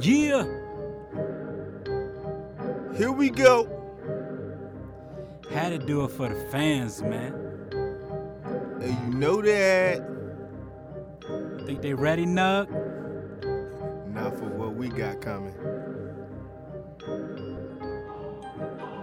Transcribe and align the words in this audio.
Yeah. 0.00 0.44
Here 2.96 3.10
we 3.10 3.30
go. 3.30 3.68
Had 5.50 5.70
to 5.70 5.78
do 5.78 6.04
it 6.04 6.12
for 6.12 6.28
the 6.28 6.36
fans, 6.50 7.02
man. 7.02 7.34
And 8.80 9.12
you 9.12 9.18
know 9.18 9.42
that. 9.42 10.06
Think 11.66 11.82
they 11.82 11.94
ready, 11.94 12.26
Nug? 12.26 12.68
Not 14.14 14.36
for 14.38 14.46
what 14.46 14.74
we 14.74 14.88
got 14.88 15.20
coming. 15.20 15.54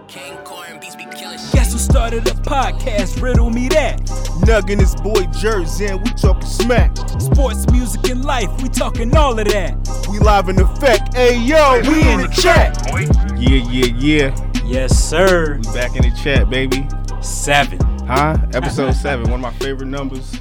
King 0.08 0.36
Corn 0.44 0.78
beats 0.80 0.96
be 0.96 1.04
killing 1.04 1.38
shit. 1.38 1.52
Guess 1.52 1.72
who 1.72 1.78
started 1.78 2.24
the 2.24 2.30
podcast? 2.30 3.20
Riddle 3.20 3.50
me 3.50 3.68
that. 3.68 4.00
Nuggin 4.46 4.80
his 4.80 4.94
boy 4.96 5.26
Jersey 5.38 5.86
and 5.86 6.00
we 6.02 6.10
talking 6.12 6.48
smack. 6.48 6.96
Sports, 7.20 7.70
music, 7.70 8.08
and 8.08 8.24
life, 8.24 8.50
we 8.62 8.68
talking 8.68 9.14
all 9.16 9.38
of 9.38 9.46
that. 9.48 9.85
We 10.08 10.18
live 10.20 10.48
in 10.48 10.60
effect. 10.60 11.14
Hey 11.14 11.38
yo, 11.38 11.80
we 11.82 12.00
in 12.08 12.20
the 12.20 12.28
chat. 12.28 12.76
Yeah, 13.38 13.62
yeah, 13.70 13.86
yeah. 13.96 14.62
Yes, 14.64 14.96
sir. 14.98 15.56
We 15.56 15.62
back 15.74 15.96
in 15.96 16.02
the 16.02 16.16
chat, 16.22 16.48
baby. 16.48 16.86
Seven. 17.20 17.80
Huh? 18.06 18.36
Episode 18.54 18.92
seven, 18.94 19.30
one 19.30 19.40
of 19.44 19.52
my 19.52 19.52
favorite 19.58 19.86
numbers. 19.86 20.40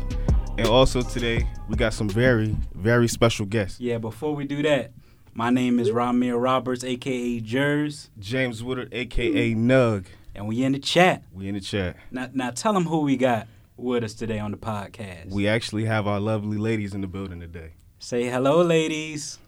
And 0.57 0.67
also 0.67 1.01
today, 1.01 1.47
we 1.67 1.75
got 1.75 1.93
some 1.93 2.07
very, 2.07 2.55
very 2.73 3.07
special 3.07 3.45
guests. 3.45 3.79
Yeah, 3.79 3.97
before 3.97 4.35
we 4.35 4.45
do 4.45 4.61
that, 4.63 4.91
my 5.33 5.49
name 5.49 5.79
is 5.79 5.89
Ramir 5.89 6.41
Roberts, 6.41 6.83
aka 6.83 7.39
Jers, 7.39 8.09
James 8.19 8.63
Woodard, 8.63 8.93
aka 8.93 9.53
Nug. 9.55 10.05
and 10.35 10.47
we 10.47 10.63
in 10.63 10.73
the 10.73 10.79
chat. 10.79 11.23
We 11.33 11.47
in 11.47 11.55
the 11.55 11.61
chat. 11.61 11.97
Now, 12.11 12.29
now 12.33 12.51
tell 12.51 12.73
them 12.73 12.85
who 12.85 12.99
we 13.01 13.17
got 13.17 13.47
with 13.77 14.03
us 14.03 14.13
today 14.13 14.39
on 14.39 14.51
the 14.51 14.57
podcast. 14.57 15.31
We 15.31 15.47
actually 15.47 15.85
have 15.85 16.07
our 16.07 16.19
lovely 16.19 16.57
ladies 16.57 16.93
in 16.93 17.01
the 17.01 17.07
building 17.07 17.39
today. 17.39 17.71
Say 17.99 18.25
hello, 18.29 18.61
ladies. 18.61 19.39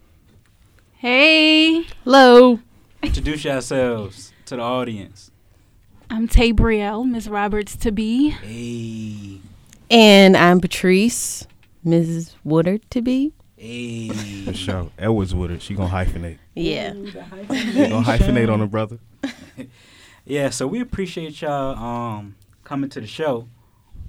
Hey. 0.98 1.84
Hello. 2.04 2.60
Introduce 3.04 3.44
yourselves 3.44 4.34
to 4.46 4.55
the 4.55 4.62
audience. 4.62 5.32
I'm 6.10 6.27
Tay 6.27 6.54
Brielle, 6.54 7.08
Miss 7.08 7.27
Roberts 7.27 7.76
to 7.77 7.91
be. 7.91 8.30
Hey, 8.30 9.40
And 9.91 10.36
I'm 10.36 10.60
Patrice, 10.60 11.46
Mrs. 11.86 12.34
Woodard 12.44 12.90
to 12.91 13.02
be. 13.02 13.34
hey. 13.58 14.10
For 14.46 14.54
sure. 14.54 14.90
Edwards 14.98 15.36
Woodard. 15.36 15.62
She 15.62 15.76
gonna 15.76 15.90
hyphenate. 15.94 16.38
Yeah. 16.55 16.94
She 16.94 17.12
gonna 17.12 18.04
hyphenate 18.04 18.52
on 18.52 18.60
her 18.60 18.68
brother. 18.68 18.99
Yeah, 20.30 20.49
so 20.49 20.68
we 20.68 20.82
appreciate 20.82 21.41
y'all 21.41 21.77
um 21.82 22.36
coming 22.66 22.90
to 22.90 22.99
the 22.99 23.08
show. 23.08 23.48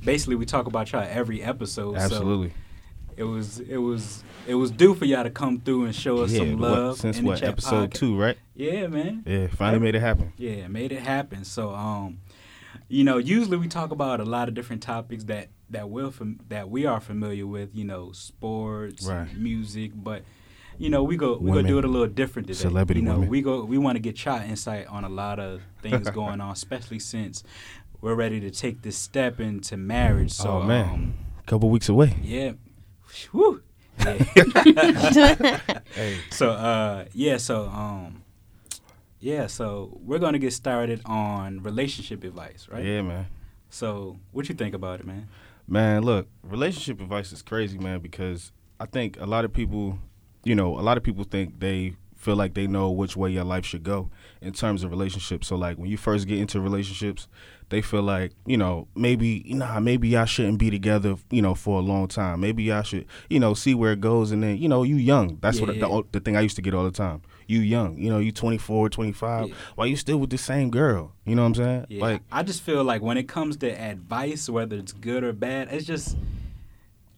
Basically, 0.04 0.34
we 0.34 0.46
talk 0.46 0.66
about 0.66 0.90
y'all 0.90 1.06
every 1.08 1.40
episode. 1.44 1.94
Absolutely. 1.94 2.48
So 2.48 2.54
it 3.18 3.24
was 3.24 3.58
it 3.60 3.76
was 3.78 4.22
it 4.46 4.54
was 4.54 4.70
due 4.70 4.94
for 4.94 5.04
y'all 5.04 5.24
to 5.24 5.30
come 5.30 5.60
through 5.60 5.84
and 5.86 5.94
show 5.94 6.18
us 6.22 6.30
yeah. 6.32 6.38
some 6.38 6.58
what- 6.58 6.70
love. 6.70 6.96
since 6.98 7.20
what? 7.20 7.42
Episode 7.42 7.90
podcast. 7.90 7.94
two, 7.94 8.18
right? 8.18 8.38
Yeah, 8.54 8.86
man. 8.86 9.22
Yeah. 9.26 9.48
Finally 9.48 9.80
made 9.80 9.94
it 9.94 10.00
happen. 10.00 10.32
Yeah, 10.38 10.68
made 10.68 10.92
it 10.92 11.00
happen. 11.02 11.44
So 11.44 11.74
um, 11.74 12.20
you 12.88 13.04
know, 13.04 13.18
usually 13.18 13.56
we 13.56 13.68
talk 13.68 13.90
about 13.90 14.20
a 14.20 14.24
lot 14.24 14.48
of 14.48 14.54
different 14.54 14.82
topics 14.82 15.24
that 15.24 15.48
that 15.70 15.90
we're 15.90 16.10
fam- 16.10 16.40
that 16.48 16.70
we 16.70 16.86
are 16.86 17.00
familiar 17.00 17.46
with. 17.46 17.74
You 17.74 17.84
know, 17.84 18.12
sports, 18.12 19.06
Right. 19.06 19.36
music, 19.36 19.92
but. 19.94 20.22
You 20.80 20.90
know, 20.90 21.02
we 21.02 21.16
go 21.16 21.32
we 21.38 21.50
Women. 21.50 21.54
gonna 21.64 21.68
do 21.74 21.78
it 21.78 21.84
a 21.84 21.88
little 21.88 22.06
different 22.06 22.46
today. 22.46 22.60
Celebrity 22.60 23.00
you 23.00 23.06
know, 23.06 23.14
women. 23.14 23.28
we 23.28 23.42
go 23.42 23.64
we 23.64 23.78
want 23.78 23.96
to 23.96 24.00
get 24.00 24.24
y'all 24.24 24.40
insight 24.40 24.86
on 24.86 25.02
a 25.02 25.08
lot 25.08 25.40
of 25.40 25.60
things 25.82 26.08
going 26.20 26.40
on, 26.40 26.52
especially 26.52 27.00
since 27.00 27.42
we're 28.00 28.14
ready 28.14 28.38
to 28.38 28.50
take 28.52 28.82
this 28.82 28.96
step 28.96 29.40
into 29.40 29.76
marriage. 29.76 30.30
So, 30.30 30.48
oh 30.50 30.62
man. 30.62 30.88
um, 30.88 31.14
Couple 31.46 31.68
weeks 31.68 31.88
away. 31.88 32.14
yeah, 32.22 32.52
Whew. 33.32 33.62
Yeah. 33.98 34.12
Hey. 35.94 36.18
So 36.30 36.50
uh 36.50 37.06
yeah, 37.12 37.36
so 37.36 37.68
um 37.68 38.22
yeah, 39.20 39.48
so 39.48 39.98
we're 40.04 40.18
gonna 40.20 40.38
get 40.38 40.52
started 40.52 41.02
on 41.04 41.62
relationship 41.62 42.22
advice, 42.24 42.68
right? 42.70 42.84
Yeah, 42.84 43.02
man. 43.02 43.26
So 43.70 44.18
what 44.32 44.48
you 44.48 44.54
think 44.54 44.74
about 44.74 45.00
it, 45.00 45.06
man? 45.06 45.28
Man, 45.66 46.02
look, 46.02 46.28
relationship 46.42 47.00
advice 47.00 47.32
is 47.32 47.42
crazy, 47.42 47.78
man, 47.78 48.00
because 48.00 48.52
I 48.80 48.86
think 48.86 49.20
a 49.20 49.26
lot 49.26 49.44
of 49.44 49.52
people, 49.52 49.98
you 50.44 50.54
know, 50.54 50.78
a 50.78 50.80
lot 50.80 50.96
of 50.96 51.02
people 51.02 51.24
think 51.24 51.60
they 51.60 51.96
feel 52.16 52.36
like 52.36 52.54
they 52.54 52.66
know 52.66 52.90
which 52.90 53.16
way 53.16 53.30
your 53.30 53.44
life 53.44 53.64
should 53.64 53.82
go 53.82 54.10
in 54.40 54.52
terms 54.52 54.82
of 54.82 54.90
relationships. 54.90 55.46
So 55.48 55.56
like 55.56 55.76
when 55.78 55.90
you 55.90 55.96
first 55.96 56.26
get 56.26 56.38
into 56.38 56.60
relationships, 56.60 57.28
they 57.70 57.82
feel 57.82 58.02
like, 58.02 58.32
you 58.46 58.56
know, 58.56 58.88
maybe 58.94 59.44
nah, 59.48 59.78
maybe 59.80 60.08
y'all 60.08 60.24
shouldn't 60.24 60.58
be 60.58 60.70
together, 60.70 61.16
you 61.30 61.42
know, 61.42 61.54
for 61.54 61.78
a 61.78 61.82
long 61.82 62.08
time. 62.08 62.40
Maybe 62.40 62.62
y'all 62.64 62.82
should, 62.82 63.06
you 63.28 63.38
know, 63.38 63.54
see 63.54 63.74
where 63.74 63.92
it 63.92 64.00
goes 64.00 64.32
and 64.32 64.42
then, 64.42 64.56
you 64.58 64.68
know, 64.68 64.82
you 64.84 64.96
young. 64.96 65.38
That's 65.40 65.60
what 65.60 65.74
Yeah. 65.74 65.86
the, 65.86 66.02
the 66.12 66.20
thing 66.20 66.36
I 66.36 66.40
used 66.40 66.56
to 66.56 66.62
get 66.62 66.74
all 66.74 66.84
the 66.84 66.90
time. 66.90 67.22
You 67.46 67.60
young, 67.60 67.96
you 67.98 68.10
know, 68.10 68.18
you 68.18 68.32
24, 68.32 68.88
25. 68.90 69.48
Yeah. 69.48 69.54
Why 69.74 69.86
you 69.86 69.96
still 69.96 70.18
with 70.18 70.30
the 70.30 70.38
same 70.38 70.70
girl? 70.70 71.12
You 71.24 71.34
know 71.34 71.42
what 71.42 71.48
I'm 71.48 71.54
saying? 71.56 71.86
Yeah. 71.88 72.00
Like 72.02 72.22
I 72.32 72.42
just 72.42 72.62
feel 72.62 72.84
like 72.84 73.02
when 73.02 73.16
it 73.18 73.28
comes 73.28 73.56
to 73.58 73.68
advice, 73.70 74.48
whether 74.48 74.76
it's 74.76 74.92
good 74.92 75.22
or 75.24 75.32
bad, 75.32 75.68
it's 75.70 75.86
just 75.86 76.16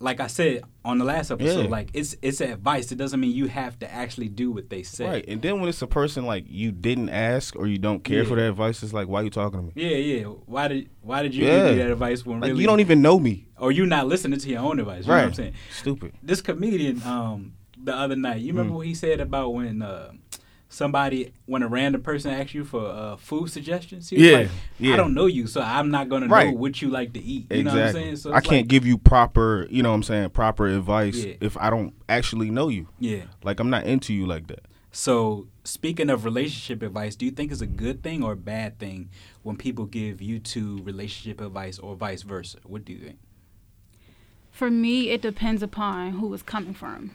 like 0.02 0.18
I 0.18 0.28
said 0.28 0.62
on 0.82 0.96
the 0.98 1.04
last 1.04 1.30
episode, 1.30 1.64
Yeah. 1.64 1.68
like 1.70 1.90
it's 1.92 2.16
it's 2.22 2.40
advice. 2.40 2.90
It 2.90 2.96
doesn't 2.96 3.20
mean 3.20 3.32
you 3.36 3.48
have 3.48 3.78
to 3.80 3.92
actually 3.92 4.28
do 4.28 4.50
what 4.50 4.70
they 4.70 4.82
say. 4.82 5.04
Right, 5.06 5.24
and 5.28 5.42
then 5.42 5.60
when 5.60 5.68
it's 5.68 5.82
a 5.82 5.86
person 5.86 6.24
like 6.24 6.44
you 6.48 6.72
didn't 6.72 7.10
ask 7.10 7.54
or 7.54 7.66
you 7.66 7.76
don't 7.78 8.02
care 8.02 8.24
for 8.24 8.30
Yeah. 8.30 8.36
their 8.36 8.48
advice, 8.50 8.82
it's 8.82 8.94
like, 8.94 9.08
why 9.08 9.20
are 9.20 9.24
you 9.24 9.30
talking 9.30 9.60
to 9.60 9.66
me? 9.66 9.72
Yeah, 9.74 9.96
yeah. 9.98 10.24
Why 10.24 10.68
did 10.68 10.88
why 11.02 11.22
did 11.22 11.34
you 11.34 11.44
Yeah. 11.44 11.56
give 11.68 11.76
me 11.76 11.82
that 11.82 11.90
advice 11.92 12.24
when 12.24 12.40
Like 12.40 12.48
really 12.48 12.62
you 12.62 12.66
don't 12.66 12.80
even 12.80 13.02
know 13.02 13.18
me, 13.18 13.46
or 13.58 13.70
you 13.72 13.84
not 13.84 14.06
listening 14.08 14.38
to 14.38 14.48
your 14.48 14.60
own 14.60 14.80
advice? 14.80 15.04
You 15.04 15.08
know 15.08 15.14
right? 15.16 15.20
what 15.24 15.28
I'm 15.28 15.34
saying? 15.34 15.54
Stupid. 15.70 16.12
this 16.22 16.40
comedian 16.40 17.02
um 17.04 17.52
the 17.82 17.94
other 17.94 18.16
night. 18.16 18.40
You 18.40 18.52
remember 18.52 18.72
Mm. 18.72 18.76
what 18.76 18.86
he 18.86 18.94
said 18.94 19.20
about 19.20 19.52
when 19.54 19.82
uh 19.82 20.12
somebody 20.70 21.34
when 21.44 21.62
a 21.62 21.68
random 21.68 22.00
person 22.00 22.30
asks 22.30 22.54
you 22.54 22.64
for 22.64 22.86
uh, 22.86 23.16
food 23.16 23.50
suggestions? 23.50 24.08
He 24.08 24.16
was 24.16 24.24
Yeah, 24.24 24.36
like, 24.38 24.48
yeah. 24.78 24.94
I 24.94 24.96
don't 24.96 25.12
know 25.12 25.26
you, 25.26 25.46
so 25.46 25.60
I'm 25.60 25.90
not 25.90 26.08
gonna 26.08 26.28
know 26.28 26.52
what 26.52 26.80
you 26.80 26.88
like 26.88 27.12
to 27.12 27.20
eat. 27.22 27.46
You 27.50 27.64
know 27.64 27.70
exactly. 27.72 27.80
what 27.80 27.86
I'm 27.88 27.92
saying? 27.92 28.16
So 28.16 28.32
I 28.32 28.40
can't 28.40 28.52
like- 28.62 28.68
give 28.68 28.86
you 28.86 28.96
proper, 28.96 29.66
you 29.68 29.82
know 29.82 29.90
what 29.90 29.96
I'm 29.96 30.02
saying, 30.04 30.30
proper 30.30 30.66
advice 30.68 31.16
Yeah. 31.24 31.34
if 31.40 31.58
I 31.58 31.68
don't 31.68 31.92
actually 32.08 32.50
know 32.50 32.68
you. 32.68 32.88
Yeah. 32.98 33.24
Like 33.42 33.60
I'm 33.60 33.68
not 33.68 33.84
into 33.84 34.14
you 34.14 34.24
like 34.26 34.46
that. 34.46 34.64
So 34.92 35.46
speaking 35.62 36.10
of 36.10 36.24
relationship 36.24 36.82
advice, 36.82 37.14
do 37.14 37.24
you 37.24 37.30
think 37.30 37.52
it's 37.52 37.60
a 37.60 37.66
good 37.66 38.02
thing 38.02 38.24
or 38.24 38.32
a 38.32 38.36
bad 38.36 38.78
thing 38.78 39.08
when 39.42 39.56
people 39.56 39.84
give 39.86 40.20
you 40.22 40.38
two 40.40 40.78
relationship 40.82 41.40
advice 41.40 41.78
or 41.78 41.94
vice 41.94 42.22
versa? 42.22 42.58
What 42.64 42.84
do 42.84 42.92
you 42.94 42.98
think? 42.98 43.18
For 44.50 44.68
me, 44.70 45.10
it 45.10 45.22
depends 45.22 45.62
upon 45.62 46.12
who 46.12 46.34
it's 46.34 46.42
coming 46.42 46.74
from. 46.74 47.12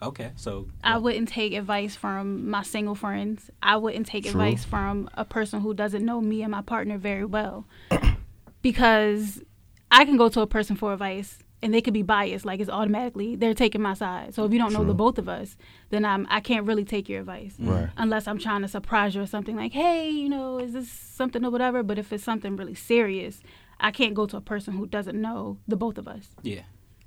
Okay, 0.00 0.30
so 0.36 0.68
I 0.84 0.98
wouldn't 0.98 1.28
take 1.28 1.52
advice 1.54 1.96
from 1.96 2.48
my 2.48 2.62
single 2.62 2.94
friends. 2.94 3.50
I 3.62 3.76
wouldn't 3.76 4.06
take 4.06 4.24
True. 4.24 4.30
advice 4.30 4.64
from 4.64 5.10
a 5.14 5.24
person 5.24 5.60
who 5.60 5.74
doesn't 5.74 6.04
know 6.04 6.20
me 6.20 6.42
and 6.42 6.52
my 6.52 6.62
partner 6.62 6.98
very 6.98 7.24
well. 7.24 7.66
because 8.62 9.42
I 9.90 10.04
can 10.04 10.16
go 10.16 10.28
to 10.28 10.40
a 10.40 10.46
person 10.46 10.76
for 10.76 10.92
advice 10.92 11.38
and 11.60 11.74
they 11.74 11.80
could 11.80 11.94
be 11.94 12.02
biased, 12.02 12.44
like 12.44 12.60
it's 12.60 12.70
automatically 12.70 13.34
they're 13.34 13.54
taking 13.54 13.82
my 13.82 13.94
side. 13.94 14.34
So 14.34 14.44
if 14.44 14.52
you 14.52 14.60
don't 14.60 14.72
know 14.72 14.84
the 14.84 14.94
both 14.94 15.18
of 15.18 15.28
us, 15.28 15.56
then 15.90 16.04
I'm 16.04 16.26
I 16.30 16.38
can't 16.40 16.66
really 16.66 16.84
take 16.84 17.08
your 17.08 17.20
advice. 17.20 17.56
Right. 17.58 17.88
Unless 17.96 18.28
I'm 18.28 18.38
trying 18.38 18.62
to 18.62 18.68
surprise 18.68 19.16
you 19.16 19.22
or 19.22 19.26
something 19.26 19.56
like, 19.56 19.72
hey, 19.72 20.08
you 20.08 20.28
know, 20.28 20.58
is 20.58 20.72
this 20.74 20.88
something 20.88 21.44
or 21.44 21.50
whatever? 21.50 21.82
But 21.82 21.98
if 21.98 22.12
it's 22.12 22.22
something 22.22 22.54
really 22.54 22.76
serious, 22.76 23.40
I 23.80 23.90
can't 23.90 24.14
go 24.14 24.26
to 24.26 24.36
a 24.36 24.40
person 24.40 24.74
who 24.74 24.86
doesn't 24.86 25.20
know 25.20 25.58
the 25.66 25.76
both 25.76 25.98
of 25.98 26.06
us. 26.06 26.28
yeah. 26.42 26.62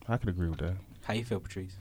I 0.10 0.18
could 0.18 0.30
agree 0.30 0.50
with 0.50 0.60
that. 0.60 0.76
How 1.04 1.14
you 1.14 1.24
feel, 1.24 1.40
Patrice? 1.40 1.78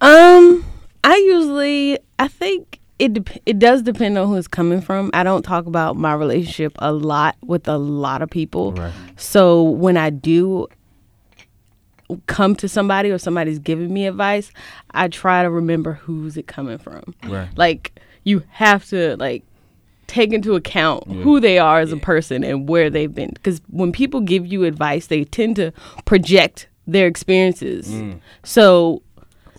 Um, 0.00 0.64
I 1.04 1.16
usually, 1.16 1.98
I 2.18 2.28
think 2.28 2.80
it 2.98 3.40
it 3.46 3.58
does 3.58 3.82
depend 3.82 4.16
on 4.18 4.28
who 4.28 4.36
it's 4.36 4.48
coming 4.48 4.80
from. 4.80 5.10
I 5.14 5.22
don't 5.22 5.42
talk 5.42 5.66
about 5.66 5.96
my 5.96 6.14
relationship 6.14 6.72
a 6.78 6.92
lot 6.92 7.36
with 7.44 7.66
a 7.68 7.78
lot 7.78 8.22
of 8.22 8.30
people. 8.30 8.72
Right. 8.72 8.92
So 9.16 9.62
when 9.62 9.96
I 9.96 10.10
do 10.10 10.66
come 12.26 12.54
to 12.56 12.68
somebody 12.68 13.10
or 13.10 13.18
somebody's 13.18 13.58
giving 13.58 13.92
me 13.92 14.06
advice, 14.06 14.50
I 14.90 15.08
try 15.08 15.42
to 15.42 15.50
remember 15.50 15.94
who's 15.94 16.36
it 16.36 16.46
coming 16.46 16.78
from. 16.78 17.14
Right. 17.24 17.48
Like 17.56 17.98
you 18.24 18.42
have 18.50 18.84
to 18.90 19.16
like 19.16 19.42
take 20.06 20.32
into 20.32 20.54
account 20.54 21.04
Yeah. 21.06 21.22
who 21.22 21.40
they 21.40 21.58
are 21.58 21.80
as 21.80 21.90
a 21.90 21.96
person 21.96 22.44
and 22.44 22.68
where 22.68 22.90
they've 22.90 23.12
been 23.12 23.30
because 23.30 23.60
when 23.68 23.92
people 23.92 24.20
give 24.20 24.46
you 24.46 24.64
advice, 24.64 25.06
they 25.06 25.24
tend 25.24 25.56
to 25.56 25.72
project 26.04 26.68
their 26.86 27.06
experiences. 27.06 27.88
Mm. 27.90 28.20
So 28.42 29.02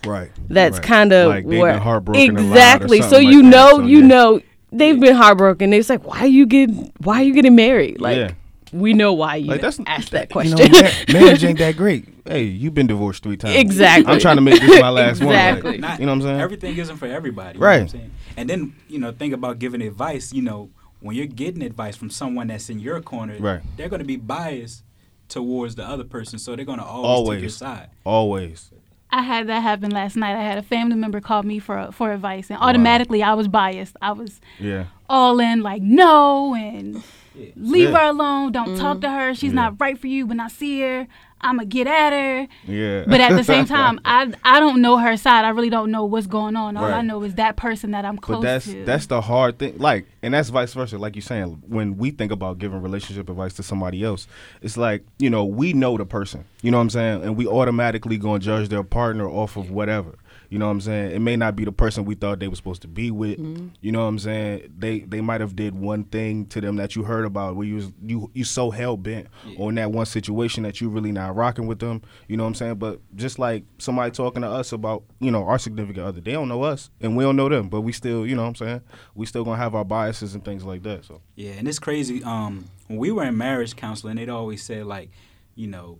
Right. 0.06 0.30
that's 0.48 0.78
Right. 0.78 0.86
kind 0.86 1.12
of 1.12 1.28
like 1.28 1.46
they've 1.46 1.58
where 1.60 1.72
been 1.74 1.82
heartbroken 1.82 2.22
a 2.22 2.32
lot 2.32 2.40
or 2.40 2.48
exactly. 2.48 3.02
So 3.02 3.08
something 3.10 3.28
you 3.28 3.42
like 3.42 3.52
that. 3.52 3.56
know, 3.56 3.70
So, 3.78 3.82
you 3.86 3.98
yeah. 4.00 4.06
know, 4.06 4.40
they've 4.72 5.00
been 5.00 5.14
heartbroken. 5.16 5.72
It's 5.72 5.88
like, 5.88 6.04
why 6.06 6.20
are 6.20 6.26
you 6.26 6.46
getting, 6.46 6.92
why 6.98 7.20
are 7.20 7.24
you 7.24 7.34
getting 7.34 7.54
married? 7.54 8.00
Like, 8.00 8.16
Yeah. 8.16 8.30
we 8.72 8.92
know 8.92 9.12
why 9.12 9.36
you 9.36 9.48
Like 9.50 9.60
that's 9.60 9.80
asked 9.86 10.10
that 10.12 10.28
You 10.30 10.32
question. 10.32 10.72
know, 10.72 10.90
marriage 11.12 11.44
ain't 11.44 11.58
that 11.58 11.76
great. 11.76 12.06
Hey, 12.26 12.44
you've 12.44 12.74
been 12.74 12.86
divorced 12.86 13.22
three 13.22 13.36
times. 13.36 13.56
Exactly. 13.56 14.12
I'm 14.12 14.18
trying 14.18 14.36
to 14.36 14.42
make 14.42 14.60
this 14.60 14.80
my 14.80 14.88
last 14.88 15.20
Exactly. 15.20 15.72
one. 15.72 15.80
Not- 15.80 15.90
Like, 15.90 16.00
you 16.00 16.06
know 16.06 16.12
what 16.12 16.16
I'm 16.16 16.22
saying? 16.22 16.40
Everything 16.40 16.76
isn't 16.78 16.96
for 16.96 17.06
everybody. 17.06 17.58
Right. 17.58 17.74
You 17.74 17.78
know 17.80 17.84
what 17.84 17.94
I'm 17.94 17.98
saying? 18.00 18.10
And 18.36 18.50
then, 18.50 18.72
you 18.88 18.98
know, 18.98 19.12
think 19.12 19.34
about 19.34 19.58
giving 19.58 19.82
advice, 19.82 20.32
you 20.32 20.42
know, 20.42 20.70
when 21.00 21.14
you're 21.16 21.26
getting 21.26 21.62
advice 21.62 21.96
from 21.96 22.08
someone 22.08 22.46
that's 22.46 22.70
in 22.70 22.80
your 22.80 23.00
corner, 23.02 23.36
Right. 23.38 23.60
they're 23.76 23.90
going 23.90 24.00
to 24.00 24.06
be 24.06 24.16
biased 24.16 24.82
towards 25.28 25.74
the 25.74 25.86
other 25.86 26.04
person, 26.04 26.38
so 26.38 26.56
they're 26.56 26.64
going 26.64 26.78
to 26.78 26.84
always, 26.84 27.36
take 27.36 27.42
your 27.42 27.50
side. 27.50 27.88
Always. 28.04 28.70
I 29.14 29.22
had 29.22 29.46
that 29.46 29.60
happen 29.62 29.90
last 29.90 30.16
night. 30.16 30.36
I 30.36 30.42
had 30.42 30.58
a 30.58 30.62
family 30.62 30.96
member 30.96 31.20
call 31.20 31.42
me 31.44 31.60
for 31.60 31.90
for 31.92 32.12
advice, 32.12 32.50
and 32.50 32.58
automatically 32.60 33.22
I 33.22 33.34
was 33.34 33.46
biased. 33.48 33.96
I 34.02 34.12
was 34.12 34.40
Yeah. 34.58 34.84
all 35.08 35.38
in, 35.38 35.62
like 35.62 35.82
no, 35.82 36.54
and 36.54 37.02
leave 37.56 37.90
Yeah. 37.90 37.98
her 37.98 38.04
alone. 38.10 38.50
Don't 38.52 38.76
talk 38.76 38.98
mm. 38.98 39.02
to 39.02 39.10
her. 39.10 39.34
She's 39.34 39.52
Yeah. 39.52 39.62
not 39.62 39.80
right 39.80 39.96
for 39.98 40.08
you. 40.08 40.26
When 40.26 40.40
I 40.40 40.48
see 40.48 40.80
her, 40.80 41.06
I'ma 41.40 41.64
get 41.64 41.86
at 41.86 42.12
her. 42.12 42.48
Yeah. 42.66 43.04
But 43.06 43.20
at 43.20 43.36
the 43.36 43.44
same 43.44 43.64
time, 43.78 44.00
I 44.04 44.32
I 44.44 44.60
don't 44.60 44.80
know 44.80 44.96
her 44.98 45.16
side. 45.16 45.44
I 45.44 45.50
really 45.50 45.70
don't 45.70 45.90
know 45.90 46.04
what's 46.04 46.26
going 46.26 46.56
on. 46.56 46.76
All 46.76 46.84
I 46.84 47.02
know 47.02 47.22
is 47.22 47.34
that 47.34 47.56
person 47.56 47.90
that 47.90 48.04
I'm 48.04 48.16
close 48.16 48.38
But 48.38 48.42
that's 48.42 48.64
to. 48.66 48.84
that's 48.84 49.06
the 49.06 49.20
hard 49.20 49.58
thing. 49.58 49.76
Like, 49.78 50.06
and 50.22 50.32
that's 50.34 50.48
vice 50.48 50.72
versa. 50.72 50.96
Like 50.98 51.14
you're 51.16 51.22
saying, 51.22 51.62
when 51.66 51.96
we 51.98 52.10
think 52.10 52.32
about 52.32 52.58
giving 52.58 52.80
relationship 52.80 53.28
advice 53.28 53.52
to 53.54 53.62
somebody 53.62 54.02
else, 54.02 54.26
it's 54.62 54.76
like 54.76 55.04
you 55.18 55.28
know 55.30 55.44
we 55.44 55.72
know 55.74 55.96
the 55.98 56.06
person. 56.06 56.44
You 56.62 56.70
know 56.70 56.78
what 56.78 56.82
I'm 56.84 56.90
saying, 56.90 57.22
and 57.24 57.36
we 57.36 57.46
automatically 57.46 58.16
gonna 58.16 58.38
judge 58.38 58.68
their 58.68 58.82
partner 58.82 59.28
off 59.28 59.56
of 59.56 59.70
whatever. 59.70 60.14
You 60.54 60.60
know 60.60 60.66
what 60.66 60.72
I'm 60.72 60.80
saying? 60.82 61.10
It 61.10 61.18
may 61.18 61.34
not 61.34 61.56
be 61.56 61.64
the 61.64 61.72
person 61.72 62.04
we 62.04 62.14
thought 62.14 62.38
they 62.38 62.46
were 62.46 62.54
supposed 62.54 62.82
to 62.82 62.88
be 62.88 63.10
with. 63.10 63.40
You 63.80 63.90
know 63.90 64.02
what 64.02 64.06
I'm 64.06 64.20
saying? 64.20 64.72
They 64.78 65.00
they 65.00 65.20
might 65.20 65.40
have 65.40 65.56
did 65.56 65.74
one 65.74 66.04
thing 66.04 66.46
to 66.46 66.60
them 66.60 66.76
that 66.76 66.94
you 66.94 67.02
heard 67.02 67.24
about 67.24 67.56
where 67.56 67.66
you 67.66 67.74
was 67.74 67.92
you 68.00 68.30
you 68.34 68.44
so 68.44 68.70
hell 68.70 68.96
bent 68.96 69.26
on 69.58 69.74
that 69.74 69.90
one 69.90 70.06
situation 70.06 70.62
that 70.62 70.80
you 70.80 70.88
really 70.88 71.10
not 71.10 71.34
rocking 71.34 71.66
with 71.66 71.80
them. 71.80 72.02
You 72.28 72.36
know 72.36 72.44
what 72.44 72.50
I'm 72.50 72.54
saying? 72.54 72.76
But 72.76 73.00
just 73.16 73.40
like 73.40 73.64
somebody 73.78 74.12
talking 74.12 74.42
to 74.42 74.48
us 74.48 74.70
about 74.70 75.02
you 75.18 75.32
know 75.32 75.44
our 75.44 75.58
significant 75.58 76.06
other, 76.06 76.20
they 76.20 76.32
don't 76.32 76.48
know 76.48 76.62
us 76.62 76.90
and 77.00 77.16
we 77.16 77.24
don't 77.24 77.34
know 77.34 77.48
them, 77.48 77.68
but 77.68 77.80
we 77.80 77.90
still 77.90 78.24
you 78.24 78.36
know 78.36 78.42
what 78.42 78.48
I'm 78.48 78.54
saying 78.54 78.82
we 79.14 79.26
still 79.26 79.44
gonna 79.44 79.56
have 79.56 79.74
our 79.74 79.84
biases 79.84 80.34
and 80.34 80.44
things 80.44 80.64
like 80.64 80.82
that. 80.84 81.04
So 81.04 81.20
Yeah, 81.36 81.52
and 81.52 81.66
it's 81.66 81.78
crazy. 81.78 82.22
Um, 82.22 82.70
when 82.86 82.98
we 82.98 83.10
were 83.10 83.24
in 83.24 83.36
marriage 83.36 83.76
counseling, 83.76 84.16
they'd 84.16 84.28
always 84.28 84.62
say 84.62 84.82
like, 84.82 85.10
you 85.54 85.66
know, 85.66 85.98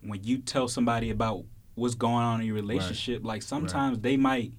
when 0.00 0.22
you 0.24 0.38
tell 0.38 0.68
somebody 0.68 1.10
about 1.10 1.44
what's 1.74 1.94
going 1.94 2.22
on 2.24 2.40
in 2.40 2.46
your 2.46 2.56
relationship, 2.56 3.24
like 3.24 3.42
sometimes 3.42 3.98
they 4.00 4.16
might 4.16 4.52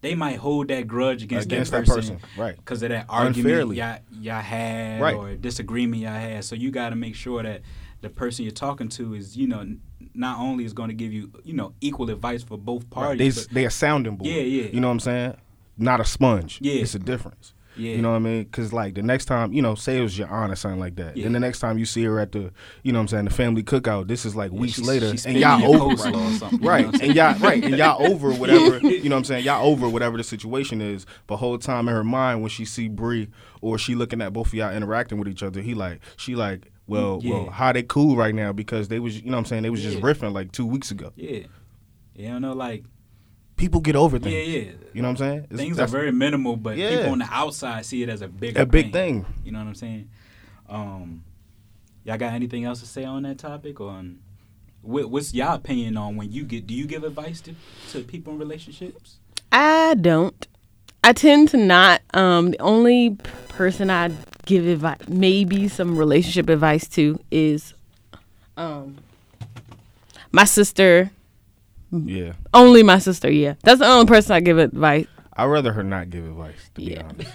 they 0.00 0.14
might 0.14 0.36
hold 0.36 0.68
that 0.68 0.86
grudge 0.86 1.22
against, 1.22 1.46
Against 1.46 1.70
that 1.72 1.86
that 1.86 1.94
person, 1.94 2.18
person, 2.18 2.28
right. 2.38 2.56
Because 2.56 2.82
of 2.82 2.90
that 2.90 3.06
argument 3.08 3.46
Unfairly. 3.48 3.76
y'all, 3.78 3.98
y'all 4.20 4.42
had 4.42 5.00
Right. 5.00 5.14
or 5.14 5.34
disagreement 5.34 6.02
y'all 6.02 6.12
had. 6.12 6.44
So 6.44 6.54
you 6.54 6.70
got 6.70 6.90
to 6.90 6.96
make 6.96 7.14
sure 7.14 7.42
that 7.42 7.62
the 8.02 8.10
person 8.10 8.44
you're 8.44 8.52
talking 8.52 8.90
to 8.90 9.14
is, 9.14 9.34
you 9.34 9.46
know, 9.46 9.66
not 10.14 10.38
only 10.40 10.66
is 10.66 10.74
going 10.74 10.90
to 10.90 10.94
give 10.94 11.10
you, 11.10 11.30
you 11.42 11.54
know, 11.54 11.72
equal 11.80 12.10
advice 12.10 12.42
for 12.42 12.58
both 12.58 12.90
parties. 12.90 13.34
they 13.34 13.40
but- 13.42 13.54
they 13.54 13.64
a 13.64 13.70
sounding 13.70 14.16
board. 14.16 14.30
Yeah, 14.30 14.42
yeah. 14.42 14.64
You 14.74 14.80
know 14.80 14.88
what 14.88 14.92
I'm 14.92 15.00
saying? 15.00 15.36
Not 15.78 16.00
a 16.00 16.04
sponge. 16.04 16.58
Yeah. 16.60 16.82
it's 16.82 16.94
a 16.94 16.98
difference. 16.98 17.54
Yeah. 17.76 17.96
You 17.96 18.02
know 18.02 18.10
what 18.10 18.16
I 18.16 18.20
mean? 18.20 18.44
Because 18.44 18.72
like 18.72 18.94
the 18.94 19.02
next 19.02 19.24
time, 19.24 19.52
you 19.52 19.60
know, 19.62 19.74
say 19.74 19.98
it 19.98 20.02
was 20.02 20.16
your 20.18 20.28
aunt 20.28 20.52
or 20.52 20.56
something 20.56 20.78
like 20.80 20.96
that. 20.96 21.16
Yeah. 21.16 21.24
Then 21.24 21.32
the 21.32 21.40
next 21.40 21.58
time 21.58 21.78
you 21.78 21.84
see 21.84 22.04
her 22.04 22.18
at 22.20 22.32
the, 22.32 22.52
you 22.82 22.92
know 22.92 22.98
what 22.98 23.02
I'm 23.02 23.08
saying, 23.08 23.24
the 23.24 23.30
family 23.32 23.62
cookout, 23.62 24.08
this 24.08 24.24
is 24.24 24.36
like 24.36 24.52
weeks 24.52 24.74
she's- 24.74 24.86
later, 24.86 25.10
she's 25.10 25.26
and 25.26 25.36
y'all 25.38 25.64
over, 25.64 25.94
coleslaw 25.94 26.34
or 26.34 26.38
something, 26.38 26.58
you 26.60 26.64
know 26.64 26.70
right? 26.70 27.02
And 27.02 27.14
y'all 27.14 27.38
right, 27.40 27.64
and 27.64 27.76
y'all 27.76 28.06
over 28.06 28.32
whatever, 28.34 28.78
you 28.78 29.08
know 29.08 29.16
what 29.16 29.18
I'm 29.20 29.24
saying? 29.24 29.44
Y'all 29.44 29.66
over 29.66 29.88
whatever 29.88 30.16
the 30.16 30.24
situation 30.24 30.80
is. 30.80 31.04
But 31.26 31.36
whole 31.36 31.58
time 31.58 31.88
in 31.88 31.94
her 31.94 32.04
mind, 32.04 32.40
when 32.42 32.50
she 32.50 32.64
see 32.64 32.88
Bree 32.88 33.28
or 33.60 33.78
she 33.78 33.94
looking 33.94 34.20
at 34.22 34.32
both 34.32 34.48
of 34.48 34.54
y'all 34.54 34.72
interacting 34.72 35.18
with 35.18 35.28
each 35.28 35.42
other, 35.42 35.60
he 35.60 35.74
like, 35.74 36.00
she 36.16 36.34
like, 36.36 36.70
well, 36.86 37.18
Yeah. 37.22 37.34
well, 37.34 37.50
how 37.50 37.72
they 37.72 37.82
cool 37.82 38.14
right 38.16 38.34
now 38.34 38.52
because 38.52 38.88
they 38.88 39.00
was, 39.00 39.16
you 39.20 39.26
know 39.30 39.32
what 39.32 39.38
I'm 39.38 39.44
saying, 39.46 39.62
they 39.62 39.70
was 39.70 39.82
just 39.82 39.96
Yeah. 39.96 40.02
riffing 40.02 40.32
like 40.32 40.52
two 40.52 40.66
weeks 40.66 40.90
ago. 40.90 41.12
yeah. 41.16 41.40
You 42.16 42.28
don't 42.28 42.42
know, 42.42 42.52
like, 42.52 42.84
People 43.56 43.80
get 43.80 43.94
over 43.96 44.18
things. 44.18 44.34
yeah, 44.34 44.58
yeah. 44.60 44.70
You 44.92 45.02
know 45.02 45.08
what 45.08 45.12
I'm 45.12 45.16
saying? 45.16 45.38
It's- 45.44 45.58
things 45.58 45.78
are 45.78 45.86
very 45.86 46.10
minimal, 46.12 46.56
but 46.56 46.76
Yeah. 46.76 46.90
people 46.96 47.12
on 47.12 47.18
the 47.18 47.28
outside 47.30 47.84
see 47.86 48.02
it 48.02 48.08
as 48.08 48.20
a 48.22 48.28
big 48.28 48.56
A 48.56 48.66
big 48.66 48.92
thing. 48.92 49.24
You 49.44 49.52
know 49.52 49.60
what 49.60 49.68
I'm 49.68 49.74
saying? 49.74 50.08
Um, 50.68 51.22
y'all 52.04 52.18
got 52.18 52.32
anything 52.32 52.64
else 52.64 52.80
to 52.80 52.86
say 52.86 53.04
on 53.04 53.22
that 53.22 53.38
topic? 53.38 53.80
Or 53.80 53.90
on 53.90 54.18
what, 54.82 55.08
what's 55.10 55.32
y'all 55.34 55.54
opinion 55.54 55.96
on 55.96 56.16
when 56.16 56.32
you 56.32 56.44
get? 56.44 56.66
Do 56.66 56.74
you 56.74 56.86
give 56.86 57.04
advice 57.04 57.40
to 57.42 57.54
to 57.92 58.00
people 58.00 58.32
in 58.32 58.38
relationships? 58.38 59.16
I 59.52 59.94
don't. 59.94 60.46
I 61.04 61.12
tend 61.12 61.48
to 61.50 61.56
not. 61.56 62.00
Um, 62.12 62.50
the 62.52 62.60
only 62.60 63.16
person 63.48 63.88
I 63.90 64.10
give 64.46 64.66
advice, 64.66 64.98
maybe 65.06 65.68
some 65.68 65.96
relationship 65.96 66.48
advice 66.48 66.88
to, 66.88 67.20
is 67.30 67.74
um, 68.56 68.96
my 70.32 70.44
sister. 70.44 71.10
Yeah. 72.06 72.32
Only 72.52 72.82
my 72.82 72.98
sister. 72.98 73.30
Yeah, 73.30 73.54
that's 73.62 73.80
the 73.80 73.86
only 73.86 74.06
person 74.06 74.32
I 74.32 74.40
give 74.40 74.58
advice. 74.58 75.06
I'd 75.36 75.46
rather 75.46 75.72
her 75.72 75.82
not 75.82 76.10
give 76.10 76.24
advice, 76.24 76.70
to 76.74 76.80
be 76.80 76.98
honest. 76.98 77.30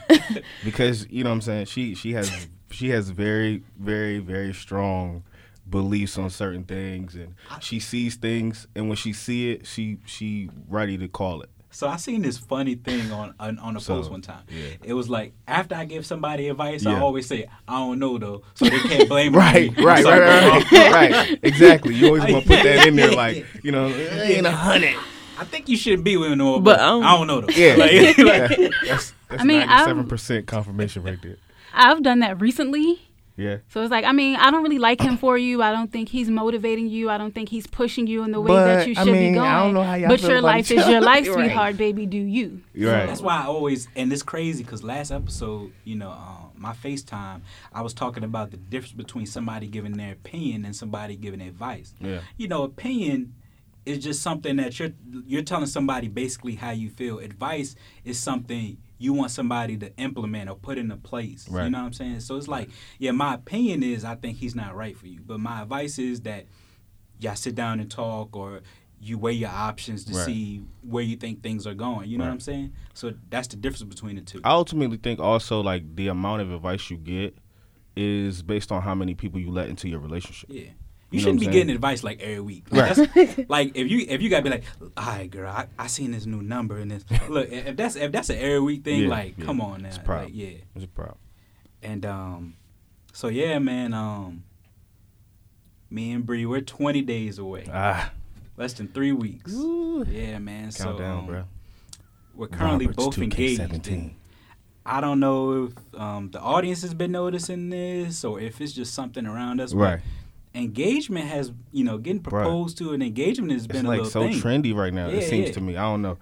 because, 0.63 1.07
you 1.09 1.23
know 1.23 1.29
what 1.31 1.35
I'm 1.35 1.41
saying, 1.41 1.65
she 1.65 1.95
she 1.95 2.13
has 2.13 2.47
she 2.71 2.89
has 2.89 3.09
very, 3.09 3.63
very, 3.77 4.19
very 4.19 4.53
strong 4.53 5.23
beliefs 5.69 6.17
on 6.17 6.29
certain 6.31 6.63
things 6.63 7.13
and 7.13 7.35
she 7.59 7.79
sees 7.79 8.15
things 8.15 8.67
and 8.75 8.87
when 8.87 8.95
she 8.95 9.13
see 9.13 9.51
it, 9.51 9.67
she 9.67 9.99
she 10.05 10.49
ready 10.67 10.97
to 10.97 11.07
call 11.07 11.41
it. 11.41 11.49
So 11.71 11.87
I 11.87 11.97
seen 11.97 12.21
this 12.23 12.37
funny 12.37 12.75
thing 12.75 13.11
on 13.11 13.33
on, 13.39 13.59
on 13.59 13.77
a 13.77 13.79
So, 13.79 13.95
post 13.95 14.09
one 14.09 14.21
time. 14.21 14.43
yeah. 14.49 14.69
It 14.83 14.93
was 14.93 15.09
like 15.09 15.33
after 15.47 15.75
I 15.75 15.85
give 15.85 16.05
somebody 16.05 16.47
advice, 16.49 16.85
I 16.85 16.99
always 16.99 17.27
say 17.27 17.47
I 17.67 17.77
don't 17.77 17.99
know 17.99 18.17
though, 18.17 18.41
so 18.55 18.65
they 18.65 18.79
can't 18.79 19.07
blame 19.07 19.31
me. 19.33 19.37
Right, 19.37 19.69
I'm 19.77 19.85
right, 19.85 20.05
right, 20.05 20.71
right, 20.71 20.91
right. 20.91 21.39
Exactly. 21.43 21.93
You 21.95 22.07
always 22.07 22.23
want 22.31 22.43
to 22.45 22.47
put 22.55 22.63
that 22.63 22.87
in 22.87 22.95
there, 22.95 23.11
like 23.11 23.45
you 23.63 23.71
know, 23.71 23.87
it 23.87 24.29
ain't 24.37 24.47
a 24.47 24.51
hundred. 24.51 24.95
I 25.37 25.45
think 25.45 25.69
you 25.69 25.77
shouldn't 25.77 26.03
be 26.03 26.17
with 26.17 26.37
no, 26.37 26.59
But, 26.59 26.77
but 26.77 26.79
um, 26.81 27.03
I 27.03 27.15
don't 27.15 27.27
know 27.27 27.41
though. 27.41 27.47
Yeah, 27.55 27.75
Like- 27.75 28.17
like- 28.17 28.57
Yeah. 28.57 28.69
that's 28.87 29.13
that's 29.29 29.41
I 29.41 29.45
mean, 29.45 29.59
I'm- 29.61 29.69
ninety-seven 29.69 30.07
percent 30.07 30.47
confirmation 30.47 31.03
right 31.03 31.21
there. 31.21 31.37
I've 31.73 32.01
done 32.03 32.19
that 32.19 32.41
recently. 32.41 32.99
Yeah, 33.39 33.57
So 33.69 33.81
it's 33.81 33.89
like, 33.89 34.03
I 34.03 34.11
mean, 34.11 34.35
I 34.35 34.51
don't 34.51 34.63
really 34.63 34.79
like 34.79 34.99
him 34.99 35.15
for 35.15 35.37
you. 35.37 35.61
I 35.63 35.71
don't 35.71 35.89
think 35.91 36.09
he's 36.09 36.29
motivating 36.29 36.89
you. 36.89 37.09
I 37.09 37.17
don't 37.17 37.33
think 37.33 37.47
he's 37.47 37.65
pushing 37.67 38.05
you 38.05 38.23
in 38.23 38.31
the 38.31 38.41
way 38.41 38.49
But, 38.49 38.65
that 38.65 38.87
you 38.87 38.95
I 38.97 39.03
should 39.05 39.13
mean, 39.13 39.31
be 39.31 39.35
going. 39.39 39.47
I 39.49 39.63
don't 39.63 39.73
know 39.73 39.83
how 39.83 39.95
y'all 39.95 40.09
but 40.09 40.19
feel 40.19 40.29
your 40.31 40.39
about 40.39 40.47
life 40.47 40.65
each 40.71 40.77
is 40.77 40.87
your 40.87 40.97
other. 40.97 41.05
life, 41.05 41.27
Right. 41.29 41.33
sweetheart, 41.35 41.77
baby. 41.77 42.05
Do 42.05 42.17
you? 42.17 42.61
you're 42.73 42.91
right. 42.91 43.07
That's 43.07 43.21
why 43.21 43.41
I 43.41 43.45
always, 43.45 43.87
and 43.95 44.11
it's 44.11 44.23
crazy 44.23 44.63
because 44.63 44.83
last 44.83 45.11
episode, 45.11 45.71
you 45.85 45.95
know, 45.95 46.09
um, 46.11 46.51
my 46.57 46.73
FaceTime, 46.73 47.39
I 47.71 47.81
was 47.81 47.93
talking 47.93 48.25
about 48.25 48.51
the 48.51 48.57
difference 48.57 48.91
between 48.91 49.25
somebody 49.25 49.67
giving 49.67 49.93
their 49.93 50.11
opinion 50.11 50.65
and 50.65 50.75
somebody 50.75 51.15
giving 51.15 51.39
advice. 51.39 51.93
Yeah. 52.01 52.19
You 52.35 52.49
know, 52.49 52.63
opinion 52.63 53.35
is 53.85 53.99
just 53.99 54.21
something 54.21 54.57
that 54.57 54.77
you're 54.77 54.91
you're 55.25 55.41
telling 55.43 55.65
somebody 55.65 56.09
basically 56.09 56.55
how 56.55 56.71
you 56.71 56.89
feel. 56.89 57.19
Advice 57.19 57.75
is 58.03 58.19
something 58.19 58.77
you 58.99 59.13
want 59.13 59.31
somebody 59.31 59.77
to 59.77 59.95
implement 59.97 60.49
or 60.49 60.55
put 60.55 60.77
into 60.77 60.97
place. 60.97 61.47
You 61.47 61.53
know 61.71 61.79
what 61.79 61.85
I'm 61.85 61.93
saying? 61.93 62.19
So 62.19 62.35
it's 62.35 62.47
like, 62.49 62.69
yeah, 62.99 63.11
my 63.11 63.33
opinion 63.33 63.81
is 63.81 64.03
I 64.05 64.15
think 64.15 64.37
he's 64.37 64.55
not 64.55 64.75
right 64.75 64.95
for 64.95 65.07
you, 65.07 65.21
but 65.25 65.39
my 65.39 65.61
advice 65.63 65.97
is 65.97 66.21
that 66.21 66.45
y'all 67.19 67.35
sit 67.35 67.55
down 67.55 67.79
and 67.79 67.89
talk 67.89 68.35
or 68.35 68.61
you 69.01 69.17
weigh 69.17 69.31
your 69.31 69.49
options 69.49 70.03
to 70.05 70.13
Right. 70.13 70.25
see 70.25 70.61
where 70.81 71.03
you 71.03 71.15
think 71.15 71.41
things 71.41 71.65
are 71.65 71.73
going. 71.73 72.09
You 72.09 72.17
know 72.17 72.25
what 72.25 72.31
I'm 72.31 72.39
saying? 72.41 72.73
So 72.93 73.13
that's 73.29 73.47
the 73.47 73.55
difference 73.55 73.83
between 73.83 74.17
the 74.17 74.21
two. 74.21 74.41
I 74.43 74.51
ultimately 74.51 74.97
think 74.97 75.21
also 75.21 75.61
like 75.61 75.95
the 75.95 76.09
amount 76.09 76.41
of 76.41 76.51
advice 76.51 76.89
you 76.89 76.97
get 76.97 77.37
is 77.95 78.41
based 78.41 78.71
on 78.71 78.81
how 78.81 78.93
many 78.95 79.13
people 79.13 79.39
you 79.39 79.49
let 79.51 79.69
into 79.69 79.87
your 79.87 79.99
relationship. 79.99 80.49
yeah. 80.53 80.69
You, 81.11 81.17
You 81.19 81.19
know 81.19 81.23
shouldn't 81.25 81.39
be 81.39 81.45
I'm 81.47 81.51
getting 81.53 81.75
advice 81.75 82.03
like 82.03 82.19
every 82.21 82.39
week. 82.39 82.65
Right. 82.71 82.95
Like, 82.97 83.13
that's- 83.13 83.45
like 83.49 83.71
if 83.75 83.89
you 83.89 84.05
if 84.07 84.21
you 84.21 84.29
gotta 84.29 84.43
be 84.43 84.49
like, 84.51 84.63
all 84.95 85.05
right, 85.05 85.29
girl, 85.29 85.49
I, 85.51 85.65
I 85.77 85.87
seen 85.87 86.11
this 86.11 86.25
new 86.25 86.41
number 86.41 86.77
and 86.77 86.91
this. 86.91 87.03
Look, 87.27 87.51
if 87.51 87.75
that's 87.75 87.95
if 87.95 88.11
that's 88.11 88.29
an 88.29 88.37
every 88.37 88.59
week 88.59 88.83
thing, 88.83 89.01
Yeah, 89.03 89.09
like, 89.09 89.35
yeah. 89.37 89.45
come 89.45 89.59
on 89.61 89.81
now, 89.81 89.87
It's 89.87 89.97
a 89.97 90.01
problem. 90.01 90.25
like, 90.27 90.35
yeah. 90.35 90.57
It's 90.75 90.85
a 90.85 90.87
problem. 90.87 91.17
And 91.81 92.05
um, 92.05 92.53
so 93.13 93.27
yeah, 93.29 93.57
man. 93.59 93.93
Um, 93.93 94.43
me 95.89 96.11
and 96.11 96.25
Bree, 96.25 96.45
we're 96.45 96.61
20 96.61 97.01
days 97.01 97.39
away, 97.39 97.65
Ah, 97.73 98.11
less 98.57 98.73
than 98.73 98.87
three 98.89 99.11
weeks. 99.11 99.51
Ooh. 99.53 100.05
Yeah, 100.07 100.37
man. 100.37 100.71
so 100.71 100.97
down, 100.97 101.19
um, 101.19 101.25
bro. 101.25 101.43
We're 102.35 102.47
currently 102.47 102.85
Roberts 102.87 103.05
both 103.05 103.15
2K17. 103.15 103.63
engaged. 103.87 104.15
I 104.85 105.01
don't 105.01 105.19
know 105.19 105.65
if 105.65 105.99
um, 105.99 106.29
the 106.31 106.39
audience 106.39 106.81
has 106.83 106.93
been 106.93 107.11
noticing 107.11 107.69
this 107.69 108.23
or 108.23 108.39
if 108.39 108.61
it's 108.61 108.71
just 108.71 108.93
something 108.93 109.25
around 109.25 109.59
us. 109.61 109.73
but 109.73 109.79
Right. 109.79 109.99
Engagement 110.55 111.27
has, 111.27 111.51
you 111.71 111.83
know, 111.83 111.97
getting 111.97 112.21
proposed 112.21 112.77
to 112.79 112.93
and 112.93 113.03
engagement 113.03 113.51
has 113.51 113.67
been 113.67 113.85
a 113.85 113.89
like 113.89 113.97
little 113.99 114.11
so 114.11 114.21
thing. 114.23 114.33
trendy 114.33 114.75
right 114.75 114.93
now. 114.93 115.07
Yeah, 115.07 115.17
it 115.17 115.29
seems 115.29 115.47
yeah. 115.49 115.53
to 115.53 115.61
me. 115.61 115.77
I 115.77 115.83
don't 115.83 116.01
know. 116.01 116.17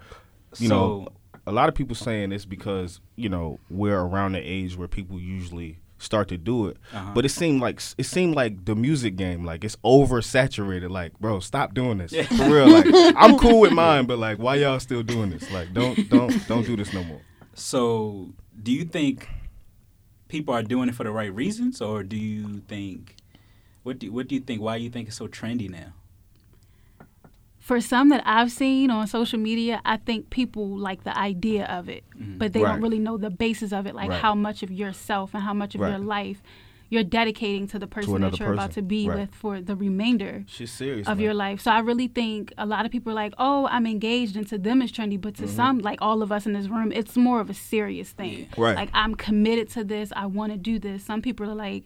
You 0.58 0.68
so, 0.68 0.74
know, 0.74 1.08
a 1.46 1.52
lot 1.52 1.68
of 1.68 1.74
people 1.74 1.96
saying 1.96 2.32
it's 2.32 2.44
because 2.44 3.00
you 3.16 3.28
know 3.28 3.58
we're 3.70 3.98
around 3.98 4.32
the 4.32 4.40
age 4.40 4.76
where 4.76 4.88
people 4.88 5.18
usually 5.18 5.78
start 5.96 6.28
to 6.28 6.38
do 6.38 6.66
it. 6.68 6.76
Uh-huh. 6.92 7.12
But 7.14 7.24
it 7.24 7.30
seemed 7.30 7.60
like 7.60 7.80
it 7.96 8.04
seemed 8.04 8.34
like 8.34 8.64
the 8.66 8.76
music 8.76 9.16
game, 9.16 9.44
like 9.44 9.64
it's 9.64 9.76
oversaturated. 9.76 10.90
Like, 10.90 11.18
bro, 11.18 11.40
stop 11.40 11.74
doing 11.74 11.98
this 11.98 12.12
Yeah. 12.12 12.24
for 12.24 12.44
real. 12.50 12.68
Like, 12.68 12.86
I'm 13.16 13.38
cool 13.38 13.60
with 13.60 13.72
mine, 13.72 14.06
but 14.06 14.18
like, 14.18 14.38
why 14.38 14.56
y'all 14.56 14.78
still 14.80 15.02
doing 15.02 15.30
this? 15.30 15.50
Like, 15.50 15.72
don't 15.72 16.08
don't 16.08 16.46
don't 16.48 16.66
do 16.66 16.76
this 16.76 16.92
no 16.92 17.02
more. 17.04 17.20
so 17.54 18.28
do 18.62 18.72
you 18.72 18.84
think 18.84 19.28
people 20.28 20.52
are 20.54 20.62
doing 20.62 20.88
it 20.88 20.94
for 20.94 21.04
the 21.04 21.10
right 21.10 21.34
reasons, 21.34 21.80
or 21.80 22.02
do 22.02 22.16
you 22.16 22.62
think 22.68 23.16
what 23.88 23.98
do 24.00 24.12
what 24.12 24.28
do 24.28 24.34
you 24.36 24.40
think? 24.48 24.60
Why 24.60 24.74
do 24.78 24.84
you 24.84 24.90
think 24.90 25.08
it's 25.08 25.16
so 25.16 25.28
trendy 25.28 25.68
now? 25.80 25.90
For 27.58 27.80
some 27.80 28.08
that 28.10 28.22
I've 28.24 28.50
seen 28.52 28.90
on 28.90 29.06
social 29.06 29.38
media, 29.38 29.80
I 29.84 29.96
think 29.98 30.30
people 30.30 30.66
like 30.88 31.04
the 31.04 31.16
idea 31.16 31.64
of 31.66 31.88
it, 31.96 32.02
but 32.38 32.52
they 32.52 32.62
Right. 32.62 32.72
don't 32.72 32.80
really 32.82 32.98
know 32.98 33.16
the 33.18 33.30
basis 33.30 33.72
of 33.72 33.86
it, 33.86 33.94
like 33.94 34.08
Right. 34.10 34.20
how 34.26 34.34
much 34.34 34.62
of 34.62 34.70
yourself 34.70 35.34
and 35.34 35.42
how 35.42 35.52
much 35.62 35.74
of 35.74 35.80
your 35.80 35.98
life 35.98 36.40
you're 36.90 37.04
dedicating 37.04 37.66
to 37.72 37.78
the 37.78 37.86
person 37.86 38.16
another 38.16 38.30
that 38.30 38.40
you're 38.40 38.54
about 38.54 38.70
to 38.72 38.80
be 38.80 39.06
Right. 39.06 39.18
with 39.20 39.34
for 39.34 39.60
the 39.60 39.76
remainder 39.76 40.44
She's 40.46 40.70
serious. 40.70 41.06
of 41.06 41.18
man. 41.18 41.24
your 41.24 41.34
life. 41.34 41.60
So 41.60 41.70
I 41.70 41.80
really 41.80 42.08
think 42.08 42.42
a 42.56 42.64
lot 42.64 42.86
of 42.86 42.90
people 42.90 43.12
are 43.12 43.20
like, 43.24 43.34
"Oh, 43.38 43.68
I'm 43.74 43.86
engaged," 43.86 44.34
and 44.38 44.46
to 44.52 44.56
them 44.66 44.80
it's 44.80 44.92
trendy, 44.96 45.20
but 45.20 45.34
to 45.34 45.42
Mm-hmm. 45.42 45.54
some, 45.60 45.78
like 45.90 45.98
all 46.00 46.22
of 46.22 46.30
us 46.32 46.46
in 46.46 46.52
this 46.54 46.68
room, 46.68 46.90
it's 47.00 47.14
more 47.28 47.40
of 47.44 47.50
a 47.50 47.54
serious 47.72 48.12
thing. 48.12 48.46
Right. 48.56 48.76
Like 48.80 48.90
I'm 48.94 49.14
committed 49.14 49.68
to 49.76 49.84
this. 49.84 50.10
I 50.16 50.24
want 50.38 50.52
to 50.52 50.58
do 50.70 50.78
this. 50.78 50.98
Some 51.10 51.20
people 51.20 51.44
are 51.50 51.54
like, 51.68 51.84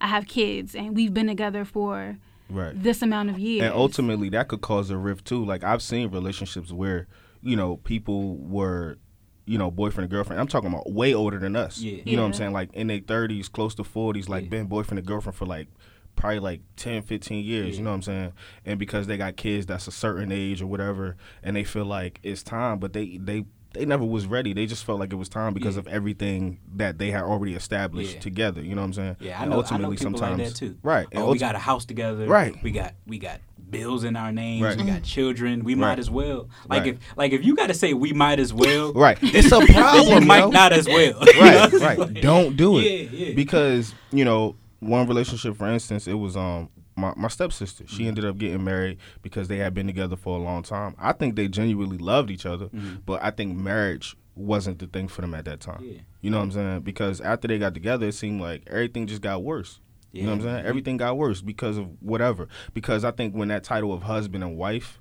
"I 0.00 0.06
have 0.08 0.26
kids, 0.26 0.74
and 0.74 0.94
we've 0.96 1.12
been 1.14 1.26
together 1.26 1.64
for 1.64 2.18
Right. 2.48 2.80
this 2.80 3.02
amount 3.02 3.30
of 3.30 3.38
years." 3.38 3.64
And 3.64 3.74
ultimately, 3.74 4.28
that 4.30 4.48
could 4.48 4.60
cause 4.60 4.90
a 4.90 4.96
rift 4.96 5.24
too. 5.24 5.44
Like 5.44 5.64
I've 5.64 5.82
seen 5.82 6.08
relationships 6.10 6.72
where 6.72 7.06
you 7.42 7.56
know 7.56 7.76
people 7.78 8.36
were, 8.36 8.98
you 9.46 9.58
know, 9.58 9.70
boyfriend 9.70 10.04
and 10.04 10.10
girlfriend. 10.10 10.40
I'm 10.40 10.48
talking 10.48 10.68
about 10.70 10.90
way 10.92 11.14
older 11.14 11.38
than 11.38 11.54
us. 11.56 11.80
Yeah. 11.80 12.02
You 12.04 12.16
know 12.16 12.22
what 12.22 12.28
I'm 12.28 12.34
saying? 12.34 12.52
Like 12.52 12.72
in 12.74 12.88
their 12.88 13.00
30s, 13.00 13.48
close 13.48 13.74
to 13.76 13.84
40s, 13.84 14.28
like 14.28 14.44
Yeah. 14.44 14.50
been 14.50 14.66
boyfriend 14.66 14.98
and 14.98 15.06
girlfriend 15.06 15.36
for 15.36 15.46
like 15.46 15.68
probably 16.16 16.38
like 16.40 16.62
10, 16.76 17.02
15 17.02 17.44
years. 17.44 17.72
Yeah. 17.72 17.74
You 17.78 17.82
know 17.84 17.90
what 17.90 17.96
I'm 17.96 18.02
saying? 18.02 18.32
And 18.64 18.78
because 18.78 19.06
they 19.06 19.16
got 19.18 19.36
kids 19.36 19.66
that's 19.66 19.86
a 19.86 19.92
certain 19.92 20.32
age 20.32 20.62
or 20.62 20.66
whatever, 20.66 21.16
and 21.42 21.54
they 21.54 21.62
feel 21.62 21.84
like 21.84 22.18
it's 22.22 22.42
time, 22.42 22.78
but 22.78 22.92
they 22.94 23.18
they. 23.18 23.44
They 23.72 23.84
never 23.84 24.04
was 24.04 24.26
ready. 24.26 24.54
They 24.54 24.64
just 24.66 24.84
felt 24.84 24.98
like 25.00 25.12
it 25.12 25.16
was 25.16 25.28
time 25.28 25.52
because 25.52 25.74
Yeah. 25.76 25.80
of 25.80 25.88
everything 25.88 26.58
that 26.76 26.96
they 26.98 27.10
had 27.10 27.22
already 27.24 27.54
established 27.54 28.14
Yeah. 28.14 28.20
together. 28.20 28.62
You 28.62 28.74
know 28.74 28.80
what 28.80 28.86
I'm 28.86 28.92
saying? 28.94 29.16
Yeah, 29.20 29.38
I 29.38 29.42
And 29.42 29.50
know. 29.50 29.56
I 29.56 29.58
know 29.58 29.62
ultimately, 29.62 29.96
people 29.98 30.18
sometimes, 30.18 30.38
like 30.38 30.48
that 30.48 30.54
too. 30.56 30.76
Right. 30.82 31.06
And 31.12 31.22
Oh, 31.22 31.32
we 31.32 31.36
ulti- 31.36 31.40
got 31.40 31.54
a 31.56 31.58
house 31.58 31.84
together. 31.84 32.26
Right. 32.26 32.54
We 32.62 32.70
got 32.70 32.94
we 33.06 33.18
got 33.18 33.40
bills 33.68 34.04
in 34.04 34.16
our 34.16 34.32
names. 34.32 34.62
Right. 34.62 34.76
We 34.78 34.84
got 34.84 35.02
children. 35.02 35.62
We 35.64 35.74
Right. 35.74 35.80
might 35.80 35.98
as 35.98 36.08
well. 36.10 36.48
Like 36.70 36.84
Right. 36.84 36.88
if 36.94 36.98
like 37.16 37.32
if 37.32 37.44
you 37.44 37.54
got 37.54 37.66
to 37.66 37.74
say 37.74 37.92
we 37.92 38.12
might 38.12 38.38
as 38.40 38.54
well. 38.54 38.92
Right. 38.94 39.18
It's 39.20 39.48
a 39.48 39.58
then 39.58 39.66
problem. 39.66 40.22
you 40.22 40.26
might 40.28 40.38
yo. 40.38 40.50
not 40.50 40.72
as 40.72 40.86
well. 40.86 41.20
right, 41.40 41.72
right. 41.72 42.14
Don't 42.22 42.56
do 42.56 42.78
it. 42.78 42.82
Yeah, 43.12 43.26
yeah. 43.28 43.34
Because 43.34 43.94
you 44.12 44.24
know, 44.24 44.54
one 44.80 45.06
relationship, 45.06 45.56
for 45.56 45.66
instance, 45.68 46.06
it 46.06 46.14
was 46.14 46.36
um 46.36 46.68
my, 46.96 47.12
my 47.16 47.28
stepsister. 47.28 47.84
Mm-hmm. 47.84 47.96
She 47.96 48.06
ended 48.08 48.24
up 48.24 48.38
getting 48.38 48.64
married 48.64 48.98
because 49.22 49.48
they 49.48 49.58
had 49.58 49.74
been 49.74 49.86
together 49.86 50.16
for 50.16 50.38
a 50.38 50.42
long 50.42 50.62
time. 50.62 50.94
I 50.98 51.12
think 51.12 51.36
they 51.36 51.46
genuinely 51.48 51.98
loved 51.98 52.30
each 52.30 52.46
other, 52.46 52.68
but 53.04 53.22
I 53.22 53.30
think 53.30 53.56
marriage 53.56 54.16
wasn't 54.34 54.78
the 54.78 54.86
thing 54.86 55.08
for 55.08 55.20
them 55.22 55.34
at 55.34 55.44
that 55.46 55.60
time. 55.60 55.76
Mm-hmm. 55.82 55.92
Yeah. 55.92 56.00
You 56.20 56.30
know 56.30 56.38
what 56.38 56.44
I'm 56.44 56.52
saying? 56.52 56.80
Because 56.80 57.20
after 57.20 57.46
they 57.48 57.58
got 57.58 57.74
together, 57.74 58.06
it 58.08 58.12
seemed 58.12 58.40
like 58.40 58.62
everything 58.66 59.06
just 59.06 59.22
got 59.22 59.42
worse. 59.42 59.80
You 60.12 60.22
know 60.24 60.30
what 60.30 60.40
I'm 60.40 60.46
Yeah. 60.46 60.54
saying? 60.56 60.66
Everything 60.66 60.96
got 60.96 61.16
worse 61.16 61.40
because 61.42 61.76
of 61.78 61.88
whatever. 62.02 62.48
Because 62.74 63.04
I 63.04 63.10
think 63.12 63.34
when 63.34 63.48
that 63.48 63.64
title 63.64 63.92
of 63.92 64.02
husband 64.02 64.42
and 64.44 64.56
wife 64.56 64.98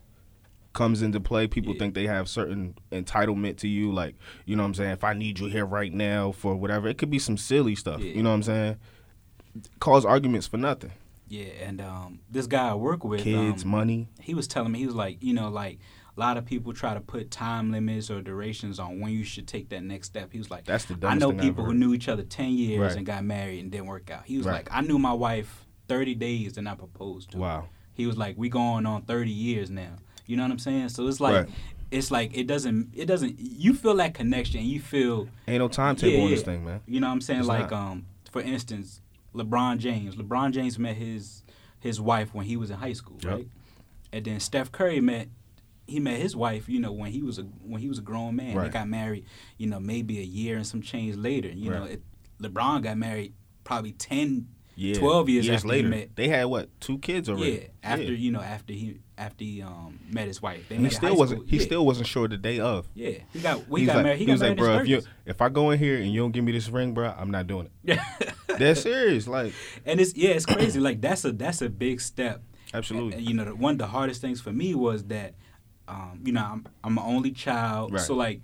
comes 0.73 1.01
into 1.01 1.19
play, 1.21 1.47
people 1.47 1.73
Yeah. 1.73 1.79
think 1.79 1.93
they 1.95 2.05
have 2.07 2.27
certain 2.27 2.75
entitlement 2.91 3.57
to 3.57 3.67
you. 3.67 3.91
Like, 3.93 4.15
you 4.45 4.55
know 4.57 4.63
what 4.63 4.67
I'm 4.67 4.73
saying? 4.73 4.91
If 4.91 5.03
I 5.05 5.13
need 5.13 5.39
you 5.39 5.47
here 5.47 5.65
right 5.65 5.93
now 5.93 6.31
for 6.33 6.55
whatever, 6.55 6.87
it 6.89 6.97
could 6.97 7.09
be 7.09 7.19
some 7.19 7.37
silly 7.37 7.75
stuff. 7.75 8.01
Yeah. 8.01 8.11
You 8.13 8.23
know 8.23 8.29
what 8.29 8.35
I'm 8.35 8.43
saying? 8.43 8.75
Cause 9.79 10.03
arguments 10.05 10.47
for 10.47 10.57
nothing. 10.57 10.91
Yeah, 11.27 11.45
and 11.65 11.81
um, 11.81 12.19
this 12.29 12.45
guy 12.47 12.69
I 12.69 12.73
work 12.75 13.03
with, 13.03 13.21
Kids, 13.21 13.63
um, 13.63 13.69
money. 13.71 14.07
he 14.19 14.33
was 14.35 14.47
telling 14.47 14.71
me 14.71 14.79
he 14.79 14.85
was 14.85 14.95
like, 14.95 15.23
you 15.23 15.33
know, 15.33 15.49
like 15.49 15.79
a 16.15 16.19
lot 16.19 16.37
of 16.37 16.45
people 16.45 16.71
try 16.71 16.93
to 16.93 17.01
put 17.01 17.31
time 17.31 17.71
limits 17.71 18.09
or 18.11 18.21
durations 18.21 18.79
on 18.79 18.99
when 18.99 19.11
you 19.11 19.23
should 19.23 19.47
take 19.47 19.69
that 19.69 19.83
next 19.83 20.07
step. 20.07 20.31
He 20.31 20.37
was 20.37 20.51
like, 20.51 20.65
That's 20.65 20.85
the 20.85 20.97
I 21.07 21.15
know 21.15 21.33
people 21.33 21.65
who 21.65 21.73
knew 21.73 21.93
each 21.93 22.07
other 22.07 22.23
ten 22.23 22.51
years 22.51 22.79
Right. 22.79 22.97
and 22.97 23.05
got 23.05 23.23
married 23.25 23.59
and 23.61 23.71
didn't 23.71 23.87
work 23.87 24.11
out. 24.11 24.23
He 24.25 24.37
was 24.37 24.45
Right. 24.45 24.53
like, 24.53 24.69
I 24.71 24.81
knew 24.81 24.99
my 24.99 25.13
wife 25.13 25.65
thirty 25.87 26.15
days 26.15 26.57
and 26.57 26.69
I 26.69 26.75
proposed 26.75 27.31
to. 27.31 27.37
her. 27.37 27.41
Wow. 27.41 27.65
He 27.93 28.05
was 28.05 28.17
like, 28.17 28.37
we 28.37 28.49
going 28.49 28.85
on 28.85 29.01
thirty 29.01 29.31
years 29.31 29.69
now. 29.71 29.95
You 30.27 30.37
know 30.37 30.43
what 30.43 30.51
I'm 30.51 30.59
saying? 30.59 30.89
So 30.89 31.07
it's 31.07 31.19
like, 31.19 31.47
Right. 31.47 31.49
it's 31.91 32.11
like 32.11 32.37
it 32.37 32.45
doesn't, 32.47 32.89
it 32.95 33.05
doesn't. 33.07 33.35
You 33.39 33.73
feel 33.73 33.95
that 33.95 34.13
connection. 34.13 34.63
You 34.63 34.79
feel 34.79 35.27
Ain't 35.47 35.59
no 35.59 35.67
timetable 35.69 36.13
Yeah, 36.17 36.23
on 36.25 36.29
this 36.29 36.43
thing, 36.43 36.63
man. 36.65 36.81
you 36.87 36.99
know 36.99 37.07
what 37.07 37.13
I'm 37.13 37.21
saying? 37.21 37.39
It's 37.41 37.47
like, 37.49 37.71
not. 37.71 37.91
um, 37.91 38.05
for 38.31 38.41
instance, 38.41 39.01
LeBron 39.35 39.77
James. 39.77 40.15
LeBron 40.15 40.51
James 40.51 40.79
met 40.79 40.95
his 40.95 41.43
his 41.79 42.01
wife 42.01 42.33
when 42.33 42.45
he 42.45 42.57
was 42.57 42.71
in 42.71 42.77
high 42.77 42.93
school, 42.93 43.17
Yep. 43.21 43.31
right? 43.31 43.47
And 44.11 44.25
then 44.25 44.39
Steph 44.39 44.71
Curry 44.71 44.99
met 45.01 45.27
he 45.87 45.99
met 45.99 46.19
his 46.19 46.35
wife, 46.35 46.67
you 46.67 46.79
know, 46.79 46.91
when 46.91 47.11
he 47.11 47.21
was 47.21 47.37
a 47.37 47.43
when 47.43 47.79
he 47.81 47.87
was 47.87 47.99
a 47.99 48.01
grown 48.01 48.35
man. 48.35 48.57
They 48.57 48.69
got 48.69 48.87
married, 48.87 49.25
you 49.57 49.67
know, 49.67 49.79
maybe 49.79 50.19
a 50.19 50.23
year 50.23 50.55
and 50.57 50.65
some 50.65 50.81
change 50.81 51.15
later. 51.15 51.49
You 51.49 51.69
know, 51.69 51.83
it, 51.83 52.01
LeBron 52.41 52.81
got 52.83 52.97
married 52.97 53.33
probably 53.63 53.91
10, 53.91 54.47
Yeah. 54.75 54.95
12 54.95 55.29
years, 55.29 55.49
after 55.49 55.67
later. 55.67 56.05
They 56.15 56.27
had 56.27 56.45
what, 56.45 56.69
two 56.81 56.97
kids 56.99 57.29
already? 57.29 57.51
Yeah, 57.51 57.67
after 57.83 58.13
you 58.13 58.31
know, 58.31 58.41
after 58.41 58.73
he 58.73 58.99
after 59.17 59.43
he 59.43 59.61
um 59.61 59.99
met 60.09 60.27
his 60.27 60.41
wife, 60.41 60.67
they 60.69 60.75
And 60.75 60.85
he 60.85 60.91
still 60.91 61.15
wasn't 61.15 61.47
he 61.49 61.57
yeah. 61.57 61.63
still 61.63 61.85
wasn't 61.85 62.07
sure 62.07 62.27
the 62.27 62.37
day 62.37 62.59
of. 62.59 62.87
yeah. 62.93 63.19
He 63.31 63.39
got 63.39 63.67
we 63.69 63.81
He's 63.81 63.87
got 63.87 63.95
like, 63.97 64.03
married. 64.05 64.19
He, 64.19 64.25
he 64.25 64.31
was 64.31 64.41
like, 64.41 64.57
bro, 64.57 64.79
if 64.79 64.87
you 64.87 65.01
if 65.25 65.41
I 65.41 65.49
go 65.49 65.71
in 65.71 65.79
here 65.79 65.97
and 65.97 66.11
you 66.11 66.19
don't 66.21 66.31
give 66.31 66.43
me 66.43 66.51
this 66.51 66.69
ring, 66.69 66.93
bro, 66.93 67.13
I'm 67.17 67.31
not 67.31 67.47
doing 67.47 67.69
it. 67.85 67.99
That's 68.59 68.81
serious. 68.81 69.27
Like, 69.27 69.53
and 69.85 69.99
it's 69.99 70.15
yeah, 70.15 70.31
it's 70.31 70.45
crazy. 70.45 70.79
like 70.79 71.01
that's 71.01 71.23
a 71.25 71.31
that's 71.31 71.61
a 71.61 71.69
big 71.69 71.99
step. 72.01 72.41
absolutely. 72.73 73.17
And, 73.17 73.27
you 73.27 73.33
know, 73.33 73.45
the, 73.45 73.55
one 73.55 73.73
of 73.73 73.77
the 73.79 73.87
hardest 73.87 74.21
things 74.21 74.39
for 74.41 74.51
me 74.53 74.73
was 74.75 75.03
that, 75.05 75.33
um, 75.87 76.21
you 76.23 76.31
know, 76.31 76.41
I'm 76.43 76.65
I'm 76.83 76.97
an 76.97 77.03
only 77.05 77.31
child, 77.31 77.93
Right. 77.93 78.01
so 78.01 78.15
like. 78.15 78.41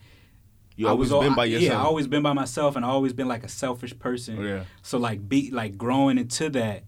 You 0.78 0.88
I 0.88 0.92
always 0.92 1.12
was 1.12 1.25
been 1.25 1.36
by 1.36 1.46
yourself. 1.46 1.72
Yeah, 1.74 1.80
I 1.80 1.84
always 1.84 2.08
been 2.08 2.24
by 2.24 2.32
myself, 2.34 2.75
and 2.75 2.84
I 2.84 2.88
always 2.88 3.13
been 3.13 3.28
like 3.28 3.44
a 3.44 3.50
selfish 3.50 3.98
person. 4.00 4.42
Yeah. 4.42 4.63
So 4.82 4.98
like, 4.98 5.28
be 5.28 5.51
like 5.51 5.78
growing 5.78 6.18
into 6.18 6.50
that, 6.51 6.86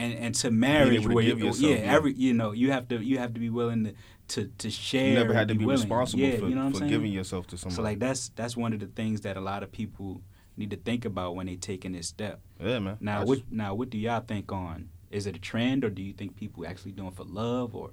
and 0.00 0.14
and 0.14 0.34
to 0.36 0.50
marriage 0.50 1.06
where 1.06 1.22
you, 1.24 1.36
yourself, 1.36 1.60
yeah, 1.60 1.76
yeah. 1.76 1.92
every 1.94 2.12
you 2.14 2.32
know 2.32 2.52
you 2.52 2.70
have 2.72 2.88
to 2.88 2.96
you 3.02 3.18
have 3.18 3.34
to 3.34 3.40
be 3.40 3.50
willing 3.50 3.84
to 3.84 3.94
to, 4.28 4.46
to 4.58 4.70
share. 4.70 5.08
you 5.08 5.14
never 5.14 5.34
had 5.34 5.48
to 5.48 5.54
be 5.54 5.64
willing. 5.64 5.80
responsible 5.82 6.22
yeah, 6.22 6.38
for, 6.38 6.48
you 6.48 6.54
know 6.54 6.64
what 6.66 6.72
for 6.74 6.78
saying? 6.80 6.90
giving 6.90 7.12
yourself 7.12 7.46
to 7.48 7.56
somebody. 7.58 7.76
So 7.76 7.82
like 7.82 7.98
that's 7.98 8.28
that's 8.30 8.56
one 8.56 8.72
of 8.72 8.80
the 8.80 8.86
things 8.86 9.20
that 9.22 9.36
a 9.36 9.40
lot 9.40 9.62
of 9.62 9.72
people 9.72 10.22
need 10.56 10.70
to 10.70 10.76
think 10.76 11.04
about 11.04 11.34
when 11.36 11.46
they 11.46 11.56
taking 11.56 11.92
this 11.92 12.06
step. 12.08 12.40
yeah, 12.60 12.78
man. 12.78 12.96
Now, 13.00 13.20
That's- 13.20 13.28
what 13.28 13.38
now 13.50 13.74
what 13.74 13.90
do 13.90 13.98
y'all 13.98 14.20
think 14.20 14.50
on? 14.52 14.88
Is 15.10 15.26
it 15.26 15.34
a 15.36 15.40
trend, 15.40 15.84
or 15.84 15.90
do 15.90 16.02
you 16.02 16.12
think 16.12 16.36
people 16.36 16.64
actually 16.66 16.92
doing 16.92 17.08
it 17.08 17.14
for 17.16 17.24
love, 17.24 17.74
or 17.74 17.90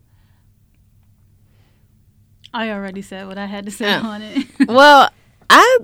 I 2.54 2.70
already 2.72 3.02
said 3.02 3.28
what 3.28 3.38
I 3.38 3.46
had 3.46 3.66
to 3.66 3.72
say 3.72 3.88
Yeah. 3.88 4.02
on 4.02 4.22
it. 4.22 4.46
well, 4.68 5.10
I 5.50 5.78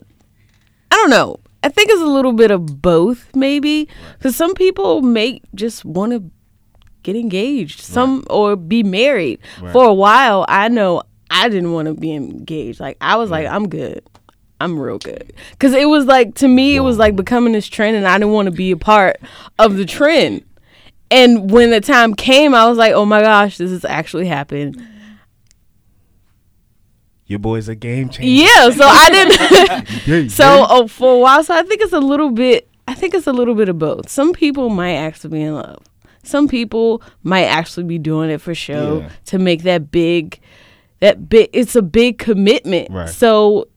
I 0.91 0.95
don't 0.95 1.09
know. 1.09 1.39
I 1.63 1.69
think 1.69 1.89
it's 1.89 2.01
a 2.01 2.05
little 2.05 2.33
bit 2.33 2.51
of 2.51 2.81
both, 2.81 3.35
maybe, 3.35 3.87
because 4.17 4.35
some 4.35 4.53
people 4.53 5.01
may 5.01 5.41
just 5.55 5.85
want 5.85 6.11
to 6.11 6.29
get 7.03 7.15
engaged, 7.15 7.79
some 7.79 8.25
or 8.29 8.55
be 8.55 8.83
married. 8.83 9.39
Right. 9.61 9.71
For 9.71 9.85
a 9.85 9.93
while, 9.93 10.45
I 10.47 10.67
know 10.67 11.03
I 11.29 11.49
didn't 11.49 11.71
want 11.71 11.87
to 11.87 11.93
be 11.93 12.13
engaged. 12.13 12.79
Like 12.79 12.97
I 13.01 13.15
was 13.15 13.29
like, 13.29 13.47
I'm 13.47 13.69
good. 13.69 14.03
I'm 14.59 14.79
real 14.79 14.97
good. 14.97 15.33
Cause 15.59 15.73
it 15.73 15.89
was 15.89 16.05
like 16.05 16.35
to 16.35 16.47
me, 16.47 16.75
it 16.75 16.81
was 16.81 16.97
like 16.97 17.15
becoming 17.15 17.53
this 17.53 17.67
trend, 17.67 17.97
and 17.97 18.07
I 18.07 18.17
didn't 18.17 18.33
want 18.33 18.45
to 18.47 18.51
be 18.51 18.71
a 18.71 18.77
part 18.77 19.17
of 19.59 19.75
the 19.75 19.85
trend. 19.85 20.45
And 21.11 21.51
when 21.51 21.69
the 21.69 21.81
time 21.81 22.13
came, 22.13 22.55
I 22.55 22.67
was 22.67 22.77
like, 22.77 22.93
oh 22.93 23.05
my 23.05 23.21
gosh, 23.21 23.57
this 23.57 23.71
is 23.71 23.85
actually 23.85 24.27
happening. 24.27 24.75
Your 27.33 27.39
boy's 27.39 27.67
a 27.67 27.75
game 27.75 28.09
changer. 28.09 28.43
Yeah, 28.43 28.69
so 28.69 28.85
I 28.85 29.09
didn't. 30.05 30.29
So 30.39 30.65
oh, 30.69 30.87
for 30.87 31.15
a 31.15 31.19
while, 31.19 31.43
so 31.43 31.55
I 31.55 31.63
think 31.63 31.81
it's 31.81 31.93
a 31.93 31.99
little 31.99 32.29
bit. 32.31 32.69
I 32.87 32.93
think 32.93 33.13
it's 33.13 33.27
a 33.27 33.33
little 33.33 33.55
bit 33.55 33.69
of 33.69 33.79
both. 33.79 34.07
Some 34.09 34.33
people 34.33 34.69
might 34.69 34.95
actually 34.95 35.31
be 35.31 35.41
in 35.41 35.55
love. 35.55 35.81
Some 36.23 36.47
people 36.47 37.01
might 37.23 37.45
actually 37.45 37.83
be 37.85 37.97
doing 37.97 38.29
it 38.29 38.39
for 38.41 38.53
show 38.55 38.99
Yeah. 38.99 39.09
to 39.25 39.39
make 39.39 39.63
that 39.63 39.91
big, 39.91 40.39
that 40.99 41.27
big. 41.29 41.49
It's 41.53 41.75
a 41.75 41.81
big 41.81 42.17
commitment. 42.17 42.89
Right. 42.91 43.09
So 43.09 43.67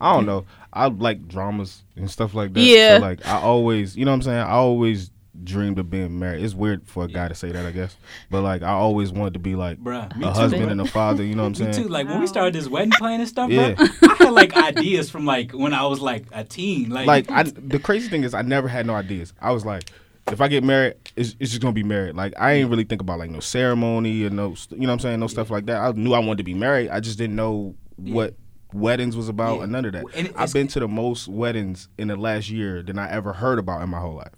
I 0.00 0.12
don't 0.14 0.26
know. 0.26 0.44
I 0.72 0.86
like 0.86 1.26
dramas 1.28 1.84
and 1.96 2.10
stuff 2.10 2.34
like 2.34 2.52
that. 2.54 2.60
Yeah. 2.60 2.96
So 2.98 3.02
like 3.02 3.26
I 3.26 3.40
always, 3.40 3.96
you 3.96 4.04
know 4.04 4.10
what 4.12 4.16
I'm 4.16 4.22
saying? 4.22 4.38
I 4.38 4.50
always 4.52 5.10
dreamed 5.44 5.78
of 5.78 5.90
being 5.90 6.18
married. 6.18 6.42
It's 6.44 6.54
weird 6.54 6.86
for 6.86 7.04
a 7.04 7.08
guy 7.08 7.28
to 7.28 7.34
say 7.34 7.52
that, 7.52 7.64
I 7.66 7.70
guess. 7.70 7.96
But 8.30 8.42
like 8.42 8.62
I 8.62 8.70
always 8.70 9.12
wanted 9.12 9.34
to 9.34 9.38
be 9.40 9.54
like 9.54 9.78
Bruh, 9.82 10.10
a 10.22 10.32
husband 10.32 10.66
bruh. 10.66 10.70
and 10.72 10.80
a 10.80 10.86
father, 10.86 11.22
you 11.24 11.34
know 11.34 11.44
what 11.44 11.58
I'm 11.60 11.66
me 11.66 11.72
saying? 11.72 11.84
too? 11.86 11.90
Like 11.90 12.08
when 12.08 12.20
we 12.20 12.26
started 12.26 12.54
this 12.54 12.68
wedding 12.68 12.92
plan 12.92 13.20
and 13.20 13.28
stuff, 13.28 13.50
Yeah. 13.50 13.74
bro, 13.74 13.86
I 14.10 14.14
had 14.24 14.30
like 14.32 14.56
ideas 14.56 15.10
from 15.10 15.24
like 15.26 15.52
when 15.52 15.72
I 15.74 15.86
was 15.86 16.00
like 16.00 16.26
a 16.32 16.44
teen, 16.44 16.90
like, 16.90 17.06
like 17.06 17.30
I 17.30 17.44
the 17.44 17.78
crazy 17.78 18.08
thing 18.08 18.24
is 18.24 18.34
I 18.34 18.42
never 18.42 18.68
had 18.68 18.86
no 18.86 18.94
ideas. 18.94 19.32
I 19.40 19.52
was 19.52 19.64
like 19.64 19.90
if 20.32 20.40
I 20.40 20.48
get 20.48 20.64
married, 20.64 20.94
it's, 21.14 21.36
it's 21.38 21.50
just 21.52 21.62
gonna 21.62 21.72
be 21.72 21.84
married. 21.84 22.16
Like 22.16 22.34
I 22.38 22.52
ain't 22.54 22.68
really 22.68 22.82
think 22.84 23.00
about 23.00 23.18
like 23.18 23.30
no 23.30 23.40
ceremony 23.40 24.24
or 24.24 24.30
no, 24.30 24.56
you 24.70 24.78
know 24.78 24.88
what 24.88 24.92
I'm 24.94 24.98
saying, 25.00 25.20
no 25.20 25.28
stuff 25.28 25.50
like 25.50 25.66
that. 25.66 25.80
I 25.80 25.92
knew 25.92 26.14
I 26.14 26.18
wanted 26.18 26.38
to 26.38 26.44
be 26.44 26.54
married. 26.54 26.90
I 26.90 26.98
just 27.00 27.16
didn't 27.18 27.36
know 27.36 27.74
what 27.96 28.34
weddings 28.72 29.16
was 29.16 29.28
about 29.28 29.58
Yeah. 29.58 29.62
or 29.64 29.66
none 29.68 29.84
of 29.84 29.92
that. 29.92 30.04
And 30.14 30.32
I've 30.36 30.52
been 30.52 30.66
to 30.68 30.80
the 30.80 30.88
most 30.88 31.28
weddings 31.28 31.88
in 31.96 32.08
the 32.08 32.16
last 32.16 32.50
year 32.50 32.82
than 32.82 32.98
I 32.98 33.08
ever 33.10 33.32
heard 33.32 33.58
about 33.60 33.82
in 33.82 33.88
my 33.88 34.00
whole 34.00 34.14
life. 34.16 34.32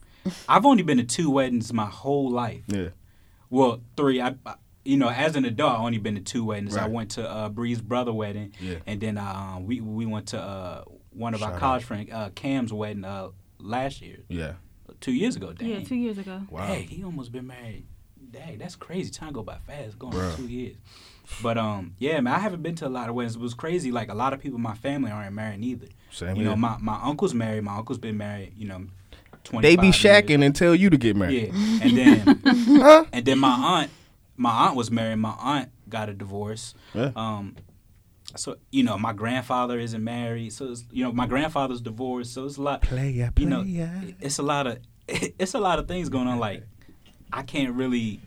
I've 0.48 0.66
only 0.66 0.82
been 0.82 0.98
to 0.98 1.04
two 1.04 1.30
weddings 1.30 1.72
my 1.72 1.86
whole 1.86 2.30
life. 2.30 2.62
Yeah, 2.68 2.88
Well, 3.50 3.80
three. 3.96 4.20
I, 4.20 4.34
I- 4.46 4.54
you 4.84 4.96
know, 4.96 5.10
as 5.10 5.36
an 5.36 5.44
adult, 5.44 5.72
I 5.78 5.82
only 5.84 5.98
been 5.98 6.14
to 6.14 6.20
two 6.22 6.44
weddings. 6.46 6.74
I 6.74 6.86
went 6.86 7.10
to 7.12 7.28
uh, 7.28 7.50
Bree's 7.50 7.78
brother 7.82 8.10
wedding, 8.12 8.54
Yeah. 8.58 8.76
and 8.86 8.98
then 8.98 9.18
uh, 9.18 9.58
we 9.60 9.82
we 9.82 10.06
went 10.06 10.28
to 10.28 10.40
uh, 10.40 10.84
one 11.10 11.34
of 11.34 11.40
Shout 11.40 11.52
our 11.52 11.58
college 11.58 11.84
friend 11.84 12.10
uh, 12.10 12.30
Cam's 12.34 12.72
wedding 12.72 13.04
uh, 13.04 13.28
last 13.58 14.00
year, 14.00 14.20
yeah. 14.28 14.52
two 15.00 15.12
years 15.12 15.36
ago. 15.36 15.52
Dang. 15.52 15.68
yeah, 15.68 15.80
two 15.84 15.94
years 15.96 16.16
ago. 16.16 16.40
Wow. 16.48 16.68
Hey, 16.68 16.82
he 16.82 17.04
almost 17.04 17.32
been 17.32 17.46
married. 17.48 17.84
Dang, 18.30 18.56
that's 18.56 18.76
crazy. 18.76 19.10
Time 19.10 19.32
go 19.34 19.42
by 19.42 19.58
fast. 19.66 19.98
Going 19.98 20.14
Bruh. 20.14 20.36
two 20.36 20.46
years. 20.48 20.76
But 21.42 21.58
um, 21.58 21.94
yeah, 21.98 22.18
man, 22.20 22.32
I 22.32 22.38
haven't 22.38 22.62
been 22.62 22.76
to 22.76 22.86
a 22.86 22.88
lot 22.88 23.10
of 23.10 23.14
weddings. 23.14 23.36
It 23.36 23.42
was 23.42 23.52
crazy. 23.52 23.92
Like 23.92 24.08
a 24.08 24.14
lot 24.14 24.32
of 24.32 24.40
people 24.40 24.56
in 24.56 24.62
my 24.62 24.74
family 24.74 25.10
aren't 25.10 25.34
married 25.34 25.62
either. 25.62 25.88
Same 26.10 26.36
you 26.36 26.44
know, 26.44 26.56
my 26.56 26.78
my 26.80 26.98
uncle's 27.02 27.34
married. 27.34 27.62
My 27.64 27.76
uncle's 27.76 27.98
been 27.98 28.16
married. 28.16 28.54
You 28.56 28.68
know, 28.68 28.86
twenty. 29.48 29.68
They 29.68 29.76
be 29.76 29.88
shacking 29.90 30.44
and 30.44 30.54
tell 30.54 30.74
you 30.74 30.90
to 30.90 30.96
get 30.96 31.16
married. 31.16 31.52
Yeah, 31.52 31.78
and 31.82 31.96
then 31.98 33.06
and 33.12 33.24
then 33.24 33.38
my 33.38 33.50
aunt, 33.80 33.90
my 34.36 34.50
aunt 34.50 34.76
was 34.76 34.90
married. 34.90 35.16
My 35.16 35.34
aunt 35.38 35.70
got 35.88 36.08
a 36.08 36.14
divorce. 36.14 36.74
Yeah. 36.94 37.10
Um, 37.16 37.56
so 38.36 38.56
you 38.70 38.82
know, 38.82 38.98
my 38.98 39.12
grandfather 39.12 39.78
isn't 39.78 40.04
married. 40.04 40.52
So 40.52 40.70
it's, 40.70 40.84
you 40.92 41.02
know, 41.02 41.12
my 41.12 41.26
grandfather's 41.26 41.80
divorced. 41.80 42.34
So 42.34 42.44
it's 42.44 42.58
a 42.58 42.62
lot. 42.62 42.82
Playa, 42.82 43.32
You 43.36 43.46
know, 43.46 43.62
playa. 43.62 43.90
it's 44.20 44.38
a 44.38 44.42
lot 44.42 44.66
of 44.66 44.78
it's 45.08 45.54
a 45.54 45.60
lot 45.60 45.78
of 45.78 45.88
things 45.88 46.08
going 46.08 46.28
on. 46.28 46.38
Like 46.38 46.64
I 47.32 47.42
can't 47.42 47.74
really. 47.74 48.20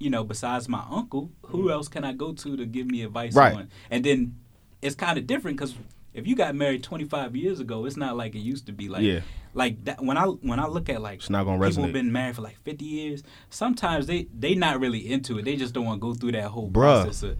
You 0.00 0.10
know, 0.10 0.24
besides 0.24 0.68
my 0.68 0.82
uncle, 0.90 1.30
who 1.46 1.70
else 1.70 1.88
can 1.88 2.04
I 2.04 2.12
go 2.12 2.32
to 2.32 2.56
to 2.56 2.66
give 2.66 2.86
me 2.86 3.02
advice 3.02 3.34
Right. 3.34 3.54
on? 3.54 3.70
And 3.90 4.04
then 4.04 4.34
it's 4.82 4.94
kind 4.96 5.16
of 5.16 5.26
different 5.26 5.56
because 5.56 5.74
if 6.14 6.26
you 6.26 6.34
got 6.36 6.54
married 6.54 6.82
25 6.82 7.34
years 7.36 7.60
ago, 7.60 7.84
it's 7.84 7.96
not 7.96 8.16
like 8.16 8.34
it 8.34 8.38
used 8.40 8.66
to 8.66 8.72
be. 8.72 8.88
Like, 8.88 9.02
Yeah. 9.02 9.20
like 9.52 9.84
that. 9.84 10.02
When 10.02 10.16
I 10.16 10.24
when 10.24 10.58
I 10.60 10.66
look 10.66 10.88
at 10.88 11.02
like 11.02 11.18
It's 11.18 11.28
not 11.30 11.44
gonna 11.44 11.58
people 11.58 11.82
resonate. 11.82 11.84
have 11.86 11.92
been 11.92 12.12
married 12.12 12.36
for 12.36 12.42
like 12.42 12.56
50 12.64 12.84
years. 12.84 13.22
Sometimes 13.50 14.06
they 14.06 14.26
they 14.38 14.54
not 14.54 14.80
really 14.80 15.10
into 15.10 15.38
it. 15.38 15.44
They 15.44 15.56
just 15.56 15.74
don't 15.74 15.84
want 15.84 16.00
to 16.00 16.06
go 16.06 16.14
through 16.14 16.32
that 16.32 16.44
whole 16.44 16.70
Bruh. 16.70 17.02
process. 17.04 17.22
Of, 17.24 17.36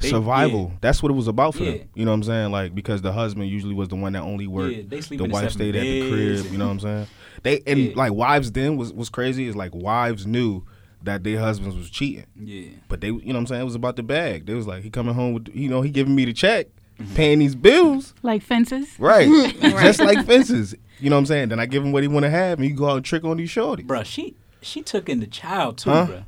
they- 0.00 0.10
Survival. 0.10 0.72
That's 0.82 1.02
what 1.02 1.10
it 1.10 1.14
was 1.14 1.26
about 1.28 1.54
for 1.54 1.64
Yeah. 1.64 1.78
them. 1.78 1.88
You 1.94 2.04
know 2.04 2.10
what 2.10 2.16
I'm 2.16 2.22
saying? 2.24 2.52
Like 2.52 2.74
because 2.74 3.00
the 3.02 3.12
husband 3.12 3.48
usually 3.48 3.74
was 3.74 3.88
the 3.88 3.96
one 3.96 4.12
that 4.12 4.22
only 4.22 4.46
worked. 4.46 4.76
Yeah, 4.76 4.82
they 4.86 5.00
sleep 5.00 5.18
the 5.20 5.28
wife 5.28 5.52
stayed 5.52 5.74
at 5.74 5.82
the 5.82 6.08
crib. 6.10 6.52
You 6.52 6.58
know 6.58 6.66
what 6.66 6.72
I'm 6.72 6.80
saying? 6.80 7.06
They 7.42 7.62
and 7.66 7.78
Yeah. 7.78 7.92
like 7.96 8.12
wives 8.12 8.50
then 8.52 8.76
was 8.76 8.92
was 8.92 9.08
crazy. 9.08 9.46
Is 9.46 9.54
like 9.56 9.74
wives 9.74 10.26
knew 10.26 10.64
that 11.02 11.22
their 11.22 11.38
husbands 11.38 11.76
was 11.76 11.88
cheating, 11.88 12.24
Yeah, 12.34 12.70
but 12.88 13.00
they 13.00 13.08
you 13.08 13.12
know 13.26 13.34
what 13.34 13.36
I'm 13.36 13.46
saying? 13.46 13.60
It 13.62 13.64
was 13.66 13.74
about 13.76 13.94
the 13.96 14.02
bag. 14.02 14.46
They 14.46 14.54
was 14.54 14.66
like 14.66 14.82
he 14.82 14.90
coming 14.90 15.14
home 15.14 15.34
with 15.34 15.48
you 15.54 15.68
know 15.68 15.80
he 15.82 15.90
giving 15.90 16.14
me 16.16 16.24
the 16.24 16.32
check, 16.32 16.66
Mm-hmm. 16.98 17.14
paying 17.14 17.38
these 17.40 17.54
bills. 17.54 18.14
Like 18.22 18.42
fences. 18.42 18.88
Right. 18.98 19.28
Just 19.60 20.00
like 20.00 20.24
fences. 20.26 20.74
You 20.98 21.10
know 21.10 21.16
what 21.16 21.20
I'm 21.20 21.26
saying? 21.26 21.48
Then 21.50 21.60
I 21.60 21.66
give 21.66 21.84
him 21.84 21.92
what 21.92 22.02
he 22.02 22.08
want 22.08 22.24
to 22.24 22.30
have, 22.30 22.58
and 22.58 22.66
you 22.66 22.74
go 22.74 22.88
out 22.88 22.96
and 22.96 23.04
trick 23.04 23.22
on 23.24 23.36
these 23.36 23.50
shorties. 23.50 23.86
bruh, 23.86 24.04
She 24.04 24.34
she 24.62 24.82
took 24.82 25.08
in 25.10 25.20
the 25.20 25.26
child 25.26 25.76
too, 25.78 25.90
Huh? 25.90 26.06
bruh. 26.08 26.24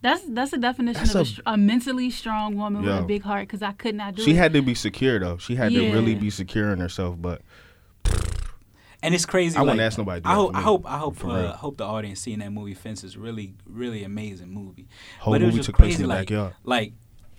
That's 0.00 0.22
that's 0.28 0.52
a 0.54 0.58
definition 0.58 1.02
That's 1.04 1.14
of 1.38 1.38
a, 1.46 1.50
a- 1.50 1.54
a 1.54 1.56
mentally 1.58 2.10
strong 2.10 2.56
woman 2.56 2.82
with 2.82 2.96
a 2.96 3.02
big 3.02 3.22
heart. 3.22 3.46
Because 3.48 3.60
I 3.62 3.72
could 3.72 3.94
not 3.94 4.14
do 4.14 4.22
it. 4.22 4.24
She 4.24 4.30
it. 4.32 4.36
had 4.36 4.52
to 4.54 4.62
be 4.62 4.74
secure 4.74 5.18
though. 5.18 5.36
She 5.36 5.54
had 5.56 5.72
to 5.72 5.92
really 5.92 6.14
be 6.14 6.30
secure 6.30 6.72
in 6.72 6.78
herself. 6.80 7.16
But 7.20 7.42
And 9.02 9.14
it's 9.14 9.26
crazy. 9.26 9.56
I 9.56 9.62
wouldn't 9.62 9.80
ask 9.80 9.98
nobody 9.98 10.22
to 10.22 10.28
I 10.28 10.34
hope, 10.34 10.54
I 10.56 10.60
hope, 10.62 10.86
I 10.90 10.98
hope, 10.98 11.16
for 11.16 11.28
uh, 11.30 11.42
real. 11.42 11.52
hope 11.52 11.76
the 11.76 11.84
audience 11.84 12.20
seeing 12.20 12.38
that 12.40 12.50
movie 12.52 12.74
Fences 12.74 13.16
really, 13.16 13.54
really 13.66 14.02
amazing 14.04 14.48
movie. 14.52 14.88
Whole 15.20 15.34
but 15.34 15.42
it 15.42 15.46
was 15.46 15.54
just 15.56 15.66
took 15.66 15.76
crazy, 15.76 16.04
like, 16.04 16.20
backyard. 16.28 16.54
like 16.64 16.92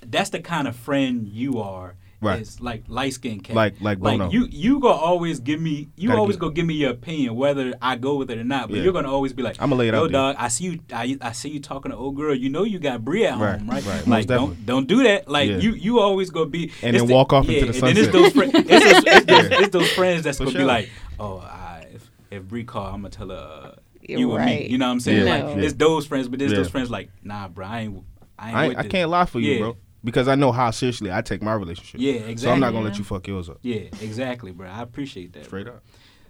that's 0.05 0.29
the 0.29 0.39
kind 0.39 0.67
of 0.67 0.75
friend 0.75 1.27
you 1.27 1.59
are. 1.59 1.95
Right. 2.19 2.41
Is 2.41 2.59
like 2.59 2.83
light 2.87 3.13
skinned 3.13 3.43
cat. 3.43 3.55
Like- 3.55 3.79
like 3.79 3.99
Bono. 3.99 4.31
you 4.31 4.47
you 4.49 4.79
gonna 4.79 4.95
always 4.95 5.39
give 5.39 5.61
me 5.61 5.89
you 5.95 6.07
Gotta 6.07 6.19
always 6.19 6.35
get- 6.35 6.39
go 6.41 6.49
give 6.49 6.65
me 6.65 6.73
your 6.73 6.89
opinion 6.89 7.35
whether 7.35 7.75
I 7.79 7.95
go 7.95 8.15
with 8.15 8.31
it 8.31 8.39
or 8.39 8.43
not. 8.43 8.69
But 8.69 8.77
Yeah. 8.77 8.83
you're 8.85 8.93
gonna 8.93 9.11
always 9.11 9.33
be 9.33 9.43
like, 9.43 9.61
I'ma 9.61 9.75
lay 9.75 9.87
it 9.89 9.93
Yo, 9.93 9.99
out 9.99 10.03
there." 10.05 10.11
dog, 10.13 10.35
I 10.39 10.47
see 10.47 10.63
you. 10.63 10.79
I, 10.91 11.15
I 11.21 11.31
see 11.33 11.49
you 11.49 11.59
talking 11.59 11.91
to 11.91 11.97
old 11.97 12.15
girl. 12.15 12.33
You 12.33 12.49
know 12.49 12.63
you 12.63 12.79
got 12.79 13.05
Bree 13.05 13.23
at 13.25 13.37
Right, 13.37 13.59
home, 13.59 13.69
right? 13.69 13.85
right, 13.85 13.97
most 13.97 14.07
Like 14.07 14.25
definitely. 14.27 14.55
don't 14.55 14.65
don't 14.65 14.87
do 14.87 15.03
that. 15.03 15.27
Like 15.29 15.49
Yeah. 15.51 15.57
you 15.59 15.73
you 15.73 15.99
always 15.99 16.31
gonna 16.31 16.47
be 16.49 16.71
And 16.81 16.95
it's 16.95 17.05
then 17.05 17.13
walk 17.13 17.33
off 17.33 17.47
into 17.47 17.53
yeah, 17.67 17.71
the 17.71 17.87
and 17.87 17.95
then 17.95 17.97
it's 18.03 18.11
sunset. 18.11 18.13
those 18.13 18.31
friends. 18.33 18.51
It's 18.55 18.67
those, 18.67 19.03
it's 19.05 19.25
those, 19.49 19.59
it's 19.61 19.69
those 19.69 19.91
friends 19.91 20.23
that's 20.23 20.37
For 20.39 20.45
gonna 20.45 20.51
sure. 20.53 20.61
be 20.61 20.65
like, 20.65 20.89
oh, 21.19 21.37
I, 21.37 21.85
if 21.93 22.09
if 22.31 22.43
Bree 22.45 22.63
call, 22.63 22.87
I'm 22.87 23.01
gonna 23.03 23.09
tell 23.11 23.29
her 23.29 23.35
uh, 23.35 23.71
You're 24.01 24.19
you 24.19 24.29
and 24.31 24.39
right. 24.43 24.61
me. 24.61 24.67
You 24.69 24.79
know 24.79 24.87
what 24.87 24.91
I'm 24.93 24.99
saying? 25.01 25.27
Yeah. 25.27 25.35
Like 25.45 25.55
No. 25.57 25.63
it's 25.63 25.73
those 25.75 26.07
friends, 26.07 26.27
but 26.29 26.41
it's 26.41 26.51
Yeah. 26.51 26.57
those 26.57 26.69
friends 26.69 26.89
like, 26.89 27.11
nah, 27.23 27.47
bro, 27.47 27.67
I 27.67 27.79
ain't. 27.81 28.03
I 28.39 28.47
ain't. 28.49 28.57
I, 28.57 28.67
with 28.69 28.77
I 28.77 28.81
this. 28.83 28.91
can't 28.91 29.09
lie 29.11 29.25
for 29.25 29.39
you, 29.39 29.51
Yeah. 29.53 29.59
bro, 29.59 29.77
because 30.03 30.27
I 30.27 30.35
know 30.35 30.51
how 30.51 30.71
seriously 30.71 31.11
I 31.11 31.21
take 31.21 31.41
my 31.41 31.53
relationship. 31.53 31.99
Yeah, 31.99 32.13
exactly. 32.13 32.37
So 32.37 32.51
I'm 32.51 32.59
not 32.59 32.71
gonna 32.71 32.85
let 32.85 32.97
you 32.97 33.03
fuck 33.03 33.27
yours 33.27 33.49
up. 33.49 33.59
Yeah, 33.61 33.81
exactly, 34.01 34.51
bro. 34.51 34.67
I 34.69 34.81
appreciate 34.81 35.33
that. 35.33 35.45
Straight 35.45 35.65
bro. 35.65 35.75
up. 35.75 35.83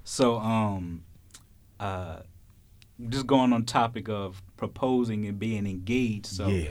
So, 0.03 0.38
um, 0.39 1.03
uh, 1.79 2.19
just 3.09 3.27
going 3.27 3.53
on 3.53 3.65
topic 3.65 4.09
of 4.09 4.41
proposing 4.55 5.25
and 5.25 5.38
being 5.38 5.67
engaged. 5.67 6.25
So, 6.27 6.47
yeah. 6.47 6.69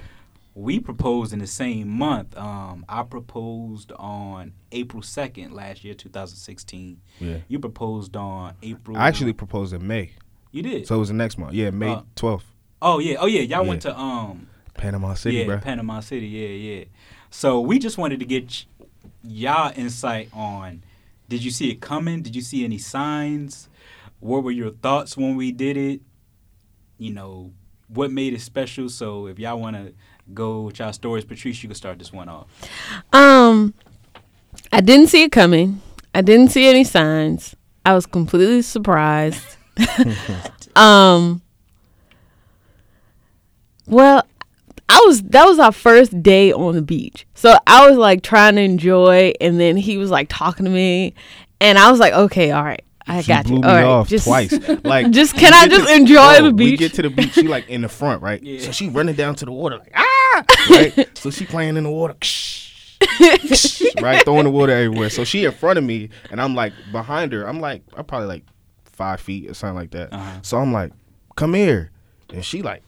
we 0.54 0.80
proposed 0.80 1.32
in 1.34 1.38
the 1.38 1.46
same 1.46 1.86
month. 1.88 2.36
Um, 2.36 2.84
I 2.88 3.02
proposed 3.02 3.92
on 3.92 4.54
April 4.72 5.02
second 5.02 5.52
last 5.52 5.84
year, 5.84 5.94
2016. 5.94 7.00
Yeah. 7.20 7.36
You 7.46 7.58
proposed 7.58 8.16
on 8.16 8.54
April. 8.62 8.96
I 8.96 9.06
actually 9.08 9.34
proposed 9.34 9.74
in 9.74 9.86
May, 9.86 10.12
you 10.50 10.62
did. 10.62 10.86
so 10.86 10.96
it 10.96 10.98
was 10.98 11.08
the 11.08 11.14
next 11.14 11.36
month. 11.38 11.52
Yeah, 11.52 11.70
May 11.70 11.92
Uh, 11.92 12.02
12th, 12.16 12.42
oh 12.80 12.98
yeah, 12.98 13.16
oh 13.20 13.26
yeah. 13.26 13.42
Y'all 13.42 13.62
Yeah. 13.62 13.68
went 13.68 13.82
to 13.82 13.96
um, 13.98 14.48
Panama 14.76 15.14
City, 15.14 15.38
yeah, 15.38 15.44
bro. 15.46 15.58
Panama 15.58 16.00
City. 16.00 16.26
Yeah, 16.26 16.48
yeah. 16.48 16.84
So 17.30 17.60
we 17.60 17.78
just 17.78 17.98
wanted 17.98 18.20
to 18.20 18.26
get 18.26 18.64
y'all 19.22 19.72
insight 19.76 20.28
on. 20.32 20.82
Did 21.28 21.44
you 21.44 21.50
see 21.50 21.70
it 21.70 21.80
coming? 21.80 22.22
Did 22.22 22.36
you 22.36 22.42
see 22.42 22.64
any 22.64 22.78
signs? 22.78 23.68
What 24.20 24.44
were 24.44 24.50
your 24.50 24.70
thoughts 24.70 25.16
when 25.16 25.36
we 25.36 25.52
did 25.52 25.76
it? 25.76 26.00
You 26.98 27.12
know, 27.12 27.52
what 27.88 28.10
made 28.10 28.32
it 28.32 28.40
special? 28.40 28.88
So 28.88 29.26
if 29.26 29.38
y'all 29.38 29.58
want 29.58 29.76
to 29.76 29.92
go 30.32 30.62
with 30.62 30.78
y'all 30.78 30.92
stories, 30.92 31.24
Patrice, 31.24 31.62
you 31.62 31.68
can 31.68 31.74
start 31.74 31.98
this 31.98 32.12
one 32.12 32.28
off. 32.28 32.46
Um, 33.12 33.74
I 34.72 34.80
didn't 34.80 35.08
see 35.08 35.24
it 35.24 35.32
coming. 35.32 35.80
I 36.14 36.22
didn't 36.22 36.48
see 36.48 36.66
any 36.66 36.84
signs. 36.84 37.54
I 37.84 37.94
was 37.94 38.06
completely 38.06 38.62
surprised. 38.62 39.44
um, 40.76 41.42
well, 43.86 44.24
I 44.88 45.02
was 45.06 45.22
that 45.22 45.44
was 45.46 45.58
our 45.58 45.72
first 45.72 46.22
day 46.22 46.52
on 46.52 46.74
the 46.74 46.82
beach. 46.82 47.26
So 47.34 47.56
I 47.66 47.88
was 47.88 47.98
like 47.98 48.22
trying 48.22 48.54
to 48.56 48.62
enjoy 48.62 49.32
and 49.40 49.58
then 49.58 49.76
he 49.76 49.96
was 49.98 50.10
like 50.10 50.28
talking 50.30 50.64
to 50.64 50.70
me 50.70 51.14
and 51.60 51.76
I 51.78 51.90
was 51.90 51.98
like, 52.00 52.12
"Okay, 52.12 52.50
all 52.52 52.62
right. 52.64 52.82
I 53.08 53.20
She 53.22 53.28
got 53.28 53.44
blew 53.46 53.56
you. 53.56 53.62
me 53.62 53.68
All 53.68 53.74
right, 53.74 53.84
off 53.84 54.08
just 54.08 54.26
twice. 54.26 54.52
Like, 54.84 55.10
just 55.10 55.34
can 55.36 55.54
I 55.54 55.68
just 55.68 55.88
to- 55.88 55.94
enjoy 55.94 56.38
Bro, 56.38 56.42
the 56.42 56.50
We 56.50 56.70
beach? 56.72 56.78
get 56.80 56.94
to 56.94 57.02
the 57.02 57.10
beach. 57.10 57.32
She 57.34 57.46
like 57.48 57.68
in 57.68 57.82
the 57.82 57.88
front, 57.88 58.20
right? 58.22 58.42
Yeah. 58.42 58.60
So 58.60 58.72
she 58.72 58.88
running 58.88 59.14
down 59.14 59.34
to 59.36 59.44
the 59.44 59.52
water 59.52 59.78
like 59.78 59.92
ah, 59.94 60.44
right? 60.70 61.18
so 61.18 61.30
she 61.30 61.46
playing 61.46 61.76
in 61.76 61.84
the 61.84 61.90
water, 61.90 62.14
right? 64.00 64.24
Throwing 64.24 64.44
the 64.44 64.50
water 64.50 64.72
everywhere. 64.72 65.10
So 65.10 65.24
she 65.24 65.44
in 65.44 65.52
front 65.52 65.78
of 65.78 65.84
me, 65.84 66.10
and 66.30 66.40
I'm 66.40 66.54
like 66.54 66.72
behind 66.92 67.32
her. 67.32 67.46
I'm 67.48 67.60
like 67.60 67.82
I'm 67.96 68.04
probably 68.04 68.28
like 68.28 68.44
five 68.84 69.20
feet 69.20 69.50
or 69.50 69.54
something 69.54 69.76
like 69.76 69.90
that. 69.92 70.12
Uh-huh. 70.12 70.38
So 70.42 70.58
I'm 70.58 70.72
like, 70.72 70.92
come 71.36 71.54
here. 71.54 71.90
And 72.32 72.44
she 72.44 72.62
like, 72.62 72.82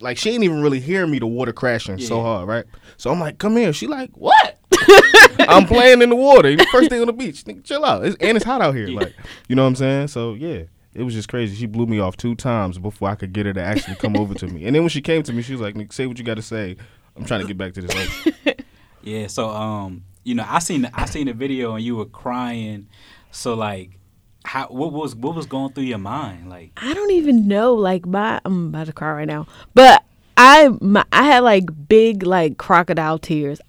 like 0.00 0.18
she 0.18 0.30
ain't 0.30 0.44
even 0.44 0.62
really 0.62 0.80
hearing 0.80 1.10
me. 1.10 1.18
The 1.18 1.26
water 1.26 1.52
crashing 1.52 1.98
so 1.98 2.20
hard, 2.20 2.46
right? 2.46 2.64
So 2.96 3.10
I'm 3.10 3.20
like, 3.20 3.38
come 3.38 3.56
here. 3.56 3.72
She 3.72 3.86
like, 3.86 4.10
what? 4.14 4.58
I'm 5.40 5.66
playing 5.66 6.02
in 6.02 6.10
the 6.10 6.16
water. 6.16 6.56
First 6.70 6.90
thing 6.90 7.00
on 7.00 7.06
the 7.06 7.12
beach. 7.12 7.44
Nigga, 7.44 7.64
chill 7.64 7.84
out. 7.84 8.04
It's, 8.04 8.16
and 8.20 8.36
it's 8.36 8.44
hot 8.44 8.62
out 8.62 8.74
here. 8.74 8.86
Yeah. 8.86 9.00
Like, 9.00 9.14
you 9.48 9.56
know 9.56 9.62
what 9.62 9.68
I'm 9.68 9.76
saying? 9.76 10.08
So 10.08 10.34
yeah, 10.34 10.62
it 10.94 11.02
was 11.02 11.14
just 11.14 11.28
crazy. 11.28 11.56
She 11.56 11.66
blew 11.66 11.86
me 11.86 11.98
off 11.98 12.16
two 12.16 12.34
times 12.34 12.78
before 12.78 13.08
I 13.08 13.14
could 13.16 13.32
get 13.32 13.46
her 13.46 13.52
to 13.52 13.62
actually 13.62 13.96
come 13.96 14.16
over 14.16 14.34
to 14.34 14.46
me. 14.46 14.64
And 14.64 14.74
then 14.74 14.82
when 14.82 14.90
she 14.90 15.00
came 15.02 15.22
to 15.24 15.32
me, 15.32 15.42
she 15.42 15.52
was 15.52 15.60
like, 15.60 15.74
"Nigga, 15.74 15.92
say 15.92 16.06
what 16.06 16.18
you 16.18 16.24
got 16.24 16.36
to 16.36 16.42
say. 16.42 16.76
I'm 17.16 17.24
trying 17.24 17.40
to 17.40 17.46
get 17.46 17.58
back 17.58 17.74
to 17.74 17.82
this." 17.82 17.94
Ocean. 18.26 18.54
Yeah. 19.02 19.26
So 19.26 19.48
um, 19.50 20.04
you 20.22 20.34
know, 20.34 20.46
I 20.48 20.60
seen 20.60 20.82
the, 20.82 20.90
I 20.94 21.06
seen 21.06 21.26
the 21.26 21.34
video 21.34 21.74
and 21.74 21.84
you 21.84 21.96
were 21.96 22.06
crying. 22.06 22.88
So 23.30 23.54
like, 23.54 23.98
how 24.44 24.66
what 24.68 24.92
was 24.92 25.14
what 25.14 25.34
was 25.34 25.46
going 25.46 25.72
through 25.72 25.84
your 25.84 25.98
mind? 25.98 26.48
Like, 26.50 26.72
I 26.76 26.92
don't 26.94 27.10
even 27.10 27.48
know. 27.48 27.74
Like 27.74 28.06
my, 28.06 28.40
I'm 28.44 28.68
about 28.68 28.86
to 28.86 28.92
cry 28.92 29.12
right 29.12 29.26
now. 29.28 29.46
But 29.74 30.04
I, 30.36 30.68
my, 30.80 31.04
I 31.12 31.24
had 31.24 31.40
like 31.40 31.64
big 31.88 32.22
like 32.22 32.58
crocodile 32.58 33.18
tears. 33.18 33.60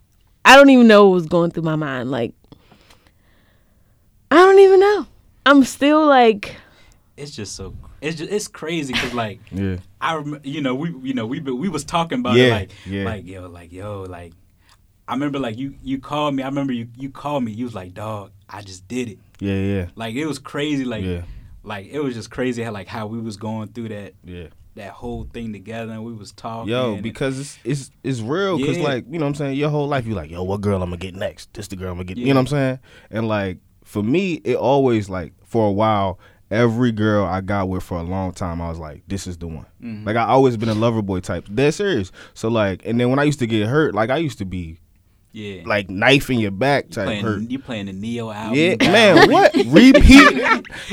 I 0.44 0.56
don't 0.56 0.70
even 0.70 0.88
know 0.88 1.08
what 1.08 1.14
was 1.16 1.26
going 1.28 1.52
through 1.52 1.64
my 1.64 1.76
mind. 1.76 2.12
Like, 2.12 2.34
I 4.32 4.36
don't 4.36 4.60
even 4.60 4.80
know. 4.80 5.08
I'm 5.46 5.64
still 5.64 6.06
like, 6.06 6.56
it's 7.18 7.32
just 7.32 7.56
so 7.56 7.74
it's 8.02 8.18
just 8.18 8.32
it's 8.32 8.48
crazy 8.48 8.94
because 8.94 9.14
like. 9.14 9.40
yeah. 9.52 9.78
I 10.02 10.14
remember, 10.14 10.48
you 10.48 10.62
know, 10.62 10.76
we, 10.76 10.90
you 11.02 11.14
know, 11.16 11.26
we 11.26 11.40
we 11.40 11.70
was 11.70 11.84
talking 11.84 12.20
about 12.20 12.36
Yeah, 12.36 12.46
it, 12.46 12.52
like, 12.52 12.72
yeah. 12.86 13.06
like 13.06 13.26
yo, 13.26 13.48
like 13.48 13.72
yo, 13.72 14.04
like. 14.04 14.34
I 15.08 15.14
remember, 15.14 15.38
like 15.38 15.56
you, 15.56 15.76
you 15.84 16.00
called 16.00 16.34
me. 16.34 16.42
I 16.42 16.48
remember 16.48 16.74
you, 16.74 16.88
you 16.98 17.12
called 17.12 17.44
me. 17.44 17.52
You 17.52 17.66
was 17.66 17.76
like, 17.76 17.94
"Dog, 17.94 18.32
I 18.50 18.62
just 18.64 18.88
did 18.88 19.08
it." 19.08 19.20
Yeah, 19.40 19.56
yeah, 19.56 19.88
Like 19.96 20.16
it 20.16 20.26
was 20.26 20.40
crazy. 20.40 20.86
Like, 20.86 21.04
yeah, 21.04 21.22
like 21.64 21.88
it 21.88 22.00
was 22.00 22.14
just 22.14 22.30
crazy 22.32 22.64
how 22.64 22.72
like 22.72 22.88
how 22.88 23.08
we 23.08 23.20
was 23.20 23.38
going 23.38 23.70
through 23.70 23.90
that 23.90 24.14
yeah. 24.24 24.48
that 24.76 24.92
whole 24.92 25.26
thing 25.34 25.52
together, 25.54 25.92
and 25.92 26.04
we 26.06 26.14
was 26.14 26.32
talking. 26.32 26.72
Yo, 26.72 26.98
because 27.02 27.40
it's 27.40 27.60
it's 27.64 27.92
it's 28.04 28.20
real. 28.22 28.58
Cause 28.58 28.78
Yeah. 28.78 28.84
like 28.84 29.06
you 29.10 29.20
know 29.20 29.26
what 29.26 29.30
I'm 29.30 29.36
saying. 29.36 29.58
Your 29.58 29.70
whole 29.70 29.88
life, 29.88 30.06
you 30.06 30.14
like, 30.14 30.32
yo, 30.32 30.44
what 30.44 30.62
girl 30.62 30.82
I'm 30.82 30.90
gonna 30.90 30.98
get 30.98 31.16
next? 31.16 31.54
This 31.54 31.68
the 31.68 31.76
girl 31.76 31.90
I'm 31.92 31.96
gonna 31.98 32.06
get. 32.06 32.18
Yeah. 32.18 32.28
You 32.28 32.34
know 32.34 32.40
what 32.42 32.52
I'm 32.52 32.58
saying? 32.58 32.80
And 33.12 33.28
like 33.28 33.58
for 33.84 34.02
me, 34.04 34.36
it 34.46 34.56
always 34.56 35.10
like 35.10 35.34
for 35.44 35.68
a 35.68 35.72
while. 35.72 36.20
Every 36.52 36.92
girl 36.92 37.26
I 37.26 37.42
got 37.42 37.70
with 37.70 37.82
for 37.82 37.98
a 37.98 38.04
long 38.04 38.32
time, 38.32 38.62
I 38.62 38.70
was 38.70 38.78
like, 38.78 39.02
"This 39.08 39.26
is 39.26 39.36
the 39.36 39.48
one." 39.48 39.66
Mhm. 39.84 40.06
Like 40.06 40.16
I 40.16 40.26
always 40.26 40.56
been 40.58 40.70
a 40.70 40.76
lover 40.76 41.02
boy 41.02 41.20
type. 41.20 41.48
Dead 41.54 41.74
serious. 41.74 42.12
So 42.36 42.50
like, 42.50 42.84
and 42.86 43.00
then 43.00 43.10
when 43.10 43.18
I 43.18 43.24
used 43.24 43.40
to 43.40 43.48
get 43.48 43.68
hurt, 43.68 43.96
like 43.96 44.12
I 44.12 44.18
used 44.18 44.38
to 44.38 44.46
be 44.46 44.78
yeah, 45.36 45.64
like 45.66 45.90
knife 45.90 46.30
in 46.30 46.40
your 46.40 46.52
back 46.52 46.86
you 46.86 46.92
type 46.92 47.06
playing, 47.08 47.24
hurt. 47.26 47.42
you 47.42 47.60
playing 47.60 47.88
the 47.88 47.94
Ne-Yo 47.94 48.32
album. 48.32 48.58
Yeah, 48.58 48.76
man, 48.80 49.30
what 49.30 49.54
repeat 49.68 50.38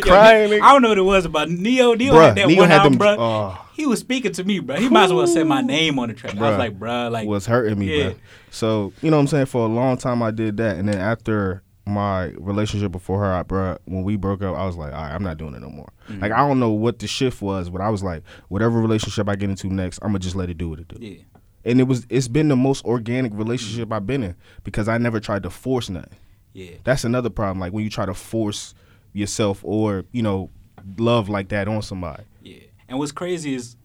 Yo. 0.04 0.14
I 0.14 0.48
don't 0.48 0.82
know 0.82 0.88
what 0.88 0.98
it 0.98 1.02
was 1.02 1.24
about 1.24 1.48
Ne-Yo. 1.48 1.94
Ne-Yo 1.94 2.12
Bruh, 2.12 2.26
had 2.26 2.36
that 2.36 2.48
Ne-Yo 2.48 2.66
one 2.66 2.98
bro. 2.98 3.16
oh. 3.20 3.66
he 3.74 3.86
was 3.86 4.00
speaking 4.00 4.32
to 4.32 4.42
me, 4.42 4.58
bro. 4.58 4.76
He 4.76 4.88
might 4.88 5.04
as 5.04 5.12
well 5.12 5.28
said 5.28 5.46
my 5.46 5.60
name 5.60 6.00
on 6.00 6.08
the 6.08 6.14
track. 6.14 6.36
I 6.36 6.50
was 6.50 6.58
like, 6.58 6.76
bro, 6.76 7.08
like 7.08 7.28
was 7.28 7.46
hurting 7.46 7.78
me, 7.78 7.96
Yeah. 7.96 8.04
bro. 8.10 8.14
So 8.50 8.92
you 9.00 9.12
know 9.12 9.16
what 9.16 9.20
I'm 9.22 9.26
saying. 9.28 9.46
For 9.46 9.64
a 9.64 9.68
long 9.68 9.96
time, 9.96 10.24
I 10.24 10.32
did 10.32 10.56
that, 10.56 10.76
and 10.76 10.88
then 10.88 10.98
after 10.98 11.62
my 11.86 12.26
relationship 12.38 12.90
before 12.90 13.20
her, 13.20 13.32
I, 13.32 13.44
bruh, 13.44 13.78
when 13.84 14.02
we 14.02 14.16
broke 14.16 14.42
up, 14.42 14.56
I 14.56 14.66
was 14.66 14.76
like, 14.76 14.92
all 14.92 15.02
right, 15.02 15.12
I'm 15.12 15.22
not 15.22 15.38
doing 15.38 15.54
it 15.54 15.60
no 15.62 15.68
more. 15.70 15.88
Mm-hmm. 16.08 16.20
Like, 16.20 16.32
I 16.32 16.38
don't 16.38 16.60
know 16.60 16.70
what 16.70 16.98
the 17.00 17.06
shift 17.06 17.42
was, 17.42 17.70
but 17.70 17.80
I 17.80 17.90
was 17.90 18.02
like, 18.02 18.22
whatever 18.48 18.80
relationship 18.80 19.28
I 19.28 19.36
get 19.36 19.50
into 19.50 19.68
next, 19.68 19.98
I'm 20.02 20.08
gonna 20.08 20.18
just 20.20 20.36
let 20.36 20.50
it 20.50 20.58
do 20.58 20.68
what 20.68 20.80
it 20.80 20.88
do. 20.88 20.96
Yeah. 21.00 21.22
And 21.64 21.80
it 21.80 21.84
was, 21.84 22.06
it's 22.08 22.28
been 22.28 22.48
the 22.48 22.56
most 22.56 22.84
organic 22.84 23.32
relationship 23.34 23.92
I've 23.92 24.06
been 24.06 24.22
in 24.22 24.34
because 24.64 24.88
I 24.88 24.98
never 24.98 25.20
tried 25.20 25.44
to 25.44 25.50
force 25.50 25.88
nothing. 25.88 26.16
Yeah. 26.52 26.72
That's 26.84 27.04
another 27.04 27.30
problem. 27.30 27.60
Like 27.60 27.72
when 27.72 27.84
you 27.84 27.90
try 27.90 28.04
to 28.06 28.14
force 28.14 28.74
yourself 29.12 29.60
or 29.62 30.04
you 30.12 30.22
know 30.22 30.50
love 30.98 31.28
like 31.28 31.48
that 31.50 31.68
on 31.68 31.82
somebody. 31.82 32.24
Yeah. 32.42 32.58
And 32.88 32.98
what's 32.98 33.12
crazy 33.12 33.54
is, 33.54 33.76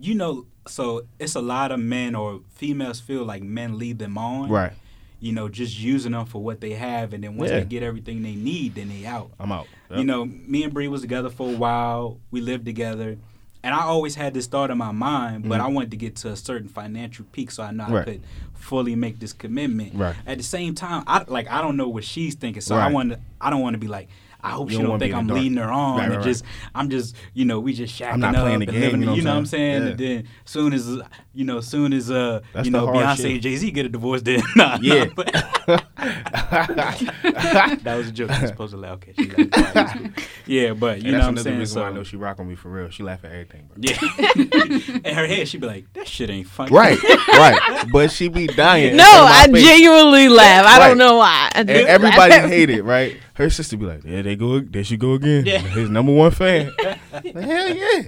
you 0.00 0.14
know, 0.14 0.46
so 0.66 1.02
it's 1.18 1.34
a 1.34 1.40
lot 1.40 1.72
of 1.72 1.80
men 1.80 2.14
or 2.14 2.40
females 2.54 3.00
feel 3.00 3.24
like 3.24 3.42
men 3.42 3.78
lead 3.78 3.98
them 3.98 4.18
on. 4.18 4.48
Right. 4.48 4.72
You 5.20 5.32
know, 5.32 5.48
just 5.48 5.78
using 5.78 6.12
them 6.12 6.26
for 6.26 6.42
what 6.42 6.60
they 6.60 6.72
have, 6.72 7.12
and 7.12 7.22
then 7.22 7.36
once 7.36 7.50
Yeah. 7.52 7.60
they 7.60 7.64
get 7.66 7.82
everything 7.84 8.22
they 8.22 8.34
need, 8.34 8.74
then 8.74 8.88
they 8.88 9.06
out. 9.06 9.30
I'm 9.38 9.52
out. 9.52 9.68
You 9.94 10.02
know, 10.04 10.24
me 10.24 10.64
and 10.64 10.72
Bree 10.74 10.88
was 10.88 11.00
together 11.02 11.30
for 11.30 11.52
a 11.52 11.56
while. 11.56 12.18
We 12.32 12.40
lived 12.40 12.64
together. 12.64 13.18
And 13.64 13.74
I 13.74 13.82
always 13.82 14.14
had 14.16 14.34
this 14.34 14.46
thought 14.46 14.70
in 14.72 14.78
my 14.78 14.90
mind, 14.92 15.48
but 15.48 15.60
I 15.60 15.68
wanted 15.68 15.92
to 15.92 15.96
get 15.96 16.16
to 16.16 16.30
a 16.30 16.36
certain 16.36 16.68
financial 16.68 17.24
peak 17.32 17.50
so 17.52 17.62
I 17.62 17.70
know 17.70 17.84
I 17.84 17.88
Mm-hmm. 17.90 18.04
Could 18.10 18.22
fully 18.54 18.94
make 18.94 19.18
this 19.18 19.32
commitment. 19.32 19.94
Right. 19.94 20.14
At 20.26 20.38
the 20.38 20.44
same 20.44 20.74
time, 20.74 21.02
I 21.06 21.24
like 21.26 21.50
I 21.50 21.60
don't 21.62 21.76
know 21.76 21.88
what 21.88 22.04
she's 22.04 22.34
thinking, 22.36 22.60
so 22.62 22.76
I 22.76 22.88
want 22.90 23.10
to 23.10 23.20
I 23.40 23.50
don't 23.50 23.60
want 23.60 23.74
to 23.74 23.78
be 23.78 23.88
like 23.88 24.08
I 24.44 24.50
hope 24.50 24.70
You 24.70 24.76
she 24.76 24.82
don't 24.82 24.90
don't 24.90 24.98
think 24.98 25.14
I'm 25.14 25.28
leading 25.28 25.58
her 25.58 25.70
on 25.70 25.98
Right, 25.98 26.04
and 26.04 26.10
right, 26.14 26.16
right. 26.18 26.24
just 26.24 26.44
I'm 26.74 26.88
just 26.90 27.14
you 27.34 27.44
know 27.44 27.60
we 27.60 27.72
just 27.74 27.98
shacking 27.98 28.24
up 28.24 28.34
and 28.36 28.66
game, 28.66 28.80
living 28.80 29.00
you 29.00 29.06
know 29.06 29.14
you 29.14 29.22
know 29.22 29.30
what 29.32 29.38
I'm 29.38 29.46
saying 29.46 29.80
saying? 29.82 29.90
and 29.92 29.98
then 29.98 30.28
soon 30.44 30.72
as 30.72 30.88
you 31.32 31.44
know 31.44 31.60
soon 31.60 31.92
as 31.92 32.10
uh 32.10 32.40
That's 32.52 32.66
you 32.66 32.72
know 32.72 32.86
Beyonce 32.88 33.34
and 33.34 33.42
Jay 33.42 33.54
Z 33.56 33.70
get 33.70 33.86
a 33.86 33.88
divorce 33.88 34.22
then 34.22 34.42
nah, 34.56 34.78
Yeah. 34.80 35.04
nah, 35.04 35.12
but- 35.14 35.61
that 36.82 37.94
was 37.96 38.08
a 38.08 38.12
joke. 38.12 38.30
You're 38.38 38.46
supposed 38.48 38.72
to 38.72 38.78
laugh. 38.78 38.94
Okay, 38.94 39.12
she 39.16 39.28
laughed. 39.30 40.20
yeah, 40.46 40.72
but 40.72 41.00
you 41.02 41.08
And 41.08 41.12
know 41.12 41.18
that's 41.18 41.22
what 41.22 41.28
I'm 41.28 41.28
another 41.28 41.42
saying. 41.42 41.58
reason 41.58 41.74
So, 41.74 41.80
why 41.82 41.88
I 41.88 41.92
know 41.92 42.02
she 42.02 42.16
rock 42.16 42.40
on 42.40 42.48
me 42.48 42.54
for 42.54 42.68
real. 42.70 42.88
She 42.90 43.02
laugh 43.02 43.24
at 43.24 43.32
everything, 43.32 43.68
bro. 43.68 43.76
yeah, 43.80 43.98
in 45.08 45.14
her 45.14 45.26
head, 45.26 45.48
she'd 45.48 45.60
be 45.60 45.66
like, 45.66 45.92
"That 45.94 46.08
shit 46.08 46.30
ain't 46.30 46.46
funny." 46.48 46.70
Right, 46.72 46.98
right. 47.28 47.86
But 47.92 48.10
she 48.10 48.28
be 48.28 48.46
dying. 48.46 48.96
No, 48.96 49.04
in 49.04 49.10
front 49.10 49.22
of 49.24 49.28
my 49.30 49.36
I 49.36 49.46
face. 49.52 49.64
genuinely 49.64 50.28
laugh. 50.28 50.66
I 50.66 50.78
Right. 50.78 50.88
don't 50.88 50.98
know 50.98 51.16
why. 51.16 51.50
And 51.54 51.68
everybody 51.70 52.30
laugh. 52.30 52.48
hate 52.48 52.70
it, 52.70 52.82
right? 52.84 53.16
Her 53.34 53.50
sister 53.50 53.76
be 53.76 53.86
like, 53.86 54.04
"Yeah, 54.04 54.22
they 54.22 54.36
go, 54.36 54.60
there 54.60 54.84
she 54.84 54.96
go 54.96 55.12
again." 55.14 55.44
Yeah. 55.46 55.58
His 55.58 55.88
number 55.90 56.12
one 56.12 56.30
fan. 56.30 56.72
Like, 56.82 56.98
Hell 57.34 57.74
yeah! 57.76 58.02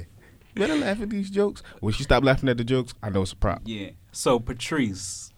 Better 0.55 0.77
laugh 0.77 1.01
at 1.03 1.11
these 1.11 1.31
jokes. 1.31 1.63
When 1.81 1.93
she 1.93 2.05
stop 2.05 2.23
laughing 2.25 2.49
at 2.49 2.57
the 2.57 2.65
jokes, 2.65 2.95
I 3.03 3.11
know 3.11 3.23
it's 3.23 3.33
a 3.33 3.37
prop. 3.37 3.63
Yeah. 3.65 3.91
So 4.13 4.39
Patrice, 4.39 5.33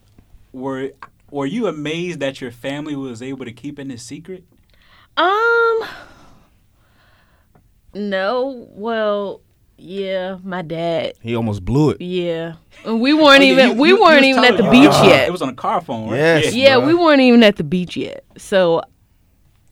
were 0.52 0.90
were 1.30 1.46
you 1.46 1.66
amazed 1.66 2.20
that 2.20 2.40
your 2.40 2.50
family 2.52 2.94
was 2.96 3.20
able 3.22 3.44
to 3.44 3.52
keep 3.52 3.78
in 3.78 3.88
this 3.88 4.02
secret? 4.02 4.44
Um, 5.16 5.80
no. 7.94 8.68
Well, 8.70 9.40
yeah, 9.78 10.38
my 10.42 10.62
dad. 10.62 11.14
He 11.20 11.34
almost 11.36 11.64
blew 11.64 11.90
it. 11.90 12.00
Yeah, 12.00 12.54
And 12.84 13.00
we 13.00 13.12
weren't 13.14 13.40
Oh, 13.42 13.44
yeah, 13.46 13.52
even 13.52 13.68
you- 13.70 13.74
we 13.74 13.88
you- 13.90 13.96
you 13.96 14.02
weren't 14.02 14.20
was 14.20 14.26
even 14.26 14.44
at 14.44 14.56
the 14.56 14.62
me. 14.64 14.70
beach 14.82 14.90
Uh, 14.94 15.04
yet. 15.08 15.28
It 15.28 15.32
was 15.32 15.42
on 15.42 15.48
a 15.48 15.54
car 15.54 15.80
phone, 15.80 16.08
right? 16.10 16.16
Yes. 16.18 16.54
Yeah. 16.54 16.78
yeah, 16.78 16.86
we 16.86 16.94
weren't 16.94 17.20
even 17.20 17.42
at 17.42 17.56
the 17.56 17.64
beach 17.64 17.96
yet. 17.96 18.24
So, 18.38 18.82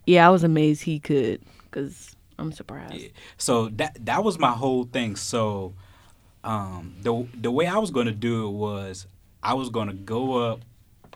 yeah, 0.06 0.26
I 0.26 0.30
was 0.30 0.44
amazed 0.44 0.82
he 0.82 0.98
could 0.98 1.40
because 1.64 2.14
I'm 2.38 2.52
surprised. 2.52 2.94
Yeah. 2.94 3.08
So 3.38 3.68
that 3.76 3.96
that 4.04 4.24
was 4.24 4.38
my 4.38 4.50
whole 4.52 4.84
thing. 4.84 5.16
So 5.16 5.72
um, 6.42 6.94
the 7.02 7.26
the 7.40 7.50
way 7.50 7.66
I 7.66 7.78
was 7.78 7.90
going 7.90 8.06
to 8.06 8.12
do 8.12 8.46
it 8.48 8.50
was 8.50 9.06
I 9.42 9.54
was 9.54 9.70
going 9.70 9.88
to 9.88 9.94
go 9.94 10.34
up 10.36 10.60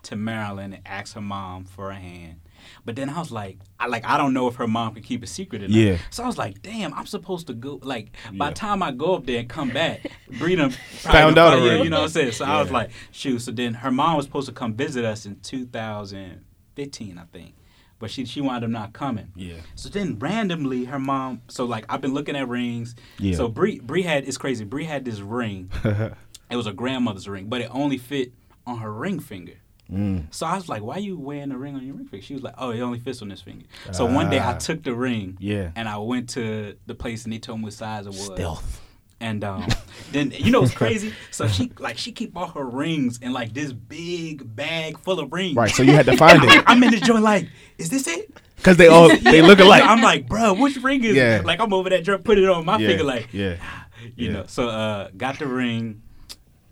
to 0.05 0.17
Maryland 0.17 0.75
and 0.75 0.83
ask 0.87 1.15
her 1.15 1.21
mom 1.21 1.65
for 1.65 1.91
a 1.91 1.97
hand. 1.97 2.41
But 2.85 2.97
then 2.97 3.09
I 3.09 3.19
was 3.19 3.31
like, 3.31 3.59
I 3.79 3.87
like 3.87 4.05
I 4.05 4.17
don't 4.19 4.35
know 4.35 4.49
if 4.49 4.57
her 4.57 4.67
mom 4.67 4.95
could 4.95 5.05
keep 5.05 5.23
a 5.23 5.27
secret 5.27 5.63
or 5.63 5.69
not. 5.69 5.77
Yeah. 5.77 5.99
So 6.11 6.25
I 6.25 6.27
was 6.27 6.37
like, 6.39 6.61
damn, 6.63 6.93
I'm 6.95 7.07
supposed 7.07 7.47
to 7.47 7.55
go. 7.55 7.79
Like 7.83 8.13
by 8.33 8.47
Yeah. 8.47 8.51
the 8.51 8.55
time 8.57 8.83
I 8.83 8.91
go 8.91 9.15
up 9.15 9.27
there 9.27 9.39
and 9.41 9.49
come 9.49 9.71
back, 9.71 10.07
Bree 10.39 10.57
done 10.57 10.71
Found 11.01 11.39
out 11.39 11.55
already. 11.55 11.85
You 11.85 11.91
know 11.91 11.99
what 11.99 12.05
I'm 12.05 12.11
saying? 12.11 12.33
So 12.33 12.45
I 12.45 12.61
was 12.61 12.71
like, 12.71 12.91
shoot. 13.13 13.39
So 13.41 13.53
then 13.53 13.75
her 13.75 13.91
mom 13.91 14.17
was 14.17 14.27
supposed 14.27 14.49
to 14.49 14.53
come 14.55 14.75
visit 14.75 15.05
us 15.05 15.25
in 15.25 15.37
2015, 15.41 17.19
I 17.19 17.23
think. 17.33 17.55
But 18.01 18.11
she 18.13 18.25
she 18.27 18.41
wound 18.41 18.63
up 18.65 18.71
not 18.71 18.93
coming. 18.93 19.33
Yeah. 19.35 19.55
So 19.75 19.89
then 19.89 20.19
randomly 20.21 20.85
her 20.85 21.01
mom 21.01 21.43
so 21.49 21.65
like 21.65 21.85
I've 21.89 22.01
been 22.01 22.15
looking 22.15 22.37
at 22.37 22.49
rings. 22.49 22.95
Yeah. 23.19 23.37
So 23.37 23.49
Bree 23.49 23.81
Bree 23.81 24.03
had 24.03 24.27
it's 24.29 24.39
crazy. 24.39 24.65
Bree 24.65 24.85
had 24.85 25.05
this 25.05 25.21
ring. 25.21 25.71
it 25.85 26.57
was 26.57 26.67
a 26.69 26.73
grandmother's 26.73 27.29
ring, 27.29 27.47
but 27.49 27.61
it 27.61 27.69
only 27.73 27.99
fit 27.99 28.33
on 28.67 28.79
her 28.79 28.93
ring 28.93 29.19
finger. 29.19 29.55
Mm. 29.93 30.27
So 30.35 30.47
I 30.47 30.55
was 30.55 30.69
like, 30.69 30.83
"Why 30.83 30.97
are 30.97 31.01
you 31.01 31.19
wearing 31.19 31.51
a 31.51 31.57
ring 31.59 31.75
on 31.75 31.85
your 31.87 31.95
ring 31.95 32.07
finger?" 32.07 32.25
She 32.25 32.35
was 32.35 32.43
like, 32.43 32.55
"Oh, 32.59 32.71
it 32.71 32.81
only 32.81 32.99
fits 32.99 33.23
on 33.23 33.29
this 33.29 33.41
finger." 33.41 33.65
So 33.93 34.05
one 34.05 34.29
day 34.29 34.39
I 34.39 34.53
Ah. 34.53 34.59
took 34.59 34.83
the 34.83 34.95
ring, 34.95 35.37
Yeah. 35.41 35.71
and 35.77 35.89
I 35.89 35.97
went 35.99 36.29
to 36.31 36.77
the 36.87 36.95
place 36.95 37.25
and 37.25 37.33
they 37.33 37.39
told 37.39 37.61
me 37.61 37.65
what 37.65 37.73
size 37.73 38.05
it 38.07 38.11
was. 38.11 38.27
Stealth. 38.27 38.83
And 39.21 39.43
um, 39.45 39.67
then 40.13 40.31
you 40.33 40.51
know 40.51 40.61
what's 40.61 40.75
crazy? 40.75 41.13
So 41.31 41.49
she 41.49 41.73
like 41.79 41.97
she 41.99 42.13
keep 42.13 42.37
all 42.37 42.49
her 42.49 42.65
rings 42.67 43.19
in 43.19 43.33
like 43.33 43.55
this 43.55 43.73
big 43.73 44.55
bag 44.55 44.99
full 44.99 45.19
of 45.21 45.33
rings. 45.33 45.57
Right. 45.57 45.71
So 45.71 45.83
you 45.83 45.93
had 45.93 46.07
to 46.07 46.17
find 46.25 46.43
it 46.45 46.63
I'm 46.67 46.83
in 46.83 46.91
the 46.91 46.99
joint 47.01 47.23
like, 47.25 47.49
is 47.79 47.89
this 47.89 48.07
it? 48.07 48.31
because 48.57 48.77
they 48.77 48.89
all 48.89 49.09
they 49.23 49.41
look 49.43 49.59
alike. 49.59 49.83
I'm 49.85 50.03
like, 50.03 50.29
bro, 50.29 50.53
which 50.53 50.77
ring 50.77 51.03
is 51.03 51.17
Yeah. 51.17 51.39
it? 51.39 51.47
Like 51.47 51.61
I'm 51.61 51.73
over 51.73 51.89
that 51.91 52.05
joint, 52.05 52.25
put 52.25 52.37
it 52.39 52.49
on 52.49 52.65
my 52.67 52.77
yeah. 52.79 52.89
finger, 52.89 53.05
like, 53.05 53.29
yeah. 53.33 53.57
you 54.17 54.27
yeah. 54.27 54.33
know. 54.33 54.45
So 54.47 54.69
uh, 54.69 55.09
got 55.17 55.39
the 55.39 55.47
ring, 55.47 56.03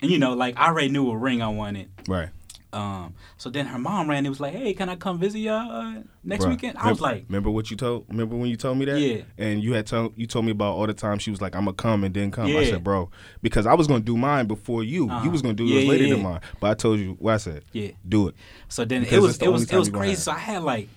and 0.02 0.10
you 0.10 0.18
know, 0.18 0.34
like 0.34 0.56
I 0.58 0.66
already 0.68 0.90
knew 0.90 1.02
what 1.04 1.14
ring 1.14 1.40
I 1.42 1.48
wanted. 1.48 1.88
Right. 2.06 2.28
Um, 2.76 3.14
so 3.38 3.48
then 3.48 3.64
her 3.66 3.78
mom 3.78 4.10
ran 4.10 4.18
and 4.18 4.28
was 4.28 4.38
like, 4.38 4.52
"Hey, 4.52 4.74
can 4.74 4.88
I 4.88 4.96
come 4.96 5.18
visit 5.18 5.38
y'all 5.38 5.70
uh, 5.70 6.02
next 6.22 6.44
Bruh, 6.44 6.50
weekend?" 6.50 6.76
I 6.76 6.90
was 6.90 7.00
like, 7.00 7.24
remember 7.28 7.50
what 7.50 7.70
you 7.70 7.76
told? 7.76 8.04
Remember 8.08 8.36
when 8.36 8.50
you 8.50 8.56
told 8.56 8.76
me 8.76 8.84
that? 8.84 9.00
Yeah. 9.00 9.22
And 9.38 9.62
you 9.62 9.72
had 9.72 9.86
told 9.86 10.12
you 10.16 10.26
told 10.26 10.44
me 10.44 10.52
about 10.52 10.74
all 10.74 10.86
the 10.86 10.92
time 10.94 11.18
she 11.18 11.30
was 11.30 11.40
like, 11.40 11.56
"I'm 11.56 11.64
gonna 11.64 11.74
come 11.74 12.04
and 12.04 12.14
then 12.14 12.30
come." 12.30 12.54
I 12.54 12.64
said, 12.64 12.84
"Bro," 12.84 13.10
because 13.40 13.66
I 13.66 13.74
was 13.74 13.86
gonna 13.86 14.00
do 14.00 14.16
mine 14.16 14.46
before 14.46 14.84
you. 14.84 15.08
Uh-huh. 15.08 15.24
You 15.24 15.30
was 15.30 15.40
gonna 15.42 15.54
do 15.54 15.64
Yeah, 15.64 15.74
yours 15.74 15.84
yeah, 15.84 15.90
later 15.90 16.04
yeah. 16.04 16.14
than 16.14 16.22
mine. 16.22 16.40
But 16.60 16.70
I 16.70 16.74
told 16.74 16.98
you 17.00 17.16
what 17.18 17.34
I 17.34 17.38
said. 17.38 17.62
"Yeah." 17.72 17.92
Do 18.06 18.28
it. 18.28 18.34
So 18.68 18.84
then 18.84 19.00
Because 19.02 19.16
it 19.16 19.20
was 19.22 19.38
the 19.38 19.44
it 19.46 19.48
was 19.48 19.62
it 19.62 19.64
was 19.64 19.70
time 19.70 19.78
you 19.86 19.92
gonna 19.92 20.04
crazy. 20.04 20.20
So 20.20 20.32
I 20.32 20.38
had 20.38 20.62
like, 20.62 20.88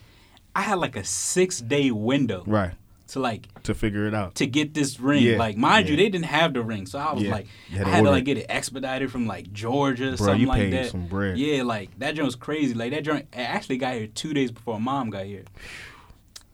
I 0.55 0.61
had 0.61 0.79
like 0.79 0.97
a 0.97 1.03
six 1.05 1.61
day 1.61 1.91
window 1.91 2.43
Right. 2.45 2.71
To 3.09 3.19
like 3.19 3.47
To 3.63 3.73
figure 3.73 4.07
it 4.07 4.13
out. 4.13 4.35
to 4.35 4.45
get 4.47 4.73
this 4.73 4.99
ring. 4.99 5.23
Yeah, 5.23 5.37
Like, 5.37 5.57
mind 5.57 5.89
you, 5.89 5.95
they 5.95 6.09
didn't 6.09 6.25
have 6.25 6.53
the 6.53 6.61
ring, 6.61 6.85
so 6.85 6.99
I 6.99 7.13
was 7.13 7.23
Yeah, 7.23 7.31
like, 7.31 7.47
you 7.69 7.75
I 7.75 7.79
had 7.79 7.83
to 7.85 7.89
had 7.91 7.95
to 7.95 7.99
order 8.01 8.11
like 8.11 8.25
get 8.25 8.37
it 8.37 8.45
expedited 8.49 9.11
from 9.11 9.25
like 9.27 9.51
Georgia, 9.51 10.09
Bro, 10.15 10.15
something 10.17 10.41
you 10.41 10.47
like 10.47 10.59
paid 10.61 10.73
that. 10.73 10.91
some 10.91 11.07
bread. 11.07 11.37
Yeah, 11.37 11.63
like 11.63 11.97
that 11.99 12.15
joint 12.15 12.25
was 12.25 12.35
crazy. 12.35 12.73
Like 12.73 12.91
that 12.91 13.03
joint 13.03 13.27
it 13.33 13.37
actually 13.39 13.77
got 13.77 13.93
here 13.95 14.07
two 14.07 14.33
days 14.33 14.51
before 14.51 14.79
mom 14.79 15.09
got 15.09 15.25
here. 15.25 15.43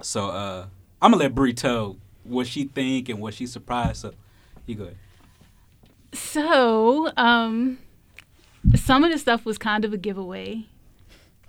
So 0.02 0.30
uh, 0.30 0.66
I'm 1.02 1.12
gonna 1.12 1.24
let 1.24 1.36
Bree 1.36 1.54
tell 1.54 1.98
what 2.24 2.48
she 2.48 2.66
think 2.66 3.10
and 3.10 3.20
what 3.20 3.34
she 3.34 3.46
surprised. 3.48 3.98
So 3.98 4.14
you 4.66 4.76
go 4.76 4.84
ahead. 4.86 4.98
So, 6.14 7.12
um, 7.18 7.80
some 8.76 9.04
of 9.04 9.12
the 9.12 9.18
stuff 9.18 9.46
was 9.46 9.58
kind 9.58 9.84
of 9.84 9.92
a 9.94 9.98
giveaway 9.98 10.66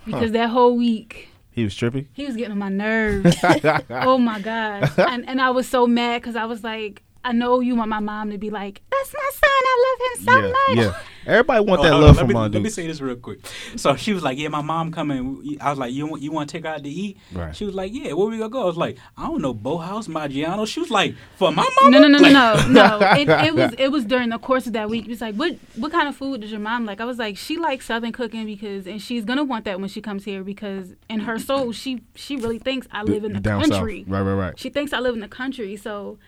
because 0.05 0.33
that 0.33 0.51
whole 0.51 0.77
week 0.77 1.29
He 1.57 1.65
was 1.65 1.75
trippy. 1.75 2.07
he 2.13 2.27
was 2.27 2.37
getting 2.37 2.53
on 2.53 2.59
my 2.59 2.69
nerves. 2.69 3.35
oh 3.91 4.19
my 4.19 4.39
god! 4.41 4.93
And 4.99 5.27
and 5.27 5.41
I 5.41 5.49
was 5.49 5.67
so 5.67 5.87
mad 5.87 6.21
because 6.21 6.37
I 6.37 6.45
was 6.45 6.63
like, 6.63 7.03
I 7.27 7.33
know 7.33 7.59
you 7.61 7.75
want 7.75 7.89
my 7.91 7.99
mom 8.01 8.31
to 8.31 8.39
be 8.39 8.51
like, 8.51 8.83
"That's 8.91 9.13
my 9.13 9.31
son. 9.33 9.43
I 9.73 9.77
love 9.87 9.99
him 10.07 10.25
so 10.25 10.33
yeah. 10.47 10.53
much." 10.53 10.95
Yeah. 10.95 11.03
Everybody 11.27 11.65
want 11.65 11.81
Oh, 11.81 11.83
that 11.83 11.91
hold 11.91 12.05
love 12.05 12.19
from 12.19 12.29
let 12.29 12.29
me, 12.29 12.35
my 12.35 12.47
Let 12.47 12.63
me 12.63 12.71
say 12.71 12.87
this 12.87 13.01
real 13.01 13.17
quick. 13.17 13.41
So 13.75 13.97
she 13.97 14.13
was 14.13 14.23
like, 14.23 14.39
"Yeah, 14.39 14.47
my 14.47 14.63
mom 14.63 14.93
coming." 14.93 15.59
I 15.61 15.71
was 15.71 15.79
like, 15.79 15.93
"You 15.93 16.07
want 16.07 16.23
you 16.23 16.31
want 16.31 16.49
to 16.49 16.53
take 16.57 16.65
her 16.65 16.71
out 16.71 16.85
to 16.85 16.89
eat?" 16.89 17.19
Right. 17.33 17.55
She 17.57 17.65
was 17.65 17.75
like, 17.75 17.93
"Yeah, 17.93 18.13
where 18.13 18.29
we 18.29 18.39
gonna 18.39 18.49
go?" 18.49 18.63
I 18.63 18.67
was 18.67 18.77
like, 18.77 18.99
"I 19.17 19.27
don't 19.27 19.43
know, 19.43 19.53
Boathouse, 19.53 20.07
Maggiano." 20.07 20.69
She 20.69 20.79
was 20.79 20.91
like, 20.91 21.17
"For 21.37 21.51
my 21.51 21.67
mom." 21.83 21.91
No, 21.91 21.99
no, 21.99 22.07
no, 22.07 22.19
no, 22.19 22.31
no, 22.31 22.69
no. 22.69 22.99
It, 23.17 23.29
it 23.29 23.55
was 23.57 23.75
it 23.77 23.89
was 23.91 24.05
during 24.05 24.29
the 24.29 24.39
course 24.39 24.69
of 24.69 24.75
that 24.75 24.89
week. 24.89 25.07
It 25.07 25.11
was 25.11 25.21
like, 25.21 25.35
what 25.35 25.57
what 25.75 25.91
kind 25.91 26.09
of 26.09 26.15
food 26.15 26.43
does 26.43 26.53
your 26.53 26.61
mom 26.61 26.87
like? 26.87 27.01
I 27.01 27.05
was 27.05 27.19
like, 27.19 27.37
she 27.37 27.57
likes 27.57 27.87
Southern 27.87 28.13
cooking 28.13 28.47
because, 28.47 28.87
and 28.87 29.03
she's 29.03 29.25
gonna 29.25 29.43
want 29.45 29.65
that 29.65 29.81
when 29.81 29.89
she 29.89 30.01
comes 30.01 30.25
here 30.25 30.45
because 30.45 30.95
in 31.09 31.21
her 31.21 31.41
soul, 31.41 31.73
she 31.73 32.03
she 32.15 32.37
really 32.37 32.61
thinks 32.61 32.87
I 32.93 33.03
live 33.03 33.25
in 33.25 33.33
the 33.33 33.41
Down 33.41 33.63
country. 33.63 34.03
south. 34.05 34.13
Right, 34.13 34.21
right, 34.23 34.35
right. 34.35 34.59
She 34.59 34.71
thinks 34.71 34.93
I 34.93 35.01
live 35.01 35.15
in 35.15 35.21
the 35.21 35.29
country. 35.29 35.77
So 35.77 36.19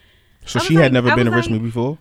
So 0.46 0.60
I 0.60 0.62
she 0.62 0.74
had 0.74 0.92
never 0.92 1.10
I 1.10 1.14
been 1.14 1.26
to 1.26 1.30
was 1.30 1.46
Richmond 1.46 1.62
before? 1.64 1.98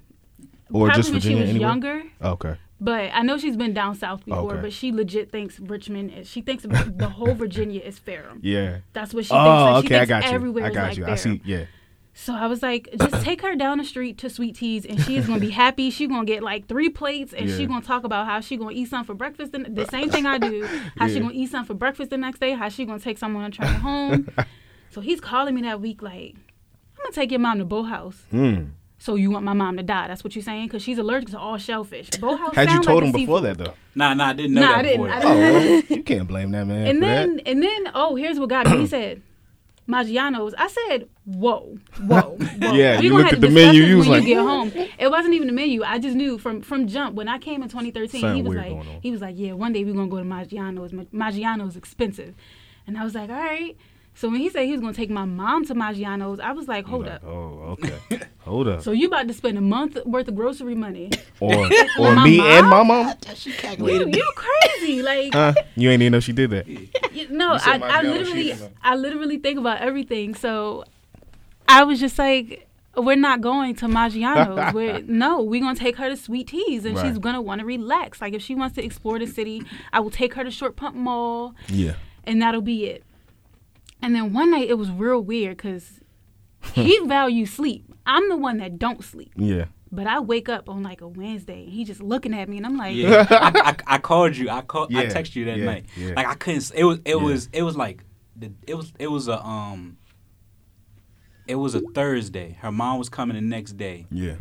Or 0.72 0.90
just 0.90 1.12
when 1.12 1.22
she 1.22 1.30
Virginia 1.30 1.54
was 1.54 1.62
younger. 1.62 2.04
Oh, 2.22 2.32
okay. 2.32 2.56
But 2.80 3.10
I 3.14 3.24
know 3.24 3.38
she's 3.38 3.58
been 3.58 3.74
down 3.74 3.96
south 3.96 4.22
oh, 4.24 4.26
before. 4.36 4.52
Okay. 4.54 4.62
But 4.62 4.74
she 4.74 4.92
legit 4.92 5.32
thinks 5.32 5.60
Richmond. 5.60 6.14
Is, 6.14 6.30
she 6.30 6.42
thinks 6.42 6.64
the 6.64 7.10
whole 7.10 7.34
Virginia 7.36 7.82
is 7.82 7.98
Ferrum. 7.98 8.40
Yeah. 8.44 8.80
That's 8.94 9.14
what 9.14 9.26
she 9.26 9.34
Oh, 9.34 9.38
thinks. 9.38 9.48
Like, 9.48 9.84
she 9.84 9.88
okay, 9.88 9.96
I 9.96 10.00
thinks 10.00 10.10
got 10.10 10.24
you. 10.26 10.36
Everywhere 10.36 10.66
I 10.66 10.68
is 10.70 10.76
got 10.76 10.88
like 10.90 10.98
you. 10.98 11.06
I 11.08 11.16
see. 11.16 11.42
Yeah. 11.44 11.66
So 12.14 12.34
I 12.34 12.48
was 12.48 12.64
like, 12.64 12.90
just 13.00 13.24
take 13.24 13.42
her 13.44 13.56
down 13.56 13.78
the 13.78 13.84
street 13.84 14.18
to 14.20 14.30
Sweet 14.30 14.56
Teas, 14.56 14.86
and 14.86 15.00
she 15.02 15.18
is 15.18 15.28
gonna 15.28 15.40
be 15.40 15.52
happy. 15.52 15.92
She's 15.92 16.08
gonna 16.08 16.26
get 16.26 16.42
like 16.44 16.68
three 16.68 16.90
plates, 16.90 17.32
and 17.34 17.48
Yeah. 17.50 17.58
she 17.58 17.66
gonna 17.68 17.86
talk 17.86 18.04
about 18.04 18.26
how 18.26 18.40
she 18.42 18.58
gonna 18.58 18.72
eat 18.72 18.90
something 18.90 19.06
for 19.06 19.14
breakfast. 19.14 19.52
The, 19.52 19.60
the 19.60 19.86
same 19.86 20.10
thing 20.10 20.26
I 20.26 20.38
do. 20.40 20.66
How 20.98 21.08
she 21.08 21.14
Yeah. 21.16 21.20
gonna 21.22 21.34
eat 21.34 21.52
something 21.52 21.68
for 21.68 21.74
breakfast 21.76 22.10
the 22.10 22.18
next 22.18 22.40
day. 22.40 22.54
How 22.54 22.70
she 22.70 22.86
gonna 22.86 23.00
take 23.00 23.18
someone 23.20 23.44
on 23.44 23.50
a 23.50 23.54
train 23.54 23.74
home. 23.74 24.30
so 24.90 25.00
he's 25.02 25.22
calling 25.22 25.54
me 25.54 25.62
that 25.64 25.80
week 25.80 26.02
like, 26.02 26.36
gonna 27.08 27.16
take 27.16 27.32
your 27.32 27.40
mom 27.40 27.58
to 27.60 27.66
Boathouse. 27.66 28.24
Mm. 28.32 28.72
So 29.00 29.14
you 29.16 29.30
want 29.30 29.46
my 29.46 29.54
mom 29.54 29.78
to 29.78 29.84
die? 29.84 30.08
That's 30.08 30.24
what 30.24 30.36
you're 30.36 30.42
saying? 30.44 30.68
Because 30.68 30.82
she's 30.82 30.98
allergic 30.98 31.30
to 31.30 31.40
all 31.40 31.58
shellfish. 31.58 32.10
Boathouse 32.20 32.56
Had 32.56 32.72
you 32.72 32.82
told 32.82 33.04
like 33.04 33.14
him 33.14 33.22
before 33.22 33.40
seafood. 33.40 33.58
that 33.58 33.64
though? 33.66 33.74
Nah, 33.96 34.14
nah, 34.16 34.30
I 34.30 34.34
didn't 34.34 34.54
know 34.56 34.62
Nah, 34.62 34.68
that 34.68 34.78
I 34.78 34.82
didn't. 34.84 35.02
before. 35.04 35.12
I 35.16 35.20
didn't. 35.22 35.86
Oh, 35.92 35.96
you 35.96 36.04
can't 36.04 36.28
blame 36.28 36.52
that 36.52 36.66
man. 36.66 36.88
And 36.88 36.98
for 36.98 37.06
then 37.06 37.36
that. 37.38 37.48
and 37.48 37.64
then 37.64 37.92
oh, 37.94 38.16
here's 38.16 38.40
what 38.40 38.50
got 38.50 38.68
me. 38.70 38.80
He 38.80 38.88
said. 38.98 39.22
Maggiano's. 39.88 40.54
I 40.58 40.68
said, 40.68 41.08
"Whoa, 41.24 41.78
whoa, 42.02 42.20
whoa!" 42.38 42.38
Yeah, 42.74 43.00
we 43.00 43.06
you 43.06 43.10
gonna 43.12 43.24
looked 43.24 43.24
have 43.24 43.26
at 43.26 43.30
to 43.30 43.36
the 43.40 43.48
discuss 43.48 43.54
menu, 43.54 43.84
you 43.84 43.98
was 44.00 44.08
when 44.10 44.20
like, 44.20 44.28
you 44.28 44.36
get 44.36 44.42
home. 44.44 44.72
It 45.00 45.10
wasn't 45.10 45.34
even 45.36 45.48
the 45.48 45.54
menu. 45.54 45.82
I 45.84 45.98
just 45.98 46.14
knew 46.18 46.38
from 46.38 46.62
from 46.62 46.88
jump 46.88 47.16
when 47.16 47.30
I 47.30 47.38
came 47.38 47.64
in 47.64 47.70
2013. 47.70 48.20
Something 48.20 48.36
he 48.36 48.42
was 48.42 48.58
like, 48.58 49.02
he 49.02 49.12
was 49.12 49.22
like, 49.22 49.36
"Yeah, 49.38 49.54
one 49.54 49.72
day 49.72 49.86
we're 49.86 49.94
gonna 49.94 50.10
go 50.10 50.18
to 50.18 50.26
Maggiano's. 50.26 50.92
Ma- 50.92 51.04
Maggiano's 51.30 51.78
expensive," 51.78 52.36
and 52.86 52.98
I 52.98 53.06
was 53.06 53.16
like, 53.16 53.30
"All 53.30 53.38
right." 53.38 53.78
So 54.18 54.30
when 54.30 54.40
he 54.42 54.50
said 54.50 54.66
he 54.66 54.72
was 54.72 54.82
gonna 54.82 54.94
take 54.94 55.12
my 55.12 55.26
mom 55.26 55.64
to 55.68 55.76
Maggiano's, 55.76 56.40
I 56.40 56.52
was 56.52 56.68
like, 56.68 56.86
"Hold 56.86 57.06
Like, 57.06 57.14
up." 57.16 57.24
Oh, 57.24 57.78
okay. 57.80 57.94
Hold 58.40 58.68
up. 58.68 58.82
So 58.82 58.92
you 58.92 59.08
about 59.08 59.28
to 59.28 59.34
spend 59.36 59.58
a 59.60 59.62
month 59.62 59.96
worth 60.06 60.28
of 60.28 60.36
grocery 60.36 60.74
money? 60.74 61.12
or 61.40 61.54
or 62.00 62.16
my 62.16 62.24
me 62.24 62.40
and 62.40 62.66
my 62.68 62.82
mom? 62.82 62.88
mom. 62.88 63.14
you, 63.80 64.10
you 64.10 64.32
crazy? 64.36 65.02
Like 65.04 65.34
Huh? 65.34 65.54
You 65.76 65.92
ain't 65.92 66.02
even 66.02 66.14
know 66.14 66.20
she 66.20 66.34
did 66.34 66.50
that. 66.50 66.68
You- 67.18 67.28
no, 67.30 67.54
You 67.54 67.60
I, 67.64 67.80
I 67.82 68.02
literally, 68.04 68.54
I 68.84 68.96
literally 68.96 69.38
think 69.38 69.58
about 69.60 69.82
everything. 69.82 70.36
So, 70.36 70.84
I 71.68 71.84
was 71.84 72.00
just 72.00 72.18
like, 72.20 72.68
we're 72.96 73.16
not 73.16 73.42
going 73.42 73.76
to 73.78 73.86
Maggiano's. 73.88 74.74
we're 74.74 75.00
no, 75.02 75.42
we're 75.42 75.62
gonna 75.62 75.76
take 75.78 75.96
her 75.98 76.10
to 76.10 76.18
Sweet 76.18 76.48
Teas, 76.48 76.86
and 76.86 76.98
she's 77.00 77.18
gonna 77.20 77.42
want 77.42 77.60
to 77.60 77.66
relax. 77.66 78.20
Like 78.22 78.34
if 78.34 78.42
she 78.42 78.56
wants 78.56 78.76
to 78.76 78.84
explore 78.84 79.20
the 79.20 79.28
city, 79.28 79.64
I 79.94 80.00
will 80.00 80.10
take 80.12 80.34
her 80.36 80.44
to 80.44 80.50
Short 80.52 80.76
Pump 80.76 80.96
Mall, 80.96 81.54
Yeah. 81.70 81.94
and 82.24 82.42
that'll 82.42 82.62
be 82.62 82.86
it. 82.86 83.04
And 84.02 84.16
then 84.16 84.34
one 84.34 84.52
night 84.52 84.70
it 84.70 84.78
was 84.78 84.90
real 84.92 85.22
weird 85.22 85.58
because 85.58 86.00
he 86.74 87.00
values 87.06 87.52
sleep. 87.54 87.94
I'm 88.06 88.30
the 88.30 88.38
one 88.38 88.58
that 88.58 88.78
don't 88.80 89.04
sleep. 89.04 89.32
Yeah. 89.36 89.66
But 89.92 90.06
I 90.06 90.20
wake 90.20 90.50
up 90.50 90.68
on 90.70 90.84
like 90.84 91.00
a 91.02 91.08
Wednesday, 91.08 91.64
and 91.64 91.72
he 91.72 91.86
just 91.86 92.02
looking 92.02 92.34
at 92.34 92.50
me, 92.50 92.58
and 92.58 92.66
I'm 92.66 92.78
like, 92.78 92.96
Yeah, 92.96 93.26
I, 93.30 93.52
I, 93.72 93.76
I 93.96 93.98
called 94.00 94.36
you. 94.36 94.50
I 94.50 94.62
called. 94.62 94.94
I 94.94 95.04
Yeah, 95.04 95.10
texted 95.14 95.36
you 95.36 95.46
that 95.46 95.58
yeah, 95.58 95.66
night. 95.66 95.86
yeah. 95.96 96.14
Like 96.16 96.28
I 96.28 96.34
couldn't. 96.36 96.72
It 96.76 96.84
was. 96.84 97.00
It 97.06 97.10
Yeah. 97.10 97.16
was. 97.16 97.50
It 97.54 97.64
was 97.64 97.78
like. 97.78 98.04
The, 98.36 98.52
it 98.68 98.76
was. 98.76 98.92
It 99.00 99.08
was 99.08 99.28
a 99.30 99.42
um. 99.46 99.98
It 101.48 101.56
was 101.56 101.74
a 101.76 101.80
Thursday. 101.80 102.58
Her 102.62 102.72
mom 102.72 103.00
was 103.00 103.08
coming 103.08 103.36
the 103.36 103.42
next 103.42 103.78
day, 103.78 104.06
Yeah. 104.12 104.36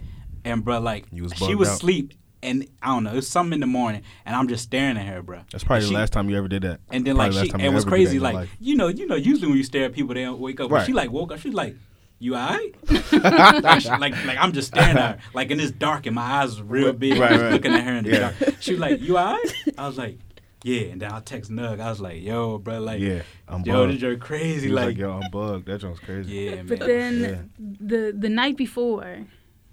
and 0.45 0.65
bro, 0.65 0.81
like 0.81 1.07
was 1.13 1.33
she 1.35 1.55
was 1.55 1.69
out. 1.69 1.75
asleep, 1.77 2.15
and 2.47 2.67
I 2.81 2.87
don't 2.89 3.05
know. 3.05 3.13
It 3.13 3.17
was 3.17 3.29
something 3.29 3.55
in 3.55 3.61
the 3.61 3.67
morning, 3.67 4.03
and 4.25 4.35
I'm 4.35 4.49
just 4.49 4.63
staring 4.65 4.97
at 4.97 5.07
her, 5.07 5.23
bro. 5.23 5.41
That's 5.53 5.65
probably 5.65 5.79
And 5.79 5.85
the 5.85 5.89
she- 5.91 5.95
last 5.97 6.13
time 6.15 6.31
you 6.31 6.39
ever 6.39 6.49
did 6.49 6.63
that. 6.63 6.81
And 6.91 7.05
then 7.07 7.17
Probably 7.17 7.37
like 7.37 7.45
she, 7.47 7.51
time 7.51 7.61
it 7.61 7.69
was 7.75 7.85
ever 7.85 7.97
did 7.97 8.07
that 8.07 8.07
crazy. 8.09 8.19
Like 8.19 8.49
you 8.61 8.77
know, 8.77 8.89
you 8.89 9.07
know, 9.07 9.17
usually 9.17 9.49
when 9.49 9.57
you 9.59 9.65
stare 9.65 9.85
at 9.85 9.93
people, 9.93 10.15
they 10.15 10.23
don't 10.23 10.41
wake 10.41 10.61
up. 10.61 10.71
But 10.71 10.87
she 10.87 10.93
like 10.95 11.11
woke 11.11 11.33
up. 11.33 11.41
She's 11.41 11.53
like, 11.53 11.77
"You 12.19 12.37
alright?" 12.37 12.75
like, 12.91 13.85
like, 14.01 14.25
like 14.25 14.39
I'm 14.39 14.53
just 14.53 14.69
staring 14.69 14.97
at 14.97 15.17
her, 15.17 15.19
like 15.35 15.51
in 15.51 15.59
this 15.59 15.71
dark, 15.73 16.07
and 16.07 16.15
my 16.15 16.23
eyes 16.23 16.51
was 16.51 16.63
real 16.63 16.93
big, 16.93 17.19
Right, 17.19 17.33
right. 17.33 17.53
looking 17.53 17.75
at 17.75 17.83
her 17.85 17.93
in 17.95 18.05
the 18.05 18.11
Yeah. 18.11 18.19
dark. 18.39 18.55
She 18.61 18.73
was 18.73 18.81
like, 18.81 19.01
"You 19.01 19.19
alright?" 19.19 19.53
I 19.77 19.87
was 19.87 19.99
like, 19.99 20.19
"Yeah." 20.63 20.83
And 20.93 21.03
then 21.03 21.13
I 21.13 21.21
text 21.21 21.51
Nug. 21.51 21.81
I 21.81 21.91
was 21.91 22.01
like, 22.01 22.23
"Yo, 22.23 22.59
bro, 22.59 22.81
like, 22.81 23.01
yeah, 23.01 23.23
I'm 23.49 23.63
yo, 23.65 23.73
bugged. 23.87 23.95
this 23.95 24.03
you're 24.03 24.17
crazy, 24.17 24.67
He 24.69 24.73
was 24.73 24.77
like, 24.77 24.87
like, 24.87 24.99
yo, 24.99 25.13
I'm 25.21 25.31
bugged. 25.31 25.67
That 25.67 25.81
joint's 25.81 26.01
crazy. 26.01 26.33
yeah, 26.33 26.55
man." 26.57 26.67
But 26.67 26.81
then 26.81 27.51
the 27.59 28.15
the 28.17 28.29
night 28.29 28.57
before 28.57 29.27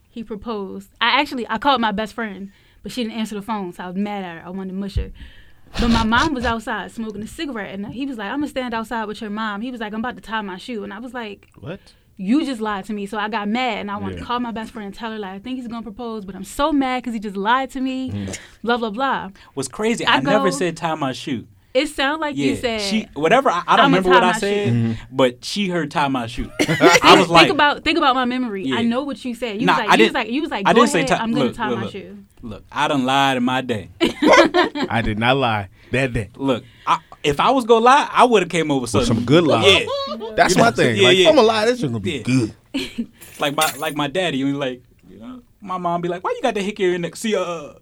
he 0.09 0.23
proposed, 0.23 0.89
I 1.01 1.19
actually 1.21 1.47
I 1.49 1.57
called 1.57 1.81
my 1.81 1.91
best 1.91 2.13
friend, 2.13 2.51
but 2.83 2.91
she 2.91 3.03
didn't 3.03 3.17
answer 3.17 3.35
the 3.35 3.41
phone, 3.41 3.73
so 3.73 3.83
I 3.83 3.87
was 3.87 3.95
mad 3.95 4.23
at 4.23 4.41
her. 4.41 4.45
I 4.45 4.49
wanted 4.51 4.69
to 4.71 4.75
mush 4.75 4.95
her. 4.95 5.11
But 5.79 5.87
my 5.89 6.03
mom 6.03 6.35
was 6.35 6.45
outside 6.45 6.91
smoking 6.91 7.23
a 7.23 7.27
cigarette, 7.27 7.73
and 7.73 7.87
he 7.87 8.05
was 8.05 8.17
like, 8.17 8.27
"I'm 8.29 8.39
gonna 8.39 8.47
stand 8.49 8.73
outside 8.75 9.05
with 9.05 9.21
your 9.21 9.31
mom." 9.31 9.61
He 9.61 9.71
was 9.71 9.81
like, 9.81 9.91
"I'm 9.93 9.99
about 10.01 10.15
to 10.17 10.21
tie 10.21 10.41
my 10.41 10.57
shoe," 10.57 10.83
and 10.83 10.93
I 10.93 10.99
was 10.99 11.13
like, 11.15 11.47
What? 11.59 11.79
"You 12.15 12.45
just 12.45 12.61
lied 12.61 12.85
to 12.85 12.93
me." 12.93 13.07
So 13.07 13.17
I 13.17 13.27
got 13.27 13.47
mad, 13.47 13.79
and 13.79 13.89
I 13.89 13.95
wanted 13.97 14.15
Yeah. 14.15 14.19
to 14.19 14.25
call 14.27 14.39
my 14.39 14.51
best 14.51 14.71
friend 14.71 14.85
and 14.85 14.93
tell 14.93 15.11
her 15.11 15.17
like, 15.17 15.31
"I 15.33 15.39
think 15.39 15.55
he's 15.57 15.67
gonna 15.67 15.81
propose, 15.81 16.25
but 16.25 16.35
I'm 16.35 16.43
so 16.43 16.71
mad 16.71 17.01
because 17.01 17.13
he 17.15 17.19
just 17.19 17.35
lied 17.37 17.71
to 17.71 17.81
me." 17.81 18.11
Mm. 18.11 18.37
Blah 18.61 18.77
blah 18.77 18.91
blah. 18.91 19.29
What's 19.55 19.67
crazy? 19.69 20.05
I 20.05 20.17
I, 20.17 20.19
never 20.19 20.51
said 20.51 20.77
tie 20.77 20.93
my 20.93 21.11
shoe. 21.11 21.47
It 21.73 21.87
sounded 21.87 22.21
like 22.21 22.35
Yeah, 22.37 22.45
you 22.47 22.55
said. 22.55 22.81
she 22.81 23.07
whatever. 23.15 23.49
I, 23.49 23.63
I 23.65 23.75
don't 23.77 23.85
I'ma 23.85 23.97
remember 23.97 24.09
what 24.09 24.23
I 24.23 24.31
said, 24.33 24.67
Mm-hmm. 24.73 25.15
but 25.15 25.43
she 25.43 25.69
heard 25.69 25.89
tie 25.89 26.07
my 26.07 26.27
shoe. 26.27 26.51
I 26.67 27.15
was 27.17 27.29
like, 27.29 27.47
think 27.47 27.53
about 27.53 27.83
think 27.83 27.97
about 27.97 28.13
my 28.15 28.25
memory. 28.25 28.65
Yeah. 28.65 28.75
I 28.77 28.83
know 28.83 29.03
what 29.03 29.23
you 29.25 29.33
said. 29.33 29.59
You 29.59 29.65
Nah, 29.65 29.73
was 29.73 29.79
like, 29.79 29.89
I 29.89 29.95
you 29.95 30.03
was 30.05 30.13
like, 30.13 30.29
you 30.29 30.41
was 30.41 30.51
like, 30.51 30.67
I 30.67 30.73
go 30.73 30.79
didn't 30.81 30.91
say 30.91 30.99
ahead. 30.99 31.07
tie- 31.09 31.17
I'm 31.23 31.31
gonna 31.33 31.45
look, 31.45 31.55
tie 31.55 31.69
look, 31.69 31.77
my 31.79 31.83
look. 31.85 31.91
shoe. 31.91 32.17
"Look, 32.43 32.63
I 32.71 32.87
done 32.87 33.05
lied 33.05 33.37
in 33.37 33.43
my 33.43 33.61
day." 33.61 33.89
I 34.01 35.01
did 35.03 35.17
not 35.17 35.37
lie 35.37 35.69
that 35.91 36.13
day. 36.13 36.29
Look, 36.35 36.63
I, 36.85 36.99
if 37.23 37.39
I 37.39 37.49
was 37.51 37.65
gonna 37.65 37.85
lie, 37.85 38.07
I 38.11 38.25
would 38.25 38.43
have 38.43 38.49
came 38.49 38.69
over 38.69 38.81
with 38.81 38.93
With 38.93 39.05
something. 39.05 39.15
some 39.17 39.25
good 39.25 39.43
lies. 39.45 39.65
Yeah, 39.65 40.15
That's 40.35 40.53
You 40.53 40.59
know, 40.59 40.63
my 40.65 40.71
thing. 40.71 40.95
yeah, 40.97 41.03
like, 41.07 41.17
yeah. 41.17 41.29
I'm 41.29 41.35
gonna 41.35 41.47
lie. 41.47 41.65
This 41.65 41.77
is 41.79 41.83
gonna 41.85 41.99
be 41.99 42.11
Yeah. 42.11 42.21
good. 42.23 43.07
like 43.39 43.55
my 43.55 43.73
like 43.79 43.95
my 43.95 44.07
daddy. 44.07 44.37
He 44.37 44.43
was 44.43 44.53
like, 44.55 44.83
you 45.09 45.17
know, 45.19 45.41
my 45.61 45.77
mom 45.77 46.01
be 46.01 46.07
like, 46.09 46.23
"Why 46.23 46.31
you 46.35 46.41
got 46.41 46.53
the 46.53 46.61
hickey 46.61 46.93
in 46.93 47.01
the 47.01 47.11
see 47.15 47.35
uh." 47.35 47.73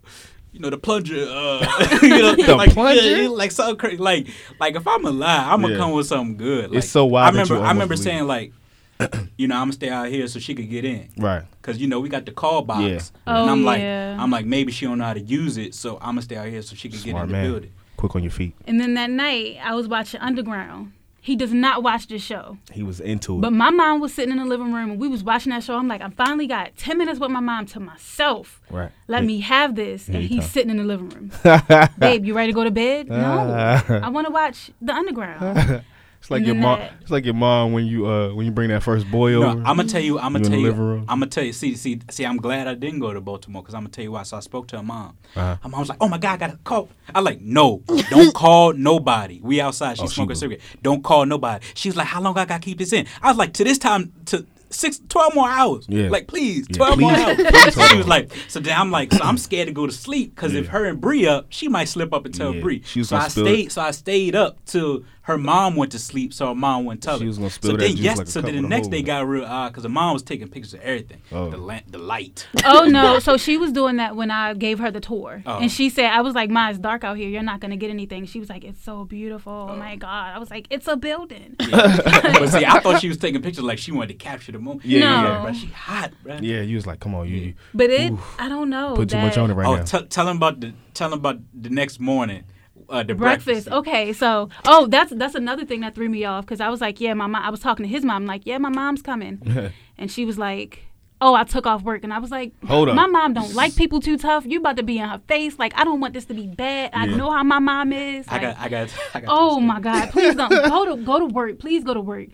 You 0.52 0.60
know 0.60 0.70
the 0.70 0.78
plunger, 0.78 1.26
uh, 1.30 1.66
you 2.02 2.10
know, 2.10 2.36
The 2.36 2.56
like, 2.56 2.74
plunger? 2.74 3.02
yeah, 3.02 3.18
yeah, 3.24 3.28
like 3.30 3.52
something 3.52 3.78
crazy. 3.78 3.98
Like, 3.98 4.28
like 4.60 4.76
if 4.76 4.86
I'm 4.86 5.06
a 5.06 5.10
lie, 5.12 5.50
I'm 5.52 5.62
gonna 5.62 5.74
Yeah. 5.74 5.80
come 5.80 5.92
with 5.92 6.08
something 6.08 6.36
good. 6.36 6.72
Like, 6.72 6.80
It's 6.80 6.90
so 6.90 7.06
wild 7.06 7.28
I 7.28 7.32
that 7.32 7.38
remember, 7.50 7.54
you 7.56 7.60
I 7.62 7.72
remember 7.72 7.94
almost 7.94 8.04
saying 8.04 8.28
like, 8.28 8.52
you 9.38 9.48
know, 9.48 9.56
I'm 9.56 9.62
gonna 9.64 9.74
stay 9.74 9.90
out 9.90 10.10
here 10.10 10.28
so 10.28 10.40
she 10.40 10.54
could 10.54 10.70
get 10.70 10.84
in. 10.84 11.08
Right. 11.18 11.44
Cause 11.62 11.78
you 11.78 11.88
know 11.88 12.00
we 12.02 12.10
got 12.10 12.26
the 12.26 12.32
call 12.34 12.64
box, 12.64 12.82
Yeah. 12.82 12.92
and 13.28 13.50
Oh, 13.50 13.52
I'm 13.52 13.64
like, 13.64 13.80
yeah. 13.82 14.18
I'm 14.20 14.30
like 14.30 14.46
maybe 14.46 14.72
she 14.74 14.86
don't 14.86 14.98
know 14.98 15.06
how 15.06 15.14
to 15.14 15.22
use 15.22 15.58
it, 15.58 15.74
so 15.74 15.96
I'm 16.00 16.12
gonna 16.16 16.22
stay 16.24 16.36
out 16.36 16.48
here 16.48 16.62
so 16.62 16.76
she 16.76 16.90
can 16.90 17.00
get 17.00 17.12
Smart 17.12 17.24
in 17.24 17.30
the 17.30 17.34
man. 17.38 17.52
building. 17.52 17.72
Quick 17.98 18.16
on 18.16 18.24
your 18.24 18.32
feet. 18.32 18.54
And 18.68 18.80
then 18.80 18.96
that 18.96 19.10
night, 19.10 19.58
I 19.64 19.74
was 19.76 19.88
watching 19.88 20.20
Underground. 20.20 20.92
He 21.24 21.36
does 21.36 21.54
not 21.54 21.84
watch 21.84 22.08
the 22.08 22.18
show. 22.18 22.58
He 22.72 22.82
was 22.82 23.00
into 23.00 23.38
it. 23.38 23.42
But 23.42 23.54
my 23.54 23.70
mom 23.70 24.00
was 24.02 24.12
sitting 24.12 24.32
in 24.32 24.40
the 24.40 24.46
living 24.46 24.74
room 24.74 24.92
and 24.92 25.00
we 25.00 25.08
was 25.08 25.24
watching 25.24 25.52
that 25.52 25.64
show. 25.64 25.78
I'm 25.78 25.88
like, 25.88 26.02
I 26.02 26.10
finally 26.10 26.48
got 26.48 26.76
10 26.78 26.98
minutes 26.98 27.20
with 27.20 27.30
my 27.30 27.40
mom 27.40 27.68
to 27.68 27.80
myself. 27.80 28.60
right. 28.72 28.92
Let 29.08 29.24
me 29.24 29.42
have 29.42 29.76
this. 29.76 30.08
And 30.08 30.18
he's 30.18 30.40
talk. 30.40 30.52
sitting 30.52 30.72
in 30.72 30.78
the 30.78 30.84
living 30.84 31.10
room. 31.10 31.32
Babe, 32.00 32.26
you 32.26 32.34
ready 32.34 32.52
to 32.52 32.56
go 32.56 32.64
to 32.64 32.72
bed? 32.72 33.08
No. 33.08 33.18
I 34.04 34.10
want 34.10 34.26
to 34.26 34.34
watch 34.34 34.72
The 34.82 34.94
Underground. 34.94 35.84
It's 36.22 36.30
like 36.30 36.46
your 36.46 36.54
mom. 36.54 36.80
It's 37.02 37.10
like 37.10 37.26
your 37.26 37.34
mom 37.34 37.74
when 37.74 37.88
you 37.88 38.06
uh 38.06 38.32
when 38.36 38.46
you 38.46 38.52
bring 38.52 38.70
that 38.70 38.84
first 38.84 39.10
boy 39.10 39.32
No, 39.32 39.44
over. 39.50 39.60
I'm 39.62 39.76
gonna 39.76 39.86
tell 39.86 40.02
you. 40.02 40.20
I'm 40.20 40.34
gonna 40.34 40.46
tell 40.48 40.60
you. 40.60 40.72
I'm 40.72 41.06
gonna 41.20 41.26
tell 41.26 41.44
you. 41.44 41.52
See, 41.52 41.74
see, 41.76 42.00
see. 42.12 42.26
I'm 42.26 42.38
glad 42.38 42.68
I 42.68 42.76
didn't 42.76 43.00
go 43.00 43.12
to 43.12 43.20
Baltimore 43.20 43.64
because 43.64 43.74
I'm 43.74 43.82
gonna 43.82 43.90
tell 43.90 44.04
you 44.04 44.12
why. 44.12 44.22
So 44.22 44.38
I 44.38 44.40
spoke 44.42 44.68
to 44.68 44.78
her 44.78 44.84
mom. 44.84 45.18
Uh-huh. 45.36 45.58
Her 45.64 45.70
mom 45.70 45.80
was 45.80 45.90
like, 45.90 45.98
"Oh 46.00 46.08
my 46.08 46.20
God, 46.20 46.34
I 46.34 46.38
got 46.38 46.54
a 46.54 46.58
call." 46.58 46.90
I 47.16 47.22
like, 47.22 47.42
"No, 47.42 47.82
don't 48.12 48.34
call 48.36 48.74
nobody. 48.74 49.42
We 49.42 49.60
outside. 49.60 49.98
She's 49.98 50.12
Oh, 50.12 50.14
smoking 50.14 50.34
a 50.34 50.36
cigarette. 50.36 50.62
Don't 50.84 51.04
call 51.04 51.26
nobody." 51.26 51.66
She's 51.74 51.96
like, 51.96 52.08
"How 52.08 52.22
long 52.22 52.38
I 52.38 52.46
gotta 52.46 52.62
keep 52.62 52.78
this 52.78 52.94
in?" 52.94 53.08
I 53.24 53.30
was 53.30 53.38
like, 53.38 53.54
"To 53.54 53.64
this 53.64 53.80
time, 53.80 54.14
to 54.28 54.46
six, 54.70 55.02
12 55.10 55.36
more 55.36 55.50
hours. 55.50 55.86
Yeah. 55.90 56.08
Like, 56.10 56.28
please, 56.28 56.66
Yeah, 56.70 56.78
12 56.78 57.00
more 57.00 57.12
hours." 57.12 57.74
So 57.74 57.82
she 57.88 57.98
was 57.98 58.08
like, 58.08 58.32
"So 58.48 58.60
then 58.60 58.78
I'm 58.78 58.92
like, 58.92 59.12
so 59.12 59.24
I'm 59.24 59.40
scared 59.40 59.70
to 59.70 59.74
go 59.74 59.88
to 59.88 59.92
sleep 59.92 60.36
because 60.36 60.54
if 60.54 60.68
her 60.68 60.86
and 60.86 61.02
Bree 61.02 61.26
up, 61.26 61.48
she 61.50 61.68
might 61.68 61.86
slip 61.90 62.14
up 62.14 62.26
and 62.26 62.34
tell 62.36 62.54
Yeah, 62.54 62.62
Bree." 62.62 62.84
she 62.86 63.00
was 63.00 63.10
so 63.10 63.18
I 63.18 63.28
spill 63.28 63.46
stayed. 63.46 63.72
So 63.72 63.82
I 63.82 63.90
stayed 63.92 64.36
up 64.36 64.64
till 64.66 65.04
her 65.24 65.38
mom 65.38 65.76
went 65.76 65.92
to 65.92 66.00
sleep. 66.00 66.34
So 66.34 66.48
her 66.48 66.56
mom 66.56 66.86
wouldn't 66.86 67.04
tell 67.04 67.18
She 67.18 67.26
her. 67.26 67.28
was 67.28 67.38
gonna 67.38 67.50
spill 67.50 67.72
so 67.72 67.78
that 67.78 67.84
then, 67.84 67.92
juice 67.92 68.00
yes, 68.00 68.18
like 68.18 68.28
so 68.28 68.42
cup 68.42 68.52
then 68.52 68.62
the 68.62 68.68
next 68.68 68.88
day 68.88 69.00
in 69.00 69.06
got 69.06 69.28
real 69.28 69.46
odd 69.46 69.70
because 69.70 69.84
the 69.84 69.90
mom 69.90 70.14
was 70.14 70.24
taking 70.24 70.48
pictures 70.48 70.74
of 70.74 70.82
everything. 70.82 71.22
Oh. 71.32 71.50
The 71.50 71.58
la- 71.58 71.80
the 71.88 72.00
light. 72.00 72.48
oh, 72.66 72.86
no. 72.86 73.20
So 73.32 73.38
she 73.38 73.58
was 73.58 73.72
doing 73.72 73.98
that 73.98 74.16
when 74.16 74.32
I 74.32 74.56
gave 74.56 74.80
her 74.80 74.90
the 74.90 75.00
tour. 75.00 75.44
Oh. 75.46 75.60
And 75.60 75.72
she 75.72 75.90
said, 75.90 76.06
I 76.06 76.22
was 76.22 76.34
like, 76.34 76.50
Ma, 76.50 76.70
it's 76.70 76.80
dark 76.80 77.04
out 77.04 77.18
here. 77.18 77.30
You're 77.30 77.44
not 77.44 77.60
going 77.60 77.70
to 77.72 77.78
get 77.78 77.90
anything. 77.92 78.26
She 78.26 78.40
was 78.40 78.50
like, 78.50 78.64
It's 78.64 78.84
so 78.84 79.06
beautiful. 79.06 79.68
Oh, 79.70 79.76
my 79.76 79.94
oh. 79.94 79.98
God. 79.98 80.36
I 80.36 80.40
was 80.40 80.50
like, 80.50 80.66
It's 80.72 80.88
a 80.88 80.98
building. 80.98 81.56
but 81.60 82.48
see, 82.48 82.66
I 82.66 82.80
thought 82.80 83.00
she 83.00 83.08
was 83.08 83.18
taking 83.18 83.42
pictures 83.42 83.64
like 83.64 83.78
she 83.78 83.92
wanted 83.92 84.08
to 84.08 84.14
capture 84.16 84.52
the 84.52 84.60
moment. 84.60 84.86
Yeah, 84.86 85.00
yeah, 85.00 85.06
Yeah, 85.06 85.34
yeah. 85.34 85.42
bro, 85.44 85.54
she 85.54 85.68
hot, 85.68 86.12
bro. 86.24 86.38
yeah, 86.42 86.62
you 86.62 86.76
was 86.76 86.88
like, 86.88 87.00
come 87.00 87.14
on, 87.14 87.28
you, 87.28 87.36
you 87.36 87.54
But 87.74 87.90
it, 87.92 88.12
Oof. 88.12 88.36
I 88.40 88.50
don't 88.50 88.70
know. 88.70 88.96
put 88.96 89.10
too 89.10 89.18
much 89.18 89.38
on 89.38 89.52
it 89.52 89.54
right 89.54 89.68
oh, 89.68 89.76
now. 89.76 89.84
t- 89.84 90.06
tell 90.06 90.28
him 90.28 90.38
about 90.38 90.60
the 90.60 90.74
tell 90.94 91.08
him 91.14 91.20
about 91.20 91.40
the 91.54 91.70
next 91.70 92.00
morning. 92.00 92.44
Uh, 92.92 93.04
the 93.04 93.16
breakfast. 93.16 93.46
breakfast. 93.68 93.68
Okay, 93.70 94.14
so 94.14 94.50
oh, 94.66 94.88
that's 94.88 95.12
that's 95.16 95.36
another 95.36 95.66
thing 95.66 95.80
that 95.82 95.96
threw 95.96 96.10
me 96.10 96.26
off 96.26 96.46
because 96.46 96.60
I 96.62 96.70
was 96.70 96.82
like, 96.82 97.00
yeah, 97.02 97.14
my 97.14 97.28
mom. 97.28 97.42
I 97.44 97.50
was 97.50 97.60
talking 97.62 97.84
to 97.86 97.90
his 97.90 98.04
mom, 98.04 98.26
like, 98.26 98.46
yeah, 98.46 98.58
my 98.58 98.70
mom's 98.70 99.02
coming, 99.02 99.42
and 99.98 100.12
she 100.12 100.26
was 100.26 100.38
like, 100.38 100.84
oh, 101.22 101.34
I 101.34 101.44
took 101.44 101.66
off 101.66 101.84
work, 101.84 102.04
and 102.04 102.14
I 102.14 102.20
was 102.20 102.32
like, 102.32 102.52
Hold 102.66 102.90
up. 102.90 102.96
my 102.96 103.08
mom 103.08 103.34
don't 103.34 103.54
like 103.56 103.76
people 103.76 104.00
too 104.02 104.18
tough. 104.18 104.46
You 104.46 104.60
about 104.60 104.76
to 104.78 104.84
be 104.84 104.98
in 105.00 105.08
her 105.08 105.22
face. 105.28 105.58
Like, 105.58 105.74
I 105.76 105.84
don't 105.84 106.00
want 106.02 106.14
this 106.14 106.26
to 106.26 106.34
be 106.34 106.48
bad. 106.48 106.92
I 106.94 107.06
Yeah. 107.06 107.16
know 107.16 107.32
how 107.32 107.44
my 107.44 107.60
mom 107.60 107.94
is. 107.94 108.26
I 108.28 108.40
got, 108.40 108.58
I 108.60 108.70
got, 108.70 108.94
I 109.14 109.20
got. 109.22 109.30
oh 109.32 109.60
my 109.60 109.80
god, 109.80 110.10
please 110.10 110.36
don't 110.36 110.50
go 110.50 110.86
to 110.96 111.02
go 111.04 111.20
to 111.20 111.26
work. 111.26 111.60
Please 111.60 111.84
go 111.84 111.94
to 111.94 112.02
work. 112.02 112.28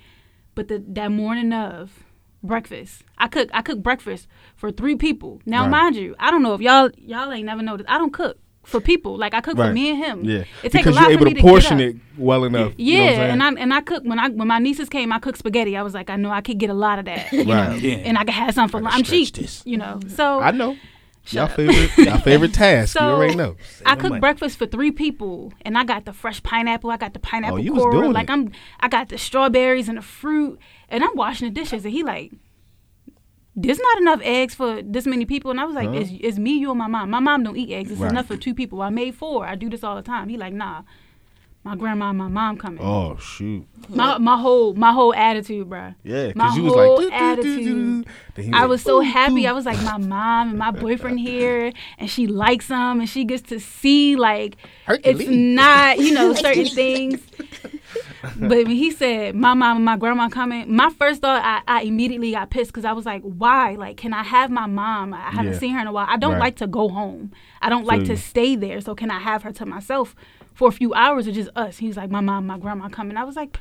But 0.55 0.69
the 0.69 0.83
that 0.89 1.11
morning 1.11 1.53
of 1.53 2.03
breakfast, 2.43 3.03
I 3.17 3.27
cook 3.27 3.49
I 3.53 3.61
cook 3.61 3.83
breakfast 3.83 4.27
for 4.55 4.71
three 4.71 4.95
people. 4.95 5.41
Now, 5.45 5.63
Right. 5.63 5.69
mind 5.71 5.95
you, 5.97 6.15
I 6.19 6.31
don't 6.31 6.41
know 6.43 6.53
if 6.55 6.61
y'all 6.61 6.89
y'all 6.97 7.31
ain't 7.31 7.45
never 7.45 7.61
noticed. 7.61 7.89
I 7.89 7.97
don't 7.97 8.13
cook 8.13 8.37
for 8.67 8.81
people. 8.81 9.17
Like 9.17 9.33
I 9.33 9.41
cook 9.41 9.55
for 9.57 9.71
me 9.73 9.89
and 9.91 9.97
him. 9.97 10.23
yeah, 10.25 10.43
It 10.63 10.71
take 10.71 10.85
a 10.85 10.89
because 10.89 10.95
lot 10.95 11.01
you're 11.09 11.19
for 11.19 11.23
able 11.23 11.25
me 11.25 11.31
to 11.31 11.35
to 11.35 11.41
get 11.41 11.49
portion 11.49 11.73
up. 11.77 11.81
it 11.81 11.95
well 12.17 12.43
enough. 12.43 12.73
Yeah, 12.77 12.93
you 12.95 12.99
know 13.17 13.23
and 13.23 13.43
I 13.43 13.45
saying? 13.47 13.57
and 13.59 13.73
I 13.73 13.81
cook 13.81 14.03
when 14.03 14.19
I 14.19 14.29
when 14.29 14.47
my 14.47 14.59
nieces 14.59 14.89
came, 14.89 15.11
I 15.11 15.19
cooked 15.19 15.39
spaghetti. 15.39 15.75
I 15.77 15.81
was 15.83 15.93
like, 15.93 16.09
I 16.09 16.15
know 16.17 16.29
I 16.31 16.41
could 16.41 16.57
get 16.57 16.69
a 16.69 16.73
lot 16.75 16.99
of 16.99 17.05
that, 17.05 17.31
you 17.31 17.45
know, 17.45 17.71
Yeah. 17.81 17.95
and 17.95 18.17
I 18.17 18.23
could 18.25 18.33
have 18.33 18.53
some 18.53 18.69
for 18.69 18.79
lunch. 18.81 18.95
I'm 18.95 19.03
cheap, 19.03 19.35
you 19.65 19.77
know. 19.77 19.99
So 20.09 20.39
I 20.41 20.51
know. 20.51 20.75
Y'all 21.29 21.43
up. 21.43 21.51
favorite, 21.57 21.97
y'all 21.97 22.19
favorite 22.19 22.53
task. 22.65 22.95
you 22.95 23.01
already 23.05 23.35
know. 23.35 23.57
I 23.85 23.91
Save 23.95 23.97
cooked 23.99 24.09
money. 24.11 24.19
breakfast 24.21 24.57
for 24.57 24.65
three 24.65 24.91
people, 24.91 25.51
and 25.63 25.77
I 25.77 25.83
got 25.83 26.05
the 26.05 26.13
fresh 26.13 26.41
pineapple. 26.41 26.89
I 26.89 26.95
got 26.95 27.13
the 27.13 27.19
oh, 27.19 27.27
pineapple 27.27 27.57
Oh, 27.57 27.61
you 27.61 27.73
was 27.73 27.83
coral. 27.83 27.99
doing 28.01 28.13
Like 28.13 28.29
it. 28.29 28.33
I'm, 28.33 28.51
I 28.79 28.87
got 28.87 29.09
the 29.09 29.17
strawberries 29.17 29.89
and 29.89 29.97
the 29.97 30.01
fruit, 30.01 30.57
and 30.87 31.03
I'm 31.03 31.13
washing 31.17 31.49
the 31.49 31.53
dishes, 31.53 31.83
and 31.83 31.93
he 31.93 32.01
like, 32.01 32.31
there's 33.59 33.79
not 33.79 33.97
enough 33.97 34.21
eggs 34.23 34.53
for 34.55 34.81
this 34.83 35.05
many 35.07 35.25
people. 35.25 35.49
And 35.51 35.59
I 35.59 35.65
was 35.65 35.75
like, 35.75 35.89
Huh? 35.89 35.95
it's, 35.95 36.11
it's 36.19 36.37
me, 36.37 36.53
you, 36.59 36.69
and 36.69 36.77
my 36.79 36.87
mom. 36.87 37.09
My 37.09 37.19
mom 37.19 37.43
don't 37.43 37.57
eat 37.57 37.71
eggs. 37.73 37.91
It's 37.91 37.99
Right. 37.99 38.11
enough 38.11 38.27
for 38.27 38.37
two 38.37 38.53
people. 38.53 38.81
I 38.83 38.89
made 38.89 39.15
four. 39.15 39.45
I 39.47 39.55
do 39.55 39.69
this 39.69 39.83
all 39.83 39.95
the 39.95 40.01
time. 40.03 40.29
He 40.29 40.37
like, 40.37 40.53
nah, 40.53 40.83
my 41.63 41.75
grandma 41.75 42.09
and 42.09 42.17
my 42.19 42.27
mom 42.27 42.57
coming. 42.57 42.79
Oh 42.81 43.17
shoot. 43.17 43.65
My 43.89 44.17
my 44.19 44.37
whole 44.37 44.73
my 44.73 44.91
whole 44.93 45.13
attitude, 45.13 45.67
bruh. 45.69 45.95
Yeah, 46.03 46.27
My 46.27 46.31
because 46.45 46.57
you 46.57 46.63
was 46.63 46.73
whole 46.73 46.95
like. 46.95 47.01
"Do, 47.01 47.09
do, 47.09 47.09
do, 47.09 47.15
do, 47.17 47.23
attitude. 47.41 47.65
do." 47.65 48.11
Then 48.35 48.45
he 48.45 48.51
I 48.53 48.61
like, 48.61 48.69
was 48.69 48.81
so 48.83 48.97
"Ooh, 48.97 49.01
happy. 49.01 49.45
ooh." 49.45 49.49
I 49.49 49.51
was 49.53 49.65
like, 49.65 49.81
my 49.81 49.97
mom 49.97 50.49
and 50.49 50.57
my 50.59 50.71
boyfriend 50.71 51.19
here, 51.19 51.73
and 51.97 52.09
she 52.09 52.27
likes 52.27 52.67
them, 52.67 52.99
and 53.01 53.09
she 53.09 53.25
gets 53.25 53.41
to 53.49 53.59
see 53.59 54.15
like 54.15 54.55
it's 55.03 55.27
not, 55.27 55.97
you 55.99 56.13
know, 56.13 56.33
certain 56.33 56.65
things. 56.81 57.19
But 58.35 58.49
when 58.49 58.67
he 58.67 58.91
said 58.91 59.35
my 59.35 59.53
mom 59.53 59.77
and 59.77 59.85
my 59.85 59.97
grandma 59.97 60.29
coming, 60.29 60.75
my 60.75 60.89
first 60.91 61.21
thought 61.21 61.41
I, 61.43 61.61
I 61.67 61.81
immediately 61.83 62.31
got 62.31 62.49
pissed 62.51 62.71
because 62.71 62.85
I 62.85 62.91
was 62.93 63.05
like, 63.05 63.21
why? 63.23 63.71
Like, 63.75 63.97
can 63.97 64.13
I 64.13 64.23
have 64.23 64.51
my 64.51 64.65
mom? 64.67 65.13
I 65.13 65.31
haven't 65.31 65.53
Yeah. 65.53 65.59
seen 65.59 65.73
her 65.73 65.81
in 65.81 65.87
a 65.87 65.91
while. 65.91 66.05
I 66.07 66.17
don't 66.17 66.33
Right. 66.33 66.39
like 66.39 66.55
to 66.57 66.67
go 66.67 66.89
home. 66.89 67.31
I 67.61 67.69
don't 67.69 67.85
like 67.85 68.03
to 68.05 68.17
stay 68.17 68.55
there. 68.55 68.79
So 68.81 68.93
can 68.95 69.09
I 69.09 69.19
have 69.19 69.43
her 69.43 69.51
to 69.53 69.65
myself 69.65 70.15
for 70.53 70.67
a 70.67 70.71
few 70.71 70.93
hours 70.93 71.27
or 71.27 71.31
just 71.31 71.49
us? 71.55 71.77
He 71.77 71.87
was 71.87 71.97
like, 71.97 72.11
my 72.11 72.21
mom, 72.21 72.45
my 72.45 72.57
grandma 72.59 72.89
coming. 72.89 73.17
I 73.17 73.23
was 73.23 73.35
like, 73.35 73.59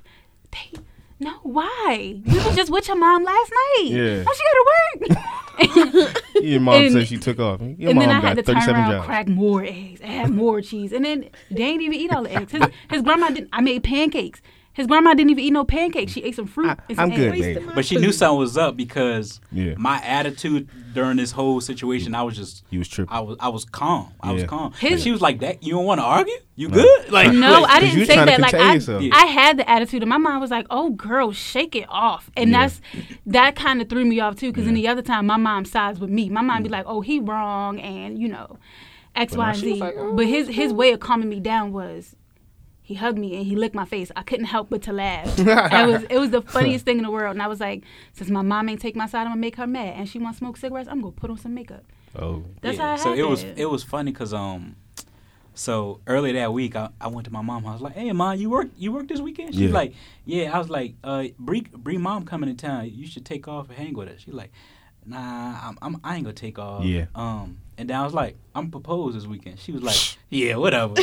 they, 0.51 0.79
no, 1.19 1.33
why? 1.43 2.21
We 2.27 2.35
was 2.35 2.55
just 2.57 2.71
with 2.71 2.87
your 2.89 2.97
mom 2.97 3.25
last 3.25 3.51
night. 3.53 3.87
Yeah. 3.91 4.23
Now 4.23 4.31
she 4.33 4.43
gotta 4.45 5.19
work. 5.19 6.23
Your 6.43 6.61
mom 6.61 6.75
and- 6.75 6.93
said 6.93 7.09
she 7.09 7.17
took 7.17 7.39
off. 7.39 7.61
Your 7.61 7.91
and 7.91 7.99
mom 7.99 7.99
then 8.01 8.11
I 8.11 8.21
got 8.21 8.25
had 8.25 8.37
to 8.37 8.43
turn 8.43 8.55
37 8.57 8.75
around, 8.81 8.91
jobs. 8.93 9.07
crack 9.07 9.29
more 9.29 9.65
eggs, 9.65 10.01
add 10.05 10.31
more 10.31 10.61
cheese, 10.61 10.93
and 10.93 11.05
then 11.05 11.31
they 11.51 11.63
ain't 11.63 11.81
even 11.83 11.95
eat 11.99 12.13
all 12.13 12.23
the 12.25 12.33
eggs. 12.35 12.53
His, 12.53 12.63
his 12.91 13.03
grandma 13.03 13.31
didn't. 13.31 13.49
I 13.53 13.61
made 13.63 13.83
pancakes. 13.83 14.43
His 14.77 14.87
grandma 14.87 15.15
didn't 15.15 15.31
even 15.31 15.43
eat 15.43 15.53
no 15.53 15.65
pancakes. 15.65 16.13
She 16.13 16.23
ate 16.23 16.35
some 16.37 16.47
fruit. 16.47 16.69
I- 16.69 16.77
and 16.91 16.97
some 16.97 17.11
I'm 17.11 17.17
good, 17.17 17.33
babe. 17.33 17.71
But 17.75 17.87
she 17.87 17.97
knew 17.97 18.13
something 18.13 18.39
was 18.39 18.59
up 18.59 18.77
because 18.77 19.41
Yeah. 19.51 19.73
my 19.79 20.03
attitude 20.05 20.69
during 20.93 21.17
this 21.17 21.33
whole 21.33 21.63
situation, 21.63 22.15
I 22.15 22.23
was 22.23 22.37
just 22.37 22.63
You 22.71 22.81
was 22.81 22.89
tripping. 22.89 23.11
I 23.15 23.21
was 23.21 23.37
I 23.41 23.49
was 23.49 23.65
calm. 23.65 24.13
I 24.21 24.33
was 24.33 24.45
calm. 24.45 24.73
His- 24.79 24.93
and 24.93 25.01
she 25.01 25.11
was 25.13 25.23
like, 25.23 25.41
"That 25.41 25.63
you 25.63 25.73
don't 25.73 25.87
want 25.87 26.01
to 26.01 26.05
argue? 26.05 26.35
You 26.57 26.69
good?" 26.69 27.11
Like 27.11 27.33
No, 27.33 27.63
like, 27.63 27.71
I 27.71 27.81
'cause 27.81 27.95
you 27.95 28.05
didn't 28.05 28.07
say 28.09 28.25
that. 28.27 28.41
Like 28.41 28.55
I, 28.55 28.75
yourself. 28.75 29.03
Yeah. 29.03 29.15
I 29.15 29.27
had 29.27 29.57
the 29.57 29.69
attitude, 29.69 30.03
and 30.03 30.11
my 30.11 30.19
mom 30.19 30.41
was 30.41 30.51
like, 30.51 30.67
"Oh, 30.71 30.91
girl, 30.91 31.33
shake 31.33 31.75
it 31.75 31.87
off," 31.89 32.31
and 32.37 32.51
Yeah. 32.51 32.61
that's 32.61 32.81
that 33.27 33.57
kind 33.57 33.81
of 33.81 33.89
threw 33.89 34.05
me 34.05 34.21
off 34.21 34.37
too. 34.37 34.49
Because 34.51 34.65
Yeah. 34.65 34.67
then 34.69 34.75
the 34.75 34.89
other 34.89 35.03
time, 35.03 35.27
my 35.27 35.37
mom 35.39 35.65
sides 35.65 35.99
with 36.01 36.11
me. 36.11 36.29
My 36.29 36.43
mom 36.43 36.63
be 36.63 36.69
like, 36.69 36.85
"Oh, 36.87 37.01
he 37.01 37.19
wrong," 37.19 37.79
and 37.81 38.19
you 38.19 38.29
know, 38.29 38.59
X, 39.15 39.33
But 39.33 39.39
Y, 39.39 39.49
and 39.51 39.59
Z. 39.59 39.75
like, 39.81 39.95
"Oh, 39.97 40.13
but 40.15 40.27
his 40.27 40.49
his 40.49 40.73
oh. 40.73 40.75
way 40.75 40.93
of 40.93 41.01
calming 41.01 41.31
me 41.31 41.41
down 41.41 41.73
was. 41.73 42.15
He 42.91 42.95
hugged 42.95 43.19
me 43.19 43.35
and 43.37 43.45
he 43.45 43.57
licked 43.57 43.75
my 43.75 43.85
face. 43.85 44.13
I 44.15 44.23
couldn't 44.23 44.45
help 44.47 44.71
but 44.71 44.83
to 44.83 44.93
laugh. 44.93 45.27
it 45.39 45.87
was 45.87 46.03
it 46.09 46.19
was 46.19 46.31
the 46.31 46.41
funniest 46.43 46.85
thing 46.85 46.99
in 46.99 47.03
the 47.03 47.11
world. 47.11 47.33
And 47.35 47.43
I 47.43 47.49
was 47.49 47.59
like, 47.59 47.83
since 48.13 48.31
my 48.31 48.43
mom 48.43 48.69
ain't 48.69 48.81
take 48.81 48.95
my 48.95 49.07
side, 49.09 49.23
I'm 49.23 49.33
gonna 49.33 49.41
make 49.41 49.57
her 49.57 49.67
mad. 49.67 49.95
And 49.97 50.09
she 50.09 50.21
want 50.21 50.37
to 50.37 50.39
smoke 50.39 50.57
cigarettes, 50.57 50.89
I'm 50.89 51.01
gonna 51.01 51.11
put 51.11 51.29
on 51.29 51.37
some 51.37 51.53
makeup. 51.53 51.85
Oh. 52.15 52.45
That's 52.63 52.79
Yeah, 52.79 52.85
how 52.87 52.93
I 52.93 52.97
so 52.97 53.11
had 53.11 53.19
it 53.19 53.27
was 53.29 53.43
it 53.43 53.69
was 53.69 53.83
funny 53.83 54.13
because 54.13 54.33
um 54.33 54.77
so 55.53 56.01
earlier 56.07 56.35
that 56.35 56.53
week 56.53 56.77
I, 56.77 56.91
I 57.01 57.09
went 57.09 57.25
to 57.27 57.33
my 57.33 57.41
mom 57.43 57.67
I 57.67 57.73
was 57.73 57.81
like 57.81 57.95
hey 57.95 58.13
mom 58.13 58.39
you 58.39 58.51
work 58.51 58.69
you 58.77 58.93
work 58.93 59.09
this 59.09 59.21
weekend 59.21 59.55
she's 59.55 59.63
Yeah. 59.71 59.75
like 59.75 59.95
yeah 60.25 60.55
I 60.55 60.59
was 60.59 60.69
like 60.69 60.95
uh 61.03 61.25
Bree, 61.39 61.63
Bree 61.63 61.97
mom 61.97 62.25
coming 62.25 62.55
to 62.55 62.67
town 62.67 62.91
you 62.93 63.07
should 63.07 63.25
take 63.25 63.49
off 63.49 63.69
and 63.69 63.77
hang 63.79 63.95
with 63.95 64.09
us 64.09 64.21
she's 64.21 64.35
like 64.35 64.53
nah 65.07 65.69
I'm, 65.69 65.79
I'm 65.83 66.01
I 66.05 66.17
ain't 66.17 66.25
gonna 66.25 66.35
take 66.35 66.59
off 66.59 66.85
Yeah. 66.85 67.07
um 67.15 67.59
and 67.79 67.89
then 67.89 67.97
I 67.97 68.05
was 68.05 68.13
like 68.15 68.37
I'm 68.55 68.71
proposed 68.71 69.17
this 69.17 69.27
weekend 69.27 69.59
she 69.61 69.73
was 69.73 69.83
like 69.83 69.97
yeah 70.31 70.57
whatever 70.57 70.95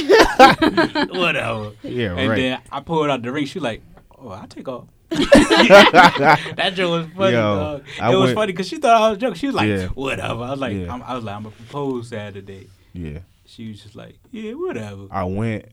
whatever 1.12 1.72
Yeah, 1.84 2.16
and 2.16 2.30
right. 2.30 2.36
then 2.36 2.62
I 2.72 2.80
pulled 2.82 3.10
out 3.10 3.22
the 3.22 3.32
ring 3.32 3.46
she 3.46 3.60
was 3.60 3.63
like 3.63 3.82
oh 4.18 4.30
I 4.30 4.46
take 4.48 4.68
off 4.68 4.86
that 5.13 6.72
joke 6.76 6.89
was 7.06 7.08
funny. 7.16 7.34
Yo, 7.34 7.42
dog. 7.42 7.84
I 8.02 8.12
it 8.12 8.16
was 8.16 8.26
went- 8.30 8.36
funny 8.36 8.52
because 8.52 8.68
she 8.68 8.78
thought 8.78 9.00
I 9.00 9.10
was 9.10 9.20
joking. 9.20 9.36
She 9.36 9.46
was 9.46 9.56
like, 9.56 9.68
Yeah. 9.68 9.88
"Whatever." 9.89 10.44
I 10.44 10.50
was 10.52 10.60
like, 10.60 10.76
Yeah. 10.76 10.92
I'm, 10.92 11.04
"I 11.04 11.13
was 11.13 11.24
like, 11.24 11.36
I'm 11.36 11.44
gonna 11.44 11.56
propose 11.56 12.08
Saturday." 12.10 12.68
yeah. 12.94 13.20
She 13.46 13.68
was 13.70 13.84
just 13.84 13.96
like, 13.96 14.16
"Yeah, 14.32 14.54
whatever." 14.54 15.06
I 15.12 15.24
went. 15.26 15.66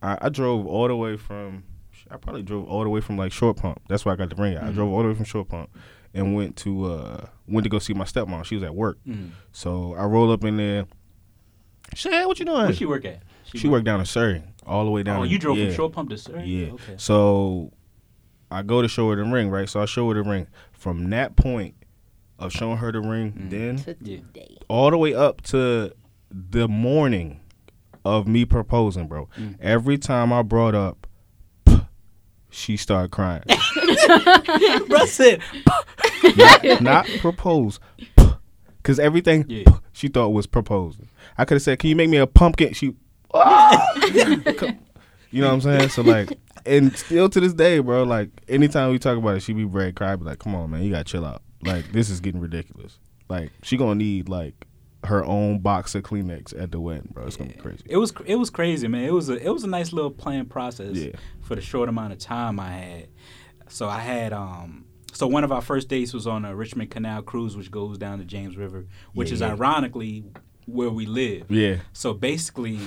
I, 0.00 0.18
I 0.22 0.28
drove 0.28 0.66
all 0.68 0.86
the 0.86 0.94
way 0.94 1.16
from. 1.16 1.64
I 2.08 2.16
probably 2.18 2.42
drove 2.42 2.68
all 2.68 2.84
the 2.84 2.88
way 2.88 3.00
from 3.00 3.16
like 3.16 3.32
Short 3.32 3.56
Pump. 3.56 3.80
That's 3.88 4.04
why 4.04 4.12
I 4.12 4.16
got 4.16 4.30
the 4.30 4.36
ring. 4.40 4.54
out. 4.56 4.62
I 4.62 4.66
Mm-hmm. 4.66 4.74
drove 4.76 4.92
all 4.92 5.02
the 5.02 5.08
way 5.08 5.14
from 5.14 5.24
Short 5.24 5.48
Pump 5.48 5.70
and 6.14 6.34
went 6.34 6.56
to 6.58 6.86
uh 6.86 7.26
went 7.48 7.64
to 7.64 7.70
go 7.70 7.78
see 7.78 7.92
my 7.94 8.04
stepmom. 8.04 8.44
She 8.44 8.54
was 8.54 8.64
at 8.64 8.74
work, 8.74 8.98
Mm. 9.06 9.30
so 9.52 9.94
I 9.94 10.04
roll 10.04 10.30
up 10.32 10.44
in 10.44 10.56
there. 10.56 10.86
She 11.94 12.02
said, 12.08 12.12
"Hey, 12.12 12.26
what 12.26 12.38
you 12.38 12.44
doing?" 12.46 12.58
Where 12.64 12.72
she 12.72 12.86
work 12.86 13.04
at? 13.04 13.22
She 13.54 13.68
worked 13.68 13.84
down 13.84 14.00
in 14.00 14.06
Surry, 14.06 14.42
all 14.66 14.84
the 14.84 14.90
way 14.90 15.02
down. 15.02 15.20
Oh, 15.20 15.22
in- 15.24 15.30
you 15.30 15.38
drove 15.38 15.58
yeah. 15.58 15.66
from 15.66 15.74
Short 15.74 15.92
Pump 15.92 16.10
to 16.10 16.18
Surry. 16.18 16.44
Yeah. 16.44 16.72
Okay. 16.72 16.94
So 16.96 17.72
I 18.50 18.62
go 18.62 18.80
to 18.82 18.88
show 18.88 19.10
her 19.10 19.16
the 19.16 19.24
ring, 19.24 19.48
right? 19.50 19.68
So 19.68 19.80
I 19.80 19.84
show 19.84 20.08
her 20.08 20.14
the 20.14 20.28
ring. 20.28 20.46
From 20.72 21.10
that 21.10 21.36
point 21.36 21.74
of 22.38 22.52
showing 22.52 22.78
her 22.78 22.90
the 22.90 23.00
ring, 23.00 23.32
Mm. 23.32 23.50
then 23.50 23.76
today. 23.76 24.58
all 24.68 24.90
the 24.90 24.98
way 24.98 25.14
up 25.14 25.40
to 25.42 25.92
the 26.30 26.66
morning 26.68 27.40
of 28.04 28.26
me 28.26 28.44
proposing, 28.44 29.06
bro. 29.06 29.28
Mm. 29.38 29.56
Every 29.60 29.98
time 29.98 30.32
I 30.32 30.42
brought 30.42 30.74
up, 30.74 31.06
she 32.50 32.76
started 32.76 33.10
crying. 33.12 33.42
Bro 34.88 35.06
said, 35.06 35.40
not, 36.36 36.64
not 36.80 37.06
propose, 37.20 37.78
because 38.78 38.98
everything 38.98 39.44
Yeah. 39.48 39.64
she 39.92 40.08
thought 40.08 40.30
was 40.30 40.46
proposing. 40.46 41.08
I 41.38 41.44
could 41.44 41.54
have 41.56 41.62
said, 41.62 41.78
"Can 41.78 41.90
you 41.90 41.96
make 41.96 42.08
me 42.10 42.16
a 42.18 42.26
pumpkin?" 42.26 42.72
She, 42.74 42.86
you 45.30 45.40
know 45.42 45.48
what 45.48 45.54
I'm 45.54 45.60
saying? 45.60 45.88
So 45.90 46.02
like, 46.02 46.38
and 46.66 46.96
still 46.96 47.28
to 47.28 47.40
this 47.40 47.54
day, 47.54 47.78
bro. 47.80 48.04
Like 48.04 48.30
anytime 48.48 48.90
we 48.90 48.98
talk 48.98 49.18
about 49.18 49.36
it, 49.36 49.40
she 49.40 49.52
be 49.52 49.64
red 49.64 49.96
cry, 49.96 50.14
be 50.16 50.24
like, 50.24 50.38
"Come 50.38 50.54
on, 50.54 50.70
man, 50.70 50.82
you 50.82 50.90
gotta 50.92 51.04
chill 51.04 51.24
out. 51.24 51.42
Like 51.62 51.92
this 51.92 52.10
is 52.10 52.20
getting 52.20 52.40
ridiculous. 52.40 52.98
Like 53.28 53.50
she 53.62 53.76
gonna 53.76 53.94
need 53.96 54.28
like." 54.28 54.66
Her 55.06 55.22
own 55.22 55.58
box 55.58 55.94
of 55.94 56.02
Kleenex 56.02 56.58
at 56.58 56.72
the 56.72 56.80
wedding, 56.80 57.10
bro. 57.12 57.26
It's 57.26 57.36
gonna 57.36 57.50
be 57.50 57.58
crazy. 57.58 57.82
"It 57.84 57.98
was 57.98 58.10
cr- 58.10 58.22
it 58.24 58.36
was 58.36 58.48
crazy, 58.48 58.88
man. 58.88 59.04
It 59.04 59.12
was 59.12 59.28
a 59.28 59.34
it 59.34 59.50
was 59.50 59.62
a 59.62 59.66
nice 59.66 59.92
little 59.92 60.10
planned 60.10 60.48
process 60.48 60.96
Yeah. 60.96 61.10
for 61.42 61.54
the 61.54 61.60
short 61.60 61.90
amount 61.90 62.14
of 62.14 62.18
time 62.20 62.58
I 62.58 62.70
had. 62.70 63.08
So 63.68 63.86
I 63.86 63.98
had 63.98 64.32
um." 64.32 64.86
So 65.14 65.26
one 65.28 65.44
of 65.44 65.52
our 65.52 65.62
first 65.62 65.88
dates 65.88 66.12
was 66.12 66.26
on 66.26 66.44
a 66.44 66.54
Richmond 66.54 66.90
Canal 66.90 67.22
cruise, 67.22 67.56
which 67.56 67.70
goes 67.70 67.96
down 67.98 68.18
the 68.18 68.24
James 68.24 68.56
River, 68.56 68.86
which 69.12 69.28
Yeah, 69.28 69.34
is 69.34 69.40
yeah. 69.40 69.50
ironically 69.52 70.24
where 70.66 70.90
we 70.90 71.06
live. 71.06 71.50
Yeah, 71.50 71.76
So 71.92 72.12
basically, 72.14 72.78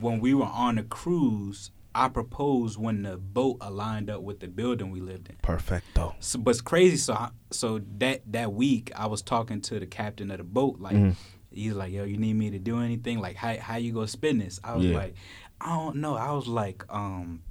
when 0.00 0.18
we 0.20 0.32
were 0.34 0.46
on 0.46 0.76
the 0.76 0.82
cruise, 0.82 1.70
I 1.94 2.08
proposed 2.08 2.78
when 2.78 3.02
the 3.02 3.18
boat 3.18 3.58
aligned 3.60 4.08
up 4.08 4.22
with 4.22 4.40
the 4.40 4.48
building 4.48 4.90
we 4.90 5.00
lived 5.02 5.28
in. 5.28 5.36
perfecto. 5.42 6.14
So, 6.20 6.38
but 6.38 6.52
it's 6.52 6.62
crazy. 6.62 6.96
So, 6.96 7.12
I, 7.12 7.28
so 7.50 7.82
that 7.98 8.22
that 8.32 8.54
week, 8.54 8.90
I 8.96 9.06
was 9.06 9.20
talking 9.20 9.60
to 9.62 9.78
the 9.78 9.86
captain 9.86 10.30
of 10.30 10.38
the 10.38 10.44
boat. 10.44 10.80
Like, 10.80 10.96
Mhm. 10.96 11.16
he's 11.50 11.74
like, 11.74 11.92
"Yo, 11.92 12.04
you 12.04 12.16
need 12.16 12.32
me 12.34 12.48
to 12.50 12.58
do 12.58 12.78
anything? 12.78 13.18
Like, 13.20 13.36
how 13.36 13.58
how 13.58 13.76
you 13.76 13.92
gonna 13.92 14.08
spin 14.08 14.38
this?" 14.38 14.58
I 14.64 14.74
was 14.74 14.86
Yeah. 14.86 14.96
like, 14.96 15.14
"I 15.60 15.76
don't 15.76 15.96
know." 15.96 16.14
I 16.16 16.32
was 16.32 16.46
like, 16.48 16.82
um. 16.88 17.42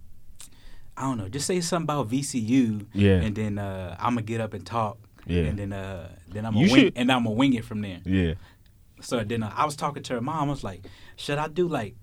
I 0.98 1.04
don't 1.04 1.18
know. 1.18 1.30
Just 1.30 1.48
say 1.48 1.60
something 1.62 1.84
about 1.86 2.10
VCU, 2.10 2.86
Yeah. 2.94 3.22
and 3.22 3.36
then 3.36 3.58
uh, 3.58 3.96
I'm 4.00 4.14
gonna 4.16 4.22
get 4.24 4.42
up 4.42 4.54
and 4.54 4.66
talk, 4.66 4.98
Yeah. 5.26 5.44
and 5.44 5.58
then 5.58 5.74
uh, 5.74 6.10
then 6.28 6.46
I'm 6.46 6.54
gonna 6.54 6.66
wing, 6.72 6.76
should- 6.86 6.94
and 6.98 7.12
I'm 7.12 7.24
gonna 7.24 7.36
wing 7.36 7.54
it 7.54 7.66
from 7.66 7.82
there. 7.82 8.00
Yeah, 8.06 8.34
So 9.02 9.24
then 9.24 9.44
uh, 9.44 9.52
I 9.56 9.66
was 9.66 9.76
talking 9.76 10.04
to 10.04 10.14
her 10.16 10.22
mom. 10.22 10.50
I 10.50 10.52
was 10.52 10.64
like, 10.64 10.86
should 11.16 11.38
I 11.38 11.48
do 11.48 11.68
like, 11.68 11.96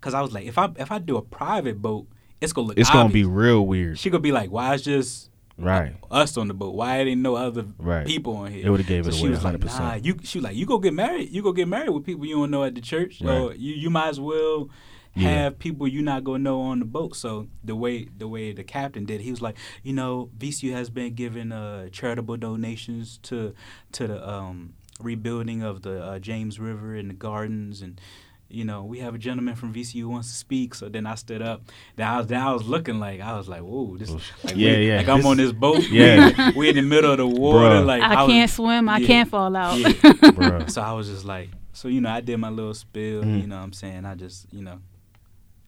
cause 0.00 0.14
I 0.14 0.20
was 0.22 0.32
like, 0.32 0.46
if 0.46 0.58
I 0.58 0.70
if 0.76 0.90
I 0.90 0.98
do 0.98 1.16
a 1.16 1.22
private 1.22 1.80
boat, 1.80 2.06
it's 2.40 2.52
gonna 2.52 2.68
look. 2.68 2.78
it's 2.78 2.90
gonna 2.90 3.10
be 3.12 3.24
real 3.24 3.66
weird. 3.66 3.98
She 3.98 4.10
gonna 4.10 4.20
be 4.20 4.32
like, 4.32 4.50
why 4.50 4.74
is 4.74 4.82
just 4.82 5.28
Right. 5.58 5.94
us 6.10 6.36
on 6.38 6.48
the 6.48 6.54
boat? 6.54 6.74
Why 6.74 6.98
ain't 6.98 7.06
there 7.08 7.14
no 7.16 7.36
other 7.36 7.66
Right. 7.78 8.06
people 8.06 8.34
on 8.36 8.50
here? 8.50 8.66
It 8.66 8.70
would've 8.70 8.86
gave 8.86 9.04
so 9.04 9.10
it 9.10 9.14
she 9.14 9.20
away 9.26 9.30
was 9.30 9.40
100%. 9.44 9.78
nah, 9.78 9.94
you. 9.94 10.16
She 10.24 10.38
was 10.38 10.44
like, 10.44 10.56
you 10.56 10.66
go 10.66 10.78
get 10.78 10.94
married. 10.94 11.30
You 11.30 11.42
go 11.42 11.52
get 11.52 11.68
married 11.68 11.90
with 11.90 12.04
people 12.04 12.24
you 12.26 12.36
don't 12.36 12.50
know 12.50 12.64
at 12.64 12.74
the 12.74 12.80
church. 12.80 13.20
Right. 13.20 13.38
Or 13.38 13.54
you 13.54 13.74
you 13.74 13.90
might 13.90 14.08
as 14.08 14.18
well. 14.18 14.70
Yeah. 15.14 15.28
Have 15.28 15.58
people 15.58 15.86
you're 15.86 16.02
not 16.02 16.24
gonna 16.24 16.38
know 16.38 16.62
on 16.62 16.78
the 16.78 16.84
boat. 16.86 17.16
So 17.16 17.48
the 17.62 17.76
way 17.76 18.08
the 18.16 18.26
way 18.28 18.52
the 18.52 18.64
captain 18.64 19.04
did, 19.04 19.20
he 19.20 19.30
was 19.30 19.42
like, 19.42 19.56
you 19.82 19.92
know, 19.92 20.30
VCU 20.38 20.72
has 20.72 20.88
been 20.90 21.14
giving 21.14 21.52
uh, 21.52 21.88
charitable 21.90 22.38
donations 22.38 23.18
to 23.24 23.54
to 23.92 24.06
the 24.06 24.28
um, 24.28 24.72
rebuilding 25.00 25.62
of 25.62 25.82
the 25.82 26.02
uh, 26.02 26.18
James 26.18 26.58
River 26.58 26.94
and 26.94 27.10
the 27.10 27.14
gardens, 27.14 27.82
and 27.82 28.00
you 28.48 28.64
know, 28.64 28.84
we 28.84 28.98
have 29.00 29.14
a 29.14 29.18
gentleman 29.18 29.54
from 29.54 29.72
VCU 29.72 30.00
who 30.02 30.08
wants 30.10 30.28
to 30.28 30.34
speak. 30.34 30.74
So 30.74 30.88
then 30.88 31.06
I 31.06 31.14
stood 31.14 31.40
up. 31.42 31.62
Then 31.96 32.06
I 32.08 32.18
was 32.18 32.26
then 32.28 32.40
I 32.40 32.52
was 32.52 32.64
looking 32.66 32.98
like 32.98 33.20
I 33.20 33.36
was 33.36 33.48
like, 33.48 33.60
whoa, 33.62 33.96
this 33.98 34.10
like, 34.10 34.56
Yeah, 34.56 34.76
we- 34.78 34.88
yeah. 34.88 34.96
like 34.98 35.08
I'm 35.08 35.24
on 35.26 35.36
this 35.38 35.52
boat. 35.52 35.82
Yeah. 35.90 36.52
we 36.56 36.68
in 36.70 36.76
the 36.76 36.82
middle 36.82 37.12
of 37.12 37.18
the 37.18 37.26
water. 37.26 37.58
Bruh. 37.76 37.84
Like 37.86 38.02
I, 38.02 38.22
was- 38.22 38.32
can't 38.32 38.50
swim. 38.50 38.88
I 38.88 39.02
can't 39.04 39.28
fall 39.28 39.54
out. 39.56 39.78
Yeah. 39.78 40.66
So 40.66 40.80
I 40.82 40.92
was 40.92 41.08
just 41.08 41.24
like, 41.24 41.50
so 41.74 41.88
you 41.88 42.00
know, 42.00 42.10
I 42.10 42.20
did 42.20 42.36
my 42.38 42.50
little 42.50 42.74
spill. 42.74 43.22
Mhm. 43.24 43.40
You 43.42 43.46
know, 43.46 43.56
what 43.56 43.64
I'm 43.64 43.72
saying, 43.72 44.04
I 44.04 44.14
just, 44.14 44.46
you 44.52 44.62
know, 44.62 44.78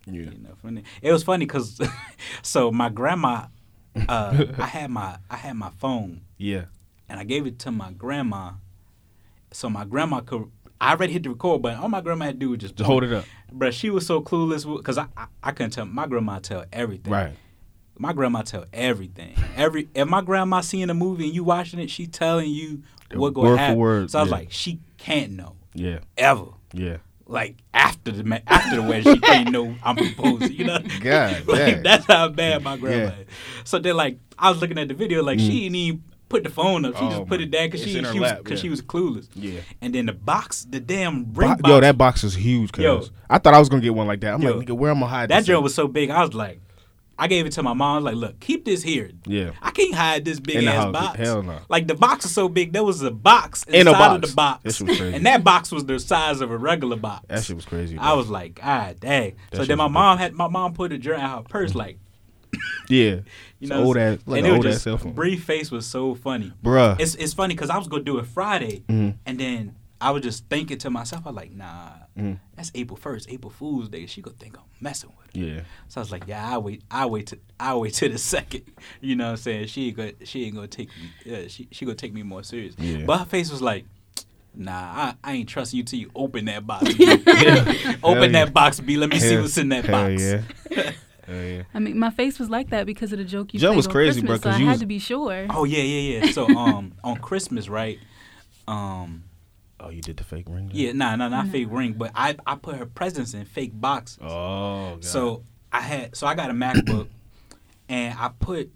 Yeah. 0.07 0.31
you 0.31 0.39
know, 0.39 0.83
it 1.03 1.13
was 1.13 1.23
funny 1.23 1.47
because, 1.47 1.81
so 2.43 2.71
my 2.71 2.89
grandma, 2.89 3.47
uh, 4.09 4.45
I 4.59 4.67
had 4.67 4.91
my 4.91 5.19
I 5.31 5.37
had 5.37 5.55
my 5.57 5.71
phone 5.79 6.23
Yeah. 6.37 6.65
and 7.09 7.19
I 7.21 7.25
gave 7.25 7.47
it 7.47 7.59
to 7.61 7.71
my 7.71 7.91
grandma, 7.93 8.53
so 9.53 9.69
my 9.71 9.85
grandma 9.85 10.21
could. 10.21 10.51
I 10.81 10.91
already 10.93 11.13
hit 11.15 11.23
the 11.23 11.31
record 11.31 11.63
button. 11.63 11.79
All 11.79 11.89
my 11.89 12.01
grandma 12.01 12.27
had 12.27 12.35
to 12.35 12.39
do 12.41 12.51
was 12.51 12.59
just 12.59 12.77
Just 12.77 12.87
hold 12.87 13.05
it 13.05 13.13
up. 13.13 13.25
But 13.53 13.73
she 13.73 13.89
was 13.91 14.07
so 14.07 14.21
clueless 14.21 14.65
because 14.77 14.99
I, 14.99 15.07
I 15.17 15.27
I 15.43 15.53
couldn't 15.53 15.71
tell 15.71 15.87
my 15.87 16.07
grandma 16.07 16.41
tell 16.41 16.65
everything. 16.73 17.13
Right. 17.13 17.33
my 17.97 18.13
grandma 18.13 18.43
tell 18.43 18.67
everything. 18.73 19.35
Every 19.57 19.89
if 19.95 20.09
my 20.09 20.21
grandma 20.21 20.61
seeing 20.61 20.91
a 20.91 20.95
movie 20.95 21.25
and 21.27 21.35
you 21.35 21.45
watching 21.45 21.79
it, 21.79 21.89
she 21.89 22.07
telling 22.09 22.51
you 22.51 22.83
what 23.15 23.33
going 23.33 23.53
for 23.53 23.57
to 23.57 23.63
happen. 23.63 23.79
word, 23.79 24.11
so 24.11 24.19
I 24.19 24.23
was 24.23 24.31
yeah. 24.31 24.37
like, 24.37 24.49
she 24.51 24.81
can't 24.99 25.33
know 25.33 25.55
Yeah, 25.75 26.01
ever. 26.19 26.47
yeah. 26.73 26.97
Like 27.27 27.57
after 27.73 28.11
the 28.11 28.25
ma- 28.25 28.39
after 28.47 28.77
the 28.77 28.83
wedding, 28.83 29.15
she 29.15 29.21
can't 29.21 29.51
know 29.51 29.75
I'm 29.83 29.97
proposing. 29.97 30.53
You 30.53 30.65
know, 30.65 30.79
God 31.01 31.45
like, 31.47 31.83
that's 31.83 32.07
how 32.07 32.29
bad 32.29 32.63
my 32.63 32.77
grandma. 32.77 33.13
Yeah. 33.15 33.21
is. 33.21 33.27
So 33.65 33.79
then, 33.79 33.97
like, 33.97 34.19
I 34.39 34.51
was 34.51 34.61
looking 34.61 34.79
at 34.79 34.89
the 34.89 34.95
video, 34.95 35.23
like 35.23 35.39
she 35.39 35.47
mm. 35.47 35.61
didn't 35.63 35.75
even 35.77 36.05
put 36.29 36.45
the 36.45 36.51
phone 36.51 36.85
up. 36.85 36.97
She 36.97 37.05
Oh, 37.05 37.11
just 37.11 37.27
put 37.27 37.41
it 37.41 37.51
down 37.51 37.69
because 37.69 37.83
she, 37.83 37.93
she 37.93 38.19
was 38.19 38.33
because 38.33 38.51
yeah. 38.51 38.57
she 38.57 38.69
was 38.69 38.83
clueless. 38.83 39.29
Yeah. 39.35 39.61
And 39.81 39.95
then 39.95 40.07
the 40.07 40.13
box, 40.13 40.67
the 40.69 40.81
damn 40.81 41.33
ring 41.33 41.51
Bo- 41.51 41.57
box. 41.57 41.69
Yo, 41.69 41.81
that 41.81 41.99
box 41.99 42.25
is 42.25 42.35
huge. 42.35 42.73
Cause 42.73 42.83
Yo. 42.83 43.05
I 43.31 43.39
thought 43.39 43.55
I 43.55 43.59
was 43.59 43.69
gonna 43.69 43.83
get 43.83 43.95
one 43.95 44.07
like 44.07 44.21
that. 44.21 44.35
I'm 44.35 44.43
Yo. 44.43 44.57
like, 44.57 44.67
nigga, 44.67 44.77
where 44.77 44.91
am 44.91 45.03
I 45.03 45.09
hide 45.09 45.31
that 45.31 45.45
joint 45.45 45.63
was 45.63 45.75
so 45.75 45.89
big. 45.89 46.11
I 46.11 46.23
was 46.23 46.35
like, 46.35 46.61
I 47.19 47.29
gave 47.29 47.47
it 47.47 47.53
to 47.53 47.63
my 47.63 47.73
mom. 47.75 47.93
I 47.93 47.97
was 47.97 48.05
like, 48.05 48.15
look, 48.17 48.41
keep 48.41 48.65
this 48.65 48.83
here. 48.83 49.11
Yeah. 49.27 49.53
I 49.63 49.71
can't 49.71 49.95
hide 49.95 50.25
this 50.25 50.41
big 50.41 50.57
In 50.57 50.69
ass 50.69 50.75
house. 50.85 50.93
box. 50.93 51.19
Hell 51.19 51.43
no. 51.43 51.59
Like 51.69 51.87
the 51.87 51.95
box 51.95 52.25
is 52.25 52.33
so 52.35 52.49
big, 52.49 52.73
there 52.73 52.83
was 52.85 53.03
a 53.03 53.11
box 53.11 53.65
In 53.65 53.87
inside 53.87 53.87
a 53.87 53.93
of 53.93 54.21
box. 54.21 54.31
the 54.31 54.35
box, 54.37 54.63
That 54.65 54.79
crazy. 54.87 55.15
and 55.17 55.27
that 55.27 55.45
box 55.45 55.71
was 55.71 55.85
the 55.87 55.99
size 56.01 56.41
of 56.41 56.51
a 56.51 56.57
regular 56.59 56.97
box. 56.97 57.25
That 57.29 57.45
shit 57.45 57.55
was 57.57 57.65
crazy. 57.65 57.97
I 57.99 58.15
was 58.15 58.29
like, 58.31 58.59
ah, 58.63 58.93
dang. 58.99 59.37
That 59.51 59.59
so 59.59 59.65
then 59.65 59.79
my 59.79 59.89
mom 59.89 60.19
had 60.19 60.33
my 60.35 60.49
mom 60.49 60.75
put 60.75 60.93
a 60.93 60.99
in 61.15 61.21
her 61.21 61.43
purse, 61.49 61.75
like 61.75 61.99
yeah. 62.89 63.21
you 63.61 63.69
know, 63.69 63.83
old 63.85 63.97
ass, 63.97 64.19
like 64.27 64.45
and 64.45 64.53
old 64.53 64.67
ass 64.67 64.83
cell 64.83 64.99
phone. 64.99 65.13
brief 65.13 65.45
face 65.45 65.71
was 65.71 65.87
so 65.87 66.15
funny. 66.15 66.53
Bruh. 66.63 66.99
It's 67.01 67.15
it's 67.15 67.33
funny 67.33 67.55
because 67.55 67.71
I 67.71 67.79
was 67.79 67.89
gonna 67.89 68.03
do 68.03 68.19
it 68.19 68.27
Friday, 68.27 68.83
Mhm. 68.89 69.15
and 69.27 69.39
then 69.39 69.77
I 70.01 70.11
was 70.11 70.23
just 70.23 70.49
thinking 70.49 70.79
to 70.79 70.91
myself, 70.91 71.23
I 71.27 71.31
was 71.31 71.37
like, 71.37 71.53
nah, 71.53 71.91
Mhm. 72.19 72.39
that's 72.55 72.71
April 72.75 72.97
first, 72.97 73.29
April 73.29 73.51
Fool's 73.51 73.89
Day. 73.89 74.07
She 74.07 74.23
gonna 74.23 74.37
think 74.39 74.57
I'm 74.57 74.63
messing 74.81 75.11
with 75.17 75.35
her. 75.35 75.49
yeah. 75.55 75.61
So 75.89 76.01
I 76.01 76.03
was 76.03 76.13
like, 76.13 76.25
yeah, 76.29 76.55
I 76.55 76.59
wait, 76.59 76.83
I 76.91 77.07
wait 77.07 77.27
to, 77.29 77.39
I 77.59 77.75
wait 77.75 77.95
to 77.95 78.09
the 78.09 78.19
second. 78.35 78.63
You 79.01 79.17
know 79.17 79.25
what 79.25 79.31
I'm 79.31 79.37
saying? 79.39 79.67
She 79.67 79.89
ain't 79.89 79.97
gonna, 79.97 80.13
she 80.25 80.45
ain't 80.45 80.55
gonna 80.55 80.69
take 80.69 80.89
me, 80.91 81.11
yeah, 81.25 81.49
she, 81.49 81.67
she 81.73 81.85
gonna 81.85 81.97
take 81.97 82.13
me 82.15 82.23
more 82.23 82.43
serious. 82.45 82.75
Yeah. 82.79 83.05
But 83.05 83.19
her 83.19 83.25
face 83.25 83.51
was 83.51 83.61
like, 83.63 83.85
nah, 84.55 84.73
I, 84.73 85.15
I 85.25 85.33
ain't 85.33 85.49
trust 85.49 85.75
you 85.75 85.83
till 85.83 85.99
you 85.99 86.11
open 86.15 86.45
that 86.45 86.65
box. 86.67 86.95
B. 86.95 87.05
open 88.05 88.33
yeah. 88.33 88.45
that 88.45 88.53
box, 88.55 88.79
B. 88.79 88.97
Let 88.97 89.11
me 89.11 89.19
see 89.19 89.37
what's 89.37 89.59
in 89.59 89.69
that 89.71 89.87
box. 89.91 90.23
Yeah. 90.23 90.93
Hell 91.27 91.43
yeah. 91.43 91.63
I 91.73 91.79
mean, 91.81 91.99
my 91.99 92.11
face 92.11 92.39
was 92.39 92.49
like 92.51 92.69
that 92.71 92.85
because 92.87 93.11
of 93.13 93.19
the 93.19 93.25
joke 93.25 93.55
you 93.55 93.59
Jen 93.59 93.71
played 93.71 93.77
was 93.79 93.87
on 93.87 93.93
crazy, 93.93 94.21
bro, 94.21 94.29
Christmas, 94.39 94.43
'cause 94.45 94.53
so 94.53 94.57
I 94.57 94.61
you 94.61 94.67
had 94.67 94.73
was- 94.73 94.81
to 94.81 94.87
be 94.87 94.99
sure. 95.01 95.47
Oh 95.51 95.65
yeah, 95.65 95.83
yeah, 95.83 96.19
yeah. 96.27 96.31
So 96.33 96.47
um, 96.49 96.93
on 97.03 97.17
Christmas, 97.17 97.69
right? 97.69 97.99
Um, 98.69 99.25
Oh, 99.85 99.91
you 99.91 100.01
did 100.01 100.17
the 100.17 100.25
fake 100.25 100.47
ring? 100.49 100.69
then? 100.69 100.77
yeah, 100.77 100.93
nah, 100.93 101.15
nah, 101.17 101.29
not 101.29 101.49
fake 101.49 101.67
mm-hmm. 101.67 101.77
ring, 101.77 101.93
but 101.93 102.11
I, 102.15 102.37
I 102.47 102.55
put 102.55 102.77
her 102.77 102.87
presents 102.87 103.35
in 103.35 103.45
fake 103.45 103.73
boxes. 103.75 104.19
Oh. 104.23 104.95
God. 104.95 105.05
So 105.05 105.43
I 105.73 105.81
had 105.81 106.17
so 106.17 106.27
I 106.27 106.35
got 106.35 106.51
a 106.51 106.55
MacBook 106.55 107.09
and 107.89 108.17
I 108.19 108.29
put 108.29 108.71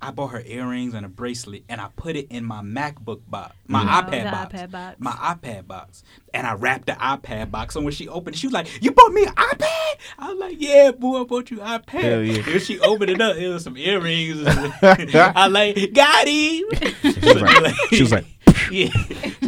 I 0.00 0.10
bought 0.10 0.28
her 0.28 0.42
earrings 0.44 0.92
and 0.94 1.06
a 1.06 1.08
bracelet 1.08 1.64
and 1.68 1.80
I 1.80 1.88
put 1.96 2.16
it 2.16 2.26
in 2.30 2.44
my 2.44 2.60
MacBook 2.60 3.22
box, 3.28 3.56
my 3.66 3.82
Oh, 3.82 4.02
iPad 4.02 4.24
the 4.24 4.30
box, 4.30 4.54
iPad 4.54 4.70
box. 4.70 4.96
my 5.00 5.10
iPad 5.12 5.66
box, 5.66 6.02
and 6.34 6.46
I 6.46 6.52
wrapped 6.54 6.86
the 6.86 6.92
iPad 6.92 7.50
box. 7.50 7.74
So 7.74 7.80
when 7.80 7.92
she 7.92 8.06
opened 8.08 8.36
it, 8.36 8.38
she 8.38 8.46
was 8.46 8.54
like, 8.54 8.82
"You 8.82 8.92
bought 8.92 9.12
me 9.12 9.24
an 9.24 9.34
iPad?" 9.34 9.96
I 10.18 10.28
was 10.30 10.38
like, 10.38 10.56
"Yeah, 10.58 10.90
boo, 10.92 11.20
I 11.20 11.24
bought 11.24 11.50
you 11.50 11.60
an 11.62 11.80
iPad." 11.80 11.88
Hell 12.02 12.22
yeah. 12.22 12.42
And 12.50 12.60
she 12.62 12.78
opened 12.80 13.10
it 13.10 13.20
up, 13.20 13.36
it 13.36 13.48
was 13.48 13.64
some 13.64 13.76
earrings. 13.76 14.42
I 14.46 15.46
like 15.48 15.92
got 15.94 16.26
him. 16.28 16.64
she 17.02 17.32
was 17.32 17.42
like, 17.62 17.74
she 17.90 18.02
was 18.02 18.12
like, 18.12 18.24
yeah. 18.70 18.88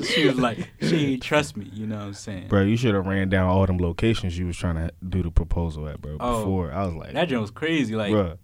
She 0.09 0.27
was 0.27 0.39
like, 0.39 0.71
she 0.81 1.13
ain't 1.13 1.23
trust 1.23 1.57
me. 1.57 1.69
You 1.75 1.87
know 1.87 1.97
what 1.97 2.05
I'm 2.07 2.15
saying? 2.15 2.49
bro, 2.49 2.63
you 2.63 2.77
should 2.79 2.95
have 2.95 3.05
ran 3.07 3.29
down 3.29 3.47
all 3.49 3.67
them 3.67 3.77
locations 3.77 4.39
you 4.39 4.47
was 4.47 4.57
trying 4.57 4.77
to 4.77 4.91
do 5.07 5.23
the 5.23 5.31
proposal 5.31 5.87
at, 5.89 6.01
bro. 6.01 6.17
Oh. 6.19 6.39
Before 6.39 6.73
I 6.73 6.87
was 6.87 6.95
like, 6.95 7.13
That 7.13 7.29
joint 7.29 7.43
was 7.43 7.51
crazy. 7.51 7.95
Like, 7.95 8.11
bro, 8.13 8.39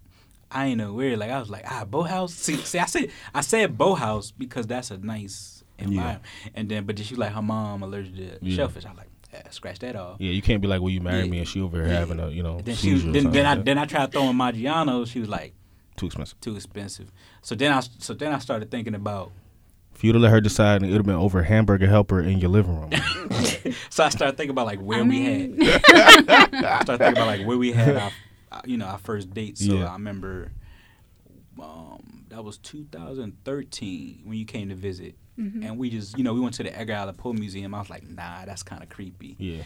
I 0.55 0.67
ain't 0.67 0.77
know 0.77 0.93
weird. 0.93 1.19
Like 1.19 1.29
I 1.31 1.39
was 1.39 1.49
like, 1.49 1.65
ah, 1.69 1.85
Boathouse. 1.85 2.33
See, 2.33 2.55
see, 2.57 2.79
I 2.79 2.85
said 2.85 3.11
I 3.33 3.41
said 3.41 3.77
Boathouse 3.77 4.31
because 4.31 4.65
that's 4.67 4.89
a 4.91 4.97
nice 4.97 5.63
environment. 5.77 6.23
And 6.55 6.69
then, 6.69 6.85
but 6.85 6.95
then 6.95 7.05
she 7.05 7.15
like 7.15 7.33
her 7.33 7.41
mom 7.41 7.83
allergic 7.83 8.15
to 8.15 8.37
Yeah. 8.41 8.55
shellfish. 8.55 8.85
I 8.85 8.89
was 8.89 8.97
like, 8.97 9.09
yeah, 9.33 9.49
scratch 9.49 9.79
that 9.79 9.95
off. 9.97 10.15
yeah, 10.19 10.31
you 10.31 10.41
can't 10.41 10.61
be 10.61 10.67
like, 10.67 10.79
well, 10.81 10.89
you 10.89 11.01
married 11.01 11.25
Yeah. 11.25 11.31
me, 11.31 11.37
and 11.39 11.47
she 11.47 11.59
over 11.61 11.77
here 11.77 11.87
Yeah. 11.87 11.99
having 11.99 12.19
a, 12.21 12.29
you 12.29 12.41
know, 12.41 12.61
Then 12.63 12.75
she, 12.75 12.91
seizure 12.91 13.11
then, 13.11 13.23
something 13.23 13.31
then 13.33 13.45
I 13.45 13.55
that. 13.55 13.65
then 13.65 13.77
I 13.77 13.85
tried 13.85 14.13
throwing 14.13 14.35
Maggiano. 14.37 15.05
She 15.05 15.19
was 15.19 15.27
like 15.29 15.53
too 15.97 16.05
expensive. 16.05 16.39
too 16.39 16.55
expensive. 16.55 17.11
So 17.41 17.53
then 17.55 17.71
I 17.73 17.81
so 17.99 18.13
then 18.13 18.31
I 18.33 18.39
started 18.39 18.71
thinking 18.71 18.95
about. 18.95 19.31
If 19.93 20.03
you'd 20.03 20.15
have 20.15 20.21
let 20.21 20.31
her 20.31 20.41
decide, 20.41 20.83
it 20.83 20.87
would 20.87 20.95
have 20.97 21.05
been 21.05 21.15
over 21.15 21.43
hamburger 21.43 21.87
helper 21.87 22.19
in 22.21 22.39
your 22.39 22.49
living 22.49 22.79
room. 22.79 22.91
So 23.89 24.03
I 24.03 24.09
started 24.09 24.35
thinking 24.37 24.51
about 24.51 24.67
like 24.67 24.79
where 24.79 24.99
I 24.99 25.03
we 25.03 25.07
mean, 25.09 25.57
had. 25.61 25.81
I 25.87 26.79
started 26.83 26.97
thinking 26.99 27.13
about 27.13 27.27
like 27.27 27.45
where 27.45 27.57
we 27.57 27.71
had 27.71 27.95
our, 27.95 28.11
you 28.65 28.77
know, 28.77 28.85
our 28.85 28.97
first 28.97 29.33
date. 29.33 29.57
So 29.57 29.73
Yeah. 29.75 29.89
I 29.89 29.93
remember, 29.93 30.51
um, 31.61 32.25
that 32.29 32.43
was 32.43 32.57
2013 32.57 34.21
when 34.25 34.37
you 34.37 34.45
came 34.45 34.69
to 34.69 34.75
visit, 34.75 35.15
Mm-hmm. 35.37 35.63
and 35.63 35.77
we 35.77 35.89
just, 35.89 36.17
you 36.17 36.23
know, 36.23 36.33
we 36.33 36.39
went 36.39 36.53
to 36.55 36.63
the 36.63 36.73
Edgar 36.73 36.93
Allan 36.93 37.13
Poe 37.15 37.33
Museum. 37.33 37.75
I 37.75 37.79
was 37.79 37.89
like, 37.89 38.07
nah, 38.09 38.45
that's 38.45 38.63
kind 38.63 38.81
of 38.81 38.87
creepy. 38.87 39.35
yeah, 39.37 39.63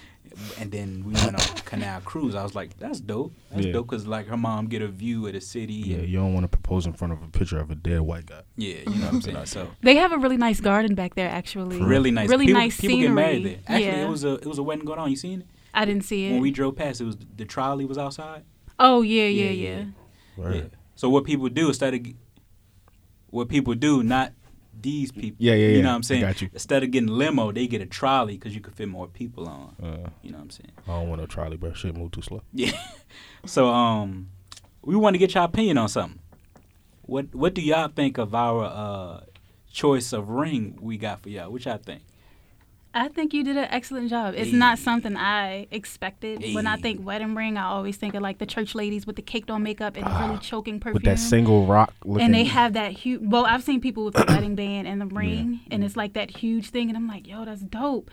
And 0.60 0.72
then 0.72 1.04
we 1.06 1.14
went 1.14 1.36
on 1.36 1.58
Canal 1.66 2.02
Cruise. 2.02 2.34
I 2.34 2.42
was 2.42 2.56
like, 2.56 2.76
that's 2.80 3.00
dope. 3.00 3.34
That's 3.52 3.68
Yeah. 3.68 3.74
dope 3.74 3.88
because 3.88 4.08
like 4.08 4.26
her 4.30 4.36
mom 4.38 4.66
get 4.66 4.82
a 4.82 4.88
view 4.88 5.28
of 5.28 5.34
the 5.34 5.42
city. 5.42 5.74
yeah. 5.76 5.98
You 5.98 6.18
don't 6.18 6.34
want 6.34 6.46
to 6.46 6.48
propose 6.48 6.88
in 6.88 6.94
front 6.94 7.14
of 7.14 7.22
a 7.22 7.28
picture 7.28 7.60
of 7.60 7.70
a 7.70 7.76
dead 7.76 8.02
white 8.02 8.26
guy. 8.26 8.42
yeah, 8.58 8.78
you 8.80 8.86
know 8.96 9.06
what 9.06 9.14
I'm 9.14 9.22
saying. 9.28 9.46
So 9.46 9.70
they 9.82 9.96
have 9.98 10.12
a 10.12 10.18
really 10.18 10.38
nice 10.38 10.60
garden 10.60 10.96
back 10.96 11.14
there, 11.14 11.30
actually. 11.30 11.80
really 11.80 12.10
nice. 12.10 12.30
Really 12.30 12.48
people, 12.48 12.62
nice 12.62 12.82
People 12.82 12.98
get 13.02 13.12
married 13.12 13.46
there. 13.46 13.58
Actually, 13.68 13.86
Yeah. 13.86 14.06
it 14.08 14.10
was 14.10 14.24
a 14.24 14.34
it 14.38 14.48
was 14.48 14.58
a 14.58 14.64
wedding 14.64 14.86
going 14.86 14.98
on. 14.98 15.12
You 15.12 15.18
seen 15.18 15.42
it? 15.42 15.48
I 15.72 15.86
didn't 15.86 16.04
see 16.04 16.26
it. 16.26 16.32
When 16.32 16.42
we 16.42 16.50
drove 16.50 16.78
past, 16.78 17.00
it 17.00 17.06
was 17.06 17.16
the 17.38 17.46
trolley 17.46 17.86
was 17.86 18.00
outside. 18.00 18.42
Oh 18.80 19.02
yeah, 19.02 19.24
yeah, 19.26 19.44
Yeah, 19.46 19.50
yeah. 19.52 19.78
yeah. 19.78 19.86
Word. 20.38 20.56
Yeah. 20.56 20.62
So 20.96 21.10
what 21.10 21.24
people 21.26 21.50
do 21.50 21.68
instead 21.68 21.94
of 21.94 22.02
what 23.30 23.48
people 23.50 23.76
do, 23.76 24.04
not 24.04 24.34
these 24.82 25.12
people. 25.12 25.36
Yeah, 25.40 25.54
yeah, 25.56 25.76
You 25.76 25.82
know 25.84 25.90
what 25.90 25.96
I'm 25.96 26.04
saying? 26.04 26.22
got 26.22 26.42
you. 26.42 26.50
Instead 26.54 26.84
of 26.84 26.92
getting 26.92 27.10
limo, 27.10 27.52
they 27.52 27.68
get 27.68 27.82
a 27.82 27.86
trolley 27.86 28.38
because 28.38 28.56
you 28.56 28.62
could 28.62 28.76
fit 28.76 28.88
more 28.88 29.08
people 29.08 29.48
on. 29.48 29.76
Uh, 29.82 30.10
You 30.24 30.32
know 30.32 30.38
what 30.38 30.44
I'm 30.46 30.50
saying? 30.50 30.72
I 30.88 30.92
don't 30.92 31.10
want 31.10 31.22
no 31.22 31.28
trolley, 31.28 31.58
bro. 31.58 31.74
Shit 31.74 31.96
move 31.96 32.12
too 32.12 32.22
slow. 32.22 32.42
Yeah. 32.54 32.72
so 33.46 33.68
um, 33.68 34.30
we 34.82 34.96
want 34.96 35.14
to 35.16 35.18
get 35.18 35.34
your 35.36 35.44
opinion 35.44 35.78
on 35.78 35.90
something. 35.90 36.20
What 37.04 37.34
What 37.36 37.54
do 37.54 37.62
y'all 37.62 37.90
think 37.90 38.18
of 38.18 38.34
our 38.34 38.64
uh 38.66 39.22
choice 39.72 40.14
of 40.14 40.30
ring 40.30 40.78
we 40.82 40.98
got 40.98 41.22
for 41.22 41.30
y'all? 41.30 41.52
What 41.52 41.66
y'all 41.66 41.78
think? 41.78 42.02
I 42.94 43.08
think 43.08 43.34
you 43.34 43.44
did 43.44 43.56
an 43.56 43.68
excellent 43.70 44.10
job. 44.10 44.34
It's 44.36 44.50
Hey. 44.50 44.58
not 44.58 44.80
something 44.80 45.16
I 45.16 45.68
expected. 45.70 46.44
When 46.56 46.66
I 46.66 46.76
think 46.78 47.06
wedding 47.06 47.36
ring, 47.36 47.56
I 47.58 47.66
always 47.66 47.98
think 47.98 48.16
of 48.16 48.22
like 48.24 48.40
the 48.40 48.48
church 48.48 48.74
ladies 48.74 49.06
with 49.06 49.16
the 49.16 49.22
caked 49.22 49.52
on 49.52 49.62
makeup 49.62 49.96
and 49.96 50.06
really 50.08 50.36
ah, 50.36 50.40
choking 50.42 50.80
perfume. 50.80 50.96
With 50.96 51.04
that 51.04 51.20
single 51.20 51.68
rock 51.68 51.94
looking. 52.04 52.26
and 52.26 52.34
they 52.34 52.46
have 52.46 52.74
that 52.74 52.92
huge. 52.94 53.22
Well, 53.24 53.46
I've 53.46 53.64
seen 53.64 53.80
people 53.80 54.06
with 54.06 54.16
the 54.16 54.26
wedding 54.28 54.56
band 54.56 54.88
and 54.88 55.00
the 55.00 55.06
ring, 55.22 55.60
and 55.70 55.84
it's 55.84 55.96
like 55.96 56.14
that 56.14 56.38
huge 56.38 56.72
thing, 56.72 56.90
and 56.90 56.98
I'm 56.98 57.08
like, 57.08 57.28
yo, 57.28 57.46
that's 57.46 57.62
dope. 57.62 58.10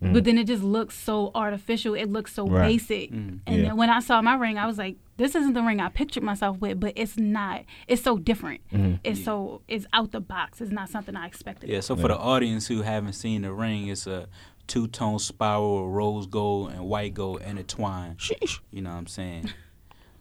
But 0.00 0.24
then 0.24 0.36
it 0.38 0.44
just 0.46 0.62
looks 0.62 0.94
so 0.96 1.30
artificial. 1.34 1.94
It 1.94 2.10
looks 2.12 2.32
so 2.34 2.46
Mm. 2.46 2.50
Right. 2.52 2.68
basic. 2.68 3.10
Mm. 3.12 3.40
And 3.46 3.56
Yeah. 3.56 3.62
then 3.68 3.76
when 3.76 3.88
I 3.90 4.00
saw 4.00 4.20
my 4.20 4.34
ring, 4.34 4.58
I 4.58 4.66
was 4.66 4.76
like, 4.78 4.96
this 5.16 5.34
isn't 5.34 5.54
the 5.54 5.62
ring 5.62 5.80
I 5.80 5.88
pictured 5.88 6.22
myself 6.22 6.58
with, 6.60 6.78
but 6.78 6.92
it's 6.96 7.16
not. 7.16 7.64
It's 7.88 8.02
so 8.02 8.18
different. 8.18 8.60
Mm-hmm. 8.72 8.96
It's 9.04 9.24
so 9.24 9.62
it's 9.68 9.86
out 9.94 10.12
the 10.12 10.20
box. 10.20 10.60
It's 10.60 10.70
not 10.70 10.90
something 10.90 11.16
I 11.16 11.26
expected. 11.26 11.70
Yeah. 11.70 11.80
So 11.80 11.96
for 11.96 12.08
the 12.08 12.16
audience 12.18 12.66
who 12.66 12.82
haven't 12.82 13.14
seen 13.14 13.42
the 13.42 13.52
ring, 13.54 13.88
it's 13.88 14.06
a 14.06 14.28
two 14.66 14.86
tone 14.88 15.18
spiral, 15.18 15.86
of 15.86 15.92
rose 15.92 16.26
gold 16.26 16.72
and 16.72 16.84
white 16.84 17.14
gold 17.14 17.40
intertwined. 17.42 18.18
Sheesh. 18.18 18.60
You 18.70 18.82
know 18.82 18.90
what 18.90 18.96
I'm 18.98 19.06
saying? 19.06 19.50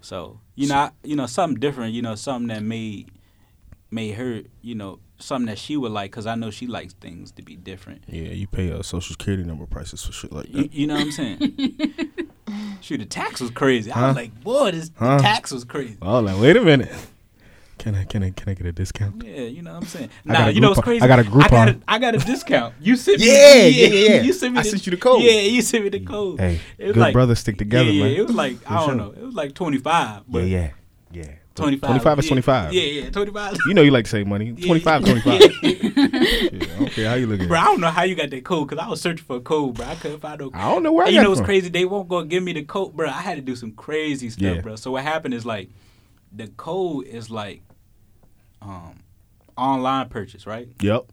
So 0.02 0.40
you 0.56 0.68
know, 0.68 0.76
I, 0.76 0.92
you 1.04 1.16
know 1.16 1.26
something 1.26 1.60
different. 1.60 1.94
You 1.94 2.02
know 2.02 2.16
something 2.16 2.48
that 2.48 2.64
made 2.64 3.10
made 3.92 4.16
her. 4.16 4.42
You 4.62 4.76
know 4.76 5.00
something 5.18 5.46
that 5.48 5.58
she 5.58 5.78
would 5.78 5.92
like 5.94 6.12
because 6.12 6.28
I 6.28 6.36
know 6.36 6.52
she 6.52 6.68
likes 6.68 6.94
things 6.94 7.32
to 7.32 7.42
be 7.42 7.56
different. 7.56 8.04
Yeah, 8.08 8.30
you 8.30 8.48
pay 8.48 8.72
uh, 8.72 8.82
social 8.82 9.14
security 9.14 9.44
number 9.44 9.66
prices 9.66 10.04
for 10.04 10.12
shit 10.12 10.32
like 10.34 10.48
You, 10.54 10.64
that. 10.64 10.74
you 10.74 10.88
know 10.88 10.96
what 10.96 11.04
I'm 11.04 11.12
saying? 11.12 11.40
Shoot, 12.82 12.98
the 12.98 13.06
tax 13.06 13.40
was 13.42 13.50
crazy. 13.52 13.92
I 13.92 14.00
Huh? 14.00 14.08
was 14.08 14.16
like, 14.18 14.44
boy, 14.44 14.72
this 14.72 14.92
Huh? 14.98 15.18
the 15.18 15.24
tax 15.24 15.52
was 15.52 15.64
crazy. 15.64 15.98
Oh, 16.02 16.20
like 16.20 16.40
wait 16.42 16.58
a 16.58 16.62
minute. 16.62 16.92
Can 17.78 17.94
I 17.96 18.04
can 18.06 18.24
I 18.24 18.30
can 18.32 18.50
I 18.50 18.54
get 18.56 18.66
a 18.68 18.72
discount? 18.72 19.24
Yeah, 19.24 19.42
you 19.42 19.62
know 19.62 19.72
what 19.74 19.84
I'm 19.84 19.88
saying. 19.88 20.10
I 20.28 20.32
Nah, 20.34 20.40
got 20.40 20.48
a 20.50 20.54
you 20.54 20.62
know 20.62 20.70
what's 20.70 20.82
crazy? 20.82 21.02
I 21.04 21.08
got 21.08 21.20
a 21.20 21.22
I 21.22 21.26
got 21.26 21.70
a, 21.70 21.72
Groupon. 21.74 21.82
I 21.88 22.00
got 22.00 22.16
a 22.16 22.18
discount. 22.20 22.74
You 22.80 22.96
sent 23.06 23.20
me. 23.20 23.28
Yeah, 23.28 23.56
yeah, 23.66 23.88
yeah. 23.88 24.22
You 24.22 24.34
sent 24.34 24.54
me. 24.54 24.60
I 24.60 24.64
the, 24.64 24.70
sent 24.70 24.86
you 24.88 24.92
the 24.92 24.98
code. 24.98 25.22
Yeah, 25.24 25.32
you 25.42 25.62
sent 25.62 25.84
me 25.84 25.90
the 25.90 26.00
code. 26.00 26.40
Hey, 26.40 26.60
It 26.78 26.86
was 26.88 26.94
good 26.94 27.00
like- 27.02 27.14
brothers 27.14 27.40
stick 27.40 27.58
together, 27.58 27.90
yeah, 27.90 28.04
man. 28.04 28.12
Yeah, 28.14 28.20
it 28.20 28.28
was 28.28 28.36
like 28.36 28.58
I 28.72 28.86
don't 28.86 28.98
know. 28.98 29.12
It 29.12 29.22
was 29.24 29.36
like 29.36 29.54
25. 29.56 30.24
But 30.28 30.46
yeah, 30.46 30.72
yeah, 31.12 31.24
yeah. 31.24 31.32
25. 31.56 31.88
25 31.90 32.20
is 32.20 32.26
yeah, 32.26 32.30
25. 32.30 32.74
Yeah, 32.74 32.82
yeah, 32.84 33.10
25. 33.10 33.58
You 33.68 33.74
know 33.74 33.82
you 33.82 33.92
like 33.92 34.06
to 34.06 34.12
save 34.12 34.28
money. 34.28 34.54
Yeah. 34.58 34.68
25, 34.68 35.06
25. 35.06 35.42
Yeah. 35.64 37.06
I 37.06 37.10
how 37.10 37.14
you 37.16 37.28
look 37.28 37.40
at 37.42 37.48
Bro. 37.48 37.58
I 37.60 37.64
don't 37.66 37.82
know 37.82 37.90
how 37.90 38.04
you 38.04 38.16
got 38.16 38.30
that 38.30 38.44
code 38.44 38.68
because 38.68 38.84
I 38.84 38.90
was 38.90 39.02
searching 39.02 39.26
for 39.26 39.38
a 39.38 39.42
code, 39.42 39.76
bro. 39.76 39.86
I 39.86 39.96
couldn't 39.96 40.20
find 40.20 40.40
no. 40.40 40.52
I 40.54 40.72
don't 40.74 40.84
know 40.84 40.92
where 40.92 41.06
I 41.06 41.10
you 41.10 41.22
know 41.22 41.30
what's 41.30 41.40
from. 41.40 41.46
crazy? 41.46 41.70
They 41.70 41.86
won't 41.86 42.08
go 42.10 42.24
give 42.24 42.44
me 42.44 42.54
the 42.54 42.64
code, 42.64 42.94
bro. 42.96 43.08
I 43.08 43.22
had 43.22 43.36
to 43.36 43.42
do 43.42 43.56
some 43.56 43.72
crazy 43.72 44.30
stuff, 44.30 44.44
Yeah. 44.56 44.62
bro. 44.62 44.76
So 44.76 44.92
what 44.92 45.04
happened 45.04 45.34
is 45.34 45.46
like, 45.46 45.70
the 46.32 46.48
code 46.48 47.06
is 47.08 47.30
like, 47.30 47.62
um, 48.62 49.00
online 49.58 50.10
purchase, 50.10 50.46
right? 50.46 50.68
Yep. 50.82 51.06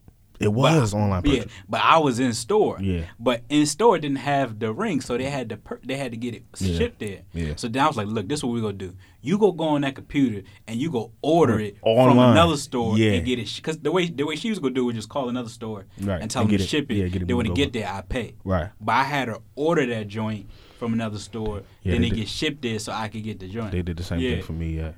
It 0.42 0.52
was 0.52 0.92
online 0.92 1.22
Yeah, 1.24 1.44
but 1.68 1.80
I 1.82 1.98
was 1.98 2.18
in 2.18 2.32
store. 2.32 2.78
Yeah. 2.80 3.02
But 3.18 3.42
in 3.48 3.64
store 3.66 3.98
didn't 3.98 4.16
have 4.18 4.58
the 4.58 4.72
ring, 4.72 5.00
so 5.00 5.16
they 5.16 5.30
had 5.30 5.48
to 5.50 5.56
per- 5.56 5.80
they 5.84 5.96
had 5.96 6.10
to 6.12 6.16
get 6.16 6.34
it 6.34 6.44
Yeah. 6.58 6.78
shipped 6.78 6.98
there. 6.98 7.20
Yeah. 7.32 7.52
So 7.56 7.68
then 7.68 7.82
I 7.84 7.86
was 7.86 7.96
like, 7.96 8.08
look, 8.08 8.28
this 8.28 8.40
is 8.40 8.44
what 8.44 8.52
we 8.54 8.58
are 8.58 8.62
gonna 8.62 8.74
do. 8.74 8.94
You 9.20 9.38
go 9.38 9.52
go 9.52 9.64
on 9.68 9.82
that 9.82 9.94
computer 9.94 10.42
and 10.66 10.80
you 10.80 10.90
go 10.90 11.12
order 11.22 11.60
it 11.60 11.76
from 11.80 12.18
another 12.18 12.56
store 12.56 12.98
Yeah. 12.98 13.12
and 13.12 13.24
get 13.24 13.38
it. 13.38 13.52
Because 13.54 13.78
the 13.78 13.92
way 13.92 14.08
the 14.08 14.24
way 14.24 14.34
she 14.36 14.50
was 14.50 14.58
gonna 14.58 14.74
do 14.74 14.84
was 14.86 14.96
just 14.96 15.08
call 15.08 15.28
another 15.28 15.48
store 15.48 15.86
Right, 16.00 16.20
and 16.20 16.30
tell 16.30 16.42
and 16.42 16.50
them 16.50 16.58
to 16.58 16.64
it- 16.64 16.68
ship 16.68 16.90
it. 16.90 16.94
yeah, 16.96 17.06
get 17.08 17.22
it 17.22 17.28
then 17.28 17.36
when 17.36 17.46
it 17.46 17.50
moved 17.50 17.56
get 17.56 17.72
there, 17.72 17.88
I 17.88 18.00
pay. 18.02 18.34
Right. 18.44 18.70
But 18.80 18.92
I 18.92 19.04
had 19.04 19.26
to 19.26 19.40
order 19.54 19.86
that 19.86 20.08
joint 20.08 20.46
from 20.78 20.92
another 20.92 21.18
store. 21.18 21.62
Yeah, 21.84 21.92
then 21.92 22.00
they 22.00 22.06
it 22.08 22.10
did. 22.10 22.16
get 22.16 22.28
shipped 22.28 22.62
there 22.62 22.78
so 22.80 22.90
I 22.92 23.06
could 23.08 23.22
get 23.22 23.38
the 23.38 23.46
joint. 23.48 23.70
They 23.70 23.82
did 23.82 23.96
the 23.96 24.02
same 24.02 24.18
yeah. 24.18 24.30
thing 24.32 24.42
for 24.42 24.52
me. 24.54 24.76
Yeah. 24.76 24.92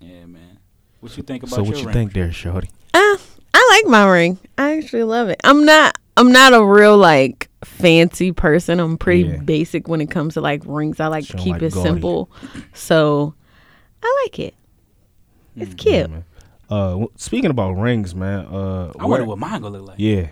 Yeah, 0.00 0.26
man. 0.26 0.58
What 1.00 1.16
you 1.16 1.22
think 1.22 1.42
about 1.44 1.54
So 1.56 1.62
your 1.62 1.66
what 1.72 1.78
you 1.80 1.86
ring? 1.86 1.92
think 1.94 2.12
there, 2.12 2.32
Shorty? 2.32 2.68
Uh, 2.92 2.98
I 2.98 3.18
like 3.76 3.86
my 3.86 4.08
ring. 4.08 4.38
I 4.58 4.76
actually 4.78 5.04
love 5.04 5.28
it. 5.28 5.40
I'm 5.44 5.64
not. 5.64 5.96
I'm 6.18 6.32
not 6.32 6.54
a 6.54 6.64
real 6.64 6.96
like 6.96 7.48
fancy 7.64 8.32
person. 8.32 8.80
I'm 8.80 8.96
pretty 8.96 9.24
Yeah. 9.28 9.36
basic 9.38 9.86
when 9.88 10.00
it 10.00 10.10
comes 10.10 10.34
to 10.34 10.40
like 10.40 10.62
rings. 10.64 10.98
I 11.00 11.08
like 11.08 11.24
She 11.26 11.32
to 11.32 11.38
keep 11.38 11.52
like 11.54 11.62
it 11.62 11.72
gaudy. 11.74 11.88
simple. 11.88 12.30
So 12.72 13.34
I 14.02 14.22
like 14.24 14.38
it. 14.38 14.54
It's 15.56 15.74
cute. 15.74 16.10
Yeah. 16.10 16.20
Uh, 16.68 17.06
speaking 17.16 17.50
about 17.50 17.72
rings, 17.72 18.14
man. 18.14 18.46
Uh, 18.46 18.92
I 18.98 19.06
wonder 19.06 19.24
what 19.26 19.38
mine 19.38 19.60
gonna 19.62 19.78
look 19.78 19.88
like. 19.88 19.98
Yeah, 19.98 20.28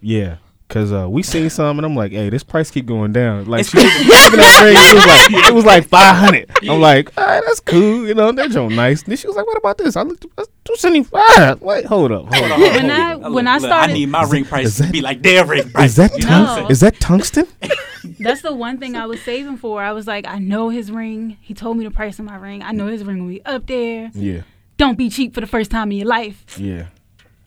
yeah. 0.00 0.36
Cause 0.68 0.92
uh, 0.92 1.08
we 1.08 1.22
seen 1.22 1.48
some, 1.48 1.78
and 1.78 1.86
I'm 1.86 1.96
like, 1.96 2.12
"Hey, 2.12 2.28
this 2.28 2.44
price 2.44 2.70
keep 2.70 2.84
going 2.84 3.10
down." 3.10 3.46
Like, 3.46 3.60
It's 3.60 3.70
she 3.70 3.78
looking 3.78 4.38
at 4.38 4.62
ring, 4.62 4.76
it 4.76 4.94
was 4.94 5.06
like, 5.06 5.44
it 5.48 5.54
was 5.54 5.64
like 5.64 5.88
five 5.88 6.14
hundred. 6.14 6.50
I'm 6.68 6.78
like, 6.78 7.10
"All 7.16 7.24
right, 7.24 7.42
that's 7.46 7.60
cool, 7.60 8.06
you 8.06 8.12
know, 8.12 8.30
that 8.32 8.50
joint 8.50 8.74
nice." 8.74 9.02
Then 9.02 9.16
she 9.16 9.26
was 9.26 9.34
like, 9.34 9.46
"What 9.46 9.56
about 9.56 9.78
this?" 9.78 9.96
I 9.96 10.02
looked, 10.02 10.26
that's 10.36 10.50
two 10.64 10.76
seventy 10.76 11.04
five. 11.04 11.62
Wait, 11.62 11.86
hold 11.86 12.12
up, 12.12 12.26
hold 12.26 12.34
Hold 12.34 12.52
up. 12.52 12.52
on, 12.52 12.60
hold 12.60 12.68
on, 12.68 12.74
When 12.76 12.90
hold 12.90 13.00
I- 13.00 13.12
on. 13.14 13.20
when 13.32 13.44
Look, 13.46 13.50
I 13.50 13.54
look, 13.56 13.66
started- 13.66 13.90
I 13.92 13.94
need 13.94 14.06
my 14.10 14.24
ring 14.24 14.44
price 14.44 14.66
is 14.66 14.76
to 14.86 14.92
be 14.92 15.00
like 15.00 15.22
their 15.22 15.46
ring 15.46 15.70
price. 15.70 15.90
Is 15.92 15.96
that 15.96 16.12
you 16.12 16.18
know 16.24 16.28
tung- 16.28 16.40
what 16.42 16.48
I'm 16.50 16.56
saying? 16.58 16.70
Is 16.70 16.80
that 16.80 17.00
tungsten? 17.00 17.46
That's 18.20 18.42
the 18.42 18.52
one 18.54 18.76
thing 18.76 18.94
I 18.94 19.06
was 19.06 19.22
saving 19.22 19.56
for. 19.56 19.82
I 19.82 19.92
was 19.92 20.06
like, 20.06 20.26
I 20.26 20.38
know 20.38 20.68
his 20.68 20.90
ring. 20.92 21.38
He 21.40 21.54
told 21.54 21.78
me 21.78 21.84
the 21.86 21.90
price 21.90 22.18
of 22.18 22.26
my 22.26 22.36
ring. 22.36 22.62
I 22.62 22.72
know 22.72 22.88
his 22.88 23.04
ring 23.04 23.22
will 23.22 23.30
be 23.30 23.42
up 23.46 23.66
there. 23.66 24.10
yeah, 24.12 24.42
Don't 24.76 24.98
be 24.98 25.08
cheap 25.08 25.32
for 25.34 25.40
the 25.40 25.46
first 25.46 25.70
time 25.70 25.90
in 25.92 25.96
your 25.98 26.08
life. 26.08 26.58
yeah. 26.60 26.88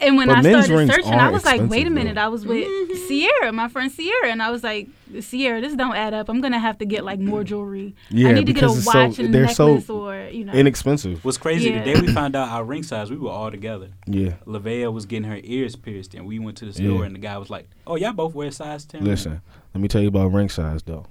And 0.02 0.18
when 0.18 0.28
But 0.28 0.38
I 0.38 0.64
started 0.64 0.92
searching, 0.92 1.14
I 1.14 1.28
are 1.28 1.32
was 1.32 1.46
like, 1.46 1.62
wait 1.70 1.86
a 1.86 1.90
minute. 1.90 2.16
though. 2.16 2.22
I 2.22 2.28
was 2.28 2.46
with 2.46 2.68
mm-hmm. 2.68 3.08
Sierra, 3.08 3.52
my 3.52 3.68
friend 3.68 3.92
Sierra, 3.92 4.30
and 4.32 4.42
I 4.42 4.50
was 4.50 4.64
like, 4.64 4.88
Sierra, 5.20 5.62
this 5.62 5.76
don't 5.76 5.96
add 5.96 6.14
up. 6.14 6.28
I'm 6.30 6.42
gonna 6.42 6.60
have 6.60 6.78
to 6.80 6.86
get 6.86 7.04
like 7.04 7.20
more 7.20 7.44
jewelry. 7.44 7.96
Yeah, 8.10 8.30
I 8.30 8.32
need 8.34 8.48
to 8.48 8.54
get 8.54 8.64
a 8.64 8.68
because 8.68 8.78
it's 8.78 8.92
so- 8.92 9.00
watch 9.08 9.20
and 9.20 9.30
a 9.30 9.32
they're 9.32 9.48
so 9.50 9.68
necklace, 9.76 9.90
or 9.90 10.30
you 10.32 10.46
know. 10.46 10.54
Inexpensive. 10.54 11.24
What's 11.24 11.38
crazy? 11.38 11.70
Yeah. 11.70 11.84
The 11.84 11.94
day 11.94 12.02
we 12.02 12.14
found 12.14 12.36
out 12.36 12.50
our 12.50 12.64
ring 12.64 12.84
size, 12.84 13.12
we 13.12 13.18
were 13.18 13.30
all 13.30 13.52
together. 13.52 13.90
Yeah. 14.08 14.34
Lavea 14.48 14.92
was 14.92 15.06
getting 15.06 15.30
her 15.30 15.40
ears 15.44 15.76
pierced, 15.76 16.16
and 16.16 16.26
we 16.26 16.40
went 16.40 16.58
to 16.58 16.66
the 16.66 16.74
store, 16.74 17.00
Yeah. 17.00 17.04
and 17.04 17.16
the 17.16 17.20
guy 17.20 17.38
was 17.38 17.50
like, 17.50 17.68
"Oh, 17.86 17.96
y'all 17.96 18.14
both 18.14 18.34
wear 18.34 18.50
size 18.52 18.86
10? 18.86 19.04
Listen, 19.04 19.42
let 19.74 19.82
me 19.82 19.88
tell 19.88 20.02
you 20.02 20.08
about 20.08 20.32
ring 20.32 20.50
size 20.50 20.82
though. 20.84 21.06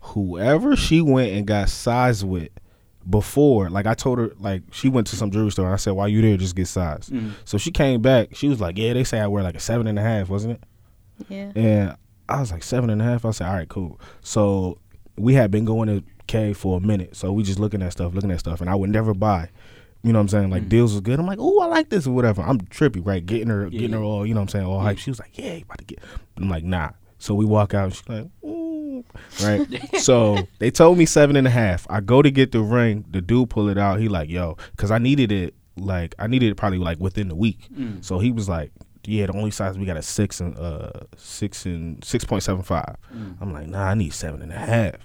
Whoever 0.00 0.76
she 0.76 1.00
went 1.00 1.32
and 1.32 1.46
got 1.46 1.68
size 1.68 2.24
with 2.24 2.50
before, 3.08 3.70
like 3.70 3.86
I 3.86 3.94
told 3.94 4.18
her, 4.18 4.32
like 4.38 4.62
she 4.72 4.88
went 4.88 5.06
to 5.08 5.16
some 5.16 5.30
jewelry 5.30 5.50
store. 5.50 5.66
And 5.66 5.74
I 5.74 5.76
said, 5.78 5.92
"While 5.92 6.08
you 6.08 6.22
there, 6.22 6.36
just 6.36 6.56
get 6.56 6.68
size." 6.68 7.10
Mm. 7.10 7.32
So 7.44 7.58
she 7.58 7.70
came 7.70 8.02
back. 8.02 8.34
She 8.34 8.48
was 8.48 8.60
like, 8.60 8.78
"Yeah, 8.78 8.92
they 8.92 9.04
say 9.04 9.20
I 9.20 9.26
wear 9.26 9.42
like 9.42 9.56
a 9.56 9.60
seven 9.60 9.86
and 9.86 9.98
a 9.98 10.02
half, 10.02 10.28
wasn't 10.28 10.54
it?" 10.54 10.64
Yeah. 11.28 11.52
And 11.54 11.96
I 12.28 12.40
was 12.40 12.50
like 12.50 12.62
seven 12.62 12.90
and 12.90 13.00
a 13.00 13.04
half. 13.04 13.24
I 13.24 13.30
said, 13.30 13.48
"All 13.48 13.54
right, 13.54 13.68
cool." 13.68 14.00
So 14.22 14.78
we 15.16 15.34
had 15.34 15.50
been 15.50 15.64
going 15.64 15.88
to 15.88 16.04
Kay 16.26 16.54
for 16.54 16.78
a 16.78 16.80
minute, 16.80 17.14
so 17.16 17.32
we 17.32 17.42
just 17.42 17.58
looking 17.58 17.82
at 17.82 17.92
stuff, 17.92 18.14
looking 18.14 18.30
at 18.30 18.40
stuff, 18.40 18.60
and 18.60 18.70
I 18.70 18.74
would 18.74 18.90
never 18.90 19.12
buy. 19.12 19.50
You 20.02 20.12
know 20.12 20.18
what 20.18 20.24
I'm 20.24 20.28
saying? 20.28 20.50
Like 20.50 20.68
deals 20.68 20.92
was 20.92 21.00
good. 21.00 21.18
I'm 21.18 21.26
like, 21.26 21.38
oh, 21.40 21.60
I 21.60 21.66
like 21.66 21.88
this 21.88 22.06
or 22.06 22.14
whatever. 22.14 22.42
I'm 22.42 22.60
trippy, 22.60 23.04
right? 23.04 23.24
Getting 23.24 23.48
her, 23.48 23.70
getting 23.70 23.92
her 23.92 24.02
all, 24.02 24.26
you 24.26 24.34
know 24.34 24.40
what 24.40 24.54
I'm 24.54 24.60
saying, 24.60 24.66
all 24.66 24.80
hype. 24.80 24.98
She 24.98 25.10
was 25.10 25.18
like, 25.18 25.38
yeah, 25.38 25.54
you 25.54 25.62
about 25.62 25.78
to 25.78 25.84
get. 25.84 26.00
I'm 26.36 26.50
like, 26.50 26.62
nah. 26.62 26.90
So 27.18 27.34
we 27.34 27.46
walk 27.46 27.72
out. 27.72 27.84
And 27.84 27.94
she's 27.94 28.08
like, 28.08 28.26
mm. 28.84 29.04
right. 29.44 30.00
so 30.00 30.46
they 30.58 30.70
told 30.70 30.98
me 30.98 31.06
seven 31.06 31.36
and 31.36 31.46
a 31.46 31.50
half. 31.50 31.86
I 31.90 32.00
go 32.00 32.22
to 32.22 32.30
get 32.30 32.52
the 32.52 32.60
ring. 32.60 33.04
The 33.10 33.20
dude 33.20 33.50
pull 33.50 33.68
it 33.68 33.78
out. 33.78 34.00
He 34.00 34.08
like, 34.08 34.28
yo, 34.28 34.56
because 34.72 34.90
I 34.90 34.98
needed 34.98 35.32
it. 35.32 35.54
Like 35.76 36.14
I 36.18 36.26
needed 36.28 36.50
it 36.52 36.54
probably 36.54 36.78
like 36.78 37.00
within 37.00 37.28
the 37.28 37.34
week. 37.34 37.68
So 38.00 38.18
he 38.18 38.30
was 38.30 38.48
like, 38.48 38.70
yeah, 39.06 39.26
the 39.26 39.32
only 39.34 39.50
size 39.50 39.76
we 39.76 39.84
got 39.86 39.96
is 39.96 40.06
six 40.06 40.40
and 40.40 40.56
uh 40.56 40.90
six 41.16 41.66
and 41.66 42.02
six 42.04 42.24
point 42.24 42.42
seven 42.42 42.62
five. 42.62 42.96
I'm 43.40 43.52
like, 43.52 43.66
nah, 43.66 43.88
I 43.88 43.94
need 43.94 44.12
seven 44.14 44.40
and 44.42 44.52
a 44.52 44.58
half. 44.58 44.96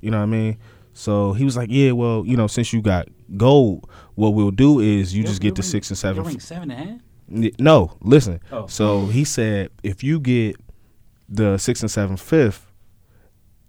You 0.00 0.10
know 0.10 0.18
what 0.18 0.24
I 0.24 0.26
mean? 0.26 0.58
So 0.92 1.32
he 1.32 1.44
was 1.44 1.56
like, 1.56 1.70
yeah, 1.70 1.92
well, 1.92 2.24
you 2.26 2.36
know, 2.36 2.46
since 2.46 2.72
you 2.72 2.82
got 2.82 3.08
gold, 3.36 3.88
what 4.16 4.30
we'll 4.30 4.50
do 4.50 4.80
is 4.80 5.14
you 5.14 5.22
Your- 5.22 5.28
just 5.28 5.40
get 5.40 5.54
the 5.54 5.62
ring- 5.62 5.70
six 5.70 5.90
and 5.90 5.98
seven. 5.98 6.24
Ring 6.24 6.40
seven 6.40 6.70
and 6.70 6.80
a 6.80 6.92
half. 6.92 7.00
No, 7.58 7.96
listen. 8.00 8.40
Oh. 8.50 8.66
So 8.66 9.06
he 9.06 9.24
said 9.24 9.70
if 9.82 10.02
you 10.02 10.18
get 10.20 10.56
the 11.28 11.58
six 11.58 11.82
and 11.82 11.90
seven 11.90 12.16
fifth, 12.16 12.67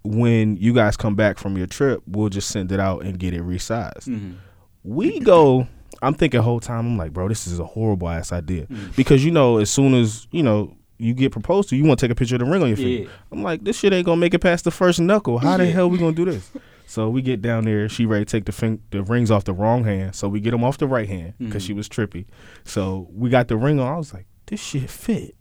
when 0.02 0.56
you 0.56 0.72
guys 0.72 0.96
come 0.96 1.14
back 1.14 1.38
from 1.38 1.56
your 1.56 1.66
trip, 1.66 2.02
we'll 2.06 2.28
just 2.30 2.48
send 2.48 2.72
it 2.72 2.80
out 2.80 3.04
and 3.04 3.18
get 3.18 3.34
it 3.34 3.42
resized. 3.42 4.08
Mhm. 4.08 4.34
We 4.82 5.20
go. 5.20 5.66
I'm 6.02 6.14
thinking 6.14 6.40
whole 6.40 6.60
time. 6.60 6.86
I'm 6.86 6.96
like, 6.96 7.12
bro, 7.12 7.28
this 7.28 7.46
is 7.46 7.58
a 7.58 7.64
horrible 7.66 8.08
ass 8.08 8.32
idea 8.32 8.66
because 8.96 9.24
you 9.24 9.30
know, 9.30 9.58
as 9.58 9.70
soon 9.70 9.92
as 9.94 10.26
you 10.30 10.42
know 10.42 10.74
you 10.98 11.12
get 11.14 11.32
proposed 11.32 11.68
to, 11.70 11.76
you 11.76 11.84
want 11.84 11.98
to 12.00 12.06
take 12.06 12.12
a 12.12 12.14
picture 12.14 12.36
of 12.36 12.40
the 12.40 12.44
ring 12.46 12.62
on 12.62 12.68
your 12.68 12.76
finger. 12.76 13.02
Yeah. 13.04 13.08
I'm 13.32 13.42
like, 13.42 13.64
this 13.64 13.78
shit 13.78 13.92
ain't 13.92 14.06
gonna 14.06 14.16
make 14.20 14.32
it 14.34 14.38
past 14.38 14.64
the 14.64 14.70
first 14.70 15.00
knuckle. 15.00 15.38
How 15.38 15.56
the 15.58 15.66
Yeah. 15.66 15.72
hell 15.72 15.90
we 15.90 15.98
gonna 15.98 16.12
do 16.12 16.24
this? 16.24 16.50
So 16.86 17.08
we 17.10 17.20
get 17.22 17.40
down 17.42 17.64
there. 17.66 17.88
She 17.88 18.04
ready 18.06 18.24
to 18.24 18.30
take 18.30 18.46
the 18.46 18.52
fing- 18.52 18.80
the 18.90 19.02
rings 19.02 19.30
off 19.30 19.44
the 19.44 19.52
wrong 19.52 19.84
hand. 19.84 20.14
So 20.14 20.28
we 20.28 20.40
get 20.40 20.50
them 20.52 20.64
off 20.64 20.78
the 20.78 20.86
right 20.88 21.08
hand 21.08 21.34
because 21.38 21.62
Mhm. 21.62 21.66
she 21.66 21.72
was 21.74 21.88
trippy. 21.88 22.24
So 22.64 23.08
we 23.14 23.28
got 23.30 23.48
the 23.48 23.56
ring 23.56 23.78
on. 23.78 23.92
I 23.92 23.96
was 23.96 24.12
like, 24.14 24.26
this 24.46 24.60
shit 24.60 24.88
fit. 24.90 25.34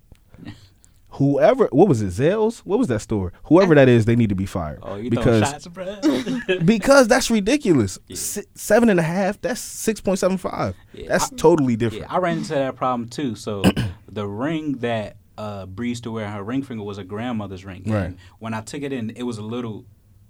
Whoever, 1.14 1.68
what 1.72 1.88
was 1.88 2.02
it, 2.02 2.08
Zales? 2.10 2.60
What 2.60 2.78
was 2.78 2.88
that 2.90 3.00
store? 3.00 3.34
Whoever 3.46 3.74
that 3.76 3.90
is, 3.90 4.06
they 4.06 4.16
need 4.16 4.30
to 4.30 4.36
be 4.36 4.46
fired 4.46 4.80
Oh, 4.84 4.96
you 4.96 5.10
because 5.10 5.42
shots, 5.50 5.68
because 6.66 7.08
that's 7.08 7.32
ridiculous. 7.32 7.98
Yeah. 8.08 8.16
Si- 8.16 8.44
seven 8.56 8.90
and 8.90 9.00
a 9.00 9.04
half. 9.04 9.42
That's 9.42 9.60
six 9.60 10.00
point 10.02 10.20
seven 10.20 10.38
five. 10.38 10.76
Yeah, 10.94 11.08
That's 11.08 11.32
I- 11.34 11.36
totally 11.36 11.76
different. 11.76 12.06
Yeah, 12.06 12.14
I 12.16 12.20
ran 12.20 12.38
into 12.38 12.50
that 12.54 12.76
problem 12.76 13.10
too. 13.10 13.36
So 13.36 13.64
the 14.08 14.28
ring 14.28 14.74
that 14.80 15.18
uh, 15.38 15.66
Bree 15.66 15.90
used 15.90 16.04
to 16.04 16.12
wear 16.12 16.30
her 16.30 16.44
ring 16.44 16.62
finger 16.62 16.84
was 16.84 16.98
a 17.00 17.04
grandmother's 17.04 17.66
ring. 17.66 17.84
And 17.86 17.94
Right. 17.94 18.16
when 18.40 18.54
I 18.54 18.62
took 18.62 18.84
it 18.84 18.94
in, 18.94 19.10
it 19.12 19.24
was 19.24 19.38
a 19.40 19.44
little, 19.44 19.86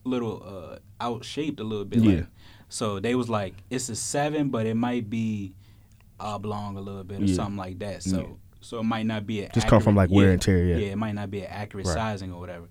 little 0.06 0.44
uh, 0.46 0.78
out 1.04 1.26
shaped 1.26 1.60
a 1.60 1.64
little 1.64 1.86
bit. 1.86 2.00
Yeah. 2.00 2.16
Like, 2.16 2.26
so 2.70 3.00
they 3.00 3.16
was 3.16 3.30
like, 3.30 3.56
it's 3.70 3.90
a 3.90 3.96
seven, 3.96 4.50
but 4.50 4.66
it 4.66 4.76
might 4.76 5.10
be 5.10 5.56
oblong 6.20 6.78
a 6.78 6.82
little 6.82 7.04
bit 7.04 7.22
or 7.22 7.26
Yeah. 7.26 7.36
something 7.36 7.58
like 7.58 7.80
that. 7.80 8.04
So. 8.04 8.38
Yeah. 8.72 8.78
So 8.78 8.80
it 8.80 8.84
might 8.84 9.06
not 9.06 9.26
be 9.26 9.48
Just 9.54 9.68
come 9.68 9.82
from, 9.82 9.96
like, 9.96 10.10
wear 10.10 10.32
and 10.32 10.42
tear, 10.42 10.64
yeah. 10.66 10.78
yeah, 10.78 10.92
it 10.92 10.98
might 10.98 11.16
not 11.16 11.30
be 11.32 11.42
an 11.42 11.48
accurate 11.50 11.88
Right. 11.88 11.94
sizing 11.96 12.32
or 12.34 12.40
whatever. 12.40 12.68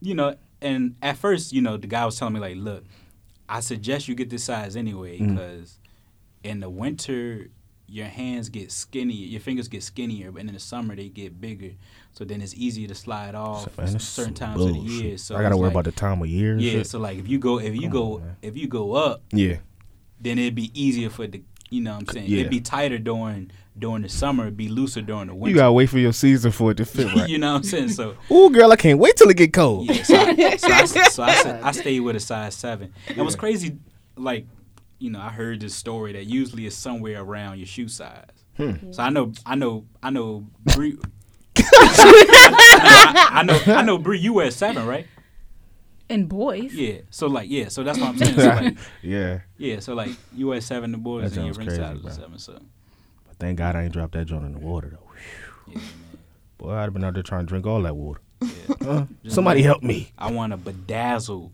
You 0.00 0.14
know, 0.14 0.36
and 0.60 0.96
at 1.02 1.16
first, 1.16 1.52
you 1.52 1.62
know, 1.62 1.76
the 1.76 1.86
guy 1.86 2.04
was 2.04 2.18
telling 2.18 2.34
me 2.34 2.40
like, 2.40 2.56
look, 2.56 2.84
I 3.48 3.60
suggest 3.60 4.08
you 4.08 4.14
get 4.14 4.30
this 4.30 4.44
size 4.44 4.76
anyway 4.76 5.18
Mm. 5.18 5.34
because 5.34 5.78
in 6.44 6.60
the 6.60 6.70
winter 6.70 7.48
your 7.92 8.06
hands 8.06 8.48
get 8.48 8.70
skinnier, 8.70 9.26
your 9.26 9.40
fingers 9.40 9.66
get 9.66 9.82
skinnier, 9.82 10.30
but 10.30 10.42
in 10.42 10.52
the 10.52 10.60
summer 10.60 10.94
they 10.94 11.08
get 11.08 11.40
bigger. 11.40 11.72
So 12.12 12.24
then 12.24 12.40
it's 12.40 12.54
easier 12.54 12.86
to 12.86 12.94
slide 12.94 13.34
off 13.34 13.76
Man, 13.76 13.86
at 13.88 13.92
this 13.94 14.02
is 14.02 14.08
certain 14.08 14.34
times 14.34 14.60
of 14.60 14.72
the 14.74 14.78
year. 14.78 15.18
So 15.18 15.34
I 15.34 15.42
gotta 15.42 15.56
worry 15.56 15.64
like- 15.64 15.72
about 15.72 15.84
the 15.86 15.92
time 15.92 16.22
of 16.22 16.28
year. 16.28 16.56
yeah. 16.56 16.70
shit. 16.70 16.86
So 16.86 17.00
like 17.00 17.18
if 17.18 17.26
you 17.26 17.38
go 17.40 17.58
if 17.58 17.74
you 17.74 17.82
Come 17.82 17.90
go 17.90 18.14
on, 18.20 18.36
if 18.42 18.56
you 18.56 18.68
go 18.68 18.92
up, 18.94 19.24
yeah. 19.32 19.56
then 20.20 20.38
it'd 20.38 20.54
be 20.54 20.70
easier 20.80 21.10
for 21.10 21.26
the 21.26 21.42
you 21.68 21.80
know 21.80 21.94
what 21.94 22.08
I'm 22.08 22.14
saying 22.14 22.28
Yeah. 22.30 22.38
it'd 22.40 22.50
be 22.50 22.60
tighter 22.60 22.98
during 22.98 23.50
during 23.80 24.02
the 24.02 24.08
summer, 24.08 24.50
be 24.50 24.68
looser 24.68 25.00
during 25.02 25.26
the 25.28 25.34
winter. 25.34 25.50
You 25.50 25.56
gotta 25.56 25.72
wait 25.72 25.88
for 25.88 25.98
your 25.98 26.12
season 26.12 26.52
for 26.52 26.70
it 26.70 26.76
to 26.76 26.84
fit 26.84 27.12
right. 27.14 27.28
you 27.28 27.38
know 27.38 27.50
what 27.52 27.56
I'm 27.58 27.62
saying? 27.64 27.88
So 27.90 28.14
Ooh, 28.30 28.50
girl, 28.50 28.70
I 28.70 28.76
can't 28.76 28.98
wait 28.98 29.16
till 29.16 29.28
it 29.30 29.36
get 29.36 29.52
cold. 29.52 29.86
Yeah, 29.88 30.02
so 30.02 30.16
I, 30.16 30.56
so 30.56 30.68
I, 30.70 30.84
so 31.08 31.22
I, 31.24 31.34
said- 31.34 31.62
I 31.62 31.72
stayed 31.72 32.00
with 32.00 32.16
a 32.16 32.20
size 32.20 32.54
seven. 32.54 32.92
And 33.08 33.18
what's 33.18 33.34
crazy, 33.36 33.78
like, 34.16 34.46
you 34.98 35.10
know, 35.10 35.20
I 35.20 35.30
heard 35.30 35.60
this 35.60 35.74
story 35.74 36.12
that 36.12 36.26
usually 36.26 36.66
is 36.66 36.76
somewhere 36.76 37.20
around 37.20 37.58
your 37.58 37.66
shoe 37.66 37.88
size. 37.88 38.26
Hmm. 38.56 38.92
So 38.92 39.02
I 39.02 39.08
know, 39.10 39.32
I 39.46 39.54
know, 39.54 39.86
I 40.02 40.10
know, 40.10 40.46
Bree. 40.74 40.98
I, 41.56 43.28
I 43.30 43.42
know, 43.42 43.58
I 43.66 43.82
know, 43.82 43.98
Bree. 43.98 44.18
You 44.18 44.34
wear 44.34 44.50
seven, 44.50 44.86
right? 44.86 45.06
and 46.08 46.28
boys. 46.28 46.74
Yeah. 46.74 47.02
So 47.10 47.28
like, 47.28 47.48
yeah. 47.48 47.68
So 47.68 47.84
that's 47.84 47.96
what 47.98 48.08
I'm 48.08 48.18
saying. 48.18 48.34
So 48.34 48.46
like, 48.48 48.76
yeah. 49.00 49.40
yeah. 49.56 49.78
So 49.78 49.94
like, 49.94 50.10
you 50.34 50.48
wear 50.48 50.60
seven, 50.60 50.90
the 50.90 50.98
boys, 50.98 51.30
That 51.30 51.36
and 51.38 51.46
your 51.46 51.54
sounds 51.54 51.58
ring 51.58 51.68
crazy, 51.68 51.80
size 51.82 51.96
is 51.96 52.02
bro. 52.02 52.10
seven. 52.12 52.38
So 52.38 52.52
But 52.54 52.62
thank 53.40 53.58
God 53.58 53.74
I 53.76 53.82
ain't 53.84 53.92
dropped 53.92 54.12
that 54.12 54.26
joint 54.26 54.44
in 54.44 54.52
the 54.52 54.58
water 54.60 54.90
though. 54.92 55.10
yeah, 55.72 55.74
man. 55.78 55.84
Boy, 56.58 56.74
I'd 56.74 56.82
have 56.82 56.92
been 56.92 57.04
out 57.04 57.14
there 57.14 57.22
trying 57.22 57.46
to 57.46 57.46
drink 57.46 57.66
all 57.66 57.82
that 57.82 57.96
water. 57.96 58.20
Yeah. 58.40 58.48
Huh? 58.82 59.04
Somebody 59.28 59.60
like- 59.60 59.66
help 59.66 59.82
me. 59.82 60.12
I 60.16 60.30
want 60.30 60.52
a 60.52 60.56
bedazzled 60.56 61.52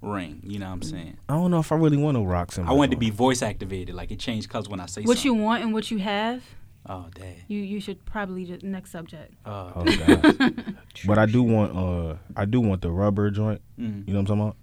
ring. 0.00 0.40
You 0.44 0.58
know 0.60 0.66
what 0.66 0.72
I'm 0.74 0.82
saying? 0.82 1.16
I 1.28 1.34
don't 1.34 1.50
know 1.50 1.58
if 1.58 1.72
I 1.72 1.76
really 1.76 1.96
want 1.96 2.16
no 2.16 2.24
rocks 2.24 2.56
in 2.58 2.64
my 2.64 2.70
I 2.70 2.74
want 2.74 2.92
it 2.92 2.94
to 2.94 3.00
be 3.00 3.10
voice 3.10 3.42
activated, 3.42 3.94
like 3.96 4.10
it 4.12 4.18
changed 4.20 4.48
colors 4.48 4.68
when 4.68 4.78
I 4.80 4.86
say 4.86 5.02
What 5.02 5.24
you 5.24 5.34
want 5.34 5.62
and 5.64 5.72
what 5.74 5.90
you 5.90 5.98
have, 5.98 6.42
Oh, 6.86 7.06
dang. 7.14 7.34
you 7.48 7.58
you 7.60 7.80
should 7.80 8.04
probably 8.04 8.44
just 8.44 8.62
next 8.62 8.92
subject. 8.92 9.34
Oh, 9.44 9.72
Oh 9.74 9.84
God. 9.84 10.64
but 11.06 11.18
I 11.18 11.26
do 11.26 11.42
want 11.42 11.76
uh 11.76 12.16
I 12.36 12.44
do 12.44 12.60
want 12.60 12.82
the 12.82 12.90
rubber 12.92 13.30
joint. 13.30 13.60
mm. 13.78 14.06
You 14.06 14.14
know 14.14 14.20
what 14.20 14.20
I'm 14.20 14.26
talking 14.26 14.42
about? 14.42 14.56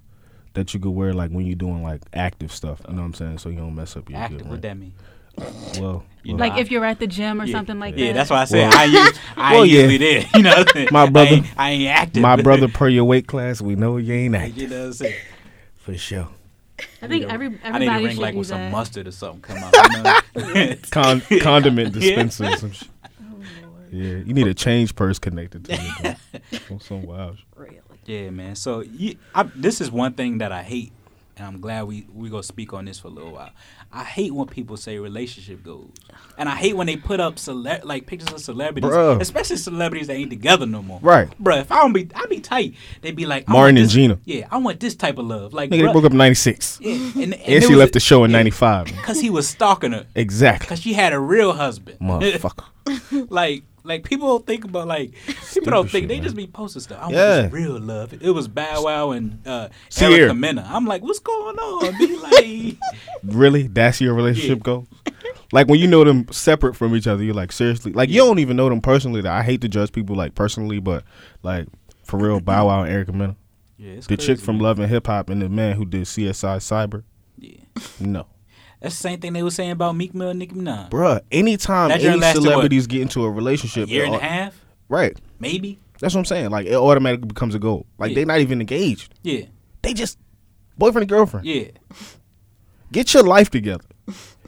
That 0.54 0.74
you 0.74 0.80
could 0.80 0.92
wear 0.92 1.14
like 1.14 1.32
when 1.32 1.46
you're 1.46 1.56
doing 1.58 1.84
like 1.84 2.02
active 2.14 2.52
stuff. 2.54 2.80
You 2.88 2.96
know 2.96 3.02
what 3.02 3.08
I'm 3.08 3.14
saying? 3.14 3.38
So 3.40 3.50
you 3.50 3.58
don't 3.58 3.76
mess 3.76 3.98
up 3.98 4.10
your 4.10 4.18
good 4.30 4.36
active. 4.36 4.48
What 4.48 4.62
that 4.62 4.78
mean? 4.78 4.94
Well, 5.38 6.04
well, 6.26 6.38
Like 6.38 6.58
if 6.58 6.72
you're 6.72 6.86
at 6.86 7.00
the 7.00 7.08
gym 7.08 7.42
or 7.42 7.46
Yeah. 7.46 7.52
something 7.54 7.80
like 7.80 7.96
yeah, 7.96 8.00
that. 8.00 8.06
Yeah, 8.08 8.14
that's 8.14 8.30
why 8.30 8.42
I 8.42 8.46
said 8.46 8.70
Well- 8.70 8.78
I 8.78 8.86
ain't, 8.86 9.22
I 9.38 9.54
Well, 9.54 9.64
ain't 9.64 9.72
yeah. 9.72 9.80
usually 9.82 9.98
there. 9.98 10.26
You 10.36 10.42
know, 10.42 10.50
what 10.52 10.68
I'm 10.70 10.74
saying? 10.74 10.88
My 10.92 11.10
brother- 11.10 11.30
I 11.30 11.34
ain't, 11.36 11.46
I 11.58 11.70
ain't 11.72 11.88
active. 11.90 12.22
my 12.22 12.36
brother 12.42 12.68
per 12.80 12.88
your 12.90 13.04
weight 13.06 13.28
class, 13.28 13.62
we 13.62 13.76
know 13.76 13.98
you 13.98 14.14
ain't 14.14 14.36
active. 14.36 14.58
you 14.58 14.64
active 14.64 14.72
know 14.72 14.80
what 14.82 14.86
I'm 14.88 14.94
saying? 14.94 15.16
for 15.78 15.98
sure. 15.98 16.28
I 17.02 17.08
think 17.08 17.26
every 17.32 17.48
I 17.48 17.50
need 17.50 17.88
everybody 17.88 18.02
to 18.04 18.08
ring 18.10 18.18
like 18.18 18.34
do 18.34 18.40
with 18.40 18.48
some 18.48 18.72
mustard 18.72 19.08
or 19.08 19.12
something 19.12 19.42
come 19.42 19.58
out. 19.64 20.24
Con- 20.92 21.22
condiment 21.42 21.96
Yeah. 21.96 22.00
dispenser. 22.24 22.46
or 22.46 22.58
Some 22.58 22.72
shit. 22.72 22.88
Yeah, 23.92 24.16
you 24.18 24.34
need 24.34 24.48
a 24.48 24.54
change 24.54 24.96
purse 24.96 25.20
connected 25.20 25.66
to 25.66 25.74
it. 25.74 26.18
though. 26.70 26.78
some 26.80 27.04
wild. 27.04 27.38
shit. 27.38 27.82
Yeah, 28.08 28.30
man. 28.32 28.56
So 28.56 28.82
you, 28.82 29.16
I, 29.34 29.44
this 29.56 29.80
is 29.80 29.90
one 29.92 30.14
thing 30.14 30.40
that 30.40 30.52
I 30.52 30.64
hate, 30.64 30.92
and 31.38 31.46
I'm 31.48 31.60
glad 31.60 31.84
we 31.86 32.08
we 32.14 32.30
gonna 32.30 32.44
speak 32.44 32.74
on 32.74 32.86
this 32.86 33.00
for 33.00 33.08
a 33.10 33.12
little 33.12 33.32
while. 33.34 33.50
I 33.92 34.04
hate 34.04 34.34
when 34.34 34.48
people 34.48 34.78
say 34.78 34.98
relationship 35.00 35.64
goals, 35.64 35.94
and 36.38 36.48
I 36.50 36.56
hate 36.56 36.76
when 36.76 36.88
they 36.88 36.98
put 36.98 37.20
up 37.20 37.38
cele- 37.40 37.80
like 37.84 38.06
pictures 38.08 38.32
of 38.34 38.40
celebrities, 38.42 38.90
Bruh. 38.92 39.20
especially 39.22 39.58
celebrities 39.58 40.08
that 40.08 40.14
ain't 40.16 40.30
together 40.30 40.66
no 40.66 40.82
more. 40.82 41.00
Right. 41.02 41.30
Bruh, 41.42 41.62
If 41.62 41.72
I 41.72 41.78
don't 41.82 41.94
be, 41.94 42.10
I 42.16 42.26
be 42.26 42.40
tight. 42.40 42.76
They 43.02 43.12
be 43.12 43.26
like, 43.26 43.48
Martin 43.48 43.78
and 43.78 43.86
this- 43.86 43.94
Gina. 43.94 44.20
Yeah, 44.26 44.48
I 44.52 44.58
want 44.58 44.80
this 44.80 44.96
type 44.96 45.18
of 45.18 45.26
love. 45.26 45.54
Like, 45.54 45.70
Nigga, 45.70 45.86
they 45.86 45.92
broke 45.92 46.06
up 46.06 46.12
in 46.12 46.18
'96, 46.18 46.80
yeah, 46.82 46.94
and, 46.94 47.16
and, 47.16 47.34
and 47.34 47.64
she 47.64 47.76
left 47.76 47.94
the 47.94 48.00
show 48.00 48.24
in 48.24 48.32
'95. 48.32 48.86
because 48.88 49.20
he 49.22 49.30
was 49.30 49.48
stalking 49.48 49.92
her 49.94 50.06
Exactly, 50.16 50.66
because 50.66 50.82
she 50.82 50.94
had 50.94 51.14
a 51.14 51.20
real 51.20 51.54
husband. 51.54 52.00
motherfucker. 52.02 52.66
like 53.30 53.64
like 53.86 54.04
people 54.04 54.28
don't 54.28 54.46
think 54.46 54.66
about 54.66 54.88
like 54.88 55.14
people 55.54 55.72
don't 55.72 55.90
think 55.90 56.04
shit, 56.04 56.08
they 56.10 56.16
man. 56.16 56.24
just 56.24 56.36
be 56.36 56.48
posting 56.48 56.82
stuff. 56.82 56.98
I 57.00 57.04
want 57.06 57.16
Yeah. 57.16 57.50
real 57.52 57.80
love. 57.80 58.14
It 58.14 58.30
was 58.32 58.48
Bow 58.48 58.84
Wow 58.84 59.12
and 59.12 59.46
uh. 59.48 59.70
Erica 60.02 60.34
Mena. 60.34 60.68
I'm 60.70 60.86
like, 60.86 61.02
what's 61.04 61.20
going 61.20 61.56
on? 61.58 61.98
Be 61.98 62.18
like, 62.18 62.78
Really? 63.24 63.68
That's 63.68 64.02
your 64.02 64.14
relationship 64.14 64.60
Yeah. 64.60 64.64
goal? 64.64 64.88
Like 65.52 65.68
when 65.68 65.80
you 65.80 65.88
know 65.88 66.04
them 66.04 66.28
separate 66.32 66.76
from 66.76 66.96
each 66.96 67.08
other, 67.08 67.24
you're 67.24 67.34
like 67.36 67.52
seriously. 67.52 67.94
Like 67.94 68.10
you 68.10 68.18
don't 68.18 68.40
even 68.40 68.58
know 68.58 68.68
them 68.70 68.82
personally. 68.82 69.26
I 69.28 69.44
hate 69.44 69.62
to 69.62 69.70
judge 69.70 69.92
people 69.92 70.16
like 70.16 70.36
personally, 70.36 70.80
but 70.80 71.04
like 71.44 71.68
for 72.04 72.18
real, 72.18 72.40
Bow 72.40 72.68
Wow 72.68 72.82
and 72.84 72.92
Erica 72.92 73.14
Mena, 73.14 73.36
yeah, 73.78 73.94
it's 73.94 74.08
the 74.08 74.18
chick 74.18 74.40
from 74.40 74.56
man. 74.58 74.64
Love 74.64 74.80
and 74.80 74.90
Hip 74.90 75.08
Hop, 75.08 75.30
and 75.30 75.42
the 75.42 75.50
man 75.50 75.76
who 75.76 75.86
did 75.86 76.04
CSI 76.04 76.58
Cyber. 76.58 77.04
Yeah, 77.38 77.58
No, 78.00 78.26
that's 78.82 78.96
the 78.96 79.02
same 79.02 79.20
thing 79.20 79.34
they 79.34 79.44
were 79.44 79.52
saying 79.52 79.72
about 79.72 79.96
Meek 79.96 80.14
Mill 80.14 80.30
and 80.30 80.40
Nicki 80.40 80.56
Minaj. 80.56 80.90
bruh. 80.90 81.22
Anytime 81.32 81.90
That 81.90 82.02
any 82.04 82.18
lasted, 82.20 82.40
what? 82.42 82.50
celebrities 82.50 82.88
get 82.88 83.02
into 83.02 83.24
a 83.24 83.28
A 83.28 83.32
relationship, 83.32 83.90
year 83.90 84.04
it 84.04 84.08
and 84.08 84.16
a 84.16 84.18
au- 84.18 84.22
half, 84.22 84.66
right? 84.90 85.20
maybe. 85.40 85.80
That's 86.00 86.14
what 86.14 86.20
I'm 86.20 86.26
saying. 86.26 86.50
Like 86.50 86.68
it 86.68 86.76
automatically 86.76 87.28
becomes 87.28 87.56
a 87.56 87.60
goal. 87.60 87.86
Like 87.98 88.12
Yeah. 88.12 88.16
they 88.16 88.26
not 88.26 88.40
even 88.42 88.60
engaged. 88.62 89.14
Yeah, 89.24 89.46
They 89.82 89.94
just 89.94 90.18
boyfriend 90.78 91.04
and 91.04 91.10
girlfriend. 91.10 91.46
yeah. 91.46 91.66
Get 92.92 93.14
your 93.14 93.24
life 93.24 93.50
together. 93.50 93.84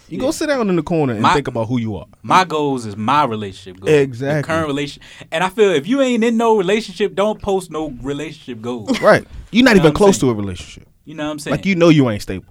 You 0.09 0.19
go 0.19 0.32
sit 0.32 0.47
down 0.47 0.69
in 0.69 0.75
the 0.78 0.84
corner 0.84 1.13
and 1.13 1.21
My- 1.21 1.34
think 1.34 1.47
about 1.49 1.67
who 1.67 1.80
you 1.80 1.97
are. 1.97 2.05
My 2.23 2.45
goals 2.45 2.86
is 2.86 2.95
my 2.95 3.25
relationship 3.25 3.82
goals. 3.82 3.91
Exactly. 3.91 4.41
The 4.41 4.47
current 4.47 4.67
relationship, 4.67 5.03
and 5.32 5.43
I 5.43 5.49
feel 5.49 5.71
if 5.71 5.86
you 5.88 5.99
ain't 6.01 6.23
in 6.23 6.38
no 6.38 6.57
relationship, 6.57 7.13
don't 7.15 7.41
post 7.41 7.71
no 7.71 7.89
relationship 8.01 8.61
goals. 8.61 9.01
Right. 9.01 9.25
You're 9.51 9.65
not 9.65 9.71
know 9.75 9.82
even 9.82 9.88
I'm 9.89 9.93
close 9.95 10.17
saying? 10.19 10.34
to 10.34 10.38
a 10.39 10.41
relationship. 10.41 10.88
You 11.03 11.15
know 11.15 11.25
what 11.25 11.32
I'm 11.32 11.39
saying? 11.39 11.51
Like 11.57 11.65
you 11.65 11.75
know 11.75 11.89
you 11.89 12.09
ain't 12.09 12.21
stable. 12.21 12.45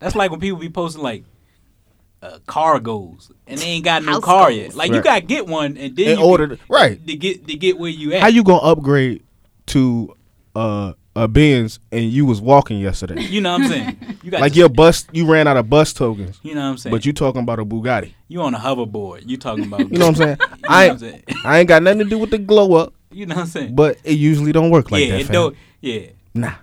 That's 0.00 0.14
like 0.14 0.30
when 0.30 0.40
people 0.40 0.58
be 0.58 0.68
posting 0.68 1.02
like 1.02 1.24
uh, 2.22 2.38
car 2.46 2.80
goals 2.80 3.30
and 3.46 3.58
they 3.60 3.64
ain't 3.66 3.84
got 3.84 4.02
no 4.02 4.12
House 4.12 4.24
car 4.24 4.48
goals. 4.48 4.56
yet. 4.56 4.74
Like 4.74 4.88
you 4.90 4.96
Right. 4.96 5.04
gotta 5.04 5.20
get 5.22 5.46
one 5.46 5.76
and 5.76 5.94
then 5.96 6.12
In 6.12 6.18
you 6.18 6.24
order 6.24 6.48
can- 6.48 6.58
right. 6.68 7.06
to 7.06 7.16
get 7.16 7.46
to 7.46 7.54
get 7.56 7.78
where 7.78 7.90
you 7.90 8.12
at. 8.14 8.22
How 8.22 8.28
you 8.28 8.42
gonna 8.42 8.62
upgrade 8.62 9.22
to 9.66 10.14
uh 10.54 10.92
a 11.16 11.28
Benz 11.28 11.78
and 11.92 12.10
you 12.10 12.26
was 12.26 12.40
walking 12.40 12.78
yesterday? 12.80 13.22
You 13.30 13.40
know 13.40 13.52
what 13.52 13.62
I'm 13.62 13.68
saying? 13.68 14.18
You 14.24 14.30
got 14.30 14.40
like 14.40 14.52
to- 14.54 14.58
your 14.58 14.68
bus, 14.68 15.06
you 15.12 15.30
ran 15.30 15.46
out 15.46 15.56
of 15.56 15.68
bus 15.70 15.92
tokens, 15.92 16.40
You 16.42 16.54
know 16.54 16.62
what 16.62 16.66
I'm 16.68 16.76
saying? 16.78 16.92
but 16.94 17.04
you 17.06 17.12
talking 17.12 17.42
about 17.42 17.58
a 17.60 17.64
Bugatti. 17.64 18.14
you 18.28 18.40
on 18.42 18.54
a 18.54 18.58
hoverboard. 18.58 19.28
You 19.28 19.36
talking 19.36 19.64
about 19.66 19.80
You 19.92 19.98
know 19.98 20.06
what 20.08 20.20
I'm 20.20 20.36
saying? 20.36 20.38
You 20.40 20.54
know 20.62 20.68
I 20.68 20.86
what 20.86 20.92
I'm 20.92 20.98
saying? 20.98 21.22
I 21.44 21.58
ain't 21.60 21.68
got 21.68 21.82
nothing 21.82 21.98
to 22.00 22.04
do 22.06 22.18
with 22.18 22.30
the 22.30 22.38
glow 22.38 22.74
up, 22.74 22.94
You 23.12 23.26
know 23.26 23.34
what 23.36 23.42
I'm 23.42 23.46
saying? 23.48 23.74
but 23.76 23.98
it 24.02 24.12
usually 24.14 24.50
don't 24.52 24.70
work 24.70 24.90
like 24.90 25.04
yeah, 25.04 25.12
that. 25.12 25.20
it 25.20 25.24
fam. 25.26 25.32
don't. 25.34 25.56
Yeah, 25.82 26.00
Nah, 26.34 26.54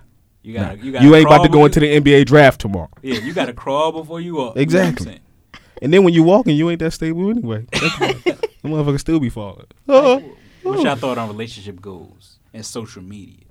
you 0.42 0.54
got. 0.54 0.78
to 0.78 0.84
You, 0.84 0.92
gotta 0.92 1.04
You 1.04 1.14
ain't 1.14 1.26
about 1.26 1.42
to 1.42 1.48
go 1.48 1.64
into 1.64 1.80
the 1.80 2.00
NBA 2.00 2.26
draft 2.26 2.60
tomorrow. 2.60 2.90
Yeah, 3.02 3.18
you 3.20 3.32
got 3.32 3.46
to 3.46 3.52
crawl 3.52 3.92
before 3.92 4.20
you 4.20 4.36
walk. 4.36 4.56
Exactly. 4.56 5.04
You 5.04 5.12
know 5.12 5.18
what 5.52 5.60
And 5.82 5.92
then 5.92 6.04
when 6.04 6.14
you 6.14 6.22
walking, 6.22 6.56
you 6.56 6.70
ain't 6.70 6.80
that 6.80 6.92
stable 6.92 7.30
anyway. 7.30 7.66
The 8.62 8.68
motherfucker 8.68 9.00
still 9.00 9.18
be 9.18 9.28
falling. 9.28 9.66
I'm? 9.88 10.22
What's 10.62 10.84
y'all 10.84 10.94
thought 10.94 11.18
on 11.18 11.28
relationship 11.28 11.80
goals 11.80 12.38
and 12.54 12.64
social 12.64 13.02
media? 13.02 13.44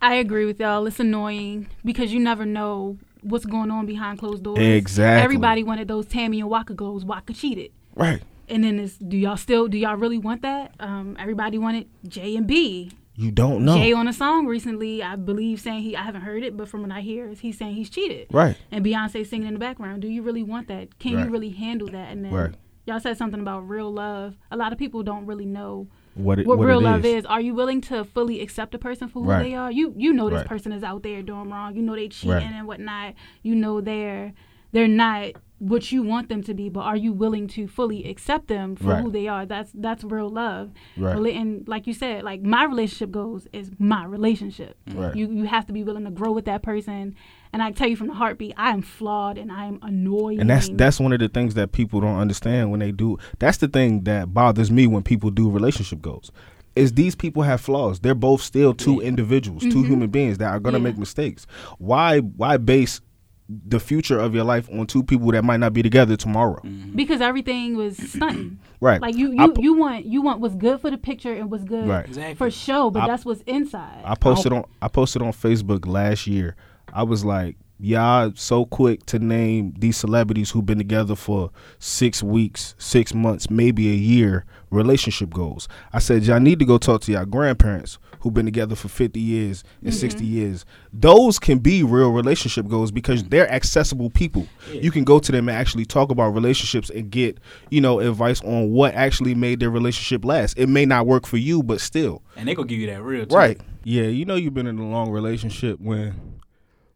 I 0.00 0.14
agree 0.14 0.44
with 0.46 0.60
y'all. 0.60 0.86
It's 0.86 1.00
annoying 1.00 1.68
because 1.84 2.12
you 2.12 2.20
never 2.20 2.46
know 2.46 2.98
what's 3.22 3.44
going 3.44 3.72
on 3.72 3.86
behind 3.86 4.20
closed 4.20 4.44
doors. 4.44 4.60
Exactly. 4.60 5.24
Everybody 5.24 5.64
wanted 5.64 5.88
those 5.88 6.06
Tammy 6.06 6.40
and 6.40 6.48
Waka 6.48 6.74
goals. 6.74 7.04
Waka 7.04 7.32
cheated. 7.32 7.72
right. 7.94 8.22
And 8.50 8.64
then 8.64 8.78
it's, 8.78 8.96
do 8.96 9.18
y'all 9.18 9.36
still, 9.36 9.68
do 9.68 9.76
y'all 9.76 9.96
really 9.96 10.16
want 10.16 10.40
that? 10.40 10.72
Um, 10.80 11.16
everybody 11.18 11.58
wanted 11.58 11.86
J 12.06 12.34
and 12.34 12.46
B. 12.46 12.92
You 13.20 13.32
don't 13.32 13.64
know. 13.64 13.76
Jay 13.76 13.92
on 13.92 14.06
a 14.06 14.12
song 14.12 14.46
recently, 14.46 15.02
I 15.02 15.16
believe, 15.16 15.60
saying 15.60 15.82
he, 15.82 15.96
I 15.96 16.02
haven't 16.02 16.20
heard 16.20 16.44
it, 16.44 16.56
but 16.56 16.68
from 16.68 16.82
what 16.82 16.92
I 16.92 17.00
hear, 17.00 17.28
is 17.28 17.40
he's 17.40 17.58
saying 17.58 17.74
he's 17.74 17.90
cheated. 17.90 18.28
Right. 18.30 18.56
And 18.70 18.84
Beyonce 18.84 19.26
singing 19.26 19.48
in 19.48 19.54
the 19.54 19.58
background. 19.58 20.02
Do 20.02 20.08
you 20.08 20.22
really 20.22 20.44
want 20.44 20.68
that? 20.68 21.00
Can 21.00 21.16
Right. 21.16 21.24
you 21.24 21.30
really 21.32 21.50
handle 21.50 21.88
that? 21.88 22.12
And 22.12 22.24
then 22.24 22.32
Right. 22.32 22.54
y'all 22.86 23.00
said 23.00 23.16
something 23.18 23.40
about 23.40 23.68
real 23.68 23.92
love. 23.92 24.36
A 24.52 24.56
lot 24.56 24.72
of 24.72 24.78
people 24.78 25.02
don't 25.02 25.26
really 25.26 25.46
know 25.46 25.88
What 26.14 26.38
it, 26.38 26.46
what, 26.46 26.58
what 26.58 26.68
real 26.68 26.80
love 26.80 27.04
is. 27.04 27.24
is. 27.24 27.26
Are 27.26 27.40
you 27.40 27.54
willing 27.56 27.80
to 27.82 28.04
fully 28.04 28.40
accept 28.40 28.72
a 28.76 28.78
person 28.78 29.08
for 29.08 29.20
who 29.24 29.28
Right. 29.30 29.42
they 29.42 29.54
are? 29.56 29.72
You 29.72 29.94
you 29.96 30.12
know 30.12 30.30
this 30.30 30.44
person 30.44 30.70
is 30.70 30.84
out 30.84 31.02
there 31.02 31.20
doing 31.20 31.50
wrong. 31.50 31.74
You 31.74 31.82
know 31.82 31.96
they 31.96 32.06
cheating 32.06 32.52
and 32.54 32.68
whatnot. 32.68 33.14
You 33.42 33.56
know 33.56 33.80
they're 33.80 34.32
they're 34.70 34.86
not 34.86 35.32
what 35.58 35.90
you 35.90 36.02
want 36.02 36.28
them 36.28 36.42
to 36.44 36.54
be, 36.54 36.68
but 36.68 36.80
are 36.80 36.96
you 36.96 37.12
willing 37.12 37.48
to 37.48 37.66
fully 37.66 38.08
accept 38.08 38.46
them 38.48 38.76
for 38.76 38.88
Right. 38.88 39.02
who 39.02 39.10
they 39.10 39.26
are? 39.26 39.44
That's 39.44 39.72
that's 39.74 40.04
real 40.04 40.28
love. 40.30 40.70
Right. 40.96 41.34
And 41.34 41.66
like 41.66 41.86
you 41.86 41.94
said, 41.94 42.22
like 42.22 42.42
my 42.42 42.64
relationship 42.64 43.10
goes 43.10 43.48
is 43.52 43.72
my 43.78 44.04
relationship. 44.04 44.76
Right. 44.94 45.14
You 45.16 45.30
you 45.30 45.44
have 45.44 45.66
to 45.66 45.72
be 45.72 45.82
willing 45.82 46.04
to 46.04 46.10
grow 46.10 46.32
with 46.32 46.44
that 46.44 46.62
person. 46.62 47.14
And 47.52 47.62
I 47.62 47.72
tell 47.72 47.88
you 47.88 47.96
from 47.96 48.08
the 48.08 48.14
heartbeat, 48.14 48.54
I 48.56 48.70
am 48.70 48.82
flawed 48.82 49.38
and 49.38 49.50
I 49.50 49.64
am 49.66 49.78
annoying. 49.82 50.38
And 50.40 50.48
that's 50.48 50.68
that's 50.68 51.00
one 51.00 51.12
of 51.12 51.18
the 51.18 51.28
things 51.28 51.54
that 51.54 51.72
people 51.72 52.00
don't 52.00 52.18
understand 52.18 52.70
when 52.70 52.78
they 52.80 52.92
do. 52.92 53.18
That's 53.38 53.56
the 53.58 53.68
thing 53.68 54.04
that 54.04 54.32
bothers 54.32 54.70
me 54.70 54.86
when 54.86 55.02
people 55.02 55.30
do 55.30 55.50
relationship 55.50 56.00
goals. 56.00 56.30
Is 56.76 56.92
these 56.92 57.16
people 57.16 57.42
have 57.42 57.60
flaws? 57.60 57.98
They're 57.98 58.14
both 58.14 58.40
still 58.40 58.72
two 58.72 59.00
individuals, 59.00 59.62
two 59.62 59.70
mm-hmm. 59.70 59.88
human 59.88 60.10
beings 60.10 60.38
that 60.38 60.50
are 60.50 60.60
gonna 60.60 60.78
Yeah. 60.78 60.84
make 60.84 60.98
mistakes. 60.98 61.44
Why 61.78 62.18
why 62.20 62.58
base 62.58 63.00
the 63.48 63.80
future 63.80 64.18
of 64.18 64.34
your 64.34 64.44
life 64.44 64.68
on 64.70 64.86
two 64.86 65.02
people 65.02 65.30
that 65.32 65.42
might 65.42 65.56
not 65.58 65.72
be 65.72 65.82
together 65.82 66.16
tomorrow? 66.16 66.60
Mm-hmm. 66.64 66.94
because 66.96 67.20
everything 67.20 67.76
was 67.76 67.96
stunting. 67.96 68.58
Right. 68.80 69.00
Like 69.02 69.16
you, 69.16 69.32
you, 69.32 69.52
po- 69.52 69.60
you 69.60 69.74
want 69.74 70.04
you 70.04 70.22
want 70.22 70.38
what's 70.38 70.54
good 70.54 70.80
for 70.80 70.88
the 70.88 70.96
picture 70.98 71.32
and 71.34 71.50
what's 71.50 71.64
good 71.64 71.88
Right. 71.88 72.06
Exactly. 72.06 72.36
for 72.36 72.48
show, 72.48 72.90
but 72.90 73.02
I- 73.02 73.06
that's 73.08 73.24
what's 73.24 73.40
inside. 73.42 74.02
I 74.04 74.14
posted 74.14 74.52
on 74.52 74.66
I 74.80 74.86
posted 74.86 75.20
on 75.20 75.32
Facebook 75.32 75.84
last 75.84 76.28
year. 76.28 76.54
I 76.92 77.02
was 77.02 77.24
like, 77.24 77.56
y'all 77.80 78.30
so 78.36 78.64
quick 78.66 79.04
to 79.06 79.18
name 79.18 79.74
these 79.76 79.96
celebrities 79.96 80.50
who've 80.52 80.64
been 80.64 80.78
together 80.78 81.16
for 81.16 81.50
six 81.80 82.22
weeks, 82.22 82.76
six 82.78 83.12
months, 83.12 83.50
maybe 83.50 83.88
a 83.90 83.94
year 83.96 84.44
relationship 84.70 85.30
goals. 85.30 85.66
I 85.92 85.98
said 85.98 86.22
y'all 86.22 86.38
need 86.38 86.60
to 86.60 86.64
go 86.64 86.78
talk 86.78 87.00
to 87.02 87.12
y'all 87.12 87.24
grandparents 87.24 87.98
who've 88.28 88.34
been 88.34 88.44
together 88.44 88.76
for 88.76 88.88
50 88.88 89.18
years 89.18 89.64
and 89.80 89.90
mm-hmm. 89.90 89.98
60 89.98 90.24
years. 90.24 90.66
Those 90.92 91.38
can 91.38 91.58
be 91.58 91.82
real 91.82 92.10
relationship 92.10 92.68
goals 92.68 92.90
because 92.90 93.24
they're 93.24 93.50
accessible 93.50 94.10
people. 94.10 94.46
You 94.70 94.90
can 94.90 95.04
go 95.04 95.18
to 95.18 95.32
them 95.32 95.48
and 95.48 95.56
actually 95.56 95.86
talk 95.86 96.10
about 96.10 96.34
relationships 96.34 96.90
and 96.90 97.10
get, 97.10 97.38
you 97.70 97.80
know, 97.80 98.00
advice 98.00 98.42
on 98.42 98.70
what 98.70 98.94
actually 98.94 99.34
made 99.34 99.60
their 99.60 99.70
relationship 99.70 100.26
last. 100.26 100.58
It 100.58 100.68
may 100.68 100.84
not 100.84 101.06
work 101.06 101.26
for 101.26 101.38
you, 101.38 101.62
but 101.62 101.80
still. 101.80 102.22
And 102.36 102.46
they 102.46 102.54
gonna 102.54 102.68
give 102.68 102.78
you 102.78 102.88
that 102.88 103.02
real. 103.02 103.24
Too. 103.24 103.34
Right. 103.34 103.58
Yeah, 103.84 104.04
you 104.04 104.26
know 104.26 104.34
you've 104.34 104.54
been 104.54 104.66
in 104.66 104.78
a 104.78 104.88
long 104.88 105.10
relationship 105.10 105.80
when 105.80 106.40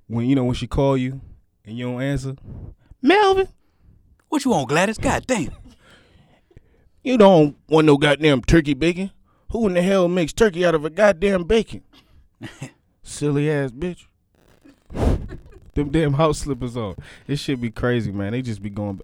when 0.07 0.27
you 0.27 0.35
know 0.35 0.45
when 0.45 0.55
she 0.55 0.67
call 0.67 0.97
you 0.97 1.23
and 1.65 1.79
you 1.79 1.87
don't 1.87 2.03
answer. 2.03 2.35
Melvin, 3.01 3.49
What 4.29 4.45
you 4.45 4.51
want, 4.51 4.69
Gladys? 4.69 4.99
God 4.99 5.27
damn. 5.27 5.51
you 7.03 7.17
don't 7.17 7.57
want 7.69 7.87
no 7.87 7.97
goddamn 7.97 8.43
turkey 8.43 8.75
bacon. 8.75 9.11
Who 9.53 9.67
in 9.67 9.75
the 9.75 9.83
hell 9.83 10.09
makes 10.09 10.33
turkey 10.33 10.65
out 10.65 10.75
of 10.75 10.87
a 10.87 10.91
goddamn 10.91 11.45
bacon? 11.45 11.83
Silly 13.03 13.51
ass 13.51 13.71
bitch. 13.71 14.07
Them 15.75 15.91
damn 15.91 16.15
house 16.15 16.39
slippers 16.39 16.75
on. 16.75 16.97
It 17.27 17.37
should 17.37 17.61
be 17.61 17.71
crazy, 17.71 18.13
man. 18.13 18.33
They 18.33 18.41
just 18.41 18.63
be 18.63 18.71
going 18.71 19.01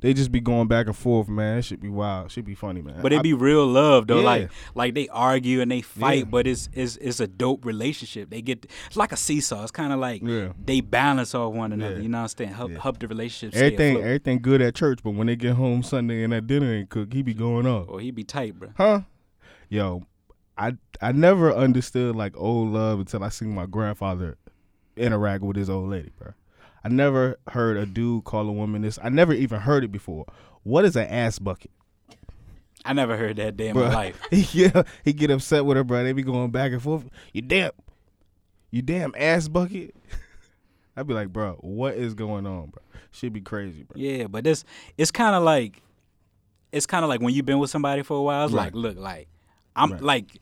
they 0.00 0.14
just 0.14 0.30
be 0.30 0.40
going 0.40 0.68
back 0.68 0.86
and 0.86 0.96
forth, 0.96 1.28
man. 1.28 1.58
It 1.58 1.62
should 1.62 1.80
be 1.80 1.88
wild. 1.88 2.26
It 2.26 2.32
should 2.32 2.44
be 2.44 2.54
funny, 2.54 2.82
man. 2.82 3.00
But 3.02 3.12
it 3.12 3.22
be 3.22 3.32
real 3.32 3.66
love 3.66 4.06
though. 4.06 4.18
Yeah. 4.20 4.24
Like 4.24 4.50
like 4.74 4.94
they 4.94 5.08
argue 5.08 5.60
and 5.60 5.70
they 5.70 5.80
fight, 5.80 6.20
Yeah. 6.20 6.24
but 6.24 6.46
it's 6.46 6.68
it's 6.72 6.96
it's 6.98 7.18
a 7.20 7.26
dope 7.26 7.64
relationship. 7.64 8.30
They 8.30 8.40
get 8.40 8.66
it's 8.86 8.96
like 8.96 9.10
a 9.12 9.16
seesaw. 9.16 9.62
It's 9.62 9.72
kind 9.72 9.92
of 9.92 9.98
like 9.98 10.22
Yeah. 10.22 10.52
they 10.64 10.80
balance 10.80 11.34
off 11.34 11.52
one 11.52 11.72
another. 11.72 12.00
You 12.00 12.08
know 12.08 12.18
what 12.18 12.32
I'm 12.32 12.46
saying? 12.46 12.52
Help 12.54 12.72
help 12.72 12.98
the 13.00 13.08
relationship. 13.08 13.60
everything 13.60 13.96
everything 13.98 14.38
good 14.40 14.62
at 14.62 14.74
church, 14.74 15.00
but 15.02 15.10
when 15.10 15.26
they 15.26 15.36
get 15.36 15.54
home 15.54 15.82
Sunday 15.82 16.22
and 16.22 16.32
that 16.32 16.46
dinner 16.46 16.72
ain't 16.72 16.90
cooked, 16.90 17.12
he 17.12 17.22
be 17.22 17.34
going 17.34 17.66
off. 17.66 17.88
Or 17.88 17.96
oh, 17.96 17.98
he 17.98 18.10
be 18.10 18.24
tight, 18.24 18.58
bro. 18.58 18.70
Huh? 18.76 19.00
Yo, 19.68 20.06
I 20.56 20.74
I 21.00 21.12
never 21.12 21.52
understood 21.52 22.14
like 22.14 22.36
old 22.36 22.68
love 22.72 23.00
until 23.00 23.24
I 23.24 23.30
seen 23.30 23.54
my 23.54 23.66
grandfather 23.66 24.36
interact 24.96 25.42
with 25.42 25.56
his 25.56 25.68
old 25.70 25.90
lady, 25.90 26.10
bro. 26.18 26.32
I 26.84 26.88
never 26.88 27.38
heard 27.48 27.76
a 27.76 27.86
dude 27.86 28.24
call 28.24 28.48
a 28.48 28.52
woman 28.52 28.82
this. 28.82 28.98
I 29.02 29.08
never 29.08 29.32
even 29.32 29.60
heard 29.60 29.84
it 29.84 29.92
before. 29.92 30.26
What 30.62 30.84
is 30.84 30.96
an 30.96 31.06
ass 31.08 31.38
bucket? 31.38 31.70
I 32.84 32.92
never 32.92 33.16
heard 33.16 33.36
that 33.36 33.56
day 33.56 33.68
in 33.68 33.76
my 33.76 33.88
Bruh. 33.88 33.92
life. 33.94 34.20
yeah, 34.54 34.82
he 35.04 35.12
get 35.12 35.30
upset 35.30 35.64
with 35.64 35.76
her, 35.76 35.84
bro. 35.84 36.04
They 36.04 36.12
be 36.12 36.22
going 36.22 36.50
back 36.50 36.72
and 36.72 36.82
forth. 36.82 37.04
You 37.32 37.42
damn, 37.42 37.72
you 38.70 38.82
damn 38.82 39.12
ass 39.16 39.48
bucket. 39.48 39.94
I'd 40.96 41.06
be 41.06 41.14
like, 41.14 41.32
bro, 41.32 41.54
what 41.60 41.94
is 41.94 42.14
going 42.14 42.46
on, 42.46 42.70
bro? 42.70 42.82
Should 43.10 43.32
be 43.32 43.40
crazy, 43.40 43.82
bro. 43.82 44.00
Yeah, 44.00 44.26
but 44.28 44.44
this 44.44 44.64
it's 44.96 45.10
kind 45.10 45.34
of 45.34 45.42
like 45.42 45.82
it's 46.72 46.86
kind 46.86 47.04
of 47.04 47.08
like 47.08 47.20
when 47.20 47.34
you've 47.34 47.46
been 47.46 47.58
with 47.58 47.70
somebody 47.70 48.02
for 48.02 48.16
a 48.16 48.22
while. 48.22 48.44
It's 48.44 48.54
Right. 48.54 48.64
like, 48.66 48.74
look, 48.74 48.96
like 48.98 49.28
I'm 49.74 49.92
Right. 49.92 50.02
like 50.02 50.38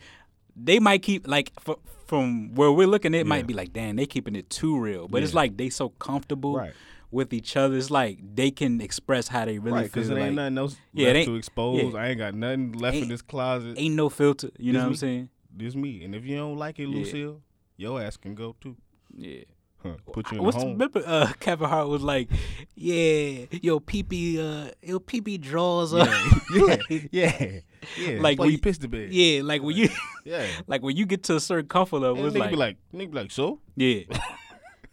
they 0.54 0.78
might 0.78 1.02
keep 1.02 1.26
like 1.26 1.52
f- 1.66 1.76
from 2.06 2.54
where 2.54 2.70
we're 2.72 2.86
looking, 2.86 3.14
it 3.14 3.18
Yeah. 3.18 3.22
might 3.24 3.46
be 3.46 3.54
like, 3.54 3.72
damn, 3.72 3.96
they 3.96 4.06
keeping 4.06 4.36
it 4.36 4.48
too 4.50 4.78
real. 4.78 5.08
But 5.08 5.22
it's 5.22 5.34
like 5.34 5.56
they 5.56 5.68
so 5.70 5.88
comfortable 5.90 6.54
Right. 6.56 6.72
with 7.10 7.32
each 7.32 7.56
other. 7.56 7.76
It's 7.76 7.90
like 7.90 8.18
they 8.34 8.50
can 8.50 8.80
express 8.80 9.28
how 9.28 9.44
they 9.44 9.58
really 9.58 9.78
Right, 9.80 9.84
because 9.92 10.08
feel. 10.08 10.16
it 10.16 10.20
ain't 10.20 10.34
nothing 10.36 10.58
else 10.58 10.76
Yeah, 10.92 11.12
left 11.12 11.26
to 11.26 11.34
expose. 11.36 11.92
yeah. 11.94 11.98
I 12.00 12.08
ain't 12.08 12.18
got 12.18 12.34
nothing 12.34 12.72
left 12.72 12.96
in 12.96 13.08
this 13.08 13.22
closet. 13.22 13.74
ain't 13.78 13.94
no 13.94 14.08
filter. 14.08 14.50
You 14.58 14.72
know 14.72 14.78
This 14.80 14.84
what 14.84 14.90
I'm 14.90 14.96
saying? 14.96 15.28
This 15.56 15.74
me. 15.74 16.04
And 16.04 16.14
if 16.14 16.24
you 16.24 16.36
don't 16.36 16.56
like 16.56 16.78
it, 16.78 16.88
Yeah. 16.88 16.96
Lucille, 16.98 17.40
your 17.76 18.00
ass 18.02 18.16
can 18.16 18.34
go 18.34 18.54
too. 18.60 18.76
Yeah. 19.16 19.40
Huh. 19.82 19.92
Put 20.12 20.32
you 20.32 20.38
in 20.38 20.44
What's 20.44 20.56
home. 20.56 20.72
remember 20.72 21.02
uh, 21.06 21.32
Kevin 21.40 21.68
Hart 21.68 21.88
was 21.88 22.02
like, 22.02 22.28
yeah, 22.74 23.44
yo 23.62 23.78
pee, 23.80 24.38
uh, 24.40 24.70
yo 24.82 24.98
pee 24.98 25.38
draws 25.38 25.94
up. 25.94 26.08
yeah, 26.50 26.76
yeah, 26.90 27.00
yeah. 27.12 27.60
Like 27.98 28.20
Like 28.20 28.38
when 28.38 28.48
you 28.48 28.52
you- 28.52 28.58
piss 28.58 28.78
the 28.78 28.88
bed. 28.88 29.12
yeah, 29.12 29.42
like 29.42 29.62
when 29.62 29.76
you, 29.76 29.88
yeah. 30.24 30.46
like 30.66 30.82
when 30.82 30.96
you 30.96 31.06
get 31.06 31.22
to 31.24 31.36
a 31.36 31.40
certain 31.40 31.68
comfort 31.68 31.98
level, 32.00 32.18
And 32.18 32.26
it's 32.26 32.36
nigga 32.36 32.40
like, 32.40 32.50
be 32.50 32.56
like, 32.56 32.76
nigga 32.94 33.10
be 33.12 33.16
like, 33.18 33.30
so 33.30 33.60
yeah, 33.76 33.88
you 34.00 34.04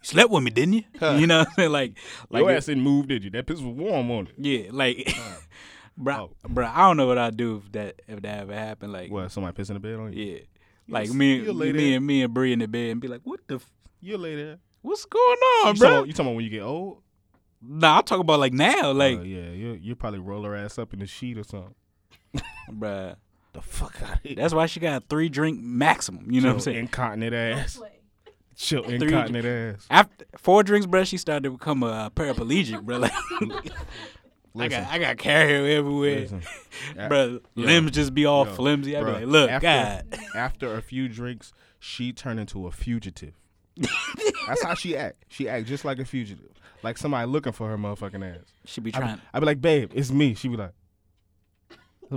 slept 0.02 0.30
with 0.30 0.42
me, 0.42 0.50
didn't 0.50 0.74
you? 0.74 0.84
You 1.00 1.26
know 1.26 1.38
what 1.40 1.48
I'm 1.48 1.54
saying? 1.54 1.72
Like, 1.72 1.98
like 2.30 2.40
your 2.42 2.50
it- 2.52 2.56
ass 2.56 2.66
didn't 2.66 2.82
move, 2.84 3.08
did 3.08 3.24
you? 3.24 3.30
That 3.30 3.46
piss 3.46 3.60
was 3.60 3.74
warm 3.74 4.10
on 4.10 4.26
it. 4.28 4.34
yeah, 4.38 4.70
like, 4.72 5.12
bro, 5.96 6.30
Oh. 6.44 6.48
bro, 6.48 6.66
I 6.66 6.78
don't 6.88 6.96
know 6.96 7.06
what 7.06 7.18
I'd 7.18 7.36
do 7.36 7.56
if 7.64 7.72
that 7.72 8.02
if 8.08 8.22
that 8.22 8.40
ever 8.42 8.54
happened. 8.54 8.92
Like, 8.92 9.10
What? 9.10 9.30
Somebody 9.32 9.56
pissing 9.56 9.74
the 9.74 9.80
bed 9.80 9.94
on 9.96 10.12
you? 10.12 10.24
yeah, 10.24 10.38
like 10.88 11.08
s- 11.08 11.14
me, 11.14 11.40
lay 11.42 11.72
me 11.72 11.88
there. 11.90 11.96
and 11.98 12.06
me 12.06 12.22
and 12.22 12.32
Bree 12.34 12.52
in 12.52 12.58
the 12.60 12.68
bed 12.68 12.90
and 12.90 13.00
be 13.00 13.08
like, 13.08 13.20
what 13.24 13.40
the, 13.48 13.56
f- 13.56 13.70
You 14.00 14.18
lay 14.18 14.36
there. 14.36 14.58
what's 14.82 15.04
going 15.06 15.22
on, 15.22 15.38
You 15.38 15.64
talking, 15.74 15.78
bro? 15.80 15.88
about, 15.98 16.06
you 16.06 16.12
talking 16.12 16.26
about 16.26 16.36
when 16.36 16.44
you 16.44 16.50
get 16.50 16.62
old? 16.62 17.00
Nah, 17.66 17.96
I'm 17.98 18.02
talking 18.04 18.20
about 18.20 18.40
like 18.40 18.52
now, 18.52 18.92
like, 18.92 19.20
Uh, 19.20 19.22
yeah, 19.22 19.48
you 19.50 19.78
you 19.80 19.94
probably 19.96 20.18
roll 20.20 20.44
her 20.44 20.54
ass 20.54 20.78
up 20.78 20.92
in 20.92 20.98
the 21.00 21.06
sheet 21.06 21.38
or 21.38 21.44
something. 21.44 21.74
bruh. 22.70 23.16
The 23.52 23.62
fuck 23.62 24.02
out 24.02 24.16
of 24.16 24.20
here. 24.22 24.34
That's 24.34 24.52
why 24.52 24.66
she 24.66 24.80
got 24.80 25.02
a 25.02 25.06
three 25.08 25.28
drink 25.28 25.60
maximum. 25.60 26.30
You 26.30 26.40
know 26.40 26.48
what 26.48 26.54
I'm 26.54 26.60
saying? 26.60 26.78
Incontinent 26.78 27.34
ass. 27.34 27.80
Chill, 28.56 28.82
Play. 28.82 28.96
incontinent 28.96 29.46
ass. 29.46 29.86
After 29.90 30.24
four 30.38 30.62
drinks, 30.64 30.86
bro, 30.86 31.04
she 31.04 31.16
started 31.18 31.44
to 31.44 31.50
become 31.50 31.82
a 31.84 32.10
paraplegic, 32.14 32.82
bro. 32.82 32.98
Like, 32.98 33.12
I 34.56 34.68
got 34.68 34.92
I 34.92 34.98
got 34.98 35.16
carrier 35.18 35.78
everywhere, 35.78 36.20
listen. 36.20 36.42
A- 36.96 37.08
bro. 37.08 37.40
yo, 37.54 37.64
limbs 37.66 37.90
just 37.92 38.14
be 38.14 38.24
all 38.24 38.46
yo, 38.46 38.52
flimsy. 38.54 38.96
I 38.96 39.00
be 39.00 39.06
bruh, 39.06 39.14
like, 39.14 39.26
look, 39.26 39.50
after, 39.50 39.66
God, 39.66 40.18
After 40.36 40.74
a 40.76 40.82
few 40.82 41.08
drinks, 41.08 41.52
she 41.80 42.12
turned 42.12 42.38
into 42.40 42.66
a 42.66 42.70
fugitive. 42.72 43.34
That's 44.46 44.62
how 44.62 44.74
she 44.74 44.96
act. 44.96 45.24
She 45.28 45.48
act 45.48 45.66
just 45.66 45.84
like 45.84 45.98
a 45.98 46.04
fugitive, 46.04 46.52
like 46.84 46.98
somebody 46.98 47.26
looking 47.28 47.52
for 47.52 47.68
her 47.68 47.76
motherfucking 47.78 48.36
ass. 48.36 48.44
she 48.64 48.80
be 48.80 48.94
I 48.94 48.98
be, 48.98 49.04
trying. 49.04 49.20
I 49.32 49.40
be 49.40 49.46
like, 49.46 49.60
babe, 49.60 49.90
it's 49.94 50.12
me. 50.12 50.34
She 50.34 50.46
be 50.48 50.56
like, 50.56 50.70
I 50.70 50.72
be 50.72 50.83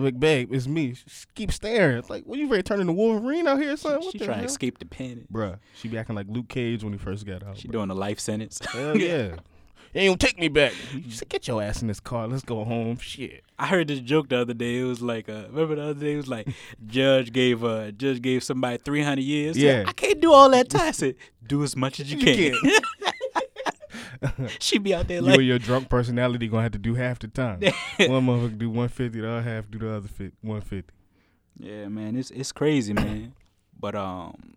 like, 0.03 0.19
babe, 0.19 0.53
it's 0.53 0.67
me. 0.67 0.93
She 0.93 1.25
keep 1.35 1.51
staring. 1.51 1.97
It's 1.97 2.09
like, 2.09 2.23
what 2.25 2.39
you 2.39 2.47
ready 2.47 2.63
to 2.63 2.67
turn 2.67 2.79
into 2.81 2.93
Wolverine 2.93 3.47
out 3.47 3.59
here, 3.59 3.75
son? 3.77 3.99
What 3.99 4.11
She 4.11 4.17
the 4.17 4.25
trying 4.25 4.39
to 4.39 4.45
escape 4.45 4.79
the 4.79 4.85
pen. 4.85 5.27
Bruh, 5.31 5.59
she 5.75 5.87
be 5.87 5.97
acting 5.97 6.15
like 6.15 6.27
Luke 6.29 6.47
Cage 6.49 6.83
when 6.83 6.93
he 6.93 6.99
first 6.99 7.25
got 7.25 7.43
out. 7.43 7.57
She 7.57 7.67
bruh. 7.67 7.73
doing 7.73 7.89
a 7.89 7.95
life 7.95 8.19
sentence. 8.19 8.59
Hell 8.71 8.97
yeah. 8.97 9.35
You 9.93 10.01
ain't 10.01 10.19
gonna 10.19 10.31
take 10.31 10.39
me 10.39 10.47
back. 10.49 10.73
She 10.91 11.11
said, 11.11 11.29
get 11.29 11.47
your 11.47 11.63
ass 11.63 11.81
in 11.81 11.87
this 11.87 11.99
car. 11.99 12.27
Let's 12.27 12.43
go 12.43 12.63
home. 12.65 12.97
Shit. 12.97 13.43
I 13.57 13.67
heard 13.67 13.87
this 13.87 13.99
joke 13.99 14.29
the 14.29 14.37
other 14.37 14.53
day. 14.53 14.79
It 14.79 14.83
was 14.83 15.01
like, 15.01 15.29
uh, 15.29 15.45
remember 15.49 15.75
the 15.75 15.81
other 15.83 15.93
day? 15.99 16.13
It 16.13 16.17
was 16.17 16.27
like, 16.27 16.49
judge 16.85 17.31
gave 17.31 17.63
uh, 17.63 17.91
judge 17.91 18.21
gave 18.21 18.43
somebody 18.43 18.77
three 18.77 19.01
hundred 19.01 19.23
years. 19.23 19.55
She 19.55 19.61
said, 19.63 19.85
Yeah. 19.85 19.89
I 19.89 19.93
can't 19.93 20.19
do 20.19 20.33
all 20.33 20.49
that 20.51 20.69
time. 20.69 20.89
I 20.89 20.91
said, 20.91 21.15
do 21.47 21.63
as 21.63 21.75
much 21.75 21.99
as 21.99 22.11
you, 22.11 22.19
You 22.19 22.51
can. 22.51 22.81
she 24.59 24.78
be 24.78 24.93
out 24.93 25.07
there 25.07 25.18
You 25.18 25.24
like, 25.24 25.38
and 25.38 25.47
your 25.47 25.59
drunk 25.59 25.89
personality 25.89 26.47
gonna 26.47 26.63
have 26.63 26.72
to 26.74 26.78
do 26.78 26.95
half 26.95 27.20
the 27.20 27.28
time. 27.28 27.59
one 27.61 28.26
motherfucker 28.26 28.57
do 28.57 28.70
150, 28.70 29.22
the 29.22 29.30
other 29.30 29.41
half 29.41 29.70
do 29.70 29.80
the 29.80 29.93
other 29.93 30.07
fit 30.07 30.34
150. 30.41 30.93
Yeah, 31.59 31.88
man, 31.88 32.15
it's 32.15 32.30
it's 32.32 32.51
crazy, 32.51 32.93
man. 32.93 33.34
But 33.80 33.95
um, 33.95 34.55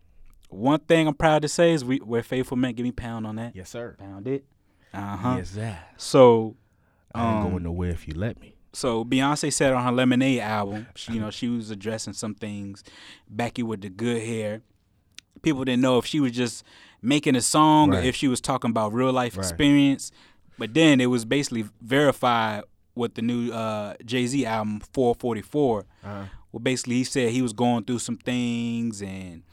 one 0.49 0.81
thing 0.81 1.07
I'm 1.07 1.15
proud 1.15 1.43
to 1.43 1.49
say 1.49 1.73
is 1.73 1.85
we 1.85 2.01
we're 2.01 2.23
faithful 2.23 2.57
men. 2.57 2.75
Give 2.75 2.85
me 2.85 2.93
pound 2.93 3.27
on 3.27 3.37
that. 3.37 3.55
Yes, 3.55 3.71
sir. 3.71 3.97
Pound 3.99 4.27
it. 4.29 4.45
Uh 4.93 5.17
huh. 5.17 5.35
Yes, 5.39 5.51
sir. 5.51 5.79
So, 5.97 6.57
I 7.15 7.27
ain't 7.27 7.45
um, 7.45 7.51
going 7.51 7.63
nowhere 7.63 7.91
if 7.91 8.09
you 8.09 8.15
let 8.15 8.41
me. 8.41 8.55
so 8.73 9.05
Beyonce 9.05 9.53
said 9.53 9.73
on 9.73 9.85
her 9.85 9.93
Lemonade 9.93 10.41
album, 10.41 10.89
she, 10.95 11.15
you 11.15 11.21
know, 11.21 11.31
she 11.31 11.49
was 11.49 11.71
addressing 11.71 12.13
some 12.13 12.35
things. 12.35 12.83
Becky 13.29 13.63
with 13.63 13.81
the 13.81 13.89
good 13.89 14.23
hair. 14.23 14.63
People 15.43 15.65
didn't 15.65 15.81
know 15.81 15.99
if 15.99 16.07
she 16.07 16.21
was 16.21 16.33
just 16.33 16.65
making 17.03 17.35
a 17.37 17.41
song 17.41 17.91
or 17.91 17.97
Right. 17.99 18.05
if 18.07 18.17
she 18.17 18.29
was 18.29 18.41
talking 18.41 18.71
about 18.71 18.93
real 18.93 19.13
life 19.13 19.37
Right. 19.37 19.45
experience. 19.45 20.11
But 20.59 20.75
then 20.75 21.01
it 21.01 21.07
was 21.07 21.25
basically 21.25 21.65
verified 21.81 22.65
with 22.95 23.15
the 23.15 23.23
new 23.23 23.51
uh, 23.53 23.95
Jay 24.05 24.27
Z 24.27 24.45
album 24.45 24.81
444. 24.93 25.87
Uh-huh. 26.05 26.25
Well, 26.53 26.61
basically, 26.61 26.97
he 26.97 27.05
said 27.05 27.31
he 27.31 27.41
was 27.43 27.53
going 27.53 27.85
through 27.85 28.01
some 28.01 28.17
things, 28.19 29.01
and 29.01 29.45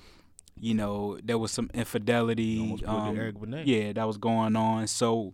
you 0.60 0.74
know 0.74 1.20
there 1.24 1.38
was 1.38 1.52
some 1.52 1.70
infidelity. 1.74 2.60
almost 2.60 2.84
pulled 2.84 3.04
the 3.06 3.10
um, 3.30 3.64
yeah, 3.66 3.94
that 3.94 4.06
was 4.08 4.18
going 4.18 4.56
on. 4.56 4.88
So, 4.88 5.34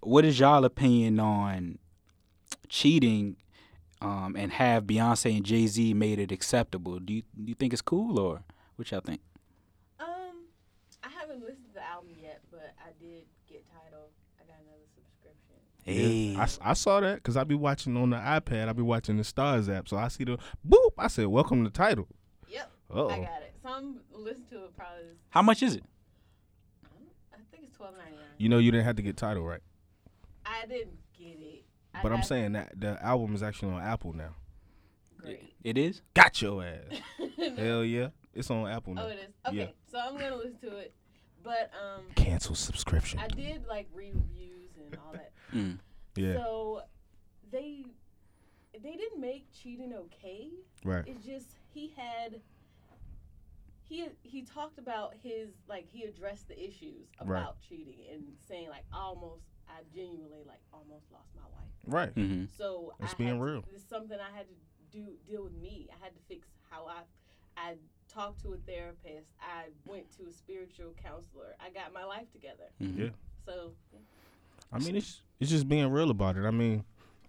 what 0.00 0.24
is 0.24 0.38
y'all 0.40 0.64
opinion 0.64 1.20
on 1.20 1.78
cheating, 2.68 3.36
um, 4.02 4.34
and 4.36 4.52
have 4.52 4.84
Beyonce 4.84 5.36
and 5.36 5.44
Jay 5.46 5.66
Z 5.68 5.94
made 5.94 6.18
it 6.18 6.32
acceptable? 6.32 6.98
Do 6.98 7.14
you 7.14 7.22
do 7.36 7.48
you 7.50 7.54
think 7.54 7.72
it's 7.72 7.80
cool, 7.82 8.18
or 8.18 8.42
what 8.76 8.90
y'all 8.90 9.00
think? 9.00 9.20
Um, 10.00 10.50
I 11.02 11.08
haven't 11.08 11.40
listened 11.40 11.66
to 11.68 11.74
the 11.74 11.86
album 11.88 12.10
yet, 12.20 12.42
but 12.50 12.74
I 12.84 12.90
did 13.00 13.22
get 13.48 13.64
Tidal. 13.70 14.10
I 14.40 14.44
got 14.44 14.56
another 14.66 14.82
subscription. 15.84 16.34
Hey, 16.34 16.36
I, 16.36 16.42
s- 16.42 16.58
I 16.62 16.72
saw 16.74 17.00
that 17.00 17.16
because 17.16 17.36
I 17.36 17.44
be 17.44 17.54
watching 17.54 17.96
on 17.96 18.10
the 18.10 18.16
iPad. 18.16 18.68
I 18.68 18.72
be 18.72 18.82
watching 18.82 19.16
the 19.16 19.22
Starz 19.22 19.74
app. 19.74 19.88
So 19.88 19.96
I 19.96 20.08
see 20.08 20.24
the 20.24 20.38
boop. 20.66 20.90
I 20.98 21.08
said, 21.08 21.26
welcome 21.26 21.64
to 21.64 21.70
Tidal. 21.70 22.08
Yep, 22.48 22.70
Uh-oh. 22.90 23.08
I 23.08 23.16
got 23.18 23.42
it. 23.42 23.54
Some 23.62 24.00
listen 24.12 24.44
to 24.50 24.64
it 24.64 24.76
probably. 24.76 25.04
How 25.30 25.42
much 25.42 25.62
is 25.62 25.76
it? 25.76 25.84
I 27.32 27.36
think 27.50 27.64
it's 27.64 27.76
twelve 27.76 27.94
ninety 27.96 28.12
nine. 28.16 28.24
You 28.38 28.48
know 28.48 28.58
you 28.58 28.70
didn't 28.70 28.84
have 28.86 28.96
to 28.96 29.02
get 29.02 29.16
Tidal 29.16 29.42
right. 29.44 29.60
I 30.44 30.66
didn't 30.66 30.98
get 31.18 31.38
it. 31.40 31.64
I 31.94 32.02
But 32.02 32.12
I'm 32.12 32.22
saying 32.22 32.52
that 32.52 32.78
the 32.78 33.02
album 33.02 33.34
is 33.34 33.42
actually 33.42 33.72
on 33.72 33.80
Apple 33.82 34.12
now. 34.12 34.34
great. 35.18 35.54
It 35.62 35.78
is. 35.78 36.02
Got 36.12 36.42
your 36.42 36.62
ass. 36.64 36.98
Hell 37.56 37.84
yeah. 37.84 38.08
It's 38.34 38.50
on 38.50 38.68
Apple 38.68 38.94
now. 38.94 39.04
Oh, 39.04 39.08
it 39.08 39.18
is. 39.18 39.34
Okay, 39.46 39.56
Yeah. 39.56 39.66
so 39.90 39.98
I'm 39.98 40.14
gonna 40.18 40.36
listen 40.36 40.58
to 40.62 40.76
it, 40.78 40.92
but 41.42 41.70
um, 41.80 42.02
Cancel 42.16 42.54
subscription. 42.54 43.20
I 43.20 43.28
did 43.28 43.64
like 43.66 43.86
reviews 43.94 44.70
and 44.76 44.98
all 45.06 45.12
that. 45.12 45.30
Mm. 45.54 45.78
Yeah. 46.16 46.34
So 46.34 46.82
they 47.50 47.84
they 48.72 48.96
didn't 48.96 49.20
make 49.20 49.46
cheating 49.52 49.92
okay. 49.94 50.48
right. 50.84 51.04
It's 51.06 51.24
just 51.24 51.56
he 51.72 51.92
had 51.96 52.40
he 53.82 54.08
he 54.22 54.42
talked 54.42 54.78
about 54.78 55.14
his 55.22 55.50
like 55.68 55.86
he 55.88 56.04
addressed 56.04 56.48
the 56.48 56.58
issues 56.58 57.08
about 57.20 57.28
Right. 57.30 57.54
cheating 57.68 58.00
and 58.12 58.22
saying 58.48 58.68
like 58.68 58.84
almost 58.92 59.44
I 59.68 59.80
genuinely 59.94 60.42
like 60.46 60.60
almost 60.72 61.06
lost 61.12 61.28
my 61.36 61.42
wife. 61.42 61.70
Right. 61.86 62.14
Mm-hmm. 62.14 62.44
So 62.56 62.94
It's 63.00 63.14
I 63.14 63.16
being 63.16 63.28
had 63.30 63.36
to- 63.38 63.42
real. 63.44 63.64
It's 63.74 63.88
something 63.88 64.18
I 64.18 64.36
had 64.36 64.46
to 64.48 64.54
do 64.90 65.06
deal 65.28 65.44
with 65.44 65.54
me. 65.54 65.88
I 65.90 66.02
had 66.04 66.14
to 66.14 66.20
fix 66.28 66.48
how 66.70 66.86
I 66.86 67.02
I 67.56 67.74
talked 68.08 68.42
to 68.42 68.52
a 68.54 68.56
therapist. 68.56 69.28
I 69.40 69.66
went 69.86 70.10
to 70.18 70.26
a 70.28 70.32
spiritual 70.32 70.92
counselor. 71.02 71.54
I 71.60 71.70
got 71.70 71.92
my 71.92 72.04
life 72.04 72.30
together. 72.32 72.70
Yeah. 72.80 73.10
So 73.44 73.72
yeah. 73.92 73.98
I 74.74 74.78
mean, 74.78 74.96
it's 74.96 75.22
it's 75.40 75.50
just 75.50 75.68
being 75.68 75.88
real 75.90 76.10
about 76.10 76.36
it. 76.36 76.44
I 76.44 76.50
mean, 76.50 76.84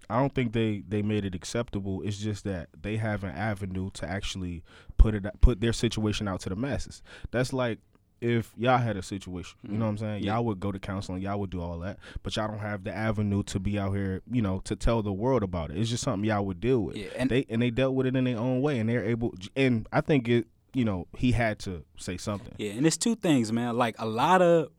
I 0.09 0.19
don't 0.19 0.33
think 0.33 0.53
they 0.53 0.83
they 0.87 1.01
made 1.01 1.25
it 1.25 1.35
acceptable. 1.35 2.01
It's 2.01 2.17
just 2.17 2.43
that 2.45 2.69
they 2.79 2.97
have 2.97 3.23
an 3.23 3.31
avenue 3.31 3.89
to 3.95 4.07
actually 4.09 4.63
put 4.97 5.15
it 5.15 5.25
put 5.41 5.61
their 5.61 5.73
situation 5.73 6.27
out 6.27 6.41
to 6.41 6.49
the 6.49 6.55
masses. 6.55 7.01
That's 7.31 7.53
like 7.53 7.79
if 8.21 8.53
y'all 8.57 8.77
had 8.77 8.95
a 8.97 9.03
situation, 9.03 9.57
you 9.69 9.77
know 9.77 9.85
what 9.85 9.91
I'm 9.91 9.97
saying? 9.97 10.23
Yeah. 10.23 10.35
Y'all 10.35 10.45
would 10.45 10.59
go 10.59 10.71
to 10.71 10.79
counseling, 10.79 11.21
y'all 11.21 11.39
would 11.39 11.49
do 11.49 11.61
all 11.61 11.79
that, 11.79 11.99
but 12.23 12.35
y'all 12.35 12.47
don't 12.47 12.59
have 12.59 12.83
the 12.83 12.95
avenue 12.95 13.43
to 13.43 13.59
be 13.59 13.77
out 13.77 13.91
here, 13.93 14.21
you 14.31 14.41
know, 14.41 14.61
to 14.63 14.75
tell 14.75 15.03
the 15.03 15.11
world 15.11 15.43
about 15.43 15.69
it. 15.69 15.77
It's 15.77 15.89
just 15.89 16.03
something 16.03 16.23
y'all 16.27 16.45
would 16.45 16.59
deal 16.61 16.79
with. 16.79 16.95
Yeah, 16.95 17.07
and- 17.17 17.29
they 17.29 17.45
and 17.49 17.61
they 17.61 17.69
dealt 17.71 17.93
with 17.93 18.07
it 18.07 18.15
in 18.15 18.23
their 18.23 18.39
own 18.39 18.61
way, 18.61 18.79
and 18.79 18.89
they're 18.89 19.03
able. 19.03 19.33
And 19.55 19.87
I 19.91 20.01
think 20.01 20.29
it, 20.29 20.47
you 20.73 20.85
know, 20.85 21.07
he 21.17 21.33
had 21.33 21.59
to 21.59 21.83
say 21.97 22.15
something. 22.17 22.53
Yeah, 22.57 22.71
and 22.71 22.87
it's 22.87 22.97
two 22.97 23.15
things, 23.15 23.51
man. 23.51 23.75
Like 23.77 23.95
a 23.99 24.05
lot 24.07 24.41
of 24.41 24.69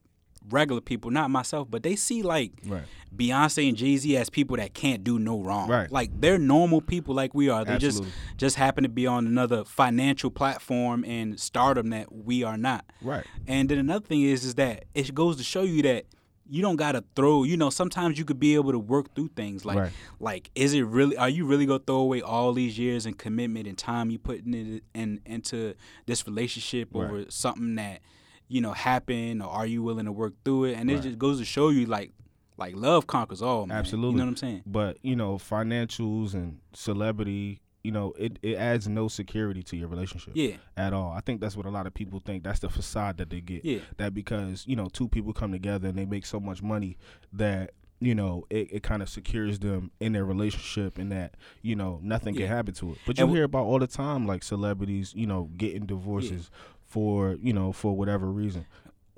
regular 0.51 0.80
people, 0.80 1.11
not 1.11 1.30
myself, 1.30 1.68
but 1.70 1.82
they 1.82 1.97
see 1.97 2.22
like 2.22 2.53
Right. 2.66 2.82
Beyonce 3.14 3.68
and 3.68 3.76
Jay 3.76 3.97
Z 3.97 4.16
as 4.16 4.28
people 4.30 4.57
that 4.57 4.74
can't 4.74 5.03
do 5.03 5.18
no 5.18 5.40
wrong. 5.42 5.68
Right. 5.68 5.90
Like 5.90 6.11
they're 6.20 6.38
normal 6.38 6.80
people 6.80 7.14
like 7.14 7.34
we 7.34 7.49
are. 7.49 7.64
They 7.64 7.72
Absolutely. 7.74 8.11
just 8.11 8.36
just 8.36 8.57
happen 8.57 8.82
to 8.84 8.88
be 8.90 9.07
on 9.07 9.26
another 9.26 9.64
financial 9.64 10.30
platform 10.30 11.05
and 11.05 11.38
stardom 11.40 11.90
that 11.90 12.12
we 12.12 12.42
are 12.42 12.57
not. 12.57 12.84
Right. 13.03 13.24
And 13.47 13.68
then 13.68 13.78
another 13.78 14.05
thing 14.07 14.22
is 14.22 14.44
is 14.44 14.55
that 14.57 14.84
it 14.94 15.14
goes 15.14 15.36
to 15.36 15.42
show 15.42 15.62
you 15.62 15.82
that 15.82 16.05
you 16.49 16.62
don't 16.62 16.76
gotta 16.76 17.03
throw. 17.16 17.42
You 17.42 17.57
know, 17.57 17.70
sometimes 17.70 18.18
you 18.18 18.24
could 18.24 18.38
be 18.38 18.55
able 18.55 18.70
to 18.70 18.78
work 18.78 19.14
through 19.16 19.30
things. 19.34 19.64
Like, 19.64 19.78
Right. 19.78 19.92
like, 20.20 20.51
is 20.55 20.74
it 20.74 20.82
really? 20.82 21.16
Are 21.16 21.28
you 21.28 21.44
really 21.44 21.66
gonna 21.66 21.82
throw 21.84 21.97
away 21.97 22.20
all 22.22 22.53
these 22.53 22.78
years 22.78 23.05
and 23.05 23.18
commitment 23.18 23.66
and 23.66 23.76
time 23.76 24.11
you 24.11 24.18
putting 24.20 24.55
in, 24.55 24.80
in 24.94 25.20
into 25.26 25.74
this 26.07 26.24
relationship 26.24 26.90
Right. 26.92 27.05
over 27.05 27.24
something 27.30 27.74
that 27.76 28.01
you 28.49 28.61
know 28.61 28.72
happen 28.72 29.42
or 29.42 29.49
are 29.49 29.66
you 29.66 29.82
willing 29.82 30.07
to 30.07 30.12
work 30.12 30.34
through 30.44 30.64
it? 30.66 30.74
And 30.78 30.90
it 30.90 31.03
just 31.03 31.18
goes 31.18 31.38
to 31.38 31.44
show 31.44 31.68
you, 31.70 31.86
like, 31.86 32.12
like 32.57 32.74
love 32.76 33.07
conquers 33.07 33.42
all. 33.42 33.66
Man. 33.66 33.76
Absolutely. 33.76 34.12
you 34.12 34.18
know 34.18 34.24
what 34.24 34.30
I'm 34.30 34.36
saying? 34.36 34.62
But 34.66 34.99
you 35.03 35.16
know, 35.16 35.36
financials 35.36 36.34
and 36.34 36.59
celebrity, 36.72 37.61
you 37.84 37.92
know, 37.92 38.14
it, 38.18 38.38
it 38.42 38.57
adds 38.57 38.88
no 38.88 39.09
security 39.09 39.62
to 39.64 39.76
your 39.76 39.88
relationship. 39.88 40.32
Yeah. 40.34 40.57
At 40.76 40.92
all. 40.92 41.12
I 41.12 41.20
think 41.20 41.40
that's 41.40 41.57
what 41.57 41.66
a 41.66 41.70
lot 41.70 41.86
of 41.86 41.94
people 41.94 42.20
think. 42.24 42.44
That's 42.44 42.61
the 42.61 42.68
facade 42.68 43.18
that 43.18 43.30
they 43.30 43.40
get. 43.40 43.64
Yeah. 43.64 43.80
That 43.99 44.14
because, 44.14 44.64
you 44.66 44.74
know, 44.76 44.88
two 44.92 45.07
people 45.09 45.32
come 45.32 45.53
together 45.53 45.88
and 45.88 45.99
they 45.99 46.07
make 46.07 46.26
so 46.26 46.40
much 46.40 46.62
money 46.62 46.97
that, 47.32 47.72
you 48.01 48.14
know, 48.14 48.44
it, 48.51 48.68
it 48.72 48.82
kind 48.82 49.03
of 49.03 49.09
secures 49.09 49.59
them 49.59 49.90
in 50.01 50.12
their 50.12 50.24
relationship 50.24 50.99
and 50.99 51.11
that, 51.12 51.34
you 51.62 51.76
know, 51.76 52.01
nothing 52.03 52.34
Yeah. 52.34 52.47
can 52.47 52.57
happen 52.57 52.74
to 52.74 52.92
it. 52.92 52.99
But 53.07 53.18
you 53.18 53.24
And 53.24 53.34
hear 53.34 53.44
about 53.44 53.64
all 53.66 53.78
the 53.78 53.86
time 53.86 54.26
like 54.26 54.42
celebrities, 54.42 55.14
you 55.14 55.26
know, 55.26 55.51
getting 55.57 55.86
divorces 55.86 56.51
for, 56.97 57.36
you 57.42 57.53
know, 57.53 57.72
for 57.72 57.94
whatever 57.94 58.26
reason. 58.32 58.64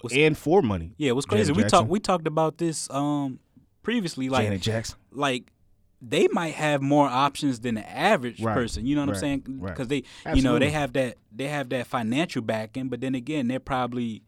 What's- 0.00 0.16
and 0.16 0.36
for 0.36 0.62
money. 0.62 0.94
Yeah, 0.96 1.12
what's 1.12 1.26
crazy? 1.26 1.52
Janet 1.52 1.64
We 1.66 1.70
talked 1.70 1.88
we 1.88 2.00
talked 2.00 2.26
about 2.26 2.58
this 2.58 2.90
um 2.90 3.38
previously. 3.82 4.28
Like, 4.28 4.44
Janet 4.46 4.62
Jackson. 4.62 4.98
like 5.12 5.52
they 6.00 6.28
might 6.32 6.54
have 6.54 6.80
more 6.82 7.08
options 7.08 7.60
than 7.60 7.74
the 7.76 7.88
average 7.90 8.40
Right, 8.40 8.54
person. 8.54 8.86
You 8.86 8.94
know 8.94 9.02
what 9.02 9.08
right, 9.10 9.16
I'm 9.16 9.20
saying? 9.20 9.42
right. 9.60 9.72
Because 9.74 9.88
they, 9.88 10.02
you 10.34 10.42
know, 10.42 10.58
they 10.58 10.70
have 10.70 10.92
that 10.94 11.16
they 11.34 11.48
have 11.48 11.68
that 11.70 11.86
financial 11.86 12.42
backing, 12.42 12.88
but 12.88 13.00
then 13.00 13.14
again, 13.16 13.48
they're 13.48 13.58
probably, 13.60 14.22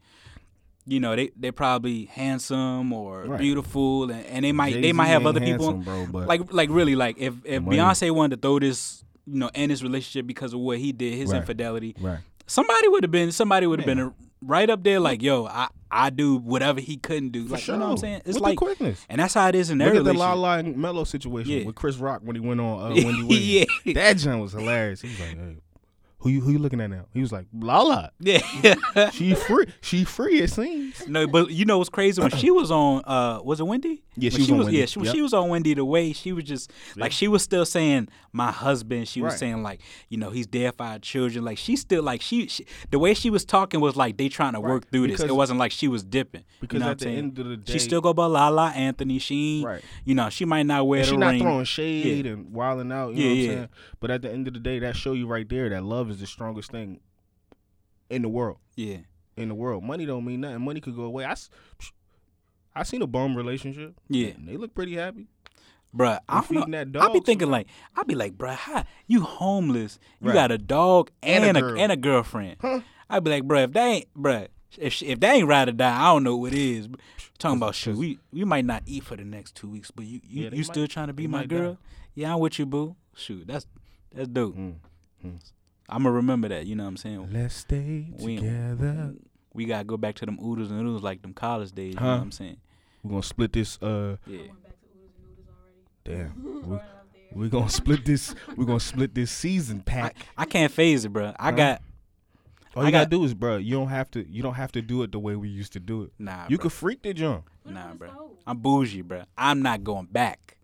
you 0.85 0.99
know, 0.99 1.15
they 1.15 1.31
they're 1.37 1.51
probably 1.53 2.05
handsome 2.05 2.91
or 2.91 3.23
Right. 3.25 3.39
beautiful, 3.39 4.09
and, 4.11 4.25
and 4.25 4.43
they 4.45 4.51
might 4.51 4.73
they 4.73 4.81
Jay-Z 4.81 4.93
might 4.93 5.07
have 5.07 5.25
other 5.25 5.39
people. 5.39 5.73
bro, 5.73 6.07
like 6.25 6.51
like 6.51 6.69
really 6.69 6.95
like 6.95 7.17
if 7.17 7.33
if 7.45 7.63
money. 7.63 7.77
Beyonce 7.77 8.11
wanted 8.11 8.35
to 8.35 8.41
throw 8.41 8.59
this, 8.59 9.05
you 9.25 9.39
know, 9.39 9.49
end 9.55 9.71
his 9.71 9.81
relationship 9.83 10.27
because 10.27 10.53
of 10.53 10.59
what 10.59 10.77
he 10.79 10.91
did, 10.91 11.13
his 11.13 11.29
Right. 11.31 11.37
infidelity, 11.37 11.95
Right. 12.01 12.19
Somebody 12.47 12.87
would 12.87 13.03
have 13.03 13.11
been 13.11 13.31
somebody 13.31 13.67
would 13.67 13.79
have 13.79 13.85
been 13.85 14.13
right 14.41 14.69
up 14.69 14.83
there 14.83 14.99
like, 14.99 15.21
yo, 15.21 15.45
I 15.45 15.67
I 15.89 16.09
do 16.09 16.37
whatever 16.37 16.79
he 16.79 16.97
couldn't 16.97 17.29
do. 17.31 17.45
For 17.47 17.53
Like 17.53 17.63
sure. 17.63 17.75
you 17.75 17.79
know 17.79 17.85
what 17.87 17.91
I'm 17.91 17.97
saying? 17.97 18.21
It's 18.25 18.35
With 18.35 18.43
like 18.43 18.57
quickness. 18.57 19.05
and 19.09 19.19
that's 19.19 19.33
how 19.33 19.47
it 19.49 19.55
is 19.55 19.69
in 19.69 19.79
Look 19.79 19.87
every 19.87 19.99
at 19.99 20.05
the. 20.05 20.13
La 20.13 20.33
La 20.33 20.55
and 20.55 20.77
Melo 20.77 21.03
situation 21.03 21.51
Yeah. 21.51 21.65
with 21.65 21.75
Chris 21.75 21.97
Rock 21.97 22.21
when 22.23 22.35
he 22.35 22.39
went 22.41 22.59
on 22.61 22.79
uh, 22.81 22.95
Wendy 23.05 23.23
Williams. 23.23 23.69
Yeah. 23.85 23.93
That 23.95 24.17
joint 24.17 24.41
was 24.41 24.53
hilarious. 24.53 25.01
He 25.01 25.09
was 25.09 25.19
like, 25.19 25.37
hey, 25.37 25.55
who 26.21 26.29
you 26.29 26.41
who 26.41 26.51
you 26.51 26.59
looking 26.59 26.79
at 26.81 26.89
now? 26.89 27.05
He 27.13 27.19
was 27.21 27.31
like, 27.31 27.45
La 27.53 27.81
La. 27.81 28.09
Yeah. 28.19 28.39
She 29.11 29.33
free. 29.35 29.65
She 29.81 30.03
free, 30.03 30.39
it 30.41 30.49
seems. 30.49 31.07
no, 31.07 31.27
but 31.27 31.51
you 31.51 31.65
know 31.65 31.77
what's 31.77 31.89
crazy 31.89 32.21
when 32.21 32.31
she 32.31 32.51
was 32.51 32.71
on 32.71 33.01
uh 33.05 33.39
was 33.43 33.59
it 33.59 33.63
Wendy? 33.63 34.03
Yeah, 34.15 34.29
she 34.29 34.39
was 34.41 34.51
on 34.51 34.57
Wendy. 34.59 34.77
Yeah, 34.77 34.85
she, 34.85 34.99
Yep. 34.99 35.13
she 35.15 35.21
was 35.21 35.33
on 35.33 35.49
Wendy 35.49 35.73
the 35.73 35.85
way 35.85 36.13
she 36.13 36.31
was 36.33 36.43
just 36.45 36.71
like 36.95 37.11
she 37.11 37.27
was 37.27 37.41
still 37.43 37.65
saying 37.65 38.09
my 38.33 38.51
husband. 38.51 39.07
She 39.07 39.21
was 39.21 39.33
Right. 39.33 39.39
saying 39.39 39.63
like, 39.63 39.81
you 40.09 40.17
know, 40.17 40.29
he's 40.29 40.47
there 40.47 40.71
for 40.71 40.83
our 40.83 40.99
children. 40.99 41.43
Like 41.45 41.57
she 41.57 41.75
still 41.75 42.03
like 42.03 42.21
she, 42.21 42.47
she 42.47 42.65
the 42.91 42.99
way 42.99 43.13
she 43.13 43.29
was 43.29 43.43
talking 43.45 43.79
was 43.79 43.95
like 43.95 44.17
they 44.17 44.29
trying 44.29 44.53
to 44.53 44.59
work 44.59 44.89
through 44.91 45.07
this. 45.07 45.21
It 45.21 45.35
wasn't 45.35 45.59
like 45.59 45.71
she 45.71 45.87
was 45.87 46.03
dipping. 46.03 46.43
because 46.59 46.79
you 46.79 46.85
know 46.85 46.91
at 46.91 46.99
the 46.99 47.05
saying? 47.05 47.17
end 47.17 47.39
of 47.39 47.45
the 47.47 47.57
day- 47.57 47.73
she 47.73 47.79
still 47.79 48.01
go 48.01 48.13
by 48.13 48.25
La 48.25 48.49
La 48.49 48.67
Anthony. 48.69 49.17
She 49.19 49.63
Right. 49.65 49.81
you 50.05 50.13
know, 50.15 50.29
she 50.29 50.45
might 50.45 50.63
not 50.67 50.87
wear 50.87 50.99
And 50.99 51.07
the 51.07 51.11
she 51.11 51.17
not 51.17 51.37
throwing 51.37 51.65
shade 51.65 52.25
and 52.27 52.51
wilding 52.53 52.91
out. 52.91 53.13
You 53.15 53.23
Yeah, 53.23 53.23
know 53.23 53.29
what 53.29 53.37
yeah. 53.37 53.49
I'm 53.51 53.55
saying? 53.57 53.69
But 54.01 54.11
at 54.11 54.21
the 54.21 54.31
end 54.31 54.47
of 54.47 54.53
the 54.53 54.59
day, 54.59 54.79
that 54.79 54.95
show 54.95 55.13
you 55.13 55.25
right 55.27 55.47
there 55.47 55.69
that 55.69 55.83
love 55.83 56.10
is 56.11 56.19
the 56.19 56.27
strongest 56.27 56.71
thing 56.71 56.99
in 58.09 58.21
the 58.21 58.29
world. 58.29 58.57
Yeah. 58.75 58.97
In 59.37 59.49
the 59.49 59.55
world, 59.55 59.83
money 59.83 60.05
don't 60.05 60.25
mean 60.25 60.41
nothing. 60.41 60.61
Money 60.61 60.81
could 60.81 60.95
go 60.95 61.03
away. 61.03 61.25
I, 61.25 61.35
I 62.75 62.83
seen 62.83 63.01
a 63.01 63.07
bum 63.07 63.35
relationship. 63.35 63.95
Yeah. 64.09 64.31
they 64.37 64.57
look 64.57 64.73
pretty 64.75 64.95
happy. 64.95 65.27
Bruh, 65.95 66.19
I 66.29 66.35
don't 66.35 66.47
feeding 66.47 66.71
that 66.71 66.81
I 67.01 67.07
be 67.07 67.13
dog 67.19 67.25
thinking 67.25 67.49
like, 67.51 67.67
I 67.95 68.03
be 68.03 68.15
like, 68.15 68.37
bruh, 68.37 68.55
how 68.55 68.85
you 69.07 69.21
homeless? 69.21 69.99
You 70.21 70.27
Right. 70.29 70.33
got 70.35 70.51
a 70.51 70.57
dog 70.57 71.11
And 71.21 71.43
and, 71.43 71.57
a 71.57 71.65
a, 71.65 71.75
and 71.77 71.91
a 71.91 71.97
girlfriend. 71.97 72.57
Huh? 72.61 72.79
I 73.09 73.19
be 73.19 73.29
like, 73.31 73.43
bruh, 73.43 73.65
if 73.65 73.73
they 73.73 73.81
ain't, 73.81 74.13
bruh, 74.17 74.47
if 74.77 74.93
she, 74.93 75.07
if 75.07 75.19
they 75.19 75.29
ain't 75.31 75.47
ride 75.49 75.67
or 75.67 75.73
die, 75.73 75.99
I 76.01 76.13
don't 76.13 76.23
know 76.23 76.37
what 76.37 76.53
is. 76.53 76.87
Talking 77.39 77.57
about 77.57 77.75
shit, 77.75 77.95
we 77.95 78.19
we 78.31 78.45
might 78.45 78.63
not 78.65 78.83
eat 78.85 79.03
for 79.03 79.15
the 79.17 79.25
next 79.25 79.55
two 79.55 79.67
weeks, 79.67 79.91
but 79.91 80.05
you 80.05 80.21
you, 80.23 80.43
Yeah, 80.43 80.49
you 80.51 80.57
might- 80.57 80.65
still 80.65 80.87
trying 80.87 81.07
to 81.07 81.13
be 81.13 81.27
my 81.27 81.45
girl? 81.45 81.73
die. 81.73 81.79
Yeah, 82.13 82.33
I'm 82.35 82.39
with 82.39 82.57
you, 82.59 82.65
boo. 82.67 82.95
Shoot, 83.15 83.47
that's 83.47 83.65
that's 84.13 84.27
dope. 84.29 84.55
Mm, 84.55 84.75
I'm 85.91 86.03
gonna 86.03 86.15
remember 86.15 86.47
that. 86.49 86.65
You 86.65 86.75
know 86.75 86.83
what 86.83 86.89
I'm 86.89 86.97
saying? 86.97 87.29
Let's 87.31 87.55
stay 87.55 88.07
We- 88.19 88.37
together. 88.37 89.13
We 89.53 89.65
gotta 89.65 89.83
go 89.83 89.97
back 89.97 90.15
to 90.15 90.25
them 90.25 90.39
oodles 90.41 90.71
and 90.71 90.79
noodles 90.79 91.03
like 91.03 91.21
them 91.21 91.33
college 91.33 91.71
days. 91.73 91.95
You 91.95 91.99
know 91.99 92.05
Huh? 92.05 92.15
what 92.17 92.21
I'm 92.21 92.31
saying? 92.31 92.57
We're 93.03 93.09
gonna 93.11 93.23
split 93.23 93.51
this. 93.53 93.77
Uh, 93.81 94.17
Yeah. 94.25 94.39
damn. 96.03 96.33
We, 97.33 97.43
we're 97.43 97.49
gonna 97.49 97.69
split 97.69 98.03
this. 98.05 98.35
We're 98.57 98.65
gonna 98.65 98.79
split 98.81 99.15
this 99.15 99.31
season 99.31 99.81
pack. 99.81 100.17
I 100.37 100.43
can't 100.45 100.71
phase 100.71 101.05
it, 101.05 101.09
bro. 101.13 101.33
I 101.39 101.45
Huh? 101.45 101.51
got 101.51 101.81
All 102.75 102.83
I 102.83 102.85
you 102.87 102.91
gotta 102.91 103.05
got- 103.05 103.09
do 103.09 103.23
is, 103.23 103.33
bro. 103.33 103.55
You 103.57 103.75
don't 103.75 103.87
have 103.87 104.11
to. 104.11 104.29
You 104.29 104.43
don't 104.43 104.55
have 104.55 104.71
to 104.73 104.81
do 104.81 105.03
it 105.03 105.11
the 105.13 105.19
way 105.19 105.35
we 105.37 105.47
used 105.49 105.71
to 105.73 105.79
do 105.79 106.03
it. 106.03 106.11
nah. 106.19 106.45
You 106.49 106.57
bruh. 106.57 106.61
could 106.61 106.71
freak 106.73 107.01
the 107.03 107.13
jump. 107.13 107.49
Nah, 107.65 107.93
bro. 107.93 108.09
I'm 108.47 108.57
bougie, 108.57 109.01
bro. 109.01 109.23
I'm 109.37 109.61
not 109.61 109.83
going 109.83 110.07
back. 110.07 110.57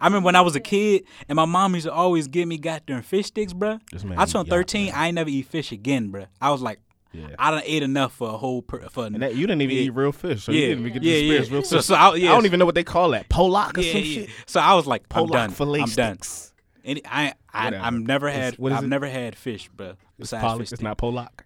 I 0.00 0.06
remember 0.06 0.26
when 0.26 0.36
I 0.36 0.40
was 0.40 0.54
a 0.56 0.60
kid 0.60 1.04
and 1.28 1.36
my 1.36 1.44
mom 1.44 1.74
used 1.74 1.86
to 1.86 1.92
always 1.92 2.26
give 2.28 2.48
me 2.48 2.58
goddamn 2.58 3.02
fish 3.02 3.26
sticks, 3.26 3.52
bro. 3.52 3.78
I 4.16 4.24
turned 4.26 4.48
yacht, 4.48 4.48
13. 4.48 4.86
man. 4.86 4.94
I 4.94 5.06
ain't 5.08 5.14
never 5.14 5.30
eat 5.30 5.46
fish 5.46 5.72
again, 5.72 6.08
bro. 6.10 6.26
I 6.40 6.50
was 6.50 6.60
like, 6.62 6.80
Yeah. 7.12 7.28
I 7.38 7.50
done 7.52 7.62
ate 7.64 7.82
enough 7.84 8.12
for 8.14 8.28
a 8.28 8.36
whole 8.36 8.60
per, 8.62 8.80
for 8.88 9.06
And 9.06 9.22
that, 9.22 9.36
you 9.36 9.46
didn't 9.46 9.62
even 9.62 9.76
Yeah. 9.76 9.82
eat 9.82 9.90
real 9.90 10.10
fish, 10.12 10.42
so 10.44 10.52
Yeah. 10.52 10.60
you 10.60 10.66
didn't 10.68 10.80
even 10.86 10.92
get 10.94 11.02
Yeah, 11.04 11.12
to 11.12 11.18
experience 11.20 11.48
yeah. 11.48 11.54
real 11.54 11.62
So- 11.62 11.76
fish. 11.76 11.86
so 11.86 11.94
I- 11.94 12.14
yeah. 12.16 12.30
I 12.32 12.34
don't 12.34 12.44
even 12.46 12.58
know 12.58 12.66
what 12.66 12.74
they 12.74 12.84
call 12.84 13.10
that. 13.10 13.28
Pollock 13.28 13.78
or 13.78 13.82
yeah, 13.82 13.92
some 13.92 14.00
yeah. 14.02 14.14
shit. 14.14 14.30
So 14.46 14.60
I 14.60 14.74
was 14.74 14.86
like, 14.86 15.02
I'm 15.02 15.08
Pollock 15.10 15.32
done. 15.32 15.50
fillet 15.50 15.80
I'm 15.80 15.88
done. 15.90 16.18
sticks. 16.20 16.52
And 16.84 17.00
I, 17.08 17.32
I, 17.52 17.64
Whatever. 17.66 17.84
I've 17.84 17.94
never 17.94 18.30
had, 18.30 18.58
what 18.58 18.72
is 18.72 18.78
I've 18.78 18.84
it? 18.84 18.88
never 18.88 19.06
had 19.06 19.36
fish, 19.36 19.68
bro. 19.74 19.90
It's 19.90 19.98
Besides 20.18 20.42
Pollock. 20.42 20.58
fish 20.60 20.72
It's 20.72 20.82
not 20.82 20.98
Pollock. 20.98 21.44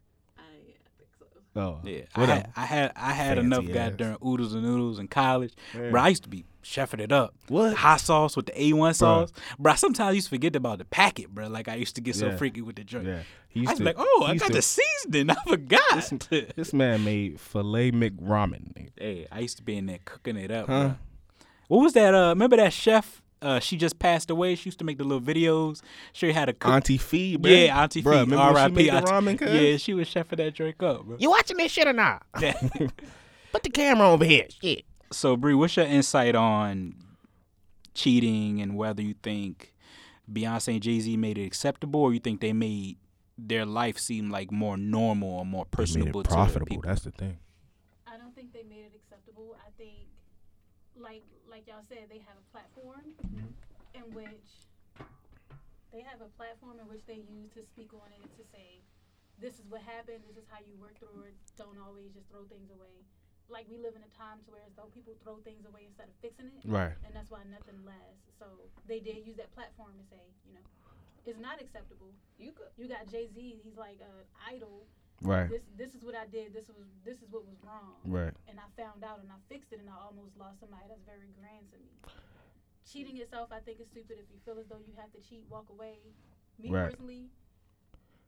Oh, 1.56 1.80
Yeah, 1.82 2.02
I 2.14 2.20
whatever. 2.20 2.40
had, 2.40 2.52
I 2.56 2.64
had, 2.66 2.92
I 2.94 3.12
had 3.12 3.36
Fancy 3.38 3.46
enough 3.46 3.64
ass. 3.68 3.74
goddamn 3.74 4.16
oodles 4.24 4.54
and 4.54 4.62
noodles 4.62 4.98
in 5.00 5.08
college, 5.08 5.54
Yeah. 5.74 5.90
bro. 5.90 6.00
I 6.02 6.08
used 6.08 6.22
to 6.22 6.28
be 6.28 6.44
chefing 6.68 7.00
it 7.00 7.10
up. 7.12 7.34
What? 7.48 7.74
hot 7.74 8.00
sauce 8.00 8.36
with 8.36 8.46
the 8.46 8.52
A1 8.52 8.94
sauce, 8.94 9.32
bro. 9.58 9.72
I 9.72 9.76
sometimes 9.76 10.14
used 10.14 10.26
to 10.28 10.36
forget 10.36 10.54
about 10.54 10.78
the 10.78 10.84
packet, 10.84 11.30
bro. 11.34 11.48
Like 11.48 11.68
I 11.68 11.74
used 11.76 11.94
to 11.96 12.00
get 12.00 12.14
so 12.16 12.26
Yeah. 12.28 12.36
freaky 12.36 12.60
with 12.60 12.76
the 12.76 12.84
drink. 12.84 13.06
Yeah. 13.06 13.20
He 13.48 13.66
I 13.66 13.70
was 13.70 13.78
to- 13.78 13.84
like, 13.84 13.96
oh, 13.98 14.24
I 14.28 14.36
got 14.36 14.48
to- 14.48 14.52
the 14.54 14.62
seasoning. 14.62 15.30
I 15.36 15.36
forgot. 15.48 16.12
This 16.56 16.72
man 16.72 17.04
made 17.04 17.40
filet 17.40 17.90
McRamen. 17.92 18.72
nigga. 18.74 18.90
hey, 18.98 19.26
I 19.32 19.40
used 19.40 19.56
to 19.56 19.62
be 19.62 19.76
in 19.76 19.86
there 19.86 19.98
cooking 20.04 20.36
it 20.36 20.50
up. 20.50 20.66
Huh? 20.66 20.80
Bro. 20.88 20.96
What 21.68 21.82
was 21.82 21.92
that? 21.94 22.14
Uh, 22.14 22.28
remember 22.28 22.56
that 22.56 22.72
chef? 22.72 23.22
Uh, 23.40 23.60
she 23.60 23.76
just 23.76 23.98
passed 24.00 24.30
away. 24.30 24.56
She 24.56 24.66
used 24.68 24.80
to 24.80 24.84
make 24.84 24.98
the 24.98 25.04
little 25.04 25.20
videos. 25.20 25.80
She 26.12 26.32
had 26.32 26.48
a 26.48 26.52
cook. 26.52 26.72
Auntie 26.72 26.98
Fee, 26.98 27.36
bro. 27.36 27.50
yeah, 27.52 27.80
Auntie 27.82 28.02
Bruh, 28.02 28.14
Fee. 28.14 28.20
remember 28.32 28.52
when 28.52 28.74
she 28.74 28.90
R.I.P. 28.90 28.90
Auntie- 28.90 29.12
ramen. 29.46 29.70
Yeah, 29.70 29.76
she 29.76 29.94
was 29.94 30.08
chefing 30.08 30.38
that 30.38 30.54
drink 30.54 30.82
up, 30.82 31.04
bro. 31.04 31.16
You 31.20 31.30
watching 31.30 31.56
this 31.56 31.70
shit 31.70 31.86
or 31.86 31.92
not? 31.92 32.22
Put 33.52 33.62
the 33.62 33.70
camera 33.70 34.08
over 34.10 34.24
here. 34.24 34.46
Shit. 34.62 34.84
So, 35.10 35.36
Bree, 35.36 35.54
what's 35.54 35.76
your 35.76 35.86
insight 35.86 36.34
on 36.34 36.94
cheating 37.94 38.60
and 38.60 38.76
whether 38.76 39.02
you 39.02 39.14
think 39.22 39.74
Beyonce 40.30 40.74
and 40.74 40.82
Jay 40.82 41.00
Z 41.00 41.16
made 41.16 41.38
it 41.38 41.46
acceptable, 41.46 42.00
or 42.00 42.12
you 42.12 42.20
think 42.20 42.40
they 42.40 42.52
made 42.52 42.98
their 43.38 43.64
life 43.64 43.98
seem 43.98 44.30
like 44.30 44.50
more 44.52 44.76
normal 44.76 45.30
or 45.30 45.46
more 45.46 45.64
personable 45.64 46.22
to 46.22 46.64
people? 46.66 46.82
That's 46.82 47.02
the 47.02 47.10
thing. 47.10 47.38
I 48.06 48.18
don't 48.18 48.34
think 48.34 48.52
they 48.52 48.64
made 48.68 48.84
it 48.84 48.92
acceptable. 48.94 49.56
I 49.66 49.70
think, 49.78 50.08
like 50.96 51.22
like 51.50 51.66
y'all 51.66 51.84
said, 51.88 52.08
they 52.10 52.18
have 52.18 52.36
a 52.36 52.52
platform 52.52 53.16
mm-hmm. 53.24 53.48
in 53.94 54.14
which 54.14 54.68
they 55.92 56.04
have 56.04 56.20
a 56.20 56.28
platform 56.36 56.76
in 56.80 56.86
which 56.88 57.06
they 57.06 57.24
use 57.24 57.48
to 57.56 57.64
speak 57.64 57.94
on 57.94 58.12
it 58.12 58.28
to 58.36 58.44
say, 58.52 58.84
this 59.40 59.54
is 59.54 59.64
what 59.70 59.80
happened. 59.80 60.20
This 60.28 60.36
is 60.36 60.48
how 60.50 60.60
you 60.60 60.76
work 60.76 60.98
through 60.98 61.32
it. 61.32 61.34
Don't 61.56 61.80
always 61.80 62.12
just 62.12 62.28
throw 62.28 62.44
things 62.44 62.68
away. 62.68 63.08
Like 63.48 63.64
we 63.72 63.80
live 63.80 63.96
in 63.96 64.04
a 64.04 64.12
time 64.12 64.44
to 64.44 64.48
where 64.52 64.62
as 64.68 64.74
though 64.76 64.92
people 64.92 65.16
throw 65.24 65.40
things 65.40 65.64
away 65.64 65.88
instead 65.88 66.08
of 66.08 66.14
fixing 66.20 66.52
it, 66.52 66.62
Right. 66.68 66.92
and 67.04 67.16
that's 67.16 67.32
why 67.32 67.40
nothing 67.48 67.80
lasts. 67.84 68.28
So 68.38 68.44
they 68.86 69.00
did 69.00 69.24
use 69.24 69.36
that 69.40 69.50
platform 69.56 69.96
to 69.96 70.04
say, 70.12 70.20
you 70.44 70.52
know, 70.52 70.64
it's 71.24 71.40
not 71.40 71.56
acceptable. 71.60 72.12
You 72.36 72.52
could, 72.52 72.68
you 72.76 72.88
got 72.88 73.08
Jay 73.08 73.28
Z. 73.32 73.36
He's 73.64 73.76
like 73.76 74.00
an 74.04 74.24
idol 74.44 74.84
Right. 75.20 75.50
this 75.50 75.62
this 75.76 75.94
is 75.98 76.04
what 76.04 76.14
I 76.14 76.26
did. 76.30 76.54
This 76.54 76.68
was 76.68 76.86
this 77.04 77.18
is 77.24 77.28
what 77.32 77.42
was 77.48 77.56
wrong. 77.64 77.96
Right. 78.04 78.32
And 78.46 78.60
I 78.60 78.68
found 78.76 79.02
out 79.02 79.18
and 79.24 79.32
I 79.32 79.40
fixed 79.48 79.72
it 79.72 79.80
and 79.80 79.88
I 79.90 79.96
almost 79.98 80.36
lost 80.38 80.60
somebody 80.60 80.84
that's 80.86 81.02
very 81.02 81.32
grand 81.34 81.66
to 81.72 81.78
me. 81.82 81.90
Cheating 82.86 83.18
itself, 83.18 83.48
I 83.52 83.60
think 83.60 83.80
is 83.80 83.88
stupid. 83.88 84.16
If 84.20 84.30
you 84.30 84.38
feel 84.44 84.58
as 84.60 84.68
though 84.68 84.80
you 84.80 84.94
have 84.96 85.10
to 85.12 85.20
cheat, 85.20 85.44
walk 85.50 85.68
away. 85.68 85.98
Me 86.58 86.70
Right. 86.70 86.88
personally, 86.90 87.28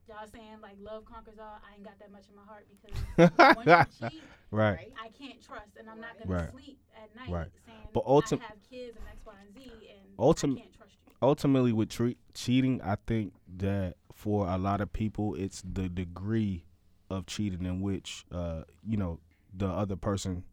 y'all 0.08 0.26
saying 0.32 0.58
like 0.62 0.76
love 0.82 1.04
conquers 1.04 1.38
all. 1.38 1.58
I 1.68 1.74
ain't 1.74 1.84
got 1.84 1.98
that 1.98 2.10
much 2.12 2.24
in 2.28 2.36
my 2.36 2.42
heart 2.44 2.66
because 2.68 3.56
once 3.56 4.00
you 4.00 4.08
cheat, 4.08 4.22
Right. 4.50 4.92
I 5.00 5.08
can't 5.16 5.40
trust 5.44 5.76
and 5.78 5.88
I'm 5.88 6.00
not 6.00 6.18
gonna 6.18 6.30
Right. 6.42 6.50
sleep 6.52 6.78
at 6.96 7.14
night 7.14 7.30
Right. 7.30 7.48
saying 7.66 7.78
But 7.92 8.04
ultim- 8.04 8.40
I 8.40 8.46
have 8.46 8.62
kids 8.68 8.96
and 8.96 9.06
X, 9.08 9.18
Y, 9.24 9.32
and 9.46 9.54
Z 9.54 9.62
and 9.90 10.16
Ultim- 10.18 10.56
I 10.56 10.60
can't 10.60 10.72
trust 10.76 10.92
you. 11.06 11.12
Ultimately, 11.22 11.72
with 11.72 11.88
tre- 11.90 12.16
cheating, 12.34 12.80
I 12.82 12.96
think 13.06 13.34
that 13.58 13.96
for 14.12 14.48
a 14.48 14.58
lot 14.58 14.80
of 14.80 14.92
people, 14.92 15.34
it's 15.34 15.62
the 15.62 15.88
degree 15.88 16.64
of 17.10 17.26
cheating 17.26 17.64
in 17.64 17.80
which, 17.80 18.24
uh, 18.32 18.62
you 18.86 18.96
know, 18.96 19.20
the 19.52 19.66
other 19.68 19.96
person, 19.96 20.44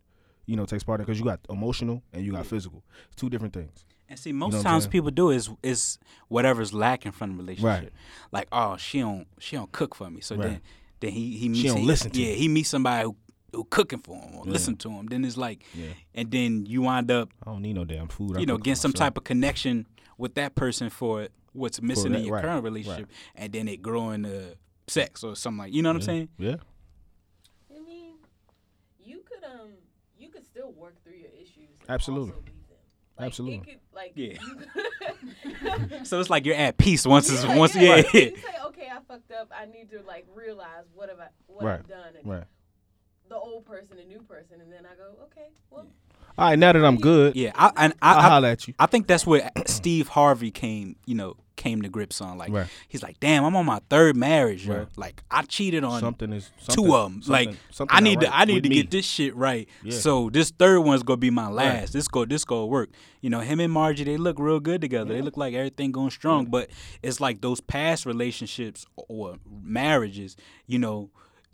you 0.48 0.56
know 0.56 0.66
takes 0.66 0.84
part 0.84 1.00
in 1.00 1.06
because 1.06 1.20
you 1.20 1.26
got 1.26 1.40
emotional 1.50 2.02
and 2.14 2.26
you 2.26 2.32
got 2.32 2.46
physical. 2.48 2.84
It's 3.08 3.16
two 3.16 3.30
different 3.30 3.54
things. 3.54 3.86
And 4.10 4.18
see, 4.18 4.32
most 4.32 4.54
what 4.54 4.60
I'm 4.60 4.64
times 4.64 4.88
people 4.88 5.12
do 5.12 5.30
is 5.30 5.50
is 5.62 6.00
whatever's 6.30 6.74
lacking 6.74 7.12
from 7.12 7.32
the 7.34 7.38
relationship. 7.44 7.66
Right. 7.84 7.92
Like, 8.32 8.48
oh, 8.52 8.78
she 8.78 9.02
don't 9.02 9.28
she 9.40 9.56
don't 9.58 9.72
cook 9.72 9.94
for 9.94 10.10
me. 10.10 10.22
So 10.22 10.36
Right. 10.36 10.44
then 10.50 10.62
then 11.02 11.12
he 11.12 11.38
he 11.38 11.50
meets 11.50 11.68
don't 11.68 11.78
he- 11.82 11.86
listen 11.86 12.10
to 12.12 12.20
yeah 12.22 12.32
me. 12.32 12.36
he 12.40 12.48
meets 12.48 12.70
somebody 12.70 13.04
who 13.06 13.16
who 13.54 13.64
cooking 13.66 14.00
for 14.00 14.16
him 14.16 14.36
or 14.36 14.44
Yeah. 14.46 14.52
listen 14.54 14.78
to 14.78 14.90
him. 14.90 15.08
Then 15.08 15.24
it's 15.26 15.38
like, 15.38 15.64
Yeah. 15.74 15.88
and 16.16 16.32
then 16.32 16.66
you 16.66 16.82
wind 16.84 17.12
up 17.12 17.30
I 17.46 17.52
don't 17.52 17.62
need 17.62 17.74
no 17.76 17.84
damn 17.86 18.08
food. 18.08 18.38
I 18.38 18.40
you 18.40 18.46
know 18.46 18.58
getting 18.58 18.76
some 18.76 18.94
type 18.94 19.18
of 19.18 19.24
connection 19.26 19.86
with 20.18 20.36
that 20.36 20.56
person 20.56 20.90
for 20.90 21.28
what's 21.54 21.82
missing 21.82 22.12
that, 22.14 22.20
in 22.20 22.26
your 22.26 22.36
right, 22.36 22.44
current 22.44 22.64
relationship, 22.64 23.10
and 23.36 23.52
then 23.52 23.68
it 23.68 23.82
growing 23.82 24.24
into 24.26 24.56
sex 24.88 25.22
or 25.24 25.36
something 25.36 25.58
like 25.60 25.74
you 25.74 25.82
know 25.82 25.90
what 25.90 25.98
I'm 25.98 26.02
saying. 26.04 26.30
Yeah. 26.38 26.56
I 27.76 27.80
mean, 27.82 28.14
you 29.04 29.22
could 29.26 29.44
um, 29.44 29.72
you 30.18 30.30
could 30.30 30.46
still 30.58 30.72
work 30.74 31.02
through 31.04 31.14
your 31.18 31.30
issues. 31.40 31.70
and 31.82 31.90
Absolutely. 31.90 32.32
also 32.32 32.42
leave. 32.42 32.54
Like, 33.20 33.26
Absolutely. 33.28 33.58
It 33.58 33.66
could, 33.66 33.80
like, 33.94 34.12
Yeah. 34.16 35.88
could- 35.90 36.08
So 36.08 36.20
it's 36.20 36.30
like 36.30 36.46
you're 36.46 36.56
at 36.56 36.78
peace 36.78 37.06
once 37.06 37.30
it's 37.30 37.46
once 37.46 37.76
yeah, 37.76 37.82
yeah. 37.98 37.98
You 37.98 38.12
say, 38.12 38.36
okay, 38.68 38.88
I 38.92 39.00
fucked 39.08 39.32
up. 39.32 39.50
I 39.52 39.66
need 39.66 39.90
to 39.92 40.02
like 40.06 40.26
realize 40.36 40.86
what 40.94 41.10
have 41.10 41.20
I, 41.20 41.28
what 41.48 41.66
Right. 41.66 41.80
I've 41.80 41.88
done, 41.88 42.16
and 42.16 42.26
Right. 42.28 42.44
the 43.30 43.36
old 43.36 43.66
person, 43.66 43.98
the 43.98 44.04
new 44.04 44.20
person, 44.22 44.62
and 44.62 44.72
then 44.72 44.86
I 44.86 44.96
go, 44.96 45.24
okay, 45.24 45.48
well, 45.72 45.88
All 46.38 46.50
right. 46.50 46.60
Now 46.60 46.72
that 46.74 46.84
I'm 46.86 46.98
good, 46.98 47.36
Yeah, 47.36 47.52
I, 47.56 47.72
and 47.78 47.94
I, 48.02 48.14
I'll 48.14 48.20
I, 48.20 48.30
holler 48.30 48.48
at 48.50 48.68
you. 48.68 48.74
I 48.78 48.86
think 48.86 49.08
that's 49.08 49.26
where 49.26 49.50
Steve 49.66 50.10
Harvey 50.10 50.52
came, 50.52 50.96
you 51.08 51.16
know, 51.16 51.36
came 51.58 51.82
to 51.82 51.90
grips 51.90 52.22
on. 52.22 52.38
Like, 52.38 52.52
Right. 52.54 52.68
he's 52.88 53.04
like, 53.04 53.20
"Damn, 53.20 53.44
I'm 53.44 53.56
on 53.58 53.66
my 53.66 53.82
third 53.90 54.16
marriage. 54.16 54.66
Right. 54.66 54.88
Like, 54.96 55.24
I 55.30 55.42
cheated 55.42 55.84
on 55.84 56.00
Something 56.00 56.32
is 56.32 56.50
two 56.70 56.96
of 56.96 57.12
them. 57.12 57.22
Like, 57.28 57.46
something- 57.50 57.62
something 57.72 57.98
I 57.98 58.00
need 58.00 58.20
to, 58.22 58.34
I 58.34 58.46
need 58.46 58.64
to 58.64 58.70
me. 58.70 58.76
get 58.76 58.92
this 58.92 59.06
shit 59.06 59.36
right. 59.36 59.68
Yeah. 59.84 59.92
So 59.98 60.30
this 60.30 60.52
third 60.52 60.80
one's 60.82 61.04
gonna 61.04 61.18
be 61.18 61.30
my 61.32 61.50
last. 61.50 61.92
This 61.92 62.08
go, 62.08 62.24
this 62.24 62.46
go 62.46 62.66
work. 62.66 62.90
You 63.22 63.30
know, 63.30 63.42
him 63.42 63.60
and 63.60 63.74
Margie, 63.74 64.06
they 64.06 64.16
look 64.18 64.40
real 64.40 64.60
good 64.62 64.80
together. 64.80 65.14
They 65.14 65.22
look 65.22 65.36
like 65.36 65.54
everything 65.54 65.92
going 65.92 66.12
strong. 66.12 66.46
But 66.46 66.70
it's 67.04 67.20
like 67.20 67.42
those 67.42 67.60
past 67.60 68.06
relationships 68.06 68.86
or 68.96 69.36
marriages, 69.62 70.36
you 70.66 70.80
know. 70.80 71.10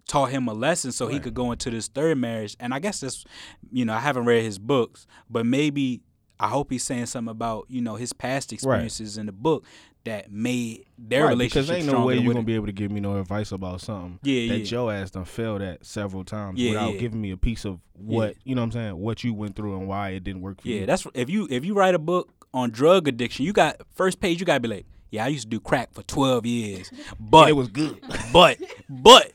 Taught 0.06 0.32
him 0.32 0.50
a 0.50 0.54
lesson 0.54 0.92
so 0.92 1.08
he 1.08 1.18
could 1.18 1.34
go 1.34 1.54
into 1.54 1.70
this 1.72 1.88
third 1.88 2.18
marriage, 2.18 2.58
and 2.60 2.74
I 2.74 2.80
guess 2.80 3.00
that's, 3.00 3.24
you 3.72 3.86
know, 3.86 3.94
I 3.94 4.00
haven't 4.02 4.26
read 4.26 4.44
his 4.44 4.60
books, 4.60 5.08
but 5.30 5.46
maybe 5.46 6.02
I 6.38 6.50
hope 6.50 6.72
he's 6.72 6.84
saying 6.84 7.06
something 7.06 7.32
about 7.32 7.68
you 7.70 7.80
know 7.80 7.96
his 7.96 8.12
past 8.12 8.52
experiences 8.52 9.18
in 9.18 9.28
the 9.28 9.32
book 9.32 9.64
that 10.06 10.32
made 10.32 10.86
their 10.98 11.24
Right, 11.24 11.30
relationship 11.30 11.68
because 11.76 11.84
ain't 11.88 11.92
no 11.94 12.06
way 12.06 12.16
you're 12.16 12.24
gonna 12.34 12.40
it- 12.42 12.46
be 12.46 12.56
able 12.56 12.66
to 12.66 12.72
give 12.74 12.92
me 12.92 13.00
no 13.00 13.18
advice 13.20 13.52
about 13.54 13.80
something 13.82 14.20
Yeah, 14.24 14.54
that 14.54 14.60
yeah. 14.60 14.66
your 14.80 14.94
ass 14.94 15.12
done 15.12 15.24
failed 15.26 15.62
at 15.62 15.86
several 15.86 16.24
times 16.26 16.60
Yeah, 16.60 16.72
without 16.72 16.94
yeah. 16.96 17.00
giving 17.00 17.22
me 17.22 17.32
a 17.32 17.38
piece 17.38 17.64
of 17.66 17.80
what 17.94 18.36
you 18.44 18.54
know 18.56 18.62
what 18.62 18.66
I'm 18.66 18.72
saying, 18.74 18.98
what 18.98 19.24
you 19.24 19.34
went 19.34 19.56
through 19.56 19.78
and 19.78 19.88
why 19.88 20.10
it 20.10 20.24
didn't 20.24 20.42
work 20.42 20.62
for 20.62 20.68
you. 20.68 20.82
Yeah, 20.82 20.86
that's 20.88 21.08
if 21.14 21.30
you 21.30 21.48
if 21.50 21.64
you 21.64 21.74
write 21.74 21.96
a 21.96 22.00
book 22.00 22.30
on 22.54 22.70
drug 22.70 23.08
addiction, 23.08 23.46
you 23.46 23.54
got 23.54 23.78
first 23.96 24.20
page. 24.20 24.40
You 24.40 24.46
gotta 24.46 24.60
be 24.60 24.68
like, 24.68 24.86
yeah, 25.10 25.24
I 25.26 25.30
used 25.30 25.44
to 25.44 25.50
do 25.50 25.60
crack 25.60 25.94
for 25.94 26.04
twelve 26.04 26.46
years, 26.46 26.92
but 27.20 27.48
it 27.50 27.54
was 27.54 27.70
good. 27.70 28.00
but 28.34 28.58
but 28.90 29.32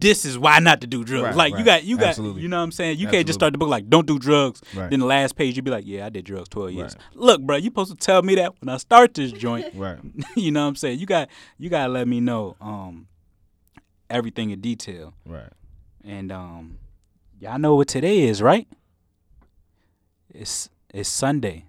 this 0.00 0.24
is 0.24 0.38
why 0.38 0.58
not 0.58 0.80
to 0.82 0.86
do 0.86 1.04
drugs. 1.04 1.24
Right, 1.24 1.36
like 1.36 1.58
you 1.58 1.64
got 1.64 1.84
you 1.84 1.96
got 1.96 2.08
Absolutely. 2.08 2.42
you 2.42 2.48
know 2.48 2.58
what 2.58 2.64
I'm 2.64 2.72
saying. 2.72 2.98
You 2.98 3.08
can't 3.08 3.26
just 3.26 3.38
start 3.38 3.52
the 3.52 3.58
book 3.58 3.68
like 3.68 3.88
don't 3.88 4.06
do 4.06 4.18
drugs. 4.18 4.60
Right. 4.74 4.90
Then 4.90 5.00
the 5.00 5.06
last 5.06 5.36
page 5.36 5.56
you'd 5.56 5.64
be 5.64 5.70
like, 5.70 5.86
yeah, 5.86 6.06
I 6.06 6.10
did 6.10 6.24
drugs 6.24 6.48
twelve 6.48 6.72
years. 6.72 6.94
Right. 6.94 7.16
Look, 7.16 7.42
bro, 7.42 7.56
you 7.56 7.64
supposed 7.64 7.90
to 7.90 7.96
tell 7.96 8.22
me 8.22 8.34
that 8.36 8.60
when 8.60 8.68
I 8.68 8.76
start 8.76 9.14
this 9.14 9.32
joint. 9.32 9.66
right. 9.74 9.98
you 10.36 10.50
know 10.50 10.62
what 10.62 10.68
I'm 10.68 10.76
saying. 10.76 10.98
You 10.98 11.06
got 11.06 11.28
you 11.58 11.70
gotta 11.70 11.92
let 11.92 12.06
me 12.06 12.20
know 12.20 12.56
um 12.60 13.06
everything 14.10 14.50
in 14.50 14.60
detail. 14.60 15.14
Right. 15.26 15.50
And 16.04 16.30
um, 16.30 16.78
y'all 17.40 17.58
know 17.58 17.74
what 17.74 17.88
today 17.88 18.22
is, 18.22 18.42
right? 18.42 18.68
It's 20.28 20.68
it's 20.92 21.08
Sunday. 21.08 21.66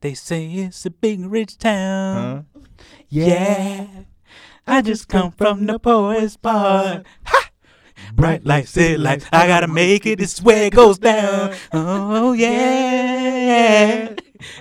They 0.00 0.14
say 0.14 0.46
it's 0.46 0.84
a 0.84 0.90
big 0.90 1.24
rich 1.24 1.58
town. 1.58 2.46
Huh? 2.52 2.60
Yeah, 3.08 3.86
I 4.66 4.82
just 4.82 5.08
come 5.08 5.30
from 5.32 5.66
the 5.66 5.78
poorest 5.78 6.42
part. 6.42 7.06
Ha! 7.26 7.50
Bright 8.14 8.44
lights, 8.44 8.70
city 8.70 8.96
lights. 8.96 9.26
I 9.32 9.46
gotta 9.46 9.68
make 9.68 10.04
it. 10.06 10.18
This 10.18 10.34
is 10.34 10.42
where 10.42 10.64
it 10.66 10.72
goes 10.74 10.98
down. 10.98 11.54
Oh 11.72 12.32
yeah. 12.32 14.14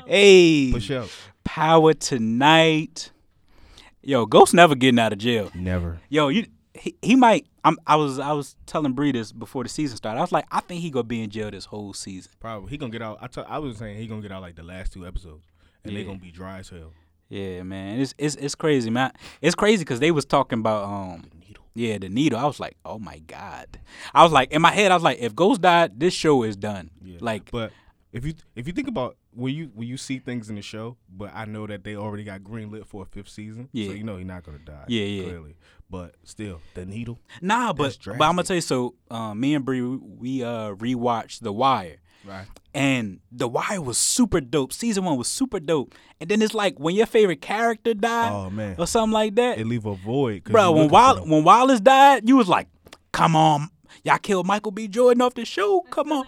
Hey, 0.06 0.72
Push 0.72 0.92
up. 0.92 1.10
power 1.44 1.94
tonight. 1.94 3.12
Yo, 4.02 4.26
Ghost 4.26 4.54
never 4.54 4.76
getting 4.76 5.00
out 5.00 5.12
of 5.14 5.20
jail. 5.20 5.52
Never. 5.56 6.00
Yo, 6.10 6.30
you 6.30 6.46
he, 6.74 6.96
he 7.02 7.16
might. 7.16 7.48
I'm, 7.64 7.78
I 7.88 7.96
was 7.96 8.20
I 8.20 8.32
was 8.34 8.56
telling 8.68 8.94
Bree 8.94 9.12
this 9.12 9.32
before 9.32 9.64
the 9.64 9.70
season 9.70 9.98
started. 9.98 10.20
I 10.20 10.22
was 10.22 10.32
like, 10.32 10.46
I 10.52 10.60
think 10.62 10.82
he 10.82 10.90
gonna 10.92 11.04
be 11.04 11.24
in 11.24 11.30
jail 11.30 11.50
this 11.52 11.66
whole 11.66 11.94
season. 11.94 12.32
Probably. 12.40 12.70
He 12.70 12.78
gonna 12.78 12.92
get 12.92 13.02
out. 13.02 13.18
I 13.22 13.28
t- 13.28 13.42
I 13.48 13.58
was 13.58 13.78
saying 13.78 13.98
he 13.98 14.08
gonna 14.08 14.22
get 14.22 14.32
out 14.32 14.42
like 14.42 14.56
the 14.56 14.64
last 14.64 14.94
two 14.94 15.06
episodes, 15.08 15.46
and 15.84 15.96
they 15.96 16.04
gonna 16.04 16.20
be 16.20 16.32
dry 16.32 16.60
as 16.60 16.70
hell. 16.70 16.94
Yeah, 17.30 17.64
man, 17.64 18.00
it's 18.00 18.14
it's 18.18 18.36
it's 18.36 18.56
crazy, 18.56 18.90
man. 18.90 19.12
It's 19.42 19.56
crazy 19.56 19.84
because 19.84 20.00
they 20.00 20.12
was 20.12 20.26
talking 20.26 20.60
about 20.60 20.84
um, 20.86 21.24
yeah, 21.74 21.98
the 21.98 22.08
needle. 22.10 22.40
I 22.40 22.46
was 22.46 22.60
like, 22.60 22.78
oh 22.86 23.00
my 23.00 23.20
god. 23.20 23.80
I 24.14 24.24
was 24.24 24.32
like, 24.32 24.52
in 24.52 24.62
my 24.62 24.72
head, 24.72 24.92
I 24.92 24.96
was 24.96 25.04
like, 25.04 25.20
if 25.20 25.36
Ghost 25.36 25.62
died, 25.62 26.00
this 26.00 26.14
show 26.14 26.44
is 26.44 26.56
done. 26.56 26.92
Yeah. 27.04 27.18
Like, 27.22 27.52
but 27.52 27.72
if 28.14 28.26
you 28.26 28.34
if 28.56 28.68
you 28.68 28.74
think 28.74 28.88
about 28.88 29.18
when 29.32 29.54
you 29.54 29.72
when 29.74 29.88
you 29.88 29.98
see 29.98 30.20
things 30.20 30.50
in 30.50 30.56
the 30.56 30.62
show, 30.62 30.98
but 31.10 31.32
I 31.34 31.46
know 31.46 31.66
that 31.68 31.84
they 31.84 31.96
already 31.96 32.24
got 32.24 32.42
greenlit 32.42 32.86
for 32.86 33.04
a 33.04 33.06
fifth 33.06 33.30
season, 33.30 33.70
Yeah. 33.74 33.88
so 33.88 33.94
you 33.94 34.04
know 34.04 34.18
he's 34.18 34.28
not 34.28 34.44
gonna 34.44 34.60
die. 34.60 34.86
Yeah, 34.88 35.04
yeah. 35.06 35.24
Clearly, 35.24 35.56
but 35.90 36.16
still, 36.24 36.62
the 36.76 36.86
needle. 36.86 37.20
nah, 37.42 37.74
but 37.74 37.98
but 38.06 38.14
I'm 38.14 38.36
gonna 38.36 38.44
tell 38.44 38.56
you. 38.56 38.62
So, 38.62 38.96
uh, 39.12 39.34
me 39.34 39.56
and 39.56 39.66
Bree, 39.66 39.82
we, 39.82 39.98
we 39.98 40.44
uh 40.44 40.76
rewatched 40.76 41.40
The 41.42 41.52
Wire. 41.52 41.98
Right. 42.28 42.46
And 42.74 43.20
The 43.32 43.48
Wire 43.48 43.82
was 43.82 43.98
super 43.98 44.42
dope. 44.42 44.74
Season 44.74 45.04
one 45.06 45.18
was 45.18 45.28
super 45.28 45.60
dope. 45.60 45.94
And 46.20 46.30
then 46.30 46.42
it's 46.42 46.54
like 46.54 46.80
when 46.80 46.96
your 46.96 47.06
favorite 47.06 47.42
character 47.42 47.94
died 47.94 48.32
Oh, 48.34 48.50
man. 48.50 48.76
or 48.78 48.88
something 48.88 49.14
like 49.14 49.36
that. 49.36 49.58
It 49.60 49.66
leave 49.68 49.86
a 49.86 49.96
void. 49.96 50.44
Bro, 50.46 50.72
when 50.74 50.90
Wall- 50.90 51.26
when 51.26 51.44
Wallace 51.44 51.80
died, 51.80 52.28
you 52.28 52.36
was 52.36 52.48
like, 52.50 52.68
"Come 53.14 53.36
on, 53.36 53.70
y'all 54.04 54.18
killed 54.18 54.46
Michael 54.46 54.72
B. 54.72 54.88
Jordan 54.88 55.22
off 55.22 55.36
the 55.36 55.46
show. 55.46 55.82
Come 55.90 56.12
on, 56.12 56.26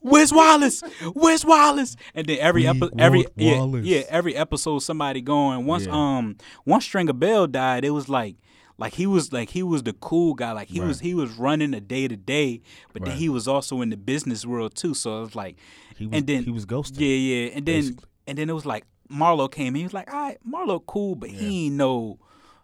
where's 0.00 0.32
Wallace? 0.32 0.82
Where's 1.14 1.44
Wallace?" 1.44 1.96
And 2.14 2.26
then 2.26 2.38
every 2.40 2.62
We 2.62 2.68
episode, 2.68 3.00
every 3.00 3.26
yeah, 3.36 3.64
yeah, 3.82 4.02
every 4.08 4.36
episode, 4.36 4.80
somebody 4.80 5.20
going. 5.20 5.66
Once 5.66 5.86
Yeah. 5.86 5.92
um, 6.18 6.36
once 6.66 6.84
Stringer 6.84 7.12
Bell 7.14 7.46
died, 7.46 7.84
it 7.84 7.90
was 7.90 8.08
like. 8.08 8.36
Like 8.78 8.94
he 8.94 9.06
was 9.06 9.32
like 9.32 9.50
he 9.50 9.62
was 9.64 9.82
the 9.82 9.92
cool 9.92 10.34
guy. 10.34 10.52
Like 10.52 10.68
he 10.68 10.80
was 10.80 11.00
he 11.00 11.12
was 11.14 11.32
running 11.32 11.72
the 11.72 11.80
day 11.80 12.06
to 12.08 12.16
day, 12.16 12.62
but 12.92 13.04
then 13.04 13.16
he 13.16 13.28
was 13.28 13.48
also 13.48 13.80
in 13.80 13.90
the 13.90 13.96
business 13.96 14.46
world 14.46 14.74
too. 14.76 14.94
So 14.94 15.18
it 15.18 15.20
was 15.22 15.34
like, 15.34 15.56
He 15.96 16.06
was- 16.06 16.16
and 16.16 16.26
then 16.26 16.44
he 16.44 16.50
was 16.52 16.64
ghosted, 16.64 17.00
Yeah, 17.00 17.08
yeah, 17.08 17.46
and 17.56 17.66
then 17.66 17.80
basically. 17.82 18.04
and 18.28 18.38
then 18.38 18.48
it 18.48 18.52
was 18.52 18.64
like 18.64 18.84
Marlo 19.10 19.50
came. 19.50 19.68
in. 19.68 19.74
He 19.76 19.82
was 19.84 19.94
like, 19.94 20.12
all 20.12 20.20
right, 20.20 20.38
Marlo 20.48 20.80
cool, 20.86 21.14
but 21.16 21.28
he 21.30 21.66
ain't 21.66 21.74
no, 21.74 22.18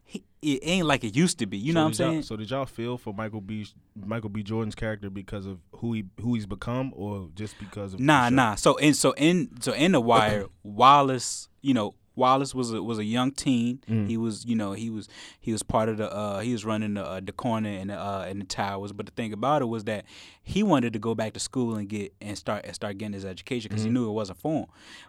he 0.05 0.23
it 0.43 0.61
ain't 0.63 0.87
like 0.87 1.03
it 1.03 1.17
used 1.17 1.39
to 1.41 1.47
be. 1.47 1.57
You 1.59 1.73
know 1.73 1.81
what 1.81 1.87
I'm 1.89 1.95
saying? 1.95 2.23
So 2.23 2.37
did 2.37 2.49
y'all 2.51 2.67
feel 2.67 2.97
for 2.97 3.13
Michael 3.13 3.41
B. 3.41 3.67
Michael 3.97 4.29
B. 4.29 4.43
Jordan's 4.45 4.75
character 4.77 5.11
because 5.11 5.47
of 5.47 5.59
who 5.73 5.95
he 5.95 6.05
who 6.21 6.35
he's 6.35 6.47
become, 6.47 6.93
or 6.95 7.29
just 7.35 7.59
because 7.59 7.93
of 7.95 7.99
Nah, 7.99 8.29
nah. 8.29 8.55
So 8.55 8.77
and 8.79 8.95
so 8.95 9.13
in 9.17 9.61
so 9.61 9.73
in 9.73 9.91
the 9.93 10.01
wire, 10.01 10.47
Wallace, 10.63 11.49
you 11.63 11.75
know, 11.75 11.95
Wallace 12.17 12.55
was 12.55 12.73
a 12.73 12.83
was 12.83 12.99
a 12.99 13.05
young 13.05 13.33
teen. 13.33 13.81
Mm. 13.91 14.09
He 14.09 14.17
was, 14.17 14.45
you 14.45 14.55
know, 14.55 14.73
he 14.73 14.89
was 14.91 15.09
he 15.41 15.51
was 15.53 15.63
part 15.63 15.89
of 15.89 15.97
the 15.97 16.13
uh 16.13 16.41
he 16.41 16.53
was 16.53 16.65
running 16.65 16.95
the 16.95 17.05
uh, 17.05 17.21
the 17.25 17.33
corner 17.33 17.69
and 17.71 17.91
uh 17.91 18.25
and 18.29 18.41
the 18.41 18.47
towers. 18.47 18.93
But 18.93 19.07
the 19.07 19.13
thing 19.13 19.33
about 19.33 19.63
it 19.63 19.67
was 19.67 19.85
that 19.85 20.05
he 20.43 20.63
wanted 20.63 20.93
to 20.93 20.99
go 20.99 21.15
back 21.15 21.33
to 21.33 21.41
school 21.41 21.75
and 21.77 21.89
get 21.89 22.15
and 22.21 22.39
start 22.39 22.65
and 22.65 22.75
start 22.75 22.99
getting 22.99 23.15
his 23.15 23.25
education 23.25 23.69
because 23.69 23.83
Mm-hmm. 23.85 23.95
he 23.97 24.01
knew 24.01 24.09
it 24.09 24.13
wasn't 24.13 24.39
for 24.39 24.61
him. 24.61 24.67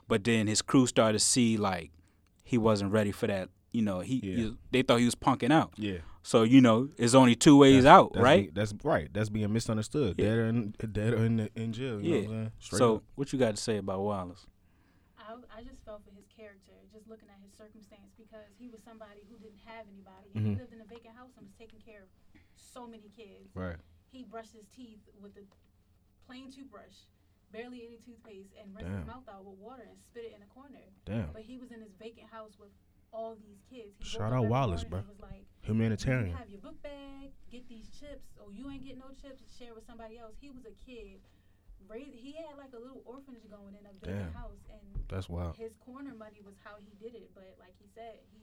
But 0.08 0.24
then 0.24 0.47
his 0.47 0.62
crew 0.62 0.88
started 0.88 1.20
to 1.20 1.24
see 1.26 1.58
like 1.58 1.91
he 2.43 2.58
wasn't 2.58 2.91
ready 2.91 3.12
for 3.12 3.28
that. 3.28 3.49
You 3.72 3.82
know, 3.82 3.99
he, 3.99 4.22
Yeah. 4.24 4.36
he- 4.38 4.58
they 4.72 4.82
thought 4.82 4.99
he 4.99 5.06
was 5.06 5.16
punking 5.16 5.51
out. 5.51 5.74
Yeah. 5.78 5.97
So 6.24 6.41
you 6.41 6.60
know, 6.60 6.89
it's 6.97 7.14
only 7.14 7.36
two 7.36 7.56
ways 7.58 7.86
out, 7.86 8.14
That's 8.14 8.24
right? 8.24 8.45
be- 8.53 8.60
that's 8.60 8.74
right. 8.84 9.10
That's 9.14 9.30
being 9.30 9.53
misunderstood. 9.53 10.16
Yeah. 10.18 10.26
Dead 10.26 10.38
or 10.38 10.45
in, 10.47 10.74
dead 10.91 11.14
or 11.14 11.24
in, 11.26 11.38
the, 11.38 11.49
in 11.56 11.72
jail. 11.72 12.01
You 12.01 12.10
know 12.10 12.18
yeah. 12.22 12.28
what 12.28 12.34
I'm 12.36 12.51
saying? 12.62 12.80
So 12.80 12.95
up. 12.95 13.03
what 13.14 13.32
you 13.32 13.38
got 13.38 13.56
to 13.56 13.62
say 13.62 13.78
about 13.78 13.99
Wallace? 14.01 14.47
I, 15.20 15.34
I 15.60 15.62
just 15.64 15.84
felt 15.86 16.01
for 16.06 16.12
his 16.16 16.26
character, 16.36 16.72
just 16.93 17.08
looking 17.10 17.30
at 17.30 17.38
his 17.43 17.45
circumstance, 17.56 18.14
because 18.18 18.51
he 18.60 18.68
was 18.70 18.82
somebody 18.84 19.22
who 19.30 19.38
didn't 19.38 19.64
have 19.66 19.88
anybody. 19.88 20.30
And 20.36 20.45
He 20.45 20.53
Mhm. 20.53 20.58
lived 20.60 20.74
in 20.74 20.82
a 20.82 20.86
vacant 20.86 21.16
house 21.16 21.32
and 21.38 21.45
was 21.45 21.56
taking 21.56 21.80
care 21.80 22.03
of 22.03 22.10
so 22.56 22.86
many 22.88 23.10
kids. 23.10 23.56
right. 23.56 23.78
He 24.12 24.24
brushed 24.24 24.53
his 24.53 24.68
teeth 24.68 25.10
with 25.20 25.36
a 25.38 25.45
plain 26.26 26.51
toothbrush, 26.51 27.03
barely 27.51 27.86
any 27.86 27.97
toothpaste, 27.97 28.53
and 28.56 28.74
rinsed 28.76 28.91
his 28.95 29.06
mouth 29.06 29.28
out 29.28 29.43
with 29.43 29.58
water 29.60 29.84
and 29.84 29.99
spit 30.01 30.26
it 30.26 30.34
in 30.34 30.41
a 30.41 30.45
corner. 30.47 30.80
Damn. 31.06 31.34
But 31.34 31.43
he 31.43 31.58
was 31.58 31.72
in 31.72 31.82
his 31.82 31.93
vacant 31.95 32.30
house 32.30 32.58
with 32.58 32.72
all 33.12 33.36
these 33.36 33.62
kids. 33.70 33.97
He 33.99 34.06
Shout 34.06 34.32
out 34.34 34.47
Wallace. 34.47 34.86
Was 34.86 35.20
like, 35.20 35.45
Humanitarian. 35.64 36.30
You 36.30 36.36
have 36.36 36.49
your 36.49 36.62
book 36.62 36.82
bag, 36.82 37.32
get 37.49 37.68
these 37.68 37.89
chips. 37.89 38.38
Oh, 38.39 38.49
you 38.49 38.70
ain't 38.70 38.84
get 38.84 38.97
no 38.97 39.12
chips. 39.22 39.41
To 39.41 39.49
share 39.49 39.74
with 39.74 39.86
somebody 39.86 40.18
else. 40.18 40.36
He 40.39 40.49
was 40.49 40.66
a 40.66 40.72
kid. 40.72 41.22
Raised, 41.88 42.16
he 42.16 42.34
had 42.34 42.58
like 42.58 42.74
a 42.74 42.80
little 42.80 43.02
orphanage 43.06 43.48
going 43.50 43.76
in 43.76 43.86
a 43.86 43.94
vacant 44.00 44.34
house, 44.36 44.60
and 44.70 44.82
That's 45.08 45.30
wild. 45.30 45.56
his 45.58 45.74
corner 45.86 46.14
money 46.14 46.42
was 46.44 46.56
how 46.64 46.76
he 46.82 46.92
did 47.04 47.16
it. 47.16 47.32
But 47.34 47.56
like 47.60 47.74
he 47.80 47.88
said, 47.94 48.20
he 48.32 48.42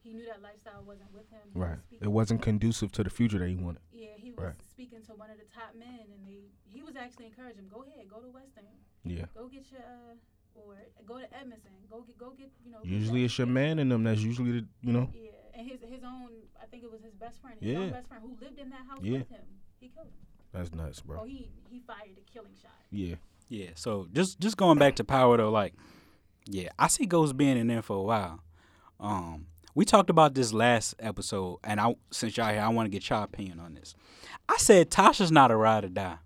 he 0.00 0.14
knew 0.14 0.24
that 0.26 0.40
lifestyle 0.40 0.82
wasn't 0.84 1.12
with 1.12 1.28
him. 1.28 1.42
He 1.52 1.58
Right. 1.58 1.78
speaking- 1.82 2.06
It 2.06 2.10
wasn't 2.12 2.40
conducive 2.40 2.92
to 2.92 3.02
the 3.04 3.10
future 3.10 3.38
that 3.40 3.48
he 3.48 3.56
wanted. 3.56 3.82
Yeah, 3.92 4.14
he 4.16 4.30
was 4.30 4.38
Right. 4.38 4.62
speaking 4.62 5.02
to 5.02 5.14
one 5.14 5.28
of 5.28 5.36
the 5.38 5.44
top 5.46 5.74
men, 5.74 6.06
and 6.14 6.24
they 6.26 6.48
he 6.64 6.82
was 6.82 6.96
actually 6.96 7.26
encouraging 7.26 7.64
him. 7.64 7.68
Go 7.68 7.82
ahead, 7.82 8.08
go 8.08 8.20
to 8.22 8.28
Western, 8.30 8.64
Yeah. 9.04 9.26
go 9.34 9.48
get 9.48 9.70
your 9.72 9.82
uh, 9.82 10.14
or 10.54 10.76
go 11.04 11.18
to 11.18 11.28
Edmondson, 11.36 11.72
go 11.90 12.02
get 12.02 12.16
go 12.16 12.30
get 12.30 12.50
you 12.64 12.70
know. 12.70 12.80
Usually 12.84 13.24
it's 13.24 13.36
your 13.38 13.46
man 13.48 13.78
in 13.78 13.88
them 13.90 14.04
that's 14.04 14.20
usually 14.22 14.60
the 14.60 14.66
you 14.82 14.92
know. 14.92 15.10
Yeah, 15.12 15.30
and 15.54 15.68
his 15.68 15.80
his 15.82 16.02
own 16.04 16.30
I 16.62 16.66
think 16.66 16.84
it 16.84 16.90
was 16.90 17.02
his 17.02 17.14
best 17.14 17.40
friend, 17.40 17.60
his 17.60 17.72
Yeah. 17.72 17.78
own 17.80 17.90
best 17.90 18.08
friend 18.08 18.22
who 18.22 18.36
lived 18.36 18.58
in 18.58 18.70
that 18.70 18.86
house 18.86 19.02
Yeah. 19.02 19.18
with 19.18 19.28
him. 19.28 19.46
He 19.80 19.88
killed 19.90 20.06
him. 20.08 20.14
That's 20.52 20.72
nuts, 20.72 21.00
bro. 21.00 21.20
Oh, 21.20 21.24
he 21.24 21.50
he 21.70 21.80
fired 21.80 22.16
a 22.16 22.32
killing 22.32 22.52
shot. 22.60 22.72
Yeah. 22.90 23.16
Yeah. 23.48 23.70
So 23.74 24.08
just 24.12 24.40
just 24.40 24.56
going 24.56 24.78
back 24.78 24.96
to 24.96 25.04
power 25.04 25.36
though, 25.36 25.50
like, 25.50 25.74
yeah, 26.46 26.70
I 26.78 26.88
see 26.88 27.06
Ghost 27.06 27.36
being 27.36 27.58
in 27.58 27.66
there 27.66 27.82
for 27.82 27.96
a 27.96 28.02
while. 28.02 28.40
Um, 29.00 29.46
we 29.74 29.84
talked 29.84 30.10
about 30.10 30.34
this 30.34 30.52
last 30.52 30.94
episode, 30.98 31.58
and 31.62 31.80
I 31.80 31.94
since 32.10 32.36
y'all 32.36 32.50
here, 32.50 32.60
I 32.62 32.68
want 32.68 32.86
to 32.86 32.90
get 32.90 33.08
y'all 33.08 33.22
opinion 33.22 33.60
on 33.60 33.74
this. 33.74 33.94
I 34.48 34.56
said 34.56 34.90
Tasha's 34.90 35.30
not 35.30 35.50
a 35.50 35.56
ride 35.56 35.84
or 35.84 35.88
die. 35.88 36.18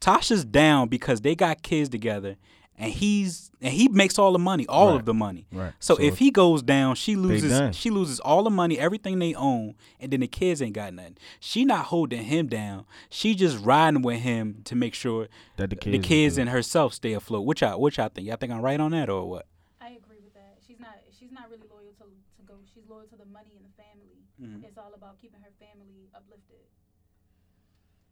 Tasha's 0.00 0.44
down 0.44 0.88
because 0.88 1.20
they 1.20 1.36
got 1.36 1.62
kids 1.62 1.88
together, 1.88 2.36
and 2.78 2.92
he's 2.92 3.50
and 3.60 3.72
he 3.72 3.88
makes 3.88 4.18
all 4.18 4.32
the 4.32 4.38
money, 4.38 4.66
all 4.66 4.88
Right. 4.88 4.96
of 4.96 5.04
the 5.04 5.14
money. 5.14 5.46
Right. 5.52 5.72
So, 5.78 5.94
So 5.94 6.02
if 6.02 6.18
he 6.18 6.30
goes 6.30 6.62
down, 6.62 6.96
she 6.96 7.14
loses. 7.14 7.76
She 7.76 7.90
loses 7.90 8.18
all 8.20 8.42
the 8.42 8.50
money, 8.50 8.78
everything 8.78 9.18
they 9.20 9.34
own, 9.34 9.74
and 10.00 10.12
then 10.12 10.20
the 10.20 10.26
kids 10.26 10.60
ain't 10.60 10.74
got 10.74 10.92
nothing. 10.94 11.16
She 11.38 11.64
not 11.64 11.86
holding 11.86 12.24
him 12.24 12.48
down. 12.48 12.84
She 13.10 13.34
just 13.34 13.58
riding 13.64 14.02
with 14.02 14.20
him 14.20 14.62
to 14.64 14.74
make 14.74 14.94
sure 14.94 15.28
That 15.58 15.70
the 15.70 15.76
the 15.76 15.80
kids. 15.98 16.06
kids 16.08 16.38
and 16.38 16.50
herself 16.50 16.92
stay 16.94 17.12
afloat. 17.12 17.44
Which 17.46 17.62
I 17.62 17.74
which 17.76 17.98
I 17.98 18.08
think. 18.08 18.26
Y'all 18.26 18.36
think 18.36 18.52
I'm 18.52 18.62
right 18.62 18.80
on 18.80 18.90
that 18.92 19.08
or 19.08 19.28
what? 19.28 19.46
I 19.80 19.90
agree 19.90 20.18
with 20.24 20.34
that. 20.34 20.58
She's 20.66 20.80
not 20.80 20.96
she's 21.18 21.30
not 21.30 21.48
really 21.50 21.68
loyal 21.70 21.92
to 21.98 22.04
to 22.04 22.42
go. 22.46 22.54
She's 22.74 22.88
loyal 22.88 23.06
to 23.06 23.16
the 23.16 23.26
money 23.26 23.52
and 23.54 23.64
the 23.64 23.74
family. 23.80 24.18
Mm-hmm. 24.42 24.64
It's 24.66 24.78
all 24.78 24.92
about 24.94 25.20
keeping 25.20 25.40
her 25.40 25.52
family 25.60 26.08
uplifted. 26.14 26.66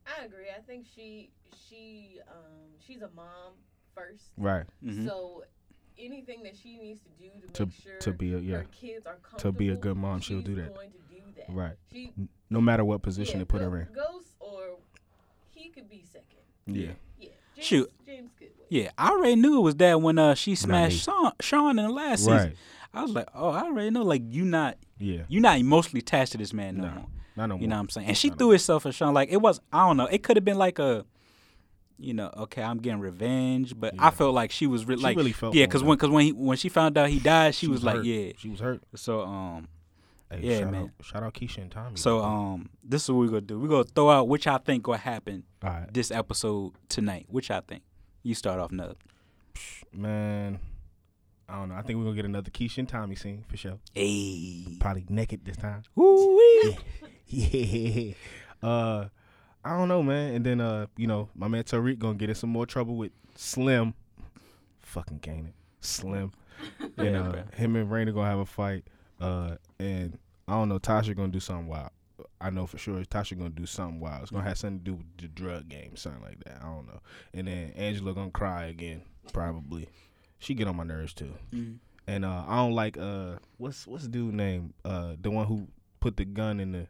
I 0.06 0.24
agree. 0.24 0.46
I 0.56 0.60
think 0.60 0.86
she 0.94 1.30
she 1.68 2.20
um 2.28 2.70
she's 2.86 3.02
a 3.02 3.10
mom 3.16 3.54
first. 4.08 4.24
Right. 4.36 4.64
Mhm. 4.84 5.06
So 5.06 5.44
anything 5.98 6.42
that 6.44 6.56
she 6.56 6.76
needs 6.78 7.00
to 7.02 7.08
do 7.18 7.30
to, 7.46 7.52
To- 7.52 7.66
make 7.66 7.74
sure 7.82 7.98
to 7.98 8.12
be 8.12 8.34
a- 8.34 8.38
yeah. 8.38 8.56
her 8.58 8.64
kids 8.72 9.06
are 9.06 9.16
comfortable, 9.16 9.38
To 9.40 9.52
be 9.52 9.68
a 9.68 9.76
good 9.76 9.96
mom, 9.96 10.20
she'll 10.20 10.40
do 10.42 10.54
that. 10.56 10.74
Going 10.74 10.90
to 10.92 10.98
do 11.14 11.20
that. 11.36 11.50
Right. 11.52 11.76
She 11.92 12.12
No 12.48 12.60
matter 12.60 12.84
what 12.84 13.02
position 13.02 13.34
yeah, 13.36 13.38
they 13.40 13.44
put 13.46 13.60
Go- 13.60 13.70
her 13.70 13.80
in. 13.82 13.88
Ghost 13.94 14.28
or 14.40 14.78
he 15.54 15.68
could 15.68 15.88
be 15.88 16.02
second. 16.04 16.26
Yeah. 16.66 16.92
Yeah. 17.18 17.28
James, 17.54 17.66
Shoot. 17.66 17.92
James 18.06 18.30
Goodwin. 18.38 18.66
Yeah, 18.70 18.90
I 18.96 19.10
already 19.10 19.36
knew 19.36 19.58
it 19.58 19.62
was 19.62 19.76
that 19.76 20.00
when 20.00 20.18
uh 20.18 20.34
she 20.34 20.54
smashed 20.54 21.04
Sean, 21.04 21.32
Sean 21.40 21.78
in 21.78 21.84
the 21.86 21.92
last 21.92 22.20
season. 22.20 22.32
Right. 22.32 22.56
I 22.94 23.02
was 23.02 23.12
like, 23.12 23.28
oh, 23.34 23.50
I 23.50 23.62
already 23.62 23.90
know. 23.90 24.02
Like 24.02 24.22
you 24.26 24.44
not 24.44 24.78
Yeah. 24.98 25.22
you 25.28 25.40
not 25.40 25.58
emotionally 25.58 26.00
attached 26.00 26.32
to 26.32 26.38
this 26.38 26.52
man 26.52 26.76
no, 26.78 26.84
No. 26.88 26.94
more. 26.94 27.06
Not 27.36 27.46
no 27.50 27.56
You 27.56 27.66
know 27.68 27.76
what. 27.76 27.80
I'm 27.82 27.88
saying? 27.90 28.08
And 28.08 28.16
she 28.16 28.28
Not 28.28 28.34
no 28.34 28.38
threw 28.46 28.50
herself 28.52 28.86
at 28.86 28.94
Sean. 28.94 29.12
Like 29.14 29.28
it 29.30 29.36
was 29.38 29.60
I 29.72 29.86
don't 29.86 29.96
know. 29.96 30.06
It 30.06 30.22
could 30.22 30.36
have 30.36 30.44
been 30.44 30.58
like 30.58 30.78
a 30.78 31.04
you 32.00 32.14
know, 32.14 32.30
okay, 32.36 32.62
I'm 32.62 32.78
getting 32.78 33.00
revenge, 33.00 33.78
but 33.78 33.94
I 33.98 34.10
felt 34.10 34.34
like 34.34 34.50
she 34.50 34.66
was 34.66 34.84
re- 34.84 34.96
She 34.96 35.02
like 35.02 35.16
really 35.16 35.32
felt 35.32 35.54
yeah, 35.54 35.66
because 35.66 35.82
when 35.82 35.96
because 35.96 36.10
when 36.10 36.24
he 36.24 36.32
when 36.32 36.56
she 36.56 36.68
found 36.68 36.96
out 36.96 37.08
he 37.08 37.18
died, 37.18 37.54
she, 37.54 37.68
was, 37.68 37.84
like 37.84 38.04
yeah. 38.04 38.32
She 38.38 38.48
was 38.48 38.60
hurt. 38.60 38.82
So 38.96 39.22
um 39.22 39.68
Hey, 40.30 40.40
Yeah, 40.42 40.60
shout 40.60 40.70
man. 40.70 40.82
Out, 40.82 41.04
shout 41.04 41.22
out 41.22 41.34
Keisha 41.34 41.58
and 41.58 41.70
Tommy. 41.70 41.96
so 41.96 42.22
um 42.22 42.70
this 42.82 43.02
is 43.04 43.10
what 43.10 43.18
we're 43.18 43.26
gonna 43.26 43.40
do. 43.42 43.58
We're 43.60 43.68
gonna 43.68 43.84
throw 43.84 44.10
out 44.10 44.28
which 44.28 44.46
I 44.46 44.58
think 44.58 44.84
gonna 44.84 44.98
happen 44.98 45.44
right. 45.62 45.92
this 45.92 46.10
episode 46.10 46.72
tonight. 46.88 47.26
Which 47.28 47.50
I 47.50 47.60
think. 47.60 47.82
You 48.22 48.34
start 48.34 48.60
off 48.60 48.70
Nug. 48.70 48.96
Man. 49.92 50.60
I 51.48 51.56
don't 51.56 51.70
know. 51.70 51.74
I 51.74 51.82
think 51.82 51.98
we're 51.98 52.04
gonna 52.04 52.16
get 52.16 52.24
another 52.26 52.50
Keisha 52.50 52.78
and 52.78 52.88
Tommy 52.88 53.16
scene 53.16 53.44
for 53.48 53.56
sure. 53.56 53.78
Hey. 53.92 54.76
Probably 54.78 55.04
naked 55.08 55.44
this 55.44 55.56
time. 55.56 55.82
Woo-wee. 55.94 56.78
yeah. 57.26 58.14
Uh 58.62 59.06
I 59.64 59.76
don't 59.76 59.88
know, 59.88 60.02
man. 60.02 60.34
And 60.34 60.44
then 60.46 60.60
uh, 60.60 60.86
you 60.96 61.06
know, 61.06 61.28
my 61.34 61.48
man 61.48 61.64
Tariq 61.64 61.98
gonna 61.98 62.14
get 62.14 62.28
in 62.28 62.34
some 62.34 62.50
more 62.50 62.66
trouble 62.66 62.96
with 62.96 63.12
Slim. 63.34 63.94
Fucking 64.82 65.20
Kanan. 65.20 65.52
Slim. 65.80 66.32
And 66.98 67.14
Yeah, 67.14 67.28
uh, 67.28 67.44
him 67.56 67.74
and 67.76 67.88
Raina 67.90 68.12
gonna 68.12 68.28
have 68.28 68.38
a 68.38 68.46
fight. 68.46 68.84
Uh 69.20 69.56
and 69.78 70.18
I 70.48 70.52
don't 70.52 70.68
know, 70.68 70.78
Tasha 70.78 71.14
gonna 71.16 71.28
do 71.28 71.40
something 71.40 71.66
wild. 71.68 71.90
I 72.40 72.50
know 72.50 72.66
for 72.66 72.76
sure 72.76 73.02
Tasha 73.04 73.36
gonna 73.38 73.50
do 73.50 73.64
something 73.66 73.98
wild. 74.00 74.22
It's 74.22 74.30
gonna 74.30 74.44
have 74.44 74.58
something 74.58 74.78
to 74.80 74.84
do 74.84 74.94
with 74.96 75.06
the 75.18 75.28
drug 75.28 75.68
game, 75.68 75.96
something 75.96 76.22
like 76.22 76.42
that. 76.44 76.58
I 76.60 76.66
don't 76.66 76.86
know. 76.86 77.00
And 77.32 77.46
then 77.48 77.72
Angela 77.76 78.12
gonna 78.12 78.30
cry 78.30 78.64
again, 78.66 79.02
probably. 79.32 79.88
She 80.38 80.54
get 80.54 80.68
on 80.68 80.76
my 80.76 80.84
nerves 80.84 81.14
too. 81.14 81.32
Mhm. 81.52 81.78
And 82.06 82.24
uh 82.24 82.44
I 82.46 82.56
don't 82.56 82.74
like 82.74 82.98
uh 82.98 83.36
what's 83.58 83.86
what's 83.86 84.04
the 84.04 84.10
dude 84.10 84.34
name? 84.34 84.74
Uh 84.84 85.14
the 85.20 85.30
one 85.30 85.46
who 85.46 85.68
put 86.00 86.16
the 86.18 86.24
gun 86.26 86.60
in 86.60 86.72
the 86.72 86.86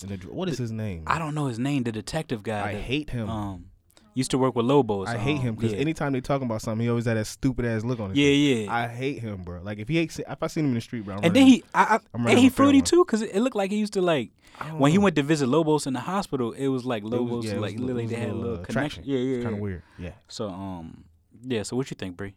the 0.00 0.16
dr- 0.16 0.32
what 0.34 0.48
is 0.48 0.58
his 0.58 0.72
name? 0.72 1.04
I 1.06 1.18
don't 1.18 1.34
know 1.34 1.46
his 1.46 1.58
name, 1.58 1.82
the 1.84 1.92
detective 1.92 2.42
guy. 2.42 2.68
I 2.70 2.72
that, 2.74 2.80
hate 2.82 3.10
him. 3.10 3.28
Um, 3.30 3.66
used 4.14 4.30
to 4.32 4.38
work 4.38 4.54
with 4.54 4.66
Lobos. 4.66 5.08
I 5.08 5.16
hate 5.16 5.36
um, 5.38 5.42
him 5.42 5.54
because 5.54 5.72
yeah. 5.72 5.78
anytime 5.78 6.12
they 6.12 6.20
talking 6.20 6.46
about 6.46 6.60
something, 6.62 6.82
he 6.84 6.90
always 6.90 7.06
had 7.06 7.16
that 7.16 7.26
stupid 7.26 7.64
ass 7.64 7.82
look 7.84 7.98
on 8.00 8.10
his 8.10 8.18
Yeah, 8.18 8.26
face. 8.26 8.58
yeah. 8.58 8.64
Yeah. 8.64 8.74
I 8.74 8.88
hate 8.88 9.18
him, 9.20 9.42
bro. 9.42 9.60
Like 9.62 9.78
if 9.78 9.88
he 9.88 9.98
ain't, 9.98 10.18
if 10.18 10.42
I 10.42 10.46
seen 10.48 10.64
him 10.64 10.70
in 10.70 10.74
the 10.74 10.80
street, 10.80 11.04
bro, 11.04 11.14
I'm 11.16 11.24
and 11.24 11.34
then 11.34 11.42
running- 11.44 11.54
he, 11.58 11.64
I, 11.74 11.82
I, 11.82 11.98
I'm 12.14 12.26
and 12.26 12.38
he 12.38 12.48
fruity 12.50 12.78
one. 12.78 12.84
too, 12.84 13.04
because 13.04 13.22
it 13.22 13.40
looked 13.40 13.56
like 13.56 13.70
he 13.70 13.78
used 13.78 13.92
to 13.94 14.02
like 14.02 14.30
I 14.60 14.68
don't 14.68 14.78
when 14.80 14.92
he 14.92 14.98
went 14.98 15.16
to 15.16 15.22
visit 15.22 15.46
Lobos 15.46 15.86
in 15.86 15.94
the 15.94 16.00
hospital. 16.00 16.52
It 16.52 16.68
was 16.68 16.84
like 16.84 17.02
It 17.02 17.04
was- 17.04 17.12
Lobos, 17.12 17.44
yeah, 17.46 17.52
it 17.52 17.60
was 17.60 17.62
like 17.72 17.80
literally 17.80 18.06
they 18.06 18.16
had 18.16 18.30
a 18.30 18.34
little 18.34 18.54
uh, 18.60 18.64
connection. 18.64 19.02
attraction. 19.02 19.04
Yeah, 19.06 19.18
yeah, 19.18 19.34
It's 19.36 19.44
kind 19.44 19.54
of 19.54 19.60
weird. 19.60 19.82
Yeah. 19.98 20.12
So 20.28 20.48
um, 20.48 21.04
yeah. 21.44 21.62
So 21.62 21.76
what 21.76 21.90
you 21.90 21.94
think, 21.94 22.16
Bree? 22.16 22.34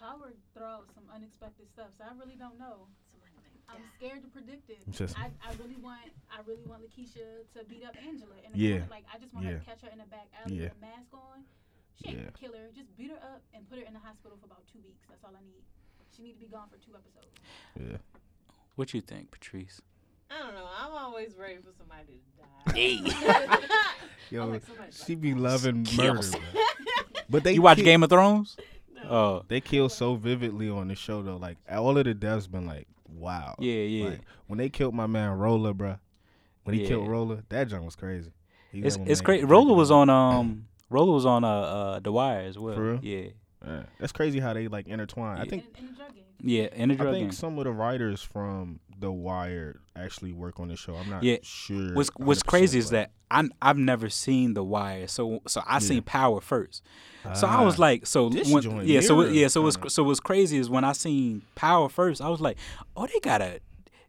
Power 0.00 0.32
throw 0.54 0.66
out 0.66 0.86
some 0.94 1.04
unexpected 1.14 1.68
stuff, 1.72 1.88
so 1.96 2.04
I 2.04 2.18
really 2.18 2.36
don't 2.36 2.58
know. 2.58 2.86
I'm 3.76 3.90
scared 3.98 4.22
to 4.22 4.28
predict 4.28 4.70
it. 4.70 4.78
Just- 4.90 5.18
I, 5.18 5.30
I 5.44 5.52
really 5.62 5.76
want 5.76 6.00
I 6.32 6.40
really 6.46 6.64
want 6.66 6.82
Lakeisha 6.82 7.44
to 7.56 7.64
beat 7.68 7.84
up 7.84 7.94
Angela. 8.06 8.34
And 8.44 8.56
Yeah. 8.56 8.82
like 8.90 9.04
I 9.12 9.18
just 9.18 9.32
want 9.34 9.46
her 9.46 9.58
to 9.58 9.64
catch 9.64 9.80
her 9.82 9.88
in 9.92 9.98
the 9.98 10.08
back 10.10 10.26
alley 10.42 10.56
Yeah. 10.56 10.62
with 10.72 10.78
a 10.78 10.80
mask 10.80 11.12
on. 11.12 11.44
She 12.00 12.08
ain't 12.08 12.16
Yeah. 12.18 12.22
gonna 12.24 12.38
kill 12.40 12.52
her. 12.52 12.66
Just 12.74 12.96
beat 12.96 13.10
her 13.10 13.20
up 13.22 13.42
and 13.54 13.68
put 13.68 13.78
her 13.78 13.84
in 13.84 13.92
the 13.94 14.00
hospital 14.00 14.36
for 14.40 14.46
about 14.46 14.62
two 14.72 14.80
weeks. 14.84 15.04
That's 15.08 15.22
all 15.24 15.32
I 15.36 15.40
need. 15.44 15.62
She 16.14 16.22
need 16.22 16.34
to 16.34 16.40
be 16.40 16.46
gone 16.46 16.68
for 16.68 16.76
two 16.78 16.92
episodes. 16.96 17.32
Yeah. 17.78 17.98
What 18.76 18.92
you 18.94 19.00
think, 19.00 19.30
Patrice? 19.30 19.80
I 20.30 20.38
don't 20.42 20.54
know. 20.54 20.66
I'm 20.80 20.92
always 20.92 21.34
ready 21.38 21.56
for 21.56 21.70
somebody 21.78 22.18
to 22.18 22.72
die. 22.72 22.72
Hey, 22.74 22.96
Yo, 24.30 24.46
like 24.46 24.64
somebody 24.66 24.90
to 24.92 25.04
she 25.04 25.14
be 25.14 25.34
loving 25.34 25.84
Kill 25.84 26.14
murder. 26.14 26.28
But 27.28 27.42
they 27.44 27.54
you 27.54 27.62
watch 27.62 27.76
kill- 27.76 27.84
Game 27.84 28.02
of 28.02 28.10
Thrones? 28.10 28.56
Oh, 29.08 29.42
They 29.48 29.60
kill 29.60 29.88
so 29.88 30.14
vividly 30.16 30.68
on 30.68 30.88
the 30.88 30.94
show 30.96 31.22
though. 31.22 31.36
Like 31.36 31.58
all 31.70 31.96
of 31.96 32.04
the 32.04 32.14
deaths 32.14 32.46
been 32.46 32.66
like, 32.66 32.86
wow. 33.18 33.54
Yeah, 33.58 33.74
yeah. 33.82 34.08
Like, 34.10 34.20
when 34.46 34.58
they 34.58 34.68
killed 34.68 34.94
my 34.94 35.06
man 35.06 35.32
Rolla, 35.38 35.74
bro. 35.74 35.96
When 36.64 36.76
he 36.76 36.86
killed 36.86 37.08
Rolla, 37.08 37.42
that 37.48 37.68
junk 37.68 37.84
was 37.84 37.96
crazy. 37.96 38.32
He 38.72 38.80
it's 38.80 38.96
had 38.96 39.08
it's 39.08 39.20
man 39.20 39.24
great. 39.24 39.40
get 39.42 39.48
Rolla 39.48 39.74
was 39.74 39.90
on 39.90 40.10
um, 40.10 40.66
Rolla 40.90 41.12
was 41.12 41.24
on 41.26 41.44
uh, 41.44 41.48
uh 41.48 42.00
The 42.00 42.12
Wire 42.12 42.40
as 42.40 42.58
well. 42.58 42.74
For 42.74 42.82
real? 42.92 43.00
Yeah, 43.02 43.28
Yeah. 43.64 43.82
That's 44.00 44.12
crazy 44.12 44.40
how 44.40 44.52
they 44.52 44.68
like 44.68 44.86
intertwine. 44.88 45.38
I 45.38 45.44
think 45.44 45.64
In, 45.78 45.84
in 45.84 45.90
the 45.90 45.96
drug 45.96 46.14
game. 46.14 46.24
yeah. 46.40 46.68
In 46.74 46.88
the 46.88 46.94
I 46.94 47.12
think 47.12 47.24
game. 47.26 47.32
some 47.32 47.58
of 47.58 47.64
the 47.64 47.72
writers 47.72 48.20
from 48.22 48.80
The 48.98 49.12
Wire 49.12 49.80
actually 49.94 50.32
work 50.32 50.58
on 50.58 50.68
the 50.68 50.76
show. 50.76 50.94
I'm 50.96 51.10
not 51.10 51.22
Yeah. 51.22 51.36
sure. 51.42 51.92
What's 51.94 52.10
what's 52.16 52.42
crazy 52.42 52.78
is 52.78 52.90
that 52.90 53.10
I 53.30 53.48
I've 53.60 53.76
never 53.78 54.08
seen 54.08 54.54
The 54.54 54.64
Wire, 54.64 55.06
so 55.06 55.40
so 55.46 55.62
I 55.66 55.78
seen 55.80 56.02
Power 56.02 56.40
first. 56.40 56.82
So 57.34 57.46
I 57.48 57.60
was 57.62 57.74
Ah. 57.78 57.82
like, 57.82 58.06
so 58.06 58.28
when, 58.28 58.86
yeah, 58.86 59.00
so 59.00 59.20
yeah, 59.24 59.48
so 59.48 59.62
what's 59.62 59.92
so 59.92 60.04
what's 60.04 60.20
crazy 60.20 60.58
is 60.58 60.70
when 60.70 60.84
I 60.84 60.92
seen 60.92 61.42
Power 61.56 61.88
first, 61.88 62.20
I 62.22 62.28
was 62.28 62.40
like, 62.40 62.56
oh, 62.96 63.06
they 63.06 63.20
got 63.20 63.42
a. 63.42 63.60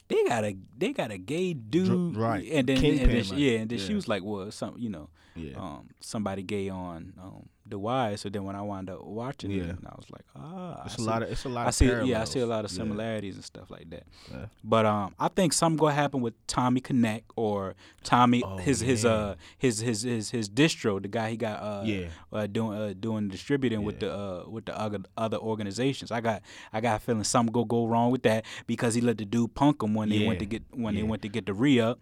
They 0.09 0.23
got 0.23 0.45
a 0.45 0.55
they 0.77 0.93
got 0.93 1.11
a 1.11 1.17
gay 1.17 1.53
dude, 1.53 2.15
right. 2.15 2.41
And 2.49 2.65
then, 2.65 2.77
and 2.77 3.11
then 3.11 3.25
yeah, 3.37 3.57
and 3.59 3.69
then 3.69 3.77
she 3.77 3.93
was 3.93 4.07
like, 4.07 4.23
well, 4.23 4.49
some 4.51 4.75
you 4.77 4.87
know, 4.89 5.09
Yeah. 5.35 5.57
um, 5.57 5.89
somebody 5.99 6.43
gay 6.43 6.69
on 6.69 7.11
um, 7.21 7.49
the 7.69 7.77
why. 7.79 8.15
So 8.15 8.29
then 8.29 8.43
when 8.43 8.55
I 8.55 8.61
wound 8.61 8.89
up 8.89 9.03
watching 9.03 9.51
Yeah. 9.51 9.63
it, 9.63 9.77
I 9.85 9.95
was 9.95 10.05
like, 10.11 10.25
ah, 10.35 10.83
it's 10.85 10.93
I 10.93 10.95
a 10.95 10.97
see- 10.97 11.03
lot 11.03 11.23
of 11.23 11.29
it's 11.31 11.45
a 11.45 11.49
lot 11.49 11.65
I 11.65 11.69
of 11.69 11.75
see, 11.75 11.85
yeah, 12.03 12.21
I 12.21 12.23
see 12.25 12.39
a 12.39 12.45
lot 12.45 12.65
of 12.65 12.71
Yeah. 12.71 12.77
similarities 12.77 13.35
and 13.35 13.43
stuff 13.45 13.69
like 13.69 13.89
that. 13.89 14.03
Yeah. 14.31 14.45
But 14.63 14.85
um, 14.85 15.15
I 15.19 15.27
think 15.27 15.53
something 15.53 15.77
gonna 15.77 15.93
happen 15.93 16.21
with 16.21 16.33
Tommy 16.47 16.81
Connect 16.81 17.31
or 17.35 17.75
Tommy 18.03 18.43
Oh, 18.43 18.57
his 18.57 18.79
his 18.79 19.05
uh 19.05 19.35
his 19.57 19.79
his 19.79 20.03
his 20.03 20.31
his 20.31 20.49
distro, 20.49 21.01
the 21.01 21.07
guy 21.07 21.31
he 21.31 21.37
got 21.37 21.61
uh 21.61 21.83
Yeah. 21.85 22.07
uh, 22.31 22.47
doing 22.47 22.77
uh, 22.77 22.93
doing 22.99 23.27
distributing 23.29 23.83
with 23.83 23.99
the 23.99 24.13
uh 24.13 24.49
with 24.49 24.65
the 24.65 24.79
other 24.79 24.99
other 25.17 25.37
organizations. 25.37 26.11
I 26.11 26.21
got 26.21 26.41
I 26.73 26.81
got 26.81 26.97
a 26.97 26.99
feeling 26.99 27.23
something 27.23 27.51
go 27.51 27.65
go 27.65 27.85
wrong 27.87 28.11
with 28.11 28.23
that 28.23 28.45
because 28.65 28.95
he 28.95 29.01
let 29.01 29.17
the 29.17 29.25
dude 29.25 29.53
punk 29.55 29.81
him 29.83 29.93
when 29.93 30.09
they 30.09 30.25
went 30.25 30.39
to 30.39 30.45
get 30.45 30.63
when 30.73 30.95
they 30.95 31.03
went 31.03 31.21
to 31.23 31.29
get 31.29 31.45
the 31.45 31.53
re 31.53 31.79
up. 31.79 31.99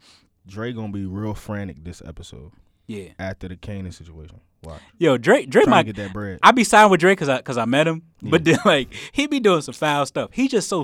Dre 0.48 0.72
gonna 0.74 0.92
be 0.92 1.06
real 1.08 1.34
frantic 1.34 1.84
this 1.84 2.04
episode 2.06 2.52
Yeah, 2.86 3.14
after 3.18 3.48
the 3.48 3.56
Kanan 3.56 3.92
situation. 3.92 4.42
Watch. 4.64 4.82
yo, 4.98 5.18
Drake 5.18 5.50
Drake 5.50 5.66
Trying 5.66 5.72
my 5.72 5.84
get 5.84 5.96
that 5.98 6.14
bread. 6.14 6.40
I 6.42 6.52
be 6.52 6.64
signed 6.64 6.90
with 6.92 7.00
Drake 7.00 7.20
cause 7.20 7.30
I 7.30 7.42
cause 7.42 7.58
I 7.58 7.66
met 7.66 7.88
him, 7.88 8.02
but 8.22 8.44
then 8.44 8.58
like 8.66 8.94
he 9.12 9.28
be 9.28 9.40
doing 9.40 9.62
some 9.62 9.74
foul 9.74 10.06
stuff. 10.06 10.32
He 10.34 10.48
just 10.48 10.68
so. 10.70 10.84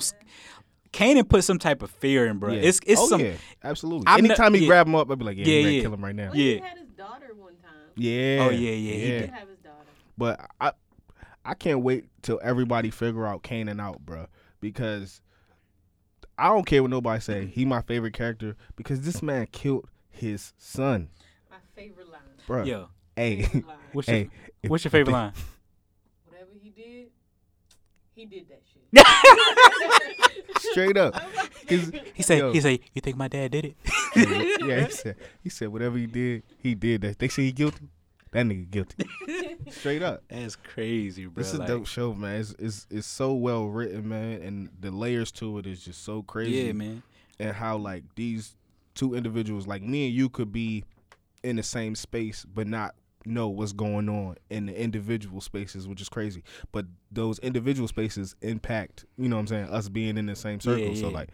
Kanan 0.93 1.27
put 1.27 1.43
some 1.45 1.57
type 1.57 1.81
of 1.83 1.89
fear 1.89 2.27
in, 2.27 2.37
bro. 2.37 2.51
Yeah. 2.51 2.61
It's 2.63 2.79
it's 2.85 2.99
oh, 2.99 3.07
some 3.07 3.21
yeah, 3.21 3.33
absolutely. 3.63 4.03
I'm 4.07 4.21
not- 4.25 4.31
Anytime 4.31 4.53
he 4.55 4.61
yeah. 4.61 4.67
grab 4.67 4.87
him 4.87 4.95
up, 4.95 5.09
I'd 5.09 5.17
be 5.17 5.23
like, 5.25 5.37
yeah, 5.37 5.45
Yeah, 5.45 5.59
yeah, 5.61 5.67
yeah. 5.69 5.81
kill 5.83 5.93
him 5.93 6.03
right 6.03 6.15
now. 6.15 6.25
Well, 6.25 6.33
he 6.33 6.55
Yeah. 6.57 6.65
had 6.67 6.77
his 6.79 6.89
daughter 6.89 7.27
one 7.33 7.53
time. 7.63 7.71
Yeah. 7.95 8.37
Oh, 8.41 8.49
yeah, 8.49 8.57
yeah, 8.71 8.71
he 8.71 8.91
He 8.91 8.99
did. 9.07 9.19
did 9.21 9.29
have 9.29 9.47
his 9.47 9.57
daughter. 9.59 9.85
But 10.17 10.49
I, 10.59 10.73
I 11.45 11.53
can't 11.53 11.79
wait 11.81 12.05
till 12.21 12.41
everybody 12.43 12.89
figure 12.91 13.25
out 13.25 13.41
Kanan 13.41 13.79
out, 13.81 14.01
bro, 14.05 14.27
because 14.59 15.21
I 16.37 16.49
don't 16.49 16.65
care 16.65 16.81
what 16.81 16.91
nobody 16.91 17.21
say. 17.21 17.45
He 17.45 17.63
my 17.63 17.81
favorite 17.81 18.13
character 18.13 18.57
because 18.75 19.01
this 19.01 19.23
man 19.23 19.47
killed 19.53 19.87
his 20.09 20.53
son, 20.57 21.07
My 21.49 21.55
favorite 21.73 22.09
line. 22.09 22.19
bro. 22.47 22.63
Yo, 22.65 22.89
Hey, 23.21 23.63
what's 23.93 24.07
your 24.07 24.17
hey. 24.17 24.29
if- 24.63 24.69
what's 24.71 24.83
your 24.83 24.91
favorite 24.91 25.13
line? 25.13 25.33
Whatever 26.27 26.49
he 26.61 26.69
did, 26.69 27.07
he 28.15 28.25
did 28.25 28.47
that 28.49 28.61
shit. 28.71 30.61
Straight 30.71 30.97
up. 30.97 31.13
'Cause- 31.67 31.91
He 32.13 32.23
said 32.23 32.39
yo, 32.39 32.51
he 32.51 32.61
said 32.61 32.79
you 32.93 33.01
think 33.01 33.17
my 33.17 33.27
dad 33.27 33.51
did 33.51 33.65
it? 33.65 33.75
yeah, 34.65 34.85
he 34.85 34.91
said 34.91 35.15
he 35.43 35.49
said 35.49 35.69
whatever 35.69 35.97
he 35.97 36.05
did, 36.07 36.43
he 36.57 36.75
did 36.75 37.01
that. 37.01 37.19
They 37.19 37.27
say 37.27 37.43
he 37.43 37.51
guilty. 37.51 37.87
That 38.31 38.45
nigga 38.45 38.69
guilty. 38.71 39.05
Straight 39.71 40.01
up. 40.01 40.23
That's 40.29 40.55
crazy, 40.55 41.25
bro. 41.25 41.43
This 41.43 41.53
is 41.53 41.59
a 41.59 41.67
dope 41.67 41.85
show, 41.85 42.13
man. 42.13 42.39
It's, 42.39 42.55
it's 42.59 42.87
it's 42.89 43.07
so 43.07 43.33
well 43.33 43.65
written, 43.67 44.07
man, 44.07 44.41
and 44.41 44.69
the 44.79 44.89
layers 44.91 45.31
to 45.33 45.57
it 45.59 45.67
is 45.67 45.83
just 45.83 46.03
so 46.03 46.23
crazy. 46.23 46.51
yeah, 46.67 46.71
man. 46.71 47.03
And 47.39 47.53
how 47.55 47.77
like 47.77 48.03
these 48.15 48.55
two 48.95 49.13
individuals, 49.15 49.67
like 49.67 49.81
me 49.81 50.07
and 50.07 50.15
you, 50.15 50.29
could 50.29 50.51
be 50.51 50.83
in 51.43 51.55
the 51.57 51.63
same 51.63 51.95
space 51.95 52.45
but 52.45 52.67
not 52.67 52.93
know 53.25 53.47
what's 53.47 53.73
going 53.73 54.09
on 54.09 54.35
in 54.49 54.65
the 54.67 54.79
individual 54.79 55.41
spaces, 55.41 55.87
which 55.87 56.01
is 56.01 56.09
crazy. 56.09 56.43
But 56.71 56.85
those 57.11 57.39
individual 57.39 57.87
spaces 57.87 58.35
impact, 58.41 59.05
you 59.17 59.29
know 59.29 59.35
what 59.35 59.41
I'm 59.41 59.47
saying, 59.47 59.65
us 59.65 59.89
being 59.89 60.17
in 60.17 60.25
the 60.25 60.35
same 60.35 60.59
circle. 60.59 60.95
So 60.95 61.07
yeah. 61.09 61.13
like, 61.13 61.29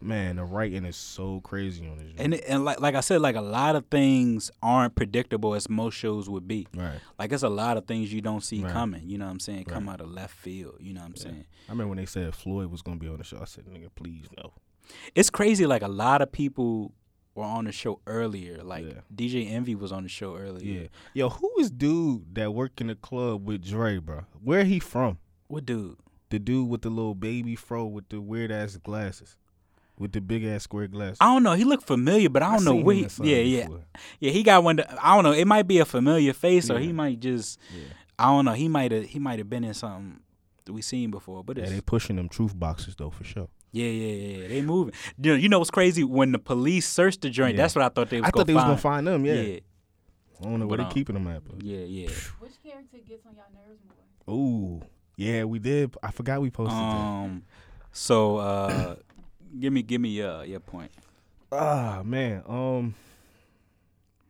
man, 0.00 0.36
the 0.36 0.44
writing 0.44 0.84
is 0.84 0.96
so 0.96 1.40
crazy 1.40 1.86
on 1.88 1.98
this. 1.98 2.12
And 2.18 2.34
and 2.34 2.64
like 2.64 2.80
like 2.80 2.94
I 2.94 3.00
said, 3.00 3.20
like 3.20 3.36
a 3.36 3.40
lot 3.40 3.76
of 3.76 3.86
things 3.86 4.50
aren't 4.62 4.94
predictable 4.94 5.54
as 5.54 5.68
most 5.68 5.94
shows 5.94 6.28
would 6.28 6.46
be. 6.46 6.66
right. 6.74 7.00
Like 7.18 7.32
it's 7.32 7.42
a 7.42 7.48
lot 7.48 7.76
of 7.76 7.86
things 7.86 8.12
you 8.12 8.20
don't 8.20 8.42
see 8.42 8.62
Right. 8.62 8.72
coming. 8.72 9.02
You 9.08 9.18
know 9.18 9.24
what 9.26 9.32
I'm 9.32 9.40
saying? 9.40 9.64
Come 9.64 9.88
out 9.88 10.00
of 10.00 10.10
left 10.10 10.36
field. 10.36 10.76
You 10.80 10.94
know 10.94 11.00
what 11.00 11.08
I'm 11.08 11.16
saying? 11.16 11.44
I 11.68 11.72
remember 11.72 11.88
when 11.90 11.98
they 11.98 12.06
said 12.06 12.34
Floyd 12.34 12.70
was 12.70 12.82
gonna 12.82 12.98
be 12.98 13.08
on 13.08 13.18
the 13.18 13.24
show. 13.24 13.38
I 13.40 13.44
said, 13.46 13.64
"Nigga, 13.66 13.88
please 13.94 14.26
no." 14.36 14.52
It's 15.14 15.30
crazy. 15.30 15.66
Like 15.66 15.82
a 15.82 15.88
lot 15.88 16.22
of 16.22 16.30
people 16.30 16.92
were 17.36 17.44
on 17.44 17.66
the 17.66 17.72
show 17.72 18.00
earlier. 18.06 18.62
Like 18.62 18.86
Yeah. 18.86 19.00
DJ 19.14 19.50
Envy 19.50 19.74
was 19.74 19.92
on 19.92 20.02
the 20.02 20.08
show 20.08 20.36
earlier. 20.36 20.82
Yeah, 20.82 20.86
yo, 21.14 21.28
who 21.28 21.52
is 21.60 21.70
dude 21.70 22.34
that 22.34 22.52
work 22.54 22.80
in 22.80 22.88
the 22.88 22.94
club 22.96 23.46
with 23.46 23.64
Dre, 23.64 23.98
bro? 23.98 24.24
Where 24.42 24.64
he 24.64 24.80
from? 24.80 25.18
What 25.48 25.66
dude? 25.66 25.96
The 26.30 26.38
dude 26.40 26.68
with 26.68 26.82
the 26.82 26.90
little 26.90 27.14
baby 27.14 27.54
fro 27.54 27.84
with 27.86 28.08
the 28.08 28.20
weird 28.20 28.50
ass 28.50 28.76
glasses, 28.78 29.36
with 29.96 30.10
the 30.12 30.20
big 30.20 30.44
ass 30.44 30.64
square 30.64 30.88
glasses. 30.88 31.18
I 31.20 31.26
don't 31.26 31.44
know. 31.44 31.52
He 31.52 31.62
looked 31.64 31.86
familiar, 31.86 32.28
but 32.28 32.42
I 32.42 32.56
don't 32.56 32.64
know 32.64 32.72
seen 32.72 32.84
where. 32.84 32.96
He, 32.96 33.06
yeah, 33.22 33.36
yeah, 33.36 33.62
before. 33.66 33.84
yeah. 34.18 34.30
He 34.32 34.42
got 34.42 34.64
one. 34.64 34.76
that- 34.76 34.98
I 35.04 35.14
don't 35.14 35.22
know. 35.22 35.32
It 35.32 35.46
might 35.46 35.68
be 35.68 35.78
a 35.78 35.84
familiar 35.84 36.32
face, 36.32 36.68
or 36.70 36.78
he 36.80 36.92
might 36.92 37.20
just. 37.20 37.60
Yeah. 37.72 37.84
I 38.18 38.24
don't 38.28 38.44
know. 38.46 38.54
He 38.54 38.66
might 38.68 38.90
have. 38.92 39.04
He 39.04 39.18
might 39.20 39.38
have 39.38 39.48
been 39.50 39.62
in 39.62 39.74
something 39.74 40.20
that 40.64 40.72
we 40.72 40.82
seen 40.82 41.10
before. 41.12 41.44
But 41.44 41.58
Yeah, 41.58 41.66
they 41.66 41.80
pushing 41.80 42.16
them 42.16 42.28
truth 42.28 42.58
boxes 42.58 42.96
though 42.96 43.10
for 43.10 43.22
sure. 43.24 43.48
Yeah, 43.84 43.90
yeah, 43.90 44.12
yeah, 44.14 44.38
yeah. 44.42 44.48
They 44.48 44.62
moving. 44.62 44.94
You 45.18 45.30
know, 45.32 45.36
you 45.36 45.48
know 45.48 45.58
what's 45.58 45.70
crazy? 45.70 46.04
When 46.04 46.32
the 46.32 46.38
police 46.38 46.88
searched 46.88 47.20
the 47.22 47.30
joint, 47.30 47.54
Yeah. 47.56 47.62
that's 47.62 47.74
what 47.74 47.84
I 47.84 47.88
thought 47.88 48.10
they 48.10 48.20
was 48.20 48.28
I 48.28 48.30
gonna 48.30 48.40
thought 48.40 48.46
they 48.46 48.54
was 48.54 48.62
find. 48.62 48.70
gonna 48.70 48.80
find 48.80 49.06
them. 49.06 49.24
Yeah, 49.26 49.34
yeah, 49.34 49.60
I 50.40 50.44
don't 50.44 50.60
know 50.60 50.66
where 50.66 50.78
But, 50.78 50.82
they 50.84 50.88
um, 50.88 50.92
keeping 50.92 51.14
them 51.14 51.26
at. 51.28 51.42
But. 51.46 51.62
yeah, 51.62 51.78
yeah. 51.78 52.08
Which 52.40 52.52
character 52.64 52.98
gets 53.08 53.26
on 53.26 53.34
y'all 53.34 53.44
nerves 53.54 53.80
more? 54.26 54.34
Ooh, 54.36 54.82
yeah, 55.16 55.44
we 55.44 55.58
did. 55.58 55.94
I 56.02 56.10
forgot 56.10 56.40
we 56.40 56.50
posted 56.50 56.76
that. 56.76 56.82
Um. 56.82 57.42
So, 57.92 58.36
uh, 58.38 58.96
give 59.60 59.72
me, 59.72 59.82
give 59.82 60.00
me 60.00 60.10
your 60.10 60.44
your 60.44 60.60
point. 60.60 60.90
Ah 61.52 62.02
man, 62.04 62.42
um, 62.46 62.94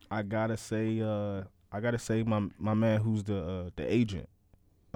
I 0.09 0.21
gotta 0.21 0.55
say, 0.55 1.01
uh, 1.01 1.43
I 1.71 1.79
gotta 1.81 1.99
say 1.99 2.23
my 2.23 2.47
my 2.59 2.73
man 2.73 3.01
who's 3.01 3.23
the 3.23 3.37
uh, 3.43 3.69
the 3.75 3.91
agent, 3.91 4.29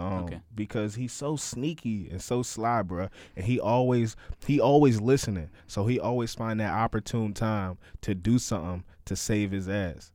um, 0.01 0.23
Okay. 0.25 0.41
because 0.55 0.95
he's 0.95 1.13
so 1.13 1.35
sneaky 1.35 2.09
and 2.09 2.21
so 2.21 2.41
sly, 2.43 2.81
bro, 2.81 3.09
and 3.35 3.45
he 3.45 3.59
always 3.59 4.15
he 4.45 4.59
always 4.59 4.99
listening, 5.01 5.49
so 5.67 5.85
he 5.85 5.99
always 5.99 6.33
find 6.35 6.59
that 6.59 6.71
opportune 6.73 7.33
time 7.33 7.77
to 8.01 8.15
do 8.15 8.39
something 8.39 8.83
to 9.05 9.15
save 9.15 9.51
his 9.51 9.67
ass, 9.69 10.11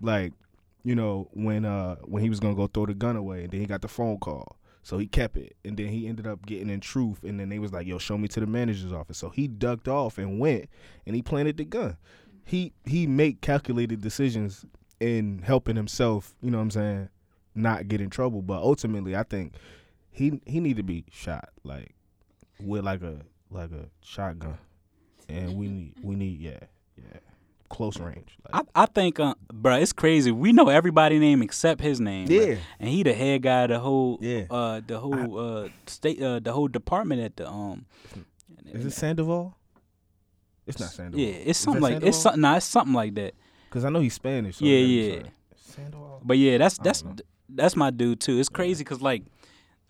like 0.00 0.32
you 0.84 0.94
know 0.94 1.28
when 1.32 1.64
uh 1.64 1.96
when 2.04 2.22
he 2.22 2.28
was 2.30 2.40
gonna 2.40 2.54
go 2.54 2.66
throw 2.66 2.86
the 2.86 2.94
gun 2.94 3.16
away, 3.16 3.42
and 3.44 3.50
then 3.52 3.60
he 3.60 3.66
got 3.66 3.82
the 3.82 3.88
phone 3.88 4.18
call. 4.18 4.56
So 4.82 4.98
he 4.98 5.08
kept 5.08 5.36
it, 5.36 5.56
and 5.64 5.76
then 5.76 5.88
he 5.88 6.06
ended 6.06 6.28
up 6.28 6.46
getting 6.46 6.70
in 6.70 6.78
truth, 6.78 7.24
and 7.24 7.40
then 7.40 7.48
they 7.48 7.58
was 7.58 7.72
like, 7.72 7.88
"Yo, 7.88 7.98
show 7.98 8.16
me 8.16 8.28
to 8.28 8.38
the 8.40 8.46
manager's 8.46 8.92
office." 8.92 9.18
So 9.18 9.30
he 9.30 9.48
ducked 9.48 9.88
off 9.88 10.16
and 10.16 10.38
went, 10.38 10.66
and 11.04 11.16
he 11.16 11.22
planted 11.22 11.56
the 11.56 11.64
gun. 11.64 11.96
He 12.44 12.72
he 12.84 13.08
make 13.08 13.40
calculated 13.40 14.00
decisions 14.00 14.64
in 15.00 15.40
helping 15.44 15.74
himself. 15.74 16.36
You 16.40 16.52
know 16.52 16.58
what 16.58 16.62
I'm 16.62 16.70
saying? 16.70 17.08
Not 17.56 17.88
get 17.88 18.00
in 18.00 18.10
trouble, 18.10 18.42
but 18.42 18.62
ultimately, 18.62 19.16
I 19.16 19.22
think 19.22 19.54
he 20.10 20.40
he 20.46 20.60
need 20.60 20.76
to 20.76 20.82
be 20.82 21.04
shot 21.10 21.48
like 21.64 21.94
with 22.60 22.84
like 22.84 23.02
a 23.02 23.20
like 23.50 23.70
a 23.72 23.86
shotgun, 24.02 24.58
and 25.28 25.56
we 25.56 25.68
need 25.68 25.94
we 26.02 26.14
need 26.14 26.40
yeah 26.40 26.60
yeah 26.96 27.18
close 27.68 27.98
range. 27.98 28.36
Like, 28.44 28.64
I, 28.74 28.82
I 28.82 28.86
think, 28.86 29.18
uh, 29.20 29.34
bro, 29.52 29.76
it's 29.76 29.92
crazy. 29.92 30.30
We 30.30 30.52
know 30.52 30.68
everybody 30.68 31.18
name 31.18 31.42
except 31.42 31.80
his 31.80 32.00
name. 32.00 32.28
Yeah. 32.30 32.56
and 32.78 32.88
he 32.88 33.02
the 33.02 33.12
head 33.12 33.42
guy, 33.42 33.66
the 33.66 33.78
whole, 33.78 34.18
Yeah. 34.20 34.44
uh, 34.50 34.80
the 34.86 34.98
whole 35.00 35.38
uh 35.38 35.68
state, 35.86 36.22
uh, 36.22 36.40
the 36.40 36.52
whole 36.52 36.68
department 36.68 37.20
at 37.22 37.36
the 37.36 37.48
um. 37.48 37.86
is 38.66 38.86
it 38.86 38.92
Sandoval? 38.92 39.56
It's 40.66 40.80
not 40.80 40.90
Sandoval. 40.90 41.20
Yeah, 41.20 41.32
it's 41.32 41.58
something 41.58 41.82
like 41.82 41.92
Sandoval? 41.94 42.08
it's 42.08 42.18
something. 42.18 42.40
Nah, 42.40 42.56
it's 42.56 42.66
something 42.66 42.94
like 42.94 43.14
that. 43.14 43.34
Because 43.68 43.84
I 43.84 43.90
know 43.90 44.00
he's 44.00 44.14
Spanish. 44.14 44.56
So 44.56 44.64
Yeah, 44.64 44.78
yeah. 44.78 45.22
Sandoval. 45.56 46.20
But 46.24 46.38
yeah, 46.38 46.58
that's 46.58 46.78
that's. 46.78 47.04
That's 47.48 47.76
my 47.76 47.90
dude 47.90 48.20
too. 48.20 48.38
It's 48.38 48.48
crazy 48.48 48.84
because 48.84 49.00
like 49.02 49.22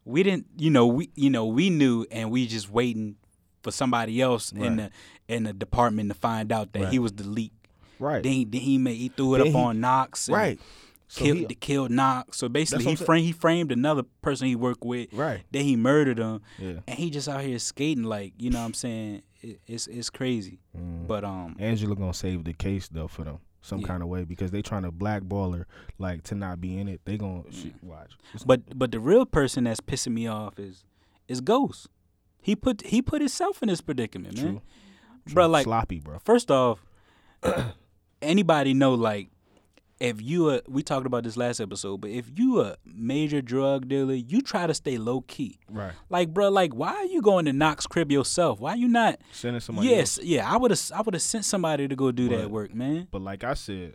we 0.05 0.23
didn't, 0.23 0.47
you 0.57 0.71
know, 0.71 0.87
we 0.87 1.11
you 1.15 1.31
know 1.31 1.47
we 1.47 1.71
knew 1.71 2.07
and 2.11 2.31
we 2.31 2.47
just 2.47 2.71
waiting 2.71 3.17
for 3.63 3.71
somebody 3.73 4.21
else 4.21 4.53
in 4.53 4.77
the 4.77 4.91
in 5.29 5.45
the 5.45 5.53
department 5.53 6.09
to 6.11 6.15
find 6.15 6.53
out 6.53 6.73
that 6.73 6.91
he 6.93 6.99
was 6.99 7.13
the 7.13 7.25
leak. 7.25 7.53
Right. 7.99 8.23
Then 8.23 8.33
he, 8.33 8.45
then 8.45 8.61
he 8.61 8.79
made 8.79 8.97
he 8.97 9.09
threw 9.09 9.35
it 9.35 9.39
Then 9.39 9.47
up 9.49 9.53
he- 9.55 9.59
on 9.59 9.81
Knox. 9.81 10.29
and 10.29 10.37
right. 10.37 10.61
So 11.09 11.25
killed 11.25 11.39
he- 11.51 11.55
killed 11.55 11.91
Knox. 11.91 12.37
So 12.37 12.49
basically, 12.49 12.85
he 12.85 12.97
framed 12.97 13.25
he 13.25 13.33
framed 13.33 13.73
another 13.73 14.03
person 14.23 14.49
he 14.49 14.57
worked 14.57 14.85
with. 14.85 15.13
Right. 15.13 15.43
Then 15.51 15.65
he 15.65 15.77
murdered 15.77 16.19
him. 16.19 16.43
Yeah. 16.59 16.81
And 16.87 16.99
he 16.99 17.11
just 17.11 17.29
out 17.29 17.43
here 17.43 17.59
skating 17.59 18.05
like 18.05 18.35
you 18.39 18.51
know 18.51 18.59
what 18.61 18.67
I'm 18.67 18.75
saying. 18.75 19.23
It, 19.41 19.61
it's 19.67 19.87
it's 19.87 20.11
crazy. 20.11 20.59
Mm. 20.77 21.07
But 21.07 21.25
um 21.25 21.57
Angela 21.59 21.95
gonna 21.97 22.13
save 22.15 22.45
the 22.45 22.53
case 22.53 22.89
though 22.89 23.09
for 23.09 23.25
them 23.25 23.39
some 23.67 23.81
Yeah. 23.81 23.87
kind 23.89 24.03
of 24.03 24.09
way 24.09 24.25
because 24.25 24.51
they 24.51 24.63
trying 24.63 24.83
to 24.85 24.91
blackball 24.93 25.53
her 25.53 25.67
like 25.99 26.23
to 26.25 26.35
not 26.35 26.61
be 26.61 26.79
in 26.79 26.89
it. 26.89 27.01
They 27.05 27.17
gonna 27.19 27.43
watch. 27.83 28.13
It's- 28.35 28.45
But 28.45 28.79
but 28.79 28.93
the 28.93 29.01
real 29.01 29.27
person 29.27 29.65
that's 29.65 29.81
pissing 29.81 30.13
me 30.13 30.27
off 30.27 30.59
is 30.59 30.85
is 31.29 31.41
Ghost. 31.41 31.89
He 32.41 32.55
put 32.57 32.83
he 32.87 33.03
put 33.03 33.21
himself 33.21 33.63
in 33.63 33.69
this 33.69 33.81
predicament, 33.81 34.37
man. 34.37 34.61
True. 35.27 35.35
Bro, 35.35 35.49
like 35.49 35.65
sloppy, 35.65 35.99
bro. 35.99 36.19
first 36.21 36.51
off, 36.51 36.87
anybody 38.23 38.75
know 38.75 38.95
like 38.95 39.29
if 39.99 40.21
you 40.21 40.51
a 40.51 40.61
we 40.69 40.83
talked 40.83 41.07
about 41.07 41.25
this 41.25 41.37
last 41.37 41.61
episode, 41.61 42.01
but 42.03 42.11
if 42.11 42.31
you 42.39 42.61
a 42.61 42.77
major 42.85 43.41
drug 43.41 43.89
dealer, 43.89 44.15
you 44.15 44.43
try 44.43 44.67
to 44.67 44.75
stay 44.75 44.99
low 44.99 45.23
key. 45.23 45.59
Right. 45.71 45.93
Like, 46.11 46.35
bro, 46.35 46.51
like 46.51 46.75
why 46.75 46.93
are 46.95 47.05
you 47.07 47.23
going 47.23 47.47
to 47.47 47.53
Knox 47.53 47.87
crib 47.87 48.11
yourself? 48.13 48.61
Why 48.61 48.73
are 48.73 48.77
you 48.77 48.89
not? 48.89 49.21
Sending 49.33 49.61
somebody. 49.61 49.89
yes, 49.89 50.19
else. 50.19 50.27
yeah, 50.27 50.51
I 50.53 50.57
would 50.57 50.71
have 50.71 50.81
I 50.95 51.01
would 51.01 51.15
have 51.15 51.23
sent 51.23 51.45
somebody 51.45 51.89
to 51.89 51.97
go 51.97 52.13
do 52.13 52.29
that 52.31 52.51
work, 52.51 52.75
man. 52.75 53.09
But 53.11 53.23
like 53.23 53.43
I 53.45 53.55
said, 53.55 53.95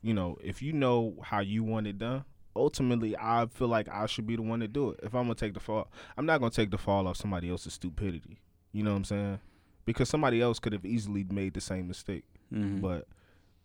you 0.00 0.14
know, 0.14 0.38
if 0.42 0.62
you 0.62 0.72
know 0.72 1.16
how 1.22 1.40
you 1.40 1.62
want 1.64 1.86
it 1.86 1.98
done, 1.98 2.24
ultimately 2.56 3.16
I 3.16 3.46
feel 3.46 3.68
like 3.68 3.88
I 3.88 4.06
should 4.06 4.26
be 4.26 4.36
the 4.36 4.42
one 4.42 4.60
to 4.60 4.68
do 4.68 4.90
it. 4.90 5.00
If 5.02 5.14
I'm 5.14 5.24
gonna 5.24 5.34
take 5.34 5.54
the 5.54 5.60
fall, 5.60 5.88
I'm 6.16 6.26
not 6.26 6.40
gonna 6.40 6.50
take 6.50 6.70
the 6.70 6.78
fall 6.78 7.06
off 7.06 7.16
somebody 7.16 7.50
else's 7.50 7.74
stupidity. 7.74 8.40
You 8.72 8.82
know 8.84 8.90
what 8.92 8.96
I'm 8.96 9.04
saying? 9.04 9.38
Because 9.84 10.08
somebody 10.08 10.40
else 10.40 10.58
could 10.58 10.72
have 10.72 10.86
easily 10.86 11.24
made 11.24 11.54
the 11.54 11.60
same 11.60 11.88
mistake. 11.88 12.24
Mhm. 12.52 12.80
But 12.80 13.06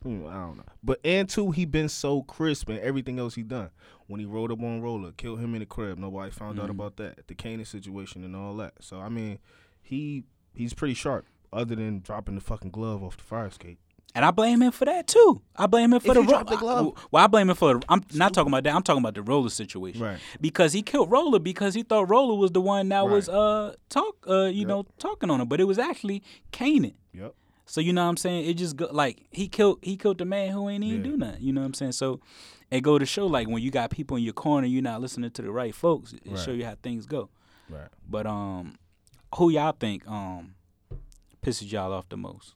I 0.06 0.10
don't 0.10 0.58
know. 0.58 0.64
But 0.84 1.00
and 1.04 1.28
two, 1.28 1.52
he 1.52 1.66
been 1.66 1.90
so 1.90 2.22
crisp 2.22 2.70
and 2.70 2.80
everything 2.80 3.20
else 3.20 3.36
he 3.36 3.44
done. 3.44 3.72
When 4.08 4.20
he 4.20 4.26
rolled 4.26 4.52
up 4.52 4.62
on 4.62 4.82
Rolla, 4.82 5.12
killed 5.12 5.40
him 5.40 5.54
in 5.54 5.60
the 5.60 5.66
crib, 5.66 5.98
nobody 5.98 6.32
found 6.32 6.60
out 6.60 6.68
Mhm. 6.68 6.72
about 6.72 6.96
that. 6.98 7.28
The 7.28 7.36
Kanan 7.36 7.68
situation 7.68 8.24
and 8.24 8.36
all 8.36 8.56
that. 8.58 8.74
So 8.80 9.00
I 9.02 9.10
mean, 9.10 9.40
he 9.82 10.24
he's 10.54 10.74
pretty 10.74 10.94
sharp. 10.94 11.26
Other 11.52 11.76
than 11.76 12.00
dropping 12.02 12.36
the 12.36 12.42
fucking 12.42 12.72
glove 12.72 13.04
off 13.04 13.18
the 13.18 13.24
fire 13.24 13.48
escape. 13.48 13.80
And 14.16 14.24
I 14.26 14.32
blame 14.32 14.62
him 14.62 14.72
for 14.72 14.86
that 14.86 15.08
too. 15.08 15.42
I 15.56 15.68
blame 15.68 15.94
him 15.94 16.00
for 16.00 16.08
If 16.10 16.14
the 16.16 16.22
he 16.24 16.32
ro- 16.34 16.44
the 16.44 16.56
glove. 16.56 16.88
I- 16.98 17.02
well, 17.12 17.24
I 17.24 17.28
blame 17.28 17.50
him 17.50 17.56
for. 17.56 17.74
The, 17.76 17.86
I'm 17.90 18.02
not 18.14 18.34
talking 18.34 18.52
about 18.52 18.64
that. 18.64 18.74
I'm 18.76 18.82
talking 18.82 19.02
about 19.02 19.14
the 19.16 19.22
Rolla 19.22 19.50
situation. 19.50 20.02
Right. 20.02 20.20
Because 20.42 20.74
he 20.74 20.82
killed 20.82 21.12
Rolla 21.12 21.40
because 21.40 21.74
he 21.74 21.84
thought 21.84 22.10
Rolla 22.10 22.34
was 22.36 22.52
the 22.52 22.62
one 22.62 22.90
that 22.90 23.08
was 23.08 23.28
uh 23.30 23.76
talk 23.90 24.16
uh 24.28 24.46
you 24.46 24.60
Yep. 24.62 24.68
know 24.68 24.86
talking 25.00 25.30
on 25.30 25.42
him, 25.42 25.48
but 25.48 25.60
it 25.60 25.66
was 25.66 25.78
actually 25.80 26.24
Kanan. 26.52 26.94
Yep. 27.68 27.72
So 27.72 27.82
you 27.82 27.94
know 27.94 28.04
what 28.04 28.10
I'm 28.10 28.18
saying? 28.18 28.46
It 28.50 28.54
just 28.56 28.78
go, 28.78 28.88
like 28.92 29.26
he 29.32 29.48
killed 29.48 29.80
he 29.82 29.98
killed 29.98 30.18
the 30.18 30.26
man 30.26 30.52
who 30.52 30.70
ain't 30.70 30.84
even 30.84 31.00
Yeah. 31.00 31.12
do 31.12 31.18
nothing. 31.18 31.42
You 31.42 31.54
know 31.54 31.62
what 31.62 31.68
I'm 31.68 31.74
saying? 31.74 31.92
So 31.94 32.20
it 32.72 32.82
go 32.82 32.98
to 32.98 33.06
show 33.06 33.28
like 33.28 33.48
when 33.48 33.62
you 33.62 33.72
got 33.72 33.90
people 33.92 34.18
in 34.18 34.24
your 34.24 34.34
corner, 34.34 34.68
you're 34.68 34.82
not 34.82 35.02
listening 35.02 35.32
to 35.32 35.42
the 35.42 35.52
right 35.52 35.76
folks. 35.76 36.14
It 36.14 36.22
Right. 36.26 36.40
show 36.40 36.52
you 36.52 36.66
how 36.66 36.76
things 36.82 37.06
go. 37.06 37.30
Right. 37.70 37.90
But 38.10 38.26
um, 38.26 38.76
who 39.36 39.50
y'all 39.50 39.74
think 39.74 40.08
um 40.08 40.56
pisses 41.42 41.72
y'all 41.72 41.92
off 41.94 42.08
the 42.10 42.18
most? 42.18 42.54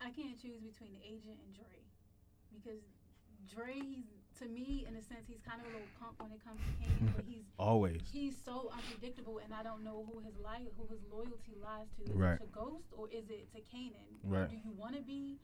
I 0.00 0.10
can't 0.10 0.40
choose 0.40 0.60
between 0.60 0.92
the 0.94 1.04
agent 1.04 1.38
and 1.44 1.54
Dre 1.54 1.82
because 2.54 2.80
Dre 3.52 3.74
he's 3.74 4.06
to 4.40 4.46
me, 4.48 4.84
in 4.88 4.94
a 4.96 5.02
sense, 5.02 5.26
he's 5.28 5.40
kind 5.46 5.60
of 5.60 5.66
a 5.68 5.72
little 5.72 5.88
punk 6.00 6.14
when 6.22 6.32
it 6.32 6.40
comes 6.44 6.60
to 6.60 6.72
Kanan, 6.78 7.14
but 7.14 7.24
he's 7.26 7.44
Always. 7.58 8.00
he's 8.12 8.36
so 8.44 8.70
unpredictable, 8.72 9.38
and 9.42 9.52
I 9.52 9.62
don't 9.62 9.82
know 9.84 10.06
who 10.10 10.20
his 10.20 10.34
li- 10.38 10.70
who 10.76 10.86
his 10.90 11.00
loyalty 11.10 11.56
lies 11.62 11.86
to. 11.98 12.10
Is 12.10 12.16
Right. 12.16 12.34
it 12.34 12.40
to 12.44 12.46
Ghost 12.52 12.88
or 12.96 13.08
is 13.10 13.28
it 13.30 13.50
to 13.52 13.58
Kanan? 13.60 14.08
Right. 14.24 14.48
Do 14.50 14.56
you 14.56 14.72
want 14.76 14.94
to 14.96 15.02
be 15.02 15.38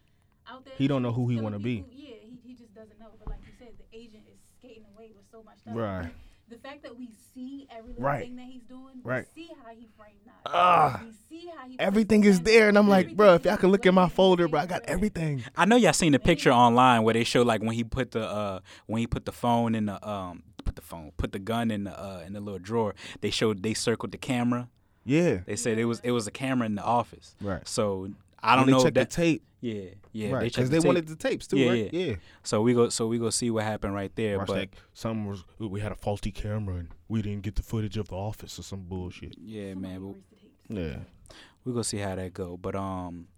out 0.47 0.65
there? 0.65 0.75
He 0.77 0.87
don't 0.89 1.03
know 1.03 1.13
who 1.13 1.29
he 1.29 1.37
wanna 1.41 1.59
be. 1.59 1.77
people? 1.83 1.91
Yeah, 1.93 2.17
he, 2.23 2.39
he 2.43 2.55
just 2.55 2.75
doesn't 2.75 2.99
know. 3.01 3.11
But 3.19 3.29
like 3.29 3.41
you 3.47 3.53
said, 3.59 3.73
the 3.79 3.89
agent 3.97 4.25
is 4.33 4.39
skating 4.59 4.85
away 4.95 5.11
with 5.17 5.25
so 5.31 5.43
much 5.43 5.59
stuff. 5.61 5.75
Right. 5.77 6.11
The 6.49 6.57
fact 6.59 6.83
that 6.83 6.97
we 6.97 7.09
see 7.35 7.67
every 7.71 7.91
little 7.93 8.05
Right. 8.05 8.25
thing 8.27 8.37
that 8.37 8.47
he's 8.47 8.63
doing, 8.63 9.01
Right. 9.03 9.27
we 9.35 9.43
see 9.45 9.51
how 9.65 9.71
he 9.71 9.89
framed 9.97 10.19
that. 10.27 10.35
Ah. 10.47 11.01
we 11.03 11.13
see 11.29 11.49
how 11.57 11.67
he 11.67 11.79
Everything 11.81 12.23
is 12.25 12.41
there, 12.43 12.69
and 12.69 12.77
I'm 12.77 12.89
like, 12.89 13.07
everything 13.07 13.17
bro, 13.17 13.35
if 13.35 13.41
is 13.43 13.47
y'all 13.47 13.57
can 13.57 13.71
look 13.71 13.87
in 13.87 13.95
my 13.95 14.09
folder, 14.09 14.47
bro, 14.47 14.61
I 14.61 14.67
got 14.67 14.83
everything. 14.83 15.43
I 15.57 15.65
know 15.65 15.77
y'all 15.77 15.93
seen 15.95 16.13
the 16.13 16.19
picture 16.19 16.53
online 16.53 17.03
where 17.03 17.15
they 17.15 17.25
show 17.25 17.43
like 17.43 17.63
when 17.63 17.73
he 17.73 17.83
put 17.83 18.11
the 18.13 18.29
uh 18.29 18.61
when 18.87 19.01
he 19.01 19.07
put 19.07 19.25
the 19.25 19.33
phone 19.33 19.75
in 19.75 19.87
the 19.87 20.07
um 20.09 20.43
put 20.65 20.77
the 20.77 20.83
phone 20.83 21.13
put 21.17 21.33
the 21.33 21.39
gun 21.39 21.71
in 21.71 21.85
the 21.85 21.99
uh 21.99 22.23
in 22.27 22.35
the 22.35 22.41
little 22.41 22.59
drawer. 22.61 22.95
They 23.23 23.31
showed 23.31 23.63
they 23.63 23.75
circled 23.75 24.13
the 24.13 24.19
camera. 24.19 24.69
Yeah. 25.07 25.39
They 25.47 25.57
said 25.57 25.79
it 25.79 25.87
was 25.87 26.01
it 26.01 26.11
was 26.13 26.27
a 26.27 26.31
camera 26.31 26.67
in 26.67 26.75
the 26.75 26.85
office. 26.85 27.35
Right. 27.41 27.67
So 27.67 28.11
I 28.45 28.57
don't 28.57 28.67
When 28.67 28.73
know 28.73 28.79
they 28.83 28.89
if 28.89 28.95
checked 28.95 28.95
that. 28.95 29.11
the 29.11 29.17
tape. 29.17 29.45
yeah, 29.61 29.85
yeah. 30.13 30.31
right. 30.31 30.43
checked 30.45 30.57
Because 30.57 30.71
the 30.71 30.81
they 30.81 30.87
wanted 30.87 31.07
the 31.09 31.17
tapes 31.17 31.47
too, 31.47 31.59
Yeah, 31.59 31.71
right? 31.71 31.93
yeah. 31.93 32.05
Yeah. 32.07 32.15
So 32.43 32.61
we 32.63 32.75
go 32.75 32.89
so 32.91 33.07
we 33.07 33.19
go 33.19 33.31
see 33.31 33.51
what 33.51 33.65
happened 33.65 33.95
right 33.95 34.15
there. 34.15 34.39
Watch 34.39 34.47
but 34.49 34.55
that. 34.55 34.69
Some 34.93 35.27
was 35.27 35.45
we 35.59 35.81
had 35.81 35.93
a 35.93 35.97
faulty 35.97 36.31
camera 36.31 36.77
and 36.77 36.89
we 37.09 37.23
didn't 37.23 37.43
get 37.43 37.57
the 37.57 37.63
footage 37.63 37.97
of 37.97 38.09
the 38.09 38.17
office 38.17 38.59
or 38.59 38.63
some 38.63 38.83
bullshit. 38.83 39.37
yeah, 39.39 39.75
man. 39.75 40.01
But 40.01 40.07
Erase 40.09 40.23
the 40.69 40.75
tapes. 40.77 40.97
Yeah. 40.97 41.37
we 41.65 41.73
go 41.73 41.83
see 41.83 41.99
how 41.99 42.15
that 42.15 42.35
go. 42.35 42.57
But 42.57 42.77
um, 42.77 43.29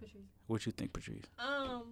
Patrice. 0.00 0.22
what 0.48 0.66
you 0.66 0.72
think, 0.72 0.92
Patrice? 0.92 1.24
Um, 1.38 1.82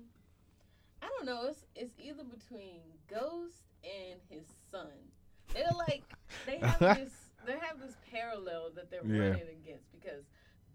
I 1.02 1.08
don't 1.16 1.26
know. 1.26 1.46
It's 1.48 1.64
it's 1.76 1.94
either 1.98 2.24
between 2.24 2.80
Ghost 3.08 3.62
and 3.84 4.18
his 4.28 4.46
son. 4.70 4.88
They're 5.54 5.64
like 5.88 6.02
they 6.46 6.58
have 6.58 6.78
this 6.98 7.12
they 7.46 7.52
have 7.52 7.80
this 7.80 7.96
parallel 8.10 8.70
that 8.74 8.90
they're 8.90 9.04
Yeah. 9.06 9.30
running 9.30 9.48
against 9.64 9.90
because 9.92 10.24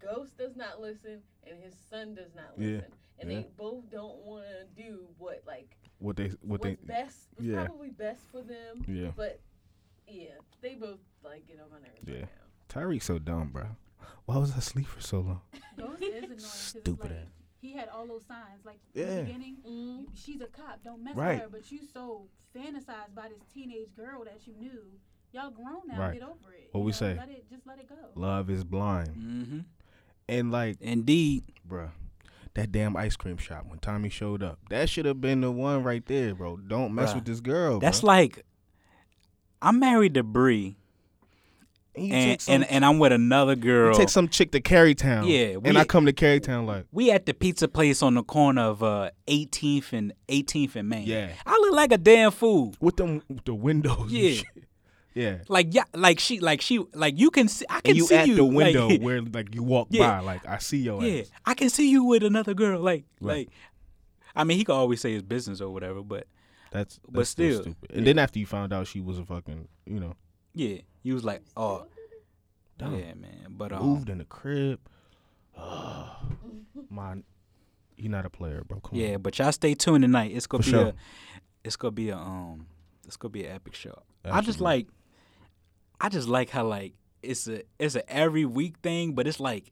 Ghost 0.03 0.37
does 0.37 0.55
not 0.55 0.79
listen 0.81 1.21
and 1.47 1.59
his 1.61 1.73
son 1.89 2.15
does 2.15 2.33
not 2.35 2.51
Yeah. 2.57 2.77
listen, 2.77 2.93
and 3.19 3.31
Yeah. 3.31 3.37
they 3.41 3.47
both 3.57 3.89
don't 3.89 4.19
want 4.23 4.45
to 4.45 4.65
do 4.81 5.07
what 5.17 5.43
like 5.45 5.77
What 5.99 6.15
they 6.17 6.29
what 6.41 6.61
they 6.61 6.75
best. 6.75 7.27
What's 7.35 7.47
yeah. 7.47 7.65
probably 7.65 7.89
best 7.91 8.21
for 8.31 8.41
them. 8.41 8.83
Yeah. 8.87 9.11
But 9.15 9.39
yeah, 10.07 10.31
they 10.61 10.75
both 10.75 10.99
like 11.23 11.47
get 11.47 11.59
on 11.61 11.69
my 11.71 11.79
nerves. 11.79 12.01
Yeah. 12.05 12.13
Right 12.15 12.21
now. 12.21 12.81
Tariq's 12.81 13.05
so 13.05 13.19
dumb, 13.19 13.49
bro. 13.51 13.67
Why 14.25 14.37
was 14.37 14.53
I 14.53 14.57
asleep 14.57 14.87
for 14.87 15.01
so 15.01 15.19
long? 15.19 15.41
Ghost 15.77 16.01
is 16.01 16.09
annoying. 16.09 16.21
'cause 16.29 16.31
it's 16.31 16.49
Stupid 16.53 17.11
like. 17.11 17.27
He 17.61 17.71
had 17.71 17.87
all 17.87 18.05
those 18.05 18.25
signs, 18.25 18.65
like 18.65 18.79
in 18.93 19.01
Yeah. 19.07 19.15
the 19.17 19.23
beginning. 19.23 19.57
Mm. 19.65 19.99
you- 20.01 20.07
she's 20.13 20.41
a 20.41 20.47
cop. 20.47 20.83
Don't 20.83 21.01
mess 21.03 21.15
Right. 21.15 21.35
with 21.35 21.41
her. 21.43 21.49
But 21.49 21.71
you 21.71 21.85
so 21.85 22.27
fantasized 22.53 23.15
by 23.15 23.29
this 23.29 23.41
teenage 23.53 23.95
girl 23.95 24.25
that 24.25 24.45
you 24.45 24.53
knew. 24.55 24.99
Y'all 25.31 25.49
grown 25.49 25.87
now. 25.87 25.97
Right. 25.99 26.13
Get 26.19 26.23
over 26.23 26.51
it. 26.53 26.69
What 26.73 26.81
You 26.81 26.85
we 26.85 26.91
know, 26.91 26.97
say? 26.97 27.15
Let 27.17 27.29
it. 27.29 27.49
Just 27.49 27.65
let 27.65 27.79
it 27.79 27.87
go. 27.87 27.95
Love 28.15 28.49
is 28.49 28.63
blind. 28.65 29.09
Mm-hmm. 29.15 29.59
And 30.27 30.51
like, 30.51 30.77
Indeed. 30.81 31.43
bruh, 31.67 31.89
that 32.53 32.71
damn 32.71 32.95
ice 32.95 33.15
cream 33.15 33.37
shop 33.37 33.65
when 33.67 33.79
Tommy 33.79 34.09
showed 34.09 34.41
up, 34.43 34.59
that 34.69 34.89
should 34.89 35.05
have 35.05 35.19
been 35.21 35.41
the 35.41 35.51
one 35.51 35.83
right 35.83 36.05
there, 36.05 36.33
bro. 36.35 36.57
Don't 36.57 36.93
mess 36.93 37.11
Bruh. 37.11 37.15
with 37.15 37.25
this 37.25 37.39
girl. 37.41 37.79
That's 37.79 38.01
bruh. 38.01 38.03
like 38.07 38.45
I'm 39.61 39.79
married 39.79 40.13
to 40.15 40.23
Bree, 40.23 40.75
and, 41.95 42.11
and, 42.13 42.41
some, 42.41 42.53
and 42.55 42.63
and 42.71 42.85
I'm 42.85 42.99
with 42.99 43.11
another 43.11 43.55
girl. 43.55 43.91
you 43.93 43.97
take 43.99 44.09
some 44.09 44.27
chick 44.27 44.51
to 44.51 44.61
Carytown. 44.61 45.27
Yeah, 45.27 45.57
and 45.63 45.77
I 45.77 45.83
come 45.85 46.05
to 46.05 46.13
Carytown 46.13 46.65
like, 46.65 46.85
we 46.91 47.11
at 47.11 47.25
the 47.25 47.33
pizza 47.33 47.67
place 47.67 48.01
on 48.01 48.15
the 48.15 48.23
corner 48.23 48.61
of 48.63 48.81
uh 48.83 49.11
18th 49.27 49.93
and 49.93 50.13
18th 50.27 50.75
and 50.75 50.89
Main. 50.89 51.07
Yeah. 51.07 51.29
I 51.45 51.51
look 51.51 51.73
like 51.73 51.91
a 51.91 51.97
damn 51.97 52.31
fool. 52.31 52.73
with 52.79 52.97
them 52.97 53.21
with 53.29 53.45
the 53.45 53.53
windows. 53.55 53.99
and 54.01 54.11
Yeah. 54.11 54.41
Yeah. 55.15 55.37
Like 55.47 55.67
yeah, 55.71 55.83
like 55.93 56.19
she, 56.19 56.39
like 56.39 56.61
she, 56.61 56.79
like 56.93 57.17
you 57.19 57.29
can 57.31 57.47
see. 57.47 57.65
I 57.69 57.81
can 57.81 57.91
And 57.91 57.97
you 57.97 58.05
see 58.07 58.15
at 58.15 58.27
you 58.27 58.35
the 58.35 58.43
like- 58.43 58.75
window 58.75 58.97
where 59.05 59.21
like 59.21 59.53
you 59.55 59.63
walk 59.63 59.87
Yeah. 59.91 60.19
by, 60.19 60.19
like 60.21 60.47
I 60.47 60.57
see 60.59 60.77
your 60.79 61.03
yeah, 61.03 61.21
ass. 61.21 61.31
I 61.45 61.53
can 61.53 61.69
see 61.69 61.89
you 61.89 62.03
with 62.03 62.23
another 62.23 62.53
girl. 62.53 62.79
Like, 62.81 63.05
Right. 63.21 63.37
like, 63.37 63.49
I 64.35 64.43
mean, 64.43 64.57
he 64.57 64.63
could 64.65 64.73
always 64.75 64.99
say 65.01 65.13
his 65.13 65.21
business 65.23 65.61
or 65.61 65.69
whatever, 65.71 66.01
but 66.01 66.27
That's, 66.71 66.95
that's 66.95 67.11
But 67.11 67.27
still, 67.27 67.61
stupid. 67.61 67.91
And 67.95 68.07
then 68.07 68.17
after 68.17 68.39
you 68.39 68.45
found 68.47 68.73
out 68.73 68.87
she 68.87 68.99
was 68.99 69.19
a 69.19 69.25
fucking, 69.25 69.67
you 69.85 69.99
know, 69.99 70.15
yeah, 70.55 70.77
you 71.03 71.13
was 71.13 71.23
like, 71.23 71.41
oh, 71.55 71.85
Dumb. 72.79 72.95
yeah, 72.97 73.13
man. 73.13 73.45
But 73.51 73.71
um, 73.71 73.83
moved 73.85 74.09
in 74.09 74.17
the 74.17 74.25
crib. 74.25 74.79
My, 76.89 77.15
he 77.95 78.07
not 78.07 78.25
a 78.25 78.29
player, 78.29 78.63
bro. 78.67 78.79
Come 78.79 78.99
yeah, 78.99 79.15
on. 79.15 79.21
but 79.21 79.37
y'all 79.39 79.51
stay 79.51 79.73
tuned 79.75 80.03
tonight. 80.03 80.31
It's 80.33 80.47
gonna 80.47 80.63
For 80.63 80.67
be 80.67 80.71
sure. 80.71 80.87
a, 80.87 80.93
it's 81.63 81.75
gonna 81.75 81.91
be 81.91 82.09
a 82.09 82.17
um, 82.17 82.65
it's 83.05 83.17
gonna 83.17 83.31
be 83.31 83.45
an 83.45 83.55
epic 83.55 83.75
show. 83.75 84.01
I 84.25 84.41
just 84.41 84.61
like, 84.61 84.87
I 86.01 86.09
just 86.09 86.27
like 86.27 86.49
how 86.49 86.65
like 86.67 86.93
it's 87.21 87.47
a 87.47 87.63
it's 87.79 87.95
a 87.95 88.09
every 88.11 88.45
week 88.45 88.77
thing, 88.83 89.13
but 89.13 89.27
it's 89.27 89.39
like, 89.39 89.71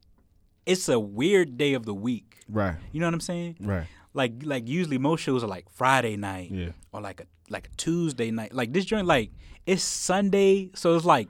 it's 0.66 0.88
a 0.90 1.00
weird 1.00 1.58
day 1.58 1.74
of 1.74 1.86
the 1.86 1.94
week. 1.94 2.40
Right, 2.50 2.76
You 2.92 3.00
know 3.00 3.08
what 3.08 3.14
I'm 3.14 3.20
saying? 3.22 3.58
right. 3.62 3.88
Like 4.14 4.34
like 4.44 4.68
usually 4.68 4.98
most 4.98 5.22
shows 5.22 5.44
are 5.44 5.48
like 5.48 5.70
Friday 5.70 6.18
night. 6.18 6.52
Yeah. 6.52 6.70
or 6.92 7.02
like 7.02 7.22
a 7.22 7.26
like 7.50 7.68
a 7.68 7.76
Tuesday 7.78 8.30
night. 8.32 8.54
Like 8.54 8.74
this 8.74 8.86
joint, 8.86 9.08
like 9.08 9.32
it's 9.66 9.84
Sunday, 9.84 10.70
so 10.76 10.96
it's 10.96 11.06
like 11.06 11.30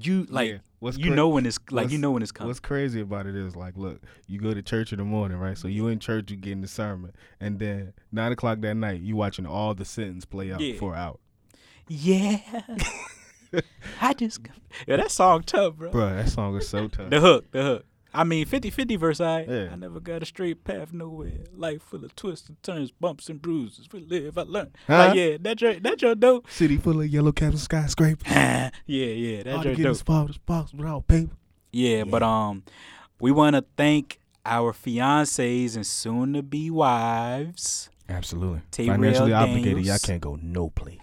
you 0.00 0.26
like 0.28 0.50
Yeah. 0.50 0.58
What's 0.80 0.96
you 0.98 1.06
cra- 1.06 1.16
know 1.16 1.28
when 1.28 1.44
it's 1.46 1.58
like 1.70 1.90
you 1.90 1.98
know 1.98 2.10
when 2.12 2.22
it's 2.22 2.30
coming. 2.32 2.48
What's 2.48 2.60
crazy 2.60 3.00
about 3.00 3.26
it 3.26 3.34
is 3.34 3.56
like, 3.56 3.76
look, 3.76 4.00
you 4.28 4.38
go 4.38 4.54
to 4.54 4.62
church 4.62 4.92
in 4.92 4.98
the 4.98 5.04
morning, 5.04 5.38
right? 5.38 5.56
So 5.58 5.66
you 5.68 5.88
in 5.88 5.98
church, 5.98 6.30
you 6.30 6.36
getting 6.36 6.60
the 6.60 6.68
sermon, 6.68 7.12
and 7.40 7.58
then 7.58 7.94
nine 8.12 8.30
o'clock 8.32 8.60
that 8.60 8.74
night, 8.76 9.00
you 9.00 9.16
watching 9.16 9.44
all 9.46 9.74
the 9.74 9.84
sentence 9.84 10.24
play 10.24 10.52
out 10.52 10.60
Yeah. 10.60 10.78
for 10.78 10.92
an 10.94 11.00
hour. 11.00 11.16
Yeah, 11.88 12.38
I 14.00 14.12
just 14.14 14.40
yeah 14.86 14.96
that 14.96 15.10
song 15.10 15.42
tough, 15.42 15.76
bro. 15.76 15.90
Bro, 15.90 16.16
that 16.16 16.28
song 16.28 16.56
is 16.56 16.68
so 16.68 16.88
tough. 16.88 17.10
The 17.10 17.20
hook, 17.20 17.50
the 17.50 17.62
hook. 17.62 17.84
I 18.12 18.24
mean 18.24 18.46
50-50 18.46 18.98
verse. 18.98 19.20
I 19.20 19.42
Yeah. 19.42 19.68
I 19.70 19.76
never 19.76 20.00
got 20.00 20.22
a 20.22 20.26
straight 20.26 20.64
path 20.64 20.92
nowhere. 20.92 21.44
Life 21.54 21.82
full 21.82 22.04
of 22.04 22.16
twists 22.16 22.48
and 22.48 22.60
turns, 22.62 22.90
bumps 22.90 23.28
and 23.28 23.40
bruises. 23.40 23.86
We 23.92 24.00
live, 24.00 24.38
I 24.38 24.42
learn. 24.42 24.72
Huh? 24.86 24.98
Like 24.98 25.14
yeah, 25.16 25.36
that 25.40 25.60
your, 25.60 25.74
that 25.74 25.98
joint 25.98 26.20
dope. 26.20 26.50
City 26.50 26.78
full 26.78 27.00
of 27.00 27.06
yellow 27.08 27.32
caps 27.32 27.52
and 27.52 27.60
skyscrapers. 27.60 28.26
yeah, 28.32 28.70
yeah, 28.86 29.42
that 29.42 29.52
All 29.56 29.62
to 29.62 29.68
joint 29.68 29.76
get 29.76 29.84
dope. 29.84 29.98
fathers 29.98 30.38
box 30.38 30.72
without 30.72 31.06
paper. 31.06 31.36
Yeah, 31.70 32.04
but 32.04 32.22
um, 32.22 32.64
we 33.20 33.30
want 33.30 33.56
to 33.56 33.64
thank 33.76 34.18
our 34.46 34.72
fiancés 34.72 35.76
and 35.76 35.86
soon 35.86 36.32
to 36.32 36.42
be 36.42 36.70
wives. 36.70 37.90
Absolutely. 38.08 38.62
Tay 38.70 38.86
Financially 38.86 39.32
Rail 39.32 39.40
obligated, 39.42 39.84
y'all 39.84 39.98
can't 39.98 40.22
go 40.22 40.38
no 40.40 40.70
place. 40.70 40.98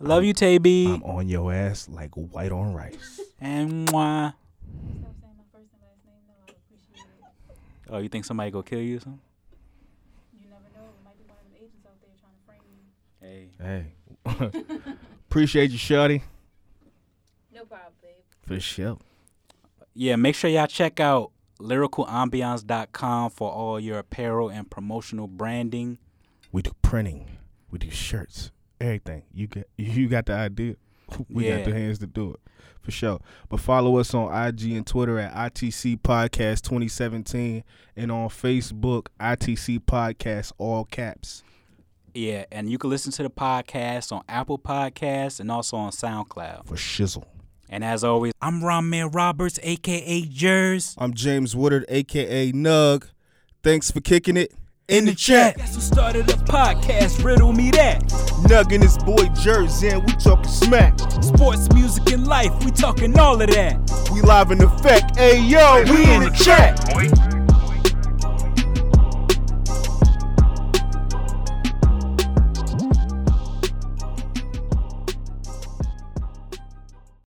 Love 0.00 0.24
you, 0.24 0.32
Tay 0.32 0.58
B. 0.58 0.86
I'm 0.92 1.02
on 1.04 1.28
your 1.28 1.52
ass 1.52 1.88
like 1.88 2.10
white 2.14 2.52
on 2.52 2.74
rice. 2.74 3.20
And 3.40 3.88
mwah. 3.88 4.34
Stop 4.34 5.14
saying 5.20 5.34
my 5.36 5.44
first 5.52 5.72
and 5.72 5.82
last 5.82 6.04
name. 6.04 6.14
No, 6.26 6.34
I 6.46 6.50
appreciate 6.50 7.06
it. 7.06 7.90
Oh, 7.90 7.98
you 7.98 8.08
think 8.08 8.24
somebody 8.24 8.50
gonna 8.50 8.64
kill 8.64 8.80
you 8.80 8.96
or 8.96 9.00
something? 9.00 9.20
You 10.32 10.46
never 10.50 10.62
know. 10.74 10.90
It 10.90 11.04
might 11.04 11.16
be 11.18 11.24
one 11.24 11.38
of 11.38 11.44
them 11.44 11.56
agents 11.56 11.86
out 11.86 12.00
there 12.00 12.10
trying 12.20 12.34
to 12.34 12.44
frame 12.46 12.62
you. 12.74 13.92
Hey. 14.40 14.52
Hey, 14.52 15.04
appreciate 15.30 15.70
you, 15.70 15.78
Shotty. 15.78 16.22
No 17.54 17.64
problem, 17.64 17.92
babe. 18.02 18.12
For 18.46 18.60
sure. 18.60 18.98
Yeah, 19.94 20.16
make 20.16 20.34
sure 20.34 20.50
y'all 20.50 20.66
check 20.66 20.98
out 20.98 21.30
lyricalambiance.com 21.60 23.30
for 23.30 23.50
all 23.50 23.78
your 23.78 23.98
apparel 23.98 24.48
and 24.48 24.68
promotional 24.68 25.28
branding. 25.28 25.98
We 26.50 26.62
do 26.62 26.72
printing. 26.82 27.38
We 27.70 27.78
do 27.78 27.90
shirts. 27.90 28.50
Everything. 28.80 29.22
You 29.32 29.46
get 29.46 29.68
you 29.76 30.08
got 30.08 30.26
the 30.26 30.34
idea. 30.34 30.76
We 31.28 31.46
Yeah. 31.48 31.58
got 31.58 31.66
the 31.66 31.74
hands 31.74 31.98
to 32.00 32.06
do 32.06 32.32
it. 32.32 32.40
For 32.80 32.90
sure. 32.90 33.20
But 33.48 33.60
follow 33.60 33.96
us 33.96 34.12
on 34.12 34.30
IG 34.30 34.72
and 34.72 34.86
Twitter 34.86 35.18
at 35.18 35.32
ITC 35.34 36.00
Podcast 36.02 36.62
2017 36.62 37.64
and 37.96 38.12
on 38.12 38.28
Facebook, 38.28 39.06
ITC 39.18 39.78
Podcast, 39.80 40.52
all 40.58 40.84
caps. 40.84 41.42
Yeah, 42.12 42.44
and 42.52 42.70
you 42.70 42.76
can 42.78 42.90
listen 42.90 43.10
to 43.12 43.22
the 43.22 43.30
podcast 43.30 44.12
on 44.12 44.22
Apple 44.28 44.58
Podcasts 44.58 45.40
and 45.40 45.50
also 45.50 45.76
on 45.78 45.92
SoundCloud. 45.92 46.66
For 46.66 46.76
shizzle. 46.76 47.24
And 47.70 47.82
as 47.82 48.04
always, 48.04 48.32
I'm 48.42 48.60
Ramir 48.60 49.12
Roberts, 49.12 49.58
aka 49.62 50.20
Jers. 50.22 50.94
I'm 50.98 51.14
James 51.14 51.56
Woodard, 51.56 51.86
aka 51.88 52.52
Nug. 52.52 53.08
Thanks 53.62 53.90
for 53.90 54.00
kicking 54.02 54.36
it 54.36 54.52
in 54.88 55.06
the 55.06 55.14
chat. 55.14 55.56
Guess 55.56 55.74
who 55.74 55.80
started 55.80 56.26
the 56.26 56.34
podcast? 56.44 57.24
Riddle 57.24 57.52
me 57.52 57.70
that. 57.72 58.02
Nug 58.48 58.72
and 58.72 58.82
his 58.82 58.98
boy 58.98 59.28
Jersey, 59.40 59.88
and 59.88 60.04
we 60.04 60.12
talking 60.12 60.50
smack. 60.50 60.98
Sports, 61.22 61.72
music, 61.72 62.12
and 62.12 62.26
life, 62.26 62.52
we 62.64 62.70
talking 62.70 63.18
all 63.18 63.40
of 63.40 63.50
that. 63.50 64.10
We 64.12 64.20
live 64.20 64.50
in 64.50 64.62
effect. 64.62 65.16
Hey 65.16 65.40
yo, 65.40 65.82
we 65.84 66.12
in 66.12 66.24
the 66.24 66.30
chat. 66.30 66.78